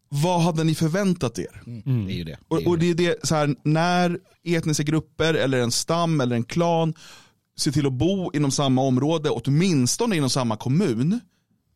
vad 0.09 0.41
hade 0.41 0.63
ni 0.63 0.75
förväntat 0.75 1.39
er? 1.39 1.61
Mm. 1.65 2.07
Det 2.07 2.13
är 2.13 2.15
ju 2.15 2.23
det. 2.23 2.37
det, 2.49 2.55
är 2.55 2.67
och, 2.67 2.67
och, 2.67 2.79
det 2.79 2.89
är 2.89 2.93
det, 2.93 3.15
så 3.23 3.35
här, 3.35 3.55
när 3.63 4.19
etniska 4.43 4.83
grupper 4.83 5.33
eller 5.33 5.57
en 5.57 5.71
stam 5.71 6.21
eller 6.21 6.35
en 6.35 6.43
klan 6.43 6.93
ser 7.59 7.71
till 7.71 7.85
att 7.85 7.93
bo 7.93 8.31
inom 8.33 8.51
samma 8.51 8.81
område, 8.81 9.29
åtminstone 9.29 10.15
inom 10.15 10.29
samma 10.29 10.57
kommun, 10.57 11.19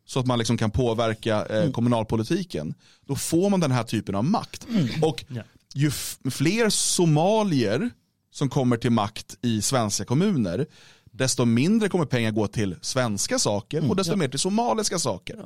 så 0.05 0.19
att 0.19 0.25
man 0.25 0.39
liksom 0.39 0.57
kan 0.57 0.71
påverka 0.71 1.45
eh, 1.45 1.57
mm. 1.57 1.71
kommunalpolitiken, 1.71 2.73
då 3.07 3.15
får 3.15 3.49
man 3.49 3.59
den 3.59 3.71
här 3.71 3.83
typen 3.83 4.15
av 4.15 4.23
makt. 4.23 4.67
Mm. 4.69 5.03
Och 5.03 5.25
ju 5.73 5.91
fler 6.31 6.69
somalier 6.69 7.89
som 8.33 8.49
kommer 8.49 8.77
till 8.77 8.91
makt 8.91 9.37
i 9.41 9.61
svenska 9.61 10.05
kommuner, 10.05 10.65
desto 11.11 11.45
mindre 11.45 11.89
kommer 11.89 12.05
pengar 12.05 12.31
gå 12.31 12.47
till 12.47 12.75
svenska 12.81 13.39
saker 13.39 13.77
och 13.77 13.83
mm. 13.83 13.97
desto 13.97 14.15
mer 14.15 14.27
till 14.27 14.39
somaliska 14.39 14.99
saker. 14.99 15.45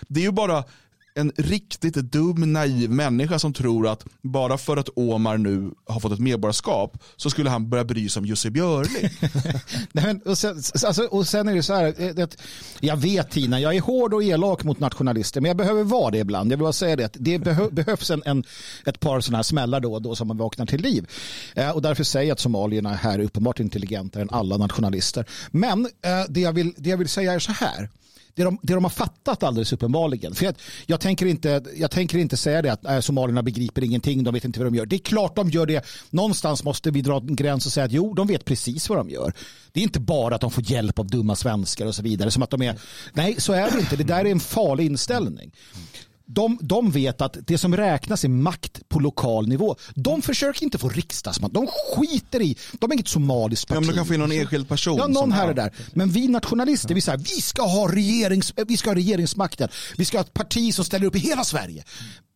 Det 0.00 0.20
är 0.20 0.24
ju 0.24 0.32
bara 0.32 0.64
en 1.18 1.32
riktigt 1.36 1.94
dum, 1.94 2.52
naiv 2.52 2.90
människa 2.90 3.38
som 3.38 3.52
tror 3.52 3.88
att 3.88 4.04
bara 4.22 4.58
för 4.58 4.76
att 4.76 4.88
Omar 4.96 5.38
nu 5.38 5.70
har 5.86 6.00
fått 6.00 6.12
ett 6.12 6.18
medborgarskap 6.18 7.02
så 7.16 7.30
skulle 7.30 7.50
han 7.50 7.70
börja 7.70 7.84
bry 7.84 8.08
sig 8.08 8.20
om 8.20 8.26
Jussi 8.26 8.50
Björling. 8.50 9.10
Nej, 9.92 10.04
men, 10.04 10.20
och, 10.22 10.38
sen, 10.38 10.62
alltså, 10.86 11.04
och 11.04 11.28
sen 11.28 11.48
är 11.48 11.54
det 11.54 11.62
så 11.62 11.74
här, 11.74 12.18
eh, 12.18 12.24
att, 12.24 12.36
jag 12.80 12.96
vet 12.96 13.30
Tina, 13.30 13.60
jag 13.60 13.76
är 13.76 13.80
hård 13.80 14.14
och 14.14 14.22
elak 14.22 14.64
mot 14.64 14.80
nationalister, 14.80 15.40
men 15.40 15.48
jag 15.48 15.56
behöver 15.56 15.84
vara 15.84 16.10
det 16.10 16.18
ibland. 16.18 16.52
Jag 16.52 16.56
vill 16.56 16.64
bara 16.64 16.72
säga 16.72 16.96
det, 16.96 17.04
att 17.04 17.16
det 17.18 17.38
behö, 17.38 17.68
behövs 17.72 18.10
en, 18.10 18.22
en, 18.24 18.44
ett 18.86 19.00
par 19.00 19.20
sådana 19.20 19.38
här 19.38 19.42
smällar 19.42 19.80
då 19.80 19.94
och 19.94 20.02
då 20.02 20.14
som 20.14 20.28
man 20.28 20.36
vaknar 20.36 20.66
till 20.66 20.80
liv. 20.80 21.06
Eh, 21.54 21.70
och 21.70 21.82
därför 21.82 22.04
säger 22.04 22.28
jag 22.28 22.32
att 22.32 22.40
somalierna 22.40 22.94
här 22.94 23.18
är 23.18 23.22
uppenbart 23.22 23.60
intelligentare 23.60 24.22
än 24.22 24.30
alla 24.30 24.56
nationalister. 24.56 25.24
Men 25.50 25.84
eh, 25.84 26.24
det, 26.28 26.40
jag 26.40 26.52
vill, 26.52 26.74
det 26.76 26.90
jag 26.90 26.96
vill 26.96 27.08
säga 27.08 27.32
är 27.32 27.38
så 27.38 27.52
här, 27.52 27.88
det 28.38 28.44
de, 28.44 28.58
det 28.62 28.74
de 28.74 28.84
har 28.84 28.90
fattat 28.90 29.42
alldeles 29.42 29.72
uppenbarligen. 29.72 30.34
För 30.34 30.44
jag, 30.44 30.54
jag, 30.86 31.00
tänker 31.00 31.26
inte, 31.26 31.62
jag 31.76 31.90
tänker 31.90 32.18
inte 32.18 32.36
säga 32.36 32.62
det 32.62 32.72
att 32.72 32.84
äh, 32.84 33.00
somalierna 33.00 33.42
begriper 33.42 33.84
ingenting, 33.84 34.24
de 34.24 34.34
vet 34.34 34.44
inte 34.44 34.60
vad 34.60 34.72
de 34.72 34.76
gör. 34.76 34.86
Det 34.86 34.96
är 34.96 35.00
klart 35.00 35.36
de 35.36 35.50
gör 35.50 35.66
det. 35.66 35.84
Någonstans 36.10 36.64
måste 36.64 36.90
vi 36.90 37.02
dra 37.02 37.16
en 37.16 37.36
gräns 37.36 37.66
och 37.66 37.72
säga 37.72 37.86
att 37.86 37.92
jo, 37.92 38.14
de 38.14 38.26
vet 38.26 38.44
precis 38.44 38.88
vad 38.88 38.98
de 38.98 39.10
gör. 39.10 39.32
Det 39.72 39.80
är 39.80 39.84
inte 39.84 40.00
bara 40.00 40.34
att 40.34 40.40
de 40.40 40.50
får 40.50 40.70
hjälp 40.70 40.98
av 40.98 41.06
dumma 41.06 41.36
svenskar 41.36 41.86
och 41.86 41.94
så 41.94 42.02
vidare. 42.02 42.30
Som 42.30 42.42
att 42.42 42.50
de 42.50 42.62
är, 42.62 42.78
nej, 43.12 43.34
så 43.38 43.52
är 43.52 43.70
det 43.70 43.80
inte. 43.80 43.96
Det 43.96 44.04
där 44.04 44.24
är 44.24 44.30
en 44.30 44.40
farlig 44.40 44.86
inställning 44.86 45.52
de, 46.30 46.58
de 46.62 46.90
vet 46.90 47.20
att 47.20 47.36
det 47.46 47.58
som 47.58 47.76
räknas 47.76 48.24
är 48.24 48.28
makt 48.28 48.88
på 48.88 49.00
lokal 49.00 49.48
nivå. 49.48 49.76
De 49.94 50.22
försöker 50.22 50.62
inte 50.62 50.78
få 50.78 50.88
riksdagsmakt. 50.88 51.54
De 51.54 51.66
skiter 51.66 52.42
i, 52.42 52.56
de 52.72 52.90
är 52.90 52.94
inget 52.94 53.08
somaliskt 53.08 53.68
parti. 53.68 53.76
Ja, 53.76 53.80
men 53.80 53.88
de 53.88 53.94
kan 53.94 54.06
få 54.06 54.14
in 54.14 54.20
någon 54.20 54.32
enskild 54.32 54.68
person. 54.68 54.96
Ja, 54.98 55.06
någon 55.06 55.32
här 55.32 55.48
och 55.48 55.54
där. 55.54 55.72
Men 55.92 56.10
vi 56.10 56.28
nationalister, 56.28 56.94
vi, 56.94 57.00
säger 57.00 57.18
vi, 57.18 57.40
ska 57.40 57.62
ha 57.62 57.92
regerings, 57.92 58.52
vi 58.66 58.76
ska 58.76 58.90
ha 58.90 58.94
regeringsmakten. 58.94 59.68
Vi 59.96 60.04
ska 60.04 60.18
ha 60.18 60.24
ett 60.24 60.34
parti 60.34 60.74
som 60.74 60.84
ställer 60.84 61.06
upp 61.06 61.16
i 61.16 61.18
hela 61.18 61.44
Sverige. 61.44 61.84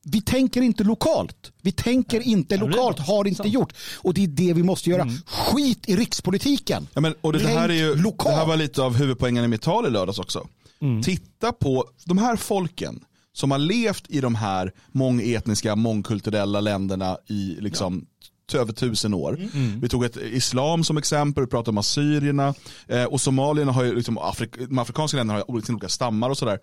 Vi 0.05 0.21
tänker 0.21 0.63
inte 0.63 0.85
lokalt. 0.85 1.53
Vi 1.63 1.73
tänker 1.73 2.21
inte 2.21 2.57
lokalt, 2.57 2.99
har 2.99 3.27
inte 3.27 3.49
gjort. 3.49 3.73
Och 3.97 4.15
det 4.15 4.23
är 4.23 4.29
det 4.29 4.53
vi 4.53 4.63
måste 4.63 4.91
göra. 4.91 5.03
Mm. 5.03 5.15
Skit 5.27 5.89
i 5.89 5.97
rikspolitiken. 5.97 6.89
Ja, 6.95 7.01
men, 7.01 7.15
och 7.21 7.33
det, 7.33 7.39
det, 7.39 7.49
här 7.49 7.69
är 7.69 7.75
ju, 7.75 7.95
det 7.95 8.31
här 8.31 8.47
var 8.47 8.57
lite 8.57 8.83
av 8.83 8.97
huvudpoängen 8.97 9.45
i 9.45 9.49
mitt 9.49 9.63
tal 9.63 9.87
i 9.87 9.91
lördags 9.91 10.19
också. 10.19 10.49
Mm. 10.81 11.03
Titta 11.03 11.53
på 11.53 11.85
de 12.05 12.19
här 12.19 12.37
folken 12.37 13.01
som 13.33 13.51
har 13.51 13.59
levt 13.59 14.05
i 14.09 14.21
de 14.21 14.35
här 14.35 14.73
mångetniska, 14.93 15.77
mångkulturella 15.77 16.61
länderna 16.61 17.17
i 17.27 17.57
liksom 17.61 18.07
ja. 18.53 18.61
över 18.61 18.73
tusen 18.73 19.15
år. 19.15 19.37
Mm. 19.37 19.51
mm. 19.55 19.81
Vi 19.81 19.89
tog 19.89 20.05
ett 20.05 20.17
islam 20.17 20.85
som 20.85 20.97
exempel, 20.99 21.45
vi 21.45 21.51
pratade 21.51 21.71
om 21.71 21.79
assyrierna 21.79 22.55
eh, 22.87 23.05
och 23.05 23.21
somalierna 23.21 23.73
har 23.73 23.85
ju, 23.85 23.95
liksom, 23.95 24.19
Afrik 24.19 24.59
de 24.59 24.79
afrikanska 24.79 25.17
länderna 25.17 25.39
har 25.39 25.51
olika, 25.51 25.73
olika 25.73 25.89
stammar 25.89 26.31
och 26.31 26.39
sådär. 26.39 26.59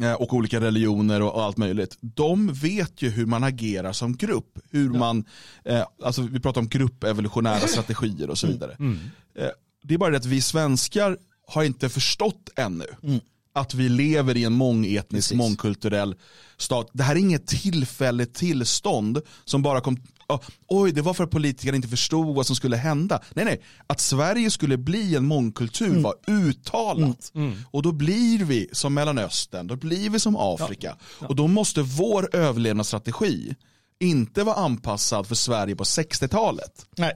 Eh, 0.00 0.12
och 0.12 0.34
olika 0.34 0.60
religioner 0.60 1.22
och, 1.22 1.34
och, 1.34 1.42
allt 1.42 1.56
möjligt. 1.56 1.98
De 2.00 2.52
vet 2.52 3.02
ju 3.02 3.10
hur 3.10 3.26
man 3.26 3.44
agerar 3.44 3.92
som 3.92 4.16
grupp. 4.16 4.58
Hur 4.70 4.92
ja. 4.92 4.98
man, 4.98 5.24
eh, 5.64 5.84
alltså 6.02 6.22
vi 6.22 6.40
pratar 6.40 6.60
om 6.60 6.68
gruppevolutionära 6.68 7.60
strategier 7.68 8.30
och 8.30 8.38
så 8.38 8.46
mm. 8.46 8.58
vidare. 8.58 8.76
Mm. 8.78 8.98
Eh, 9.34 9.48
det 9.82 9.94
är 9.94 9.98
bara 9.98 10.10
det 10.10 10.16
att 10.16 10.26
vi 10.26 10.40
svenskar 10.40 11.16
har 11.46 11.64
inte 11.64 11.88
förstått 11.88 12.50
ännu. 12.56 12.86
Mm 13.02 13.20
att 13.58 13.74
vi 13.74 13.88
lever 13.88 14.36
i 14.36 14.44
en 14.44 14.52
mångetnisk, 14.52 15.28
Precis. 15.28 15.38
mångkulturell 15.38 16.14
stat. 16.56 16.90
Det 16.92 17.02
här 17.02 17.14
är 17.14 17.20
inget 17.20 17.46
tillfälligt 17.46 18.34
tillstånd 18.34 19.20
som 19.44 19.62
bara 19.62 19.80
kom, 19.80 19.96
oh, 20.28 20.40
oj 20.68 20.92
det 20.92 21.02
var 21.02 21.14
för 21.14 21.24
att 21.24 21.30
politikerna 21.30 21.76
inte 21.76 21.88
förstod 21.88 22.36
vad 22.36 22.46
som 22.46 22.56
skulle 22.56 22.76
hända. 22.76 23.22
Nej 23.34 23.44
nej, 23.44 23.60
att 23.86 24.00
Sverige 24.00 24.50
skulle 24.50 24.76
bli 24.76 25.16
en 25.16 25.26
mångkultur 25.26 25.88
mm. 25.88 26.02
var 26.02 26.14
uttalat. 26.26 27.30
Mm. 27.34 27.48
Mm. 27.48 27.58
Och 27.70 27.82
då 27.82 27.92
blir 27.92 28.44
vi 28.44 28.68
som 28.72 28.94
Mellanöstern, 28.94 29.66
då 29.66 29.76
blir 29.76 30.10
vi 30.10 30.20
som 30.20 30.36
Afrika. 30.36 30.96
Ja. 31.00 31.16
Ja. 31.20 31.26
Och 31.26 31.36
då 31.36 31.46
måste 31.46 31.82
vår 31.82 32.36
överlevnadsstrategi 32.36 33.54
inte 34.00 34.44
vara 34.44 34.56
anpassad 34.56 35.26
för 35.26 35.34
Sverige 35.34 35.76
på 35.76 35.84
60-talet. 35.84 36.86
Nej 36.96 37.12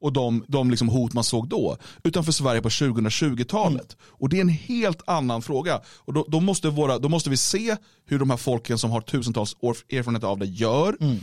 och 0.00 0.12
de, 0.12 0.44
de 0.48 0.70
liksom 0.70 0.88
hot 0.88 1.12
man 1.12 1.24
såg 1.24 1.48
då, 1.48 1.76
utan 2.04 2.24
för 2.24 2.32
Sverige 2.32 2.62
på 2.62 2.68
2020-talet. 2.68 3.92
Mm. 3.92 4.14
Och 4.18 4.28
det 4.28 4.36
är 4.36 4.40
en 4.40 4.48
helt 4.48 5.02
annan 5.06 5.42
fråga. 5.42 5.80
Och 5.96 6.12
då, 6.12 6.24
då, 6.28 6.40
måste 6.40 6.68
våra, 6.68 6.98
då 6.98 7.08
måste 7.08 7.30
vi 7.30 7.36
se 7.36 7.76
hur 8.06 8.18
de 8.18 8.30
här 8.30 8.36
folken 8.36 8.78
som 8.78 8.90
har 8.90 9.00
tusentals 9.00 9.56
år 9.60 9.76
erfarenhet 9.90 10.24
av 10.24 10.38
det 10.38 10.46
gör. 10.46 10.96
Mm. 11.00 11.18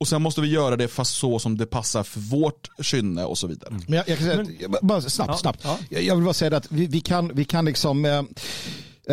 Och 0.00 0.08
sen 0.08 0.22
måste 0.22 0.40
vi 0.40 0.48
göra 0.48 0.76
det 0.76 0.88
fast 0.88 1.14
så 1.14 1.38
som 1.38 1.56
det 1.56 1.66
passar 1.66 2.02
för 2.02 2.20
vårt 2.20 2.68
kynne 2.80 3.24
och 3.24 3.38
så 3.38 3.46
vidare. 3.46 3.70
Mm. 3.70 3.82
Men 3.86 3.96
jag, 3.96 4.08
jag, 4.08 4.18
kan 4.18 4.26
säga, 4.26 4.68
Men, 4.68 4.78
bara 4.82 5.00
snabbt, 5.00 5.30
ja, 5.30 5.36
snabbt. 5.36 5.60
Ja. 5.64 5.78
Jag 6.00 6.14
vill 6.14 6.24
bara 6.24 6.34
säga 6.34 6.56
att 6.56 6.72
vi, 6.72 6.86
vi, 6.86 7.00
kan, 7.00 7.34
vi 7.34 7.44
kan 7.44 7.64
liksom, 7.64 8.04
eh, 8.04 8.22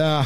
eh, 0.03 0.25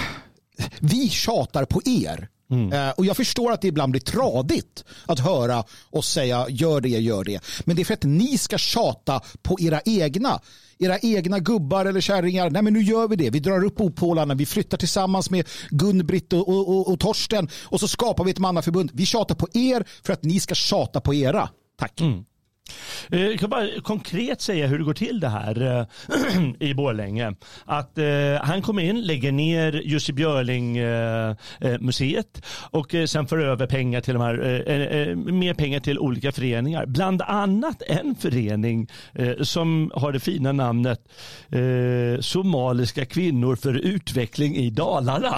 vi 0.79 1.09
tjatar 1.09 1.65
på 1.65 1.81
er 1.85 2.29
Mm. 2.51 2.73
Eh, 2.73 2.93
och 2.97 3.05
jag 3.05 3.17
förstår 3.17 3.51
att 3.51 3.61
det 3.61 3.67
ibland 3.67 3.91
blir 3.91 4.01
tradigt 4.01 4.83
att 5.05 5.19
höra 5.19 5.63
och 5.91 6.05
säga 6.05 6.45
gör 6.49 6.81
det, 6.81 6.89
gör 6.89 7.23
det. 7.23 7.41
Men 7.65 7.75
det 7.75 7.81
är 7.81 7.83
för 7.83 7.93
att 7.93 8.03
ni 8.03 8.37
ska 8.37 8.57
tjata 8.57 9.21
på 9.41 9.57
era 9.59 9.81
egna. 9.85 10.39
Era 10.79 10.99
egna 10.99 11.39
gubbar 11.39 11.85
eller 11.85 12.01
kärringar. 12.01 12.49
Nej 12.49 12.61
men 12.61 12.73
nu 12.73 12.81
gör 12.81 13.07
vi 13.07 13.15
det. 13.15 13.29
Vi 13.29 13.39
drar 13.39 13.65
upp 13.65 13.81
opålarna. 13.81 14.33
Vi 14.33 14.45
flyttar 14.45 14.77
tillsammans 14.77 15.29
med 15.29 15.47
Gun-Britt 15.69 16.33
och, 16.33 16.49
och, 16.49 16.69
och, 16.69 16.91
och, 16.91 16.99
Torsten. 16.99 17.49
Och 17.63 17.79
så 17.79 17.87
skapar 17.87 18.23
vi 18.23 18.31
ett 18.31 18.39
mannaförbund. 18.39 18.91
Vi 18.93 19.05
tjatar 19.05 19.35
på 19.35 19.47
er 19.53 19.85
för 20.03 20.13
att 20.13 20.23
ni 20.23 20.39
ska 20.39 20.55
tjata 20.55 21.01
på 21.01 21.13
era. 21.13 21.49
Tack. 21.79 22.01
Mm. 22.01 22.23
Eh, 23.09 23.25
jag 23.25 23.39
kan 23.39 23.49
bara 23.49 23.67
konkret 23.83 24.41
säga 24.41 24.67
hur 24.67 24.77
det 24.77 24.83
går 24.83 24.93
till 24.93 25.19
det 25.19 25.29
här 25.29 25.79
eh, 25.79 26.45
i 26.69 26.73
Borlänge. 26.73 27.33
Att 27.65 27.97
eh, 27.97 28.05
han 28.41 28.61
kommer 28.61 28.83
in, 28.83 29.01
lägger 29.01 29.31
ner 29.31 29.81
Jussi 29.85 30.13
Björling 30.13 30.77
eh, 30.77 31.35
museet 31.79 32.45
och 32.71 32.95
sen 33.05 33.27
för 33.27 33.37
över 33.37 33.67
pengar 33.67 34.01
till 34.01 34.13
de 34.13 34.23
här, 34.23 35.15
mer 35.15 35.53
pengar 35.53 35.79
till 35.79 35.99
olika 35.99 36.31
föreningar. 36.31 36.85
Bland 36.85 37.21
annat 37.21 37.81
en 37.87 38.15
förening 38.15 38.87
som 39.41 39.91
har 39.95 40.11
det 40.11 40.19
fina 40.19 40.51
namnet 40.51 40.99
Somaliska 42.19 43.05
kvinnor 43.05 43.55
för 43.55 43.73
utveckling 43.73 44.55
i 44.55 44.69
Dalarna. 44.69 45.35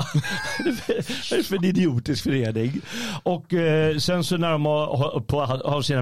det 0.64 0.98
är 1.38 1.44
för 1.44 1.56
en 1.56 1.66
idiotisk 1.66 2.24
förening. 2.24 2.82
Och 3.24 3.46
sen 4.00 4.24
så 4.24 4.38
när 4.38 4.52
de 4.52 4.66
har, 4.66 5.20
på, 5.20 5.42
har 5.42 5.82
sina 5.82 6.02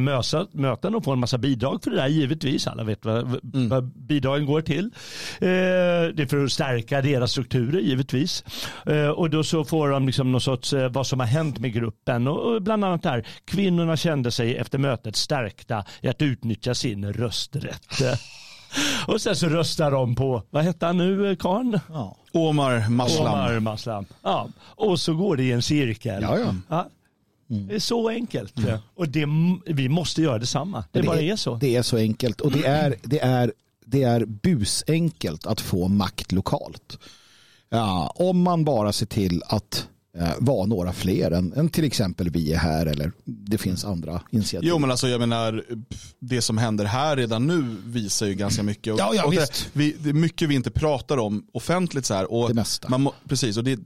möten 0.51 0.95
och 0.95 1.03
får 1.03 1.15
en 1.19 1.21
massa 1.21 1.37
bidrag 1.37 1.83
för 1.83 1.91
det 1.91 1.97
där 1.97 2.07
givetvis. 2.07 2.67
Alla 2.67 2.83
vet 2.83 3.05
vad, 3.05 3.39
mm. 3.53 3.69
vad 3.69 3.83
bidragen 3.83 4.45
går 4.45 4.61
till. 4.61 4.85
Eh, 4.85 5.47
det 6.13 6.21
är 6.21 6.27
för 6.29 6.43
att 6.43 6.51
stärka 6.51 7.01
deras 7.01 7.31
strukturer 7.31 7.79
givetvis. 7.79 8.43
Eh, 8.85 9.07
och 9.07 9.29
då 9.29 9.43
så 9.43 9.65
får 9.65 9.89
de 9.89 10.05
liksom 10.05 10.31
någon 10.31 10.41
sorts 10.41 10.73
eh, 10.73 10.89
vad 10.89 11.07
som 11.07 11.19
har 11.19 11.27
hänt 11.27 11.59
med 11.59 11.73
gruppen 11.73 12.27
och, 12.27 12.53
och 12.53 12.61
bland 12.61 12.85
annat 12.85 13.03
där 13.03 13.27
kvinnorna 13.45 13.97
kände 13.97 14.31
sig 14.31 14.57
efter 14.57 14.77
mötet 14.77 15.15
stärkta 15.15 15.85
i 16.01 16.07
att 16.07 16.21
utnyttja 16.21 16.75
sin 16.75 17.13
rösträtt. 17.13 18.01
Och 19.07 19.21
sen 19.21 19.35
så 19.35 19.47
röstar 19.47 19.91
de 19.91 20.15
på, 20.15 20.43
vad 20.49 20.63
hette 20.63 20.85
han 20.85 20.97
nu, 20.97 21.35
karln? 21.35 21.79
Ja. 21.89 22.15
Omar 22.31 22.89
Maslam. 22.89 23.33
Omar 23.33 23.59
Maslam. 23.59 24.05
Ja. 24.23 24.47
Och 24.59 24.99
så 24.99 25.13
går 25.13 25.35
det 25.35 25.43
i 25.43 25.51
en 25.51 25.61
cirkel. 25.61 26.21
Ja, 26.21 26.37
ja. 26.37 26.55
ja. 26.67 26.87
Mm. 27.49 27.67
Det 27.67 27.75
är 27.75 27.79
så 27.79 28.09
enkelt. 28.09 28.57
Mm. 28.57 28.77
Och 28.95 29.09
det, 29.09 29.25
vi 29.65 29.89
måste 29.89 30.21
göra 30.21 30.37
detsamma. 30.37 30.83
Det, 30.91 31.01
det 31.01 31.07
bara 31.07 31.21
är, 31.21 31.31
är 31.31 31.35
så. 31.35 31.55
Det 31.55 31.75
är 31.75 31.81
så 31.81 31.97
enkelt 31.97 32.41
och 32.41 32.51
det 32.51 32.65
är, 32.65 32.95
det 33.03 33.19
är, 33.19 33.53
det 33.85 34.03
är 34.03 34.25
busenkelt 34.25 35.45
att 35.45 35.61
få 35.61 35.87
makt 35.87 36.31
lokalt. 36.31 36.99
Ja, 37.69 38.13
om 38.15 38.41
man 38.41 38.63
bara 38.63 38.93
ser 38.93 39.05
till 39.05 39.43
att 39.45 39.87
eh, 40.17 40.29
vara 40.39 40.65
några 40.65 40.93
fler 40.93 41.31
än, 41.31 41.53
än, 41.53 41.69
till 41.69 41.83
exempel 41.83 42.29
vi 42.29 42.53
är 42.53 42.57
här 42.57 42.85
eller 42.85 43.11
det 43.25 43.57
finns 43.57 43.85
andra 43.85 44.21
initiativ. 44.31 44.69
Jo 44.69 44.79
men 44.79 44.91
alltså 44.91 45.07
jag 45.07 45.19
menar 45.19 45.63
det 46.19 46.41
som 46.41 46.57
händer 46.57 46.85
här 46.85 47.15
redan 47.15 47.47
nu 47.47 47.75
visar 47.85 48.25
ju 48.25 48.33
ganska 48.33 48.63
mycket. 48.63 48.93
Och, 48.93 48.99
ja, 48.99 49.11
ja, 49.15 49.25
och 49.25 49.31
det, 49.33 49.69
vi, 49.73 49.95
det 49.99 50.09
är 50.09 50.13
mycket 50.13 50.49
vi 50.49 50.55
inte 50.55 50.71
pratar 50.71 51.17
om 51.17 51.47
offentligt 51.53 52.05
så 52.05 52.13
här. 52.13 52.31
Och 52.31 52.47
det 52.47 52.53
mesta. 52.53 52.89
Man, 52.89 53.13
precis 53.27 53.57
och 53.57 53.63
det, 53.63 53.79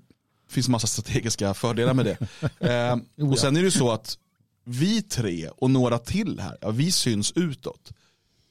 finns 0.49 0.69
massa 0.69 0.87
strategiska 0.87 1.53
fördelar 1.53 1.93
med 1.93 2.05
det. 2.05 2.17
eh, 2.59 3.27
och 3.29 3.39
sen 3.39 3.57
är 3.57 3.63
det 3.63 3.71
så 3.71 3.91
att 3.91 4.17
vi 4.65 5.01
tre 5.01 5.49
och 5.57 5.69
några 5.69 5.99
till 5.99 6.39
här, 6.39 6.57
ja, 6.61 6.69
vi 6.71 6.91
syns 6.91 7.31
utåt. 7.35 7.91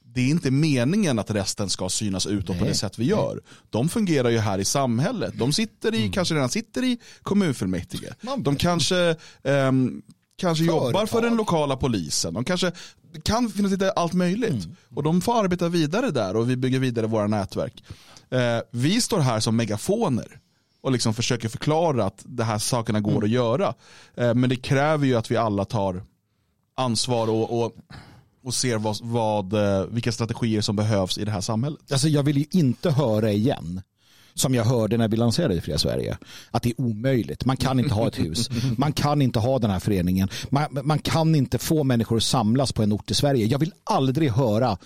Det 0.05 0.21
är 0.21 0.29
inte 0.29 0.51
meningen 0.51 1.19
att 1.19 1.31
resten 1.31 1.69
ska 1.69 1.89
synas 1.89 2.27
utåt 2.27 2.49
Nej. 2.49 2.59
på 2.59 2.65
det 2.65 2.73
sätt 2.73 2.99
vi 2.99 3.05
gör. 3.05 3.41
De 3.69 3.89
fungerar 3.89 4.29
ju 4.29 4.37
här 4.37 4.59
i 4.59 4.65
samhället. 4.65 5.33
De 5.37 5.53
sitter 5.53 5.93
i, 5.93 5.99
mm. 5.99 6.11
kanske 6.11 6.35
redan 6.35 6.49
sitter 6.49 6.83
i 6.83 6.97
kommunfullmäktige. 7.23 8.13
De 8.37 8.55
kanske, 8.55 9.09
eh, 9.43 9.71
kanske 10.37 10.63
jobbar 10.63 11.05
för 11.05 11.21
den 11.21 11.35
lokala 11.35 11.77
polisen. 11.77 12.33
De 12.33 12.45
kanske 12.45 12.71
det 13.13 13.21
kan 13.21 13.49
finnas 13.49 13.71
lite 13.71 13.91
allt 13.91 14.13
möjligt. 14.13 14.65
Mm. 14.65 14.75
Och 14.95 15.03
de 15.03 15.21
får 15.21 15.43
arbeta 15.43 15.69
vidare 15.69 16.11
där 16.11 16.35
och 16.35 16.49
vi 16.49 16.55
bygger 16.55 16.79
vidare 16.79 17.07
våra 17.07 17.27
nätverk. 17.27 17.83
Eh, 18.29 18.59
vi 18.71 19.01
står 19.01 19.19
här 19.19 19.39
som 19.39 19.55
megafoner 19.55 20.39
och 20.83 20.91
liksom 20.91 21.13
försöker 21.13 21.49
förklara 21.49 22.05
att 22.05 22.21
de 22.25 22.43
här 22.43 22.57
sakerna 22.57 22.99
går 22.99 23.11
mm. 23.11 23.23
att 23.23 23.29
göra. 23.29 23.73
Eh, 24.15 24.33
men 24.33 24.49
det 24.49 24.55
kräver 24.55 25.05
ju 25.05 25.15
att 25.15 25.31
vi 25.31 25.37
alla 25.37 25.65
tar 25.65 26.03
ansvar 26.75 27.27
och, 27.29 27.63
och, 27.63 27.75
och 28.43 28.53
ser 28.53 28.77
vad, 28.77 28.97
vad, 29.01 29.53
eh, 29.53 29.85
vilka 29.85 30.11
strategier 30.11 30.61
som 30.61 30.75
behövs 30.75 31.17
i 31.17 31.25
det 31.25 31.31
här 31.31 31.41
samhället. 31.41 31.91
Alltså 31.91 32.07
jag 32.07 32.23
vill 32.23 32.37
ju 32.37 32.45
inte 32.51 32.91
höra 32.91 33.31
igen 33.31 33.81
som 34.33 34.55
jag 34.55 34.63
hörde 34.63 34.97
när 34.97 35.07
vi 35.07 35.17
lanserade 35.17 35.61
Fria 35.61 35.77
Sverige, 35.77 36.17
att 36.51 36.63
det 36.63 36.69
är 36.69 36.81
omöjligt. 36.81 37.45
Man 37.45 37.57
kan 37.57 37.79
inte 37.79 37.93
ha 37.93 38.07
ett 38.07 38.19
hus. 38.19 38.49
Man 38.77 38.93
kan 38.93 39.21
inte 39.21 39.39
ha 39.39 39.59
den 39.59 39.71
här 39.71 39.79
föreningen. 39.79 40.29
Man, 40.49 40.79
man 40.83 40.99
kan 40.99 41.35
inte 41.35 41.57
få 41.57 41.83
människor 41.83 42.17
att 42.17 42.23
samlas 42.23 42.71
på 42.71 42.83
en 42.83 42.93
ort 42.93 43.11
i 43.11 43.13
Sverige. 43.13 43.45
Jag 43.45 43.59
vill 43.59 43.73
aldrig 43.83 44.31
höra 44.31 44.77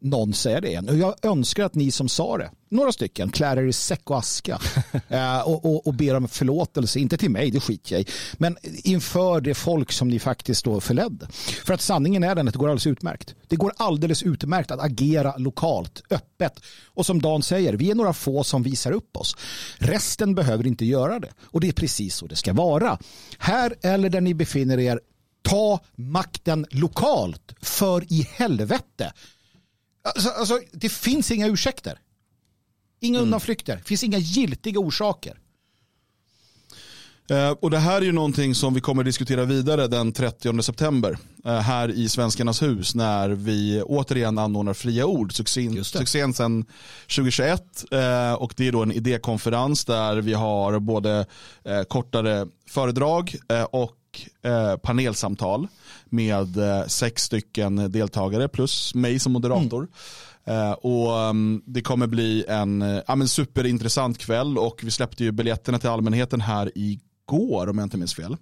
någon 0.00 0.34
säga 0.34 0.60
det 0.60 0.68
igen. 0.68 0.88
Och 0.88 0.96
jag 0.96 1.14
önskar 1.22 1.64
att 1.64 1.74
ni 1.74 1.90
som 1.90 2.08
sa 2.08 2.38
det, 2.38 2.50
några 2.68 2.92
stycken, 2.92 3.30
klär 3.30 3.56
er 3.56 3.66
i 3.66 3.72
säck 3.72 4.10
och 4.10 4.18
aska 4.18 4.60
eh, 5.08 5.40
och, 5.40 5.64
och, 5.64 5.86
och 5.86 5.94
ber 5.94 6.14
om 6.14 6.28
förlåtelse, 6.28 6.98
inte 6.98 7.16
till 7.16 7.30
mig, 7.30 7.50
det 7.50 7.60
skiter 7.60 7.92
jag 7.92 8.00
i, 8.00 8.06
men 8.32 8.56
inför 8.62 9.40
det 9.40 9.54
folk 9.54 9.92
som 9.92 10.08
ni 10.08 10.18
faktiskt 10.18 10.64
då 10.64 10.80
förledde. 10.80 11.26
För 11.64 11.74
att 11.74 11.80
sanningen 11.80 12.24
är 12.24 12.34
den 12.34 12.48
att 12.48 12.54
det 12.54 12.58
går 12.58 12.68
alldeles 12.68 12.86
utmärkt. 12.86 13.34
Det 13.48 13.56
går 13.56 13.72
alldeles 13.76 14.22
utmärkt 14.22 14.70
att 14.70 14.80
agera 14.80 15.36
lokalt, 15.36 16.02
öppet. 16.10 16.60
Och 16.86 17.06
som 17.06 17.22
Dan 17.22 17.42
säger, 17.42 17.72
vi 17.72 17.90
är 17.90 17.94
några 17.94 18.12
få 18.12 18.44
som 18.44 18.62
visar 18.62 18.92
upp 18.92 19.16
oss. 19.16 19.36
Resten 19.78 20.34
behöver 20.34 20.66
inte 20.66 20.84
göra 20.84 21.20
det. 21.20 21.30
Och 21.40 21.60
det 21.60 21.68
är 21.68 21.72
precis 21.72 22.16
så 22.16 22.26
det 22.26 22.36
ska 22.36 22.52
vara. 22.52 22.98
Här 23.38 23.74
eller 23.82 24.08
där 24.08 24.20
ni 24.20 24.34
befinner 24.34 24.78
er, 24.78 25.00
ta 25.42 25.80
makten 25.94 26.66
lokalt, 26.70 27.54
för 27.60 28.12
i 28.12 28.28
helvete. 28.32 29.12
Alltså, 30.14 30.30
alltså, 30.30 30.60
det 30.72 30.88
finns 30.88 31.30
inga 31.30 31.46
ursäkter. 31.46 31.98
Inga 33.00 33.18
mm. 33.18 33.26
undanflykter. 33.26 33.76
Det 33.76 33.84
finns 33.84 34.04
inga 34.04 34.18
giltiga 34.18 34.80
orsaker. 34.80 35.38
Eh, 37.30 37.50
och 37.50 37.70
Det 37.70 37.78
här 37.78 37.96
är 38.00 38.04
ju 38.04 38.12
någonting 38.12 38.54
som 38.54 38.74
vi 38.74 38.80
kommer 38.80 39.02
att 39.02 39.06
diskutera 39.06 39.44
vidare 39.44 39.86
den 39.86 40.12
30 40.12 40.62
september 40.62 41.18
eh, 41.44 41.58
här 41.58 41.88
i 41.88 42.08
Svenskarnas 42.08 42.62
hus 42.62 42.94
när 42.94 43.28
vi 43.28 43.82
återigen 43.82 44.38
anordnar 44.38 44.74
fria 44.74 45.06
ord. 45.06 45.32
Succén, 45.32 45.84
succén 45.84 46.34
sedan 46.34 46.64
2021 47.02 47.62
eh, 47.90 48.32
och 48.32 48.54
det 48.56 48.68
är 48.68 48.72
då 48.72 48.82
en 48.82 48.92
idékonferens 48.92 49.84
där 49.84 50.16
vi 50.16 50.34
har 50.34 50.78
både 50.78 51.26
eh, 51.64 51.82
kortare 51.82 52.46
föredrag 52.68 53.34
eh, 53.48 53.62
och 53.62 54.20
eh, 54.42 54.76
panelsamtal 54.76 55.68
med 56.10 56.56
eh, 56.56 56.86
sex 56.86 57.22
stycken 57.22 57.90
deltagare 57.92 58.48
plus 58.48 58.94
mig 58.94 59.18
som 59.18 59.32
moderator. 59.32 59.78
Mm. 59.78 59.90
Uh, 60.50 60.72
och 60.72 61.30
um, 61.30 61.62
Det 61.66 61.82
kommer 61.82 62.06
bli 62.06 62.44
en 62.48 62.82
uh, 62.82 63.00
ja, 63.06 63.26
superintressant 63.26 64.18
kväll 64.18 64.58
och 64.58 64.80
vi 64.82 64.90
släppte 64.90 65.24
ju 65.24 65.32
biljetterna 65.32 65.78
till 65.78 65.88
allmänheten 65.88 66.40
här 66.40 66.72
igår 66.74 67.68
om 67.68 67.78
jag 67.78 67.86
inte 67.86 67.96
minns 67.96 68.14
fel. 68.14 68.36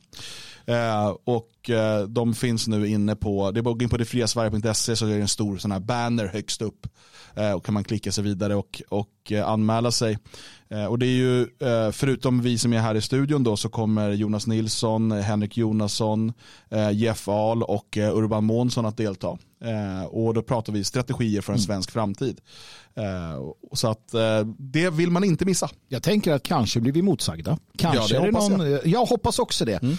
Och 1.24 1.70
de 2.08 2.34
finns 2.34 2.68
nu 2.68 2.88
inne 2.88 3.16
på, 3.16 3.50
det 3.50 3.60
är 3.60 3.62
bara 3.62 3.72
att 3.72 3.78
gå 3.78 3.82
in 3.82 3.88
på 3.88 3.96
detfriasverige.se 3.96 4.96
så 4.96 5.06
är 5.06 5.10
det 5.10 5.20
en 5.20 5.28
stor 5.28 5.56
sån 5.56 5.72
här 5.72 5.80
banner 5.80 6.26
högst 6.26 6.62
upp 6.62 6.86
Eh, 7.36 7.52
och 7.52 7.64
kan 7.64 7.74
man 7.74 7.84
klicka 7.84 8.12
sig 8.12 8.24
vidare 8.24 8.54
och, 8.54 8.82
och 8.88 9.32
eh, 9.32 9.48
anmäla 9.48 9.90
sig. 9.90 10.18
Eh, 10.74 10.86
och 10.86 10.98
det 10.98 11.06
är 11.06 11.16
ju, 11.16 11.48
förutom 11.92 12.40
vi 12.40 12.58
som 12.58 12.72
är 12.72 12.78
här 12.78 12.94
i 12.94 13.00
studion 13.00 13.44
då, 13.44 13.56
så 13.56 13.68
kommer 13.68 14.10
Jonas 14.10 14.46
Nilsson, 14.46 15.10
Henrik 15.10 15.56
Jonasson, 15.56 16.32
Jeff 16.92 17.28
Ahl 17.28 17.62
och 17.62 17.96
Urban 17.96 18.44
Månsson 18.44 18.86
att 18.86 18.96
delta. 18.96 19.38
Och 20.08 20.34
då 20.34 20.42
pratar 20.42 20.72
vi 20.72 20.84
strategier 20.84 21.40
för 21.40 21.52
en 21.52 21.56
mm. 21.56 21.64
svensk 21.64 21.90
framtid. 21.90 22.40
Så 23.72 23.88
att 23.88 24.14
det 24.58 24.90
vill 24.90 25.10
man 25.10 25.24
inte 25.24 25.44
missa. 25.44 25.70
Jag 25.88 26.02
tänker 26.02 26.32
att 26.32 26.42
kanske 26.42 26.80
blir 26.80 26.92
vi 26.92 27.02
motsagda. 27.02 27.58
Kanske 27.76 28.14
ja, 28.14 28.20
det 28.20 28.26
hoppas 28.26 28.48
någon, 28.48 28.70
jag. 28.70 28.86
jag. 28.86 29.06
hoppas 29.06 29.38
också 29.38 29.64
det. 29.64 29.82
Mm. 29.82 29.96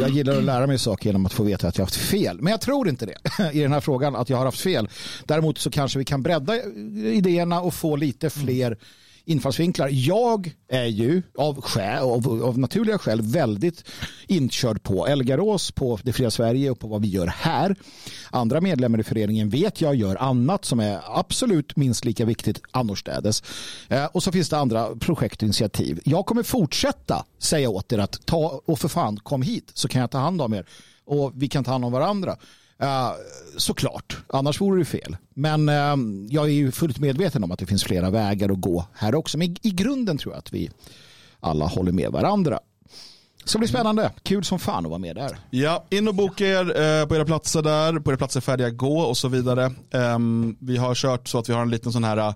Jag 0.00 0.10
gillar 0.10 0.36
att 0.36 0.44
lära 0.44 0.66
mig 0.66 0.78
saker 0.78 1.06
genom 1.06 1.26
att 1.26 1.32
få 1.32 1.42
veta 1.42 1.68
att 1.68 1.78
jag 1.78 1.82
har 1.82 1.86
haft 1.86 1.96
fel. 1.96 2.40
Men 2.40 2.50
jag 2.50 2.60
tror 2.60 2.88
inte 2.88 3.06
det 3.06 3.52
i 3.52 3.60
den 3.60 3.72
här 3.72 3.80
frågan 3.80 4.16
att 4.16 4.30
jag 4.30 4.36
har 4.36 4.44
haft 4.44 4.60
fel. 4.60 4.88
Däremot 5.24 5.58
så 5.58 5.70
kanske 5.70 5.98
vi 5.98 6.04
kan 6.04 6.22
bredda 6.22 6.56
idéerna 6.94 7.60
och 7.60 7.74
få 7.74 7.96
lite 7.96 8.30
fler 8.30 8.78
infallsvinklar. 9.28 9.88
Jag 9.92 10.52
är 10.68 10.84
ju 10.84 11.22
av, 11.38 11.60
skäl, 11.60 12.02
av, 12.02 12.42
av 12.44 12.58
naturliga 12.58 12.98
skäl 12.98 13.22
väldigt 13.22 13.84
inkörd 14.26 14.82
på 14.82 15.06
Elgarås, 15.06 15.70
på 15.70 15.98
Det 16.02 16.12
fria 16.12 16.30
Sverige 16.30 16.70
och 16.70 16.78
på 16.78 16.88
vad 16.88 17.02
vi 17.02 17.08
gör 17.08 17.26
här. 17.26 17.76
Andra 18.30 18.60
medlemmar 18.60 19.00
i 19.00 19.02
föreningen 19.02 19.48
vet 19.48 19.80
jag 19.80 19.94
gör 19.94 20.16
annat 20.16 20.64
som 20.64 20.80
är 20.80 21.00
absolut 21.06 21.76
minst 21.76 22.04
lika 22.04 22.24
viktigt 22.24 22.62
annorstädes. 22.70 23.42
Eh, 23.88 24.04
och 24.04 24.22
så 24.22 24.32
finns 24.32 24.48
det 24.48 24.58
andra 24.58 24.96
projekt 24.96 25.36
och 25.36 25.42
initiativ. 25.42 26.00
Jag 26.04 26.26
kommer 26.26 26.42
fortsätta 26.42 27.24
säga 27.38 27.70
åt 27.70 27.92
er 27.92 27.98
att 27.98 28.26
ta 28.26 28.62
och 28.66 28.78
för 28.78 28.88
fan 28.88 29.16
kom 29.16 29.42
hit 29.42 29.70
så 29.74 29.88
kan 29.88 30.00
jag 30.00 30.10
ta 30.10 30.18
hand 30.18 30.42
om 30.42 30.54
er 30.54 30.66
och 31.04 31.32
vi 31.34 31.48
kan 31.48 31.64
ta 31.64 31.70
hand 31.70 31.84
om 31.84 31.92
varandra. 31.92 32.36
Uh, 32.82 33.12
såklart, 33.56 34.16
annars 34.28 34.60
vore 34.60 34.78
det 34.78 34.84
fel. 34.84 35.16
Men 35.34 35.68
uh, 35.68 35.96
jag 36.28 36.44
är 36.44 36.52
ju 36.52 36.72
fullt 36.72 36.98
medveten 36.98 37.44
om 37.44 37.52
att 37.52 37.58
det 37.58 37.66
finns 37.66 37.84
flera 37.84 38.10
vägar 38.10 38.48
att 38.48 38.60
gå 38.60 38.84
här 38.94 39.14
också. 39.14 39.38
Men 39.38 39.56
i, 39.62 39.70
grunden 39.70 40.18
tror 40.18 40.34
jag 40.34 40.38
att 40.38 40.52
vi 40.52 40.70
alla 41.40 41.66
håller 41.66 41.92
med 41.92 42.12
varandra. 42.12 42.60
Så 43.44 43.52
det 43.52 43.58
blir 43.58 43.68
spännande. 43.68 44.10
Kul 44.22 44.44
som 44.44 44.58
fan 44.58 44.84
att 44.84 44.90
vara 44.90 44.98
med 44.98 45.16
där. 45.16 45.38
Ja, 45.50 45.84
in 45.90 46.08
och 46.08 46.14
boka 46.14 46.46
er 46.46 46.60
eh, 46.60 47.06
på 47.06 47.16
era 47.16 47.24
platser 47.24 47.62
där. 47.62 48.00
På 48.00 48.10
era 48.10 48.16
platser 48.16 48.40
färdiga 48.40 48.70
gå 48.70 49.00
och 49.00 49.16
så 49.16 49.28
vidare. 49.28 49.72
Um, 49.90 50.56
vi 50.60 50.76
har 50.76 50.94
kört 50.94 51.28
så 51.28 51.38
att 51.38 51.48
vi 51.48 51.52
har 51.52 51.62
en 51.62 51.70
liten 51.70 51.92
sån 51.92 52.04
här 52.04 52.16
eh, 52.16 52.34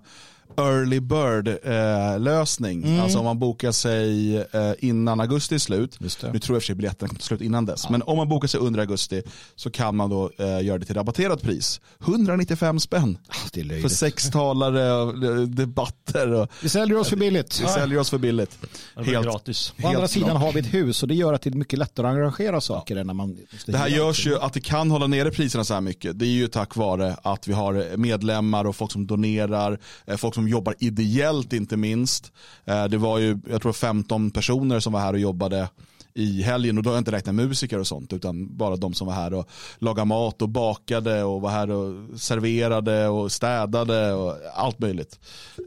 early 0.57 0.99
bird 0.99 1.47
eh, 1.47 2.19
lösning. 2.19 2.83
Mm. 2.83 2.99
Alltså 2.99 3.19
om 3.19 3.25
man 3.25 3.39
bokar 3.39 3.71
sig 3.71 4.37
eh, 4.37 4.73
innan 4.79 5.19
augusti 5.19 5.55
är 5.55 5.59
slut. 5.59 5.99
Nu 5.99 6.09
tror 6.09 6.31
jag 6.31 6.43
för 6.45 6.59
sig 6.59 6.75
biljetterna 6.75 7.07
kommer 7.07 7.21
slut 7.21 7.41
innan 7.41 7.65
dess. 7.65 7.83
Ja. 7.83 7.91
Men 7.91 8.01
om 8.01 8.17
man 8.17 8.29
bokar 8.29 8.47
sig 8.47 8.59
under 8.59 8.79
augusti 8.79 9.21
så 9.55 9.71
kan 9.71 9.95
man 9.95 10.09
då 10.09 10.31
eh, 10.37 10.61
göra 10.65 10.77
det 10.77 10.85
till 10.85 10.95
rabatterat 10.95 11.41
pris. 11.41 11.81
195 12.01 12.79
spänn. 12.79 13.17
Ah, 13.27 13.33
för 13.81 13.89
sex 13.89 14.29
talare 14.29 14.93
och 14.93 15.23
eh, 15.23 15.41
debatter. 15.41 16.33
Och, 16.33 16.51
vi 16.61 16.69
säljer 16.69 16.97
oss 16.97 17.09
för 17.09 17.17
billigt. 17.17 17.61
Vi 17.61 17.67
säljer 17.67 17.99
oss 17.99 18.09
för 18.09 18.17
billigt. 18.17 18.57
Helt 18.95 19.25
gratis. 19.25 19.73
Å 19.83 19.87
andra 19.87 20.07
sidan 20.07 20.37
har 20.37 20.53
vi 20.53 20.59
ett 20.59 20.73
hus 20.73 21.01
och 21.01 21.07
det 21.07 21.15
gör 21.15 21.33
att 21.33 21.41
det 21.41 21.49
är 21.49 21.51
mycket 21.51 21.79
lättare 21.79 22.07
att 22.07 22.13
arrangera 22.13 22.61
saker 22.61 22.95
ja. 22.95 23.01
än 23.01 23.07
när 23.07 23.13
man 23.13 23.37
Det 23.65 23.77
här 23.77 23.87
görs 23.87 24.27
ju 24.27 24.39
att 24.39 24.53
det 24.53 24.61
kan 24.61 24.91
hålla 24.91 25.07
nere 25.07 25.31
priserna 25.31 25.63
så 25.63 25.73
här 25.73 25.81
mycket. 25.81 26.19
Det 26.19 26.25
är 26.25 26.29
ju 26.29 26.47
tack 26.47 26.75
vare 26.75 27.15
att 27.21 27.47
vi 27.47 27.53
har 27.53 27.97
medlemmar 27.97 28.65
och 28.65 28.75
folk 28.75 28.91
som 28.91 29.07
donerar, 29.07 29.79
eh, 30.05 30.17
folk 30.17 30.35
som 30.35 30.42
som 30.43 30.49
jobbar 30.49 30.75
ideellt 30.79 31.53
inte 31.53 31.77
minst. 31.77 32.31
Eh, 32.65 32.85
det 32.85 32.97
var 32.97 33.19
ju, 33.19 33.39
jag 33.49 33.61
tror 33.61 33.73
15 33.73 34.31
personer 34.31 34.79
som 34.79 34.93
var 34.93 34.99
här 34.99 35.13
och 35.13 35.19
jobbade 35.19 35.69
i 36.15 36.41
helgen 36.41 36.77
och 36.77 36.83
då 36.83 36.89
har 36.89 36.95
jag 36.95 37.01
inte 37.01 37.11
räknat 37.11 37.35
musiker 37.35 37.79
och 37.79 37.87
sånt 37.87 38.13
utan 38.13 38.57
bara 38.57 38.75
de 38.75 38.93
som 38.93 39.07
var 39.07 39.13
här 39.13 39.33
och 39.33 39.49
lagade 39.79 40.05
mat 40.05 40.41
och 40.41 40.49
bakade 40.49 41.23
och 41.23 41.41
var 41.41 41.49
här 41.49 41.71
och 41.71 42.19
serverade 42.19 43.07
och 43.07 43.31
städade 43.31 44.13
och 44.13 44.37
allt 44.55 44.79
möjligt. 44.79 45.19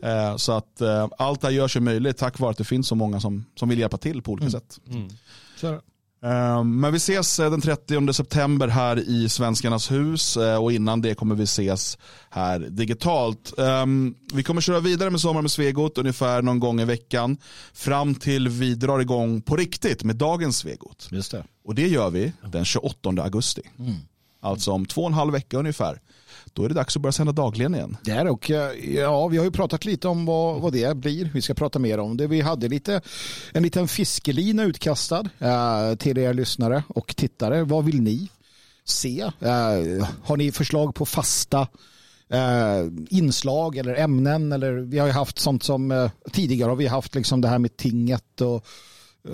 Eh, 0.03 0.37
så 0.37 0.53
att 0.53 0.81
eh, 0.81 1.09
allt 1.19 1.41
det 1.41 1.47
här 1.47 1.55
görs 1.55 1.77
ju 1.77 1.81
möjligt 1.81 2.17
tack 2.17 2.39
vare 2.39 2.51
att 2.51 2.59
det 2.59 2.65
finns 2.65 2.89
så 2.89 2.95
många 2.95 3.21
som, 3.21 3.45
som 3.55 3.69
vill 3.69 3.79
hjälpa 3.79 3.97
till 3.97 4.23
på 4.23 4.33
olika 4.33 4.47
mm. 4.47 4.53
sätt. 4.53 4.79
Mm. 4.91 5.09
Ehm, 6.23 6.81
men 6.81 6.93
vi 6.93 6.97
ses 6.97 7.41
eh, 7.41 7.51
den 7.51 7.61
30 7.61 8.13
september 8.13 8.69
här 8.69 8.99
i 8.99 9.29
Svenskarnas 9.29 9.91
hus 9.91 10.37
eh, 10.37 10.63
och 10.63 10.73
innan 10.73 11.01
det 11.01 11.15
kommer 11.15 11.35
vi 11.35 11.45
ses 11.45 11.99
här 12.31 12.59
digitalt. 12.59 13.59
Ehm, 13.59 14.15
vi 14.35 14.43
kommer 14.43 14.61
köra 14.61 14.81
vidare 14.81 15.11
med 15.11 15.21
Sommar 15.21 15.43
med 15.43 15.51
Svegot 15.51 15.99
ungefär 15.99 16.43
någon 16.43 16.61
gång 16.61 16.81
i 16.81 16.85
veckan 16.85 17.37
fram 17.73 18.15
till 18.15 18.49
vi 18.49 18.75
drar 18.75 19.01
igång 19.01 19.43
på 19.43 19.57
riktigt 19.57 20.05
med 20.05 20.17
dagens 20.17 20.59
Svegot. 20.59 21.09
Just 21.11 21.31
det. 21.31 21.45
Och 21.65 21.75
det 21.75 21.89
gör 21.89 22.11
vi 22.11 22.33
den 22.53 22.65
28 22.65 23.11
augusti. 23.23 23.63
Mm. 23.79 23.95
Alltså 24.47 24.73
om 24.73 24.87
två 24.87 25.01
och 25.01 25.07
en 25.07 25.15
halv 25.15 25.33
vecka 25.33 25.59
ungefär 25.59 26.01
då 26.53 26.65
är 26.65 26.69
det 26.69 26.75
dags 26.75 26.97
att 26.97 27.03
börja 27.03 27.13
sända 27.13 27.33
dagligen 27.33 27.75
igen. 27.75 27.97
Det 28.03 28.11
är 28.11 28.27
och 28.27 28.51
eh, 28.51 28.95
ja, 28.95 29.29
vi 29.29 29.37
har 29.37 29.45
ju 29.45 29.51
pratat 29.51 29.85
lite 29.85 30.09
om 30.09 30.27
vad, 30.27 30.61
vad 30.61 30.73
det 30.73 30.97
blir. 30.97 31.31
Vi 31.35 31.43
ska 31.43 31.55
prata 31.55 31.79
mer 31.79 31.99
om 31.99 32.17
det. 32.17 32.27
Vi 32.27 32.41
hade 32.41 32.69
lite, 32.69 33.01
en 33.53 33.63
liten 33.63 33.89
fiskelina 33.89 34.65
utkastad 34.65 35.29
eh, 35.39 35.95
till 35.95 36.19
er 36.19 36.35
lyssnare 36.35 36.83
och 36.89 37.17
tittare. 37.17 37.65
Vad 37.65 37.85
vill 37.85 38.03
ni 38.03 38.29
se? 38.85 39.21
Eh, 39.21 40.09
har 40.23 40.37
ni 40.37 40.53
förslag 40.53 40.95
på 40.95 41.07
fasta 41.07 41.69
Eh, 42.29 42.87
inslag 43.11 43.77
eller 43.77 43.95
ämnen 43.95 44.53
eller 44.53 44.73
vi 44.73 44.99
har 44.99 45.07
ju 45.07 45.13
haft 45.13 45.39
sånt 45.39 45.63
som 45.63 45.91
eh, 45.91 46.11
tidigare 46.33 46.69
har 46.69 46.77
vi 46.77 46.87
haft 46.87 47.15
liksom 47.15 47.41
det 47.41 47.49
här 47.49 47.59
med 47.59 47.77
tinget 47.77 48.41
och 48.41 48.67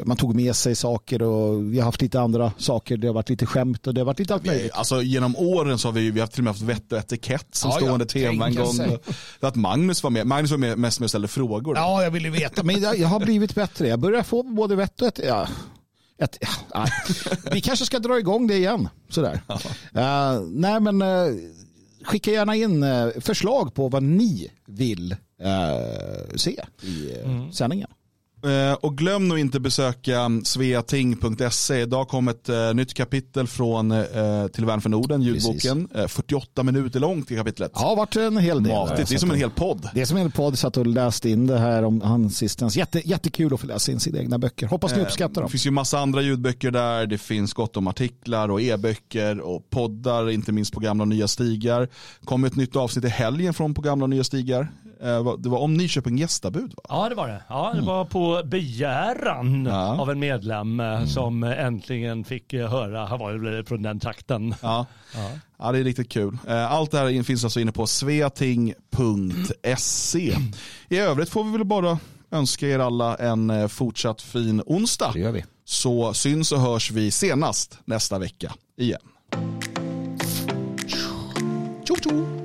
man 0.05 0.17
tog 0.17 0.35
med 0.35 0.57
sig 0.57 0.75
saker 0.75 1.23
och 1.23 1.73
vi 1.73 1.79
har 1.79 1.85
haft 1.85 2.03
lite 2.03 2.21
andra 2.21 2.53
saker. 2.59 2.97
Det 2.97 3.07
har 3.07 3.15
varit 3.15 3.29
lite 3.29 3.47
skämt 3.47 3.87
och 3.87 3.95
det 3.95 4.01
har 4.01 4.07
varit 4.07 4.19
lite 4.19 4.35
allt 4.35 4.47
möjligt. 4.47 4.73
Alltså, 4.73 5.03
genom 5.03 5.37
åren 5.37 5.79
så 5.79 5.89
har 5.89 5.93
vi, 5.93 6.11
vi 6.11 6.21
har 6.21 6.27
till 6.27 6.41
och 6.41 6.45
med 6.45 6.53
haft 6.53 6.63
vett 6.63 6.93
och 6.93 6.99
etikett 6.99 7.55
som 7.55 7.71
ja, 7.71 7.77
stående 7.77 8.05
ja, 8.05 8.09
tema 8.09 8.47
en 8.47 8.55
gång. 8.55 8.99
Att 9.41 9.55
Magnus 9.55 10.03
var 10.03 10.11
med. 10.11 10.27
Magnus 10.27 10.51
var 10.51 10.59
med 10.59 10.79
mest 10.79 11.01
med 11.01 11.05
att 11.05 11.11
ställa 11.11 11.29
frågor. 11.29 11.77
Ja, 11.77 12.03
jag 12.03 12.11
ville 12.11 12.31
veta. 12.31 12.63
Men 12.63 12.81
jag, 12.81 12.99
jag 12.99 13.09
har 13.09 13.21
blivit 13.21 13.55
bättre. 13.55 13.89
Jag 13.89 14.01
börjar 14.01 14.23
få 14.23 14.43
både 14.43 14.77
vett 14.77 15.03
och 15.03 15.09
ett, 15.09 15.21
ja. 15.27 15.49
Ett, 16.19 16.39
ja, 16.75 16.87
vi 17.53 17.61
kanske 17.61 17.87
ska 17.87 17.99
dra 17.99 18.19
igång 18.19 18.47
det 18.47 18.57
igen. 18.57 18.89
Sådär. 19.09 19.43
Uh, 19.97 20.41
nej, 20.49 20.81
men 20.81 21.03
uh, 21.03 21.35
skicka 22.05 22.31
gärna 22.31 22.57
in 22.57 22.83
uh, 22.83 23.11
förslag 23.21 23.75
på 23.75 23.89
vad 23.89 24.03
ni 24.03 24.51
vill 24.67 25.17
se 26.37 26.65
i 26.83 27.13
mm. 27.25 27.53
sändningen. 27.53 27.89
Eh, 28.45 28.75
och 28.75 28.99
glöm 28.99 29.29
nu 29.29 29.41
inte 29.41 29.61
besöka 29.61 30.31
sveating.se. 30.45 31.81
Idag 31.81 32.09
kom 32.09 32.29
ett 32.29 32.49
uh, 32.49 32.75
nytt 32.75 32.95
kapitel 32.95 33.47
från 33.47 33.93
uh, 33.93 34.47
Till 34.49 34.65
värn 34.65 34.81
för 34.81 34.89
Norden, 34.89 35.23
ljudboken. 35.23 35.89
Uh, 35.97 36.07
48 36.07 36.63
minuter 36.63 37.01
långt 37.01 37.31
i 37.31 37.37
kapitlet. 37.37 37.73
Ja, 37.75 37.95
varit 37.95 38.17
en 38.17 38.37
hel 38.37 38.63
del. 38.63 38.73
Matigt. 38.73 39.09
Det 39.09 39.15
är 39.15 39.19
som 39.19 39.31
en 39.31 39.37
hel 39.37 39.51
podd. 39.51 39.89
Det 39.95 40.01
är 40.01 40.05
som 40.05 40.17
en 40.17 40.23
hel 40.23 40.33
podd. 40.33 40.59
Satt 40.59 40.77
och 40.77 40.87
läste 40.87 41.31
in 41.31 41.47
det 41.47 41.59
här 41.59 41.83
om 41.83 42.01
hans 42.01 42.37
sistens. 42.37 42.77
Jätte, 42.77 43.09
jättekul 43.09 43.55
att 43.55 43.61
få 43.61 43.67
läsa 43.67 43.93
in 43.93 44.01
sina 44.01 44.19
egna 44.19 44.39
böcker. 44.39 44.67
Hoppas 44.67 44.97
ni 44.97 45.03
uppskattar 45.03 45.35
dem. 45.35 45.45
Det 45.45 45.51
finns 45.51 45.67
ju 45.67 45.71
massa 45.71 45.99
andra 45.99 46.23
ljudböcker 46.23 46.71
där. 46.71 47.07
Det 47.07 47.19
finns 47.19 47.53
gott 47.53 47.77
om 47.77 47.87
artiklar 47.87 48.49
och 48.49 48.61
e-böcker 48.61 49.41
och 49.41 49.71
poddar, 49.71 50.31
inte 50.31 50.53
minst 50.53 50.73
på 50.73 50.81
gamla 50.81 51.03
och 51.03 51.09
nya 51.09 51.29
stigar. 51.29 51.89
kom 52.25 52.45
ett 52.45 52.57
nytt 52.57 52.77
avsnitt 52.77 53.05
i 53.05 53.09
helgen 53.09 53.55
från 53.55 53.75
på 53.75 53.83
gamla 53.83 54.05
och 54.05 54.11
nya 54.11 54.25
stigar. 54.25 54.69
Det 55.39 55.49
var 55.49 55.59
om 55.59 55.75
Nyköping 55.75 56.19
gästabud 56.19 56.75
va? 56.77 56.83
Ja 56.89 57.09
det 57.09 57.15
var 57.15 57.29
det. 57.29 57.43
Ja, 57.49 57.71
det 57.73 57.79
mm. 57.79 57.85
var 57.85 58.05
på 58.05 58.43
begäran 58.45 59.67
ja. 59.67 60.01
av 60.01 60.11
en 60.11 60.19
medlem 60.19 60.81
eh, 60.81 60.87
mm. 60.87 61.07
som 61.07 61.43
äntligen 61.43 62.25
fick 62.25 62.53
eh, 62.53 62.71
höra, 62.71 63.07
han 63.07 63.19
var 63.19 63.33
ju 63.33 63.65
från 63.65 63.83
den 63.83 64.01
trakten. 64.01 64.55
Ja. 64.63 64.87
ja. 65.15 65.31
Ja. 65.59 65.73
det 65.73 65.79
är 65.79 65.85
riktigt 65.85 66.09
kul. 66.09 66.39
Eh, 66.49 66.73
allt 66.73 66.91
det 66.91 66.99
här 66.99 67.23
finns 67.23 67.45
alltså 67.45 67.61
inne 67.61 67.73
på 67.73 67.87
sveating.se. 67.87 68.77
I 70.89 70.99
övrigt 70.99 71.29
får 71.29 71.45
vi 71.45 71.53
väl 71.53 71.65
bara 71.65 71.99
önska 72.31 72.69
er 72.69 72.79
alla 72.79 73.17
en 73.17 73.69
fortsatt 73.69 74.23
fin 74.23 74.63
onsdag. 74.67 75.11
Det 75.13 75.21
gör 75.21 75.33
vi. 75.33 75.45
Så 75.65 76.15
syns 76.15 76.53
och 76.53 76.61
hörs 76.61 76.91
vi 76.91 77.11
senast 77.11 77.79
nästa 77.85 78.19
vecka 78.19 78.53
igen. 78.77 79.01
Tjo, 81.85 81.97
tjo. 81.97 82.42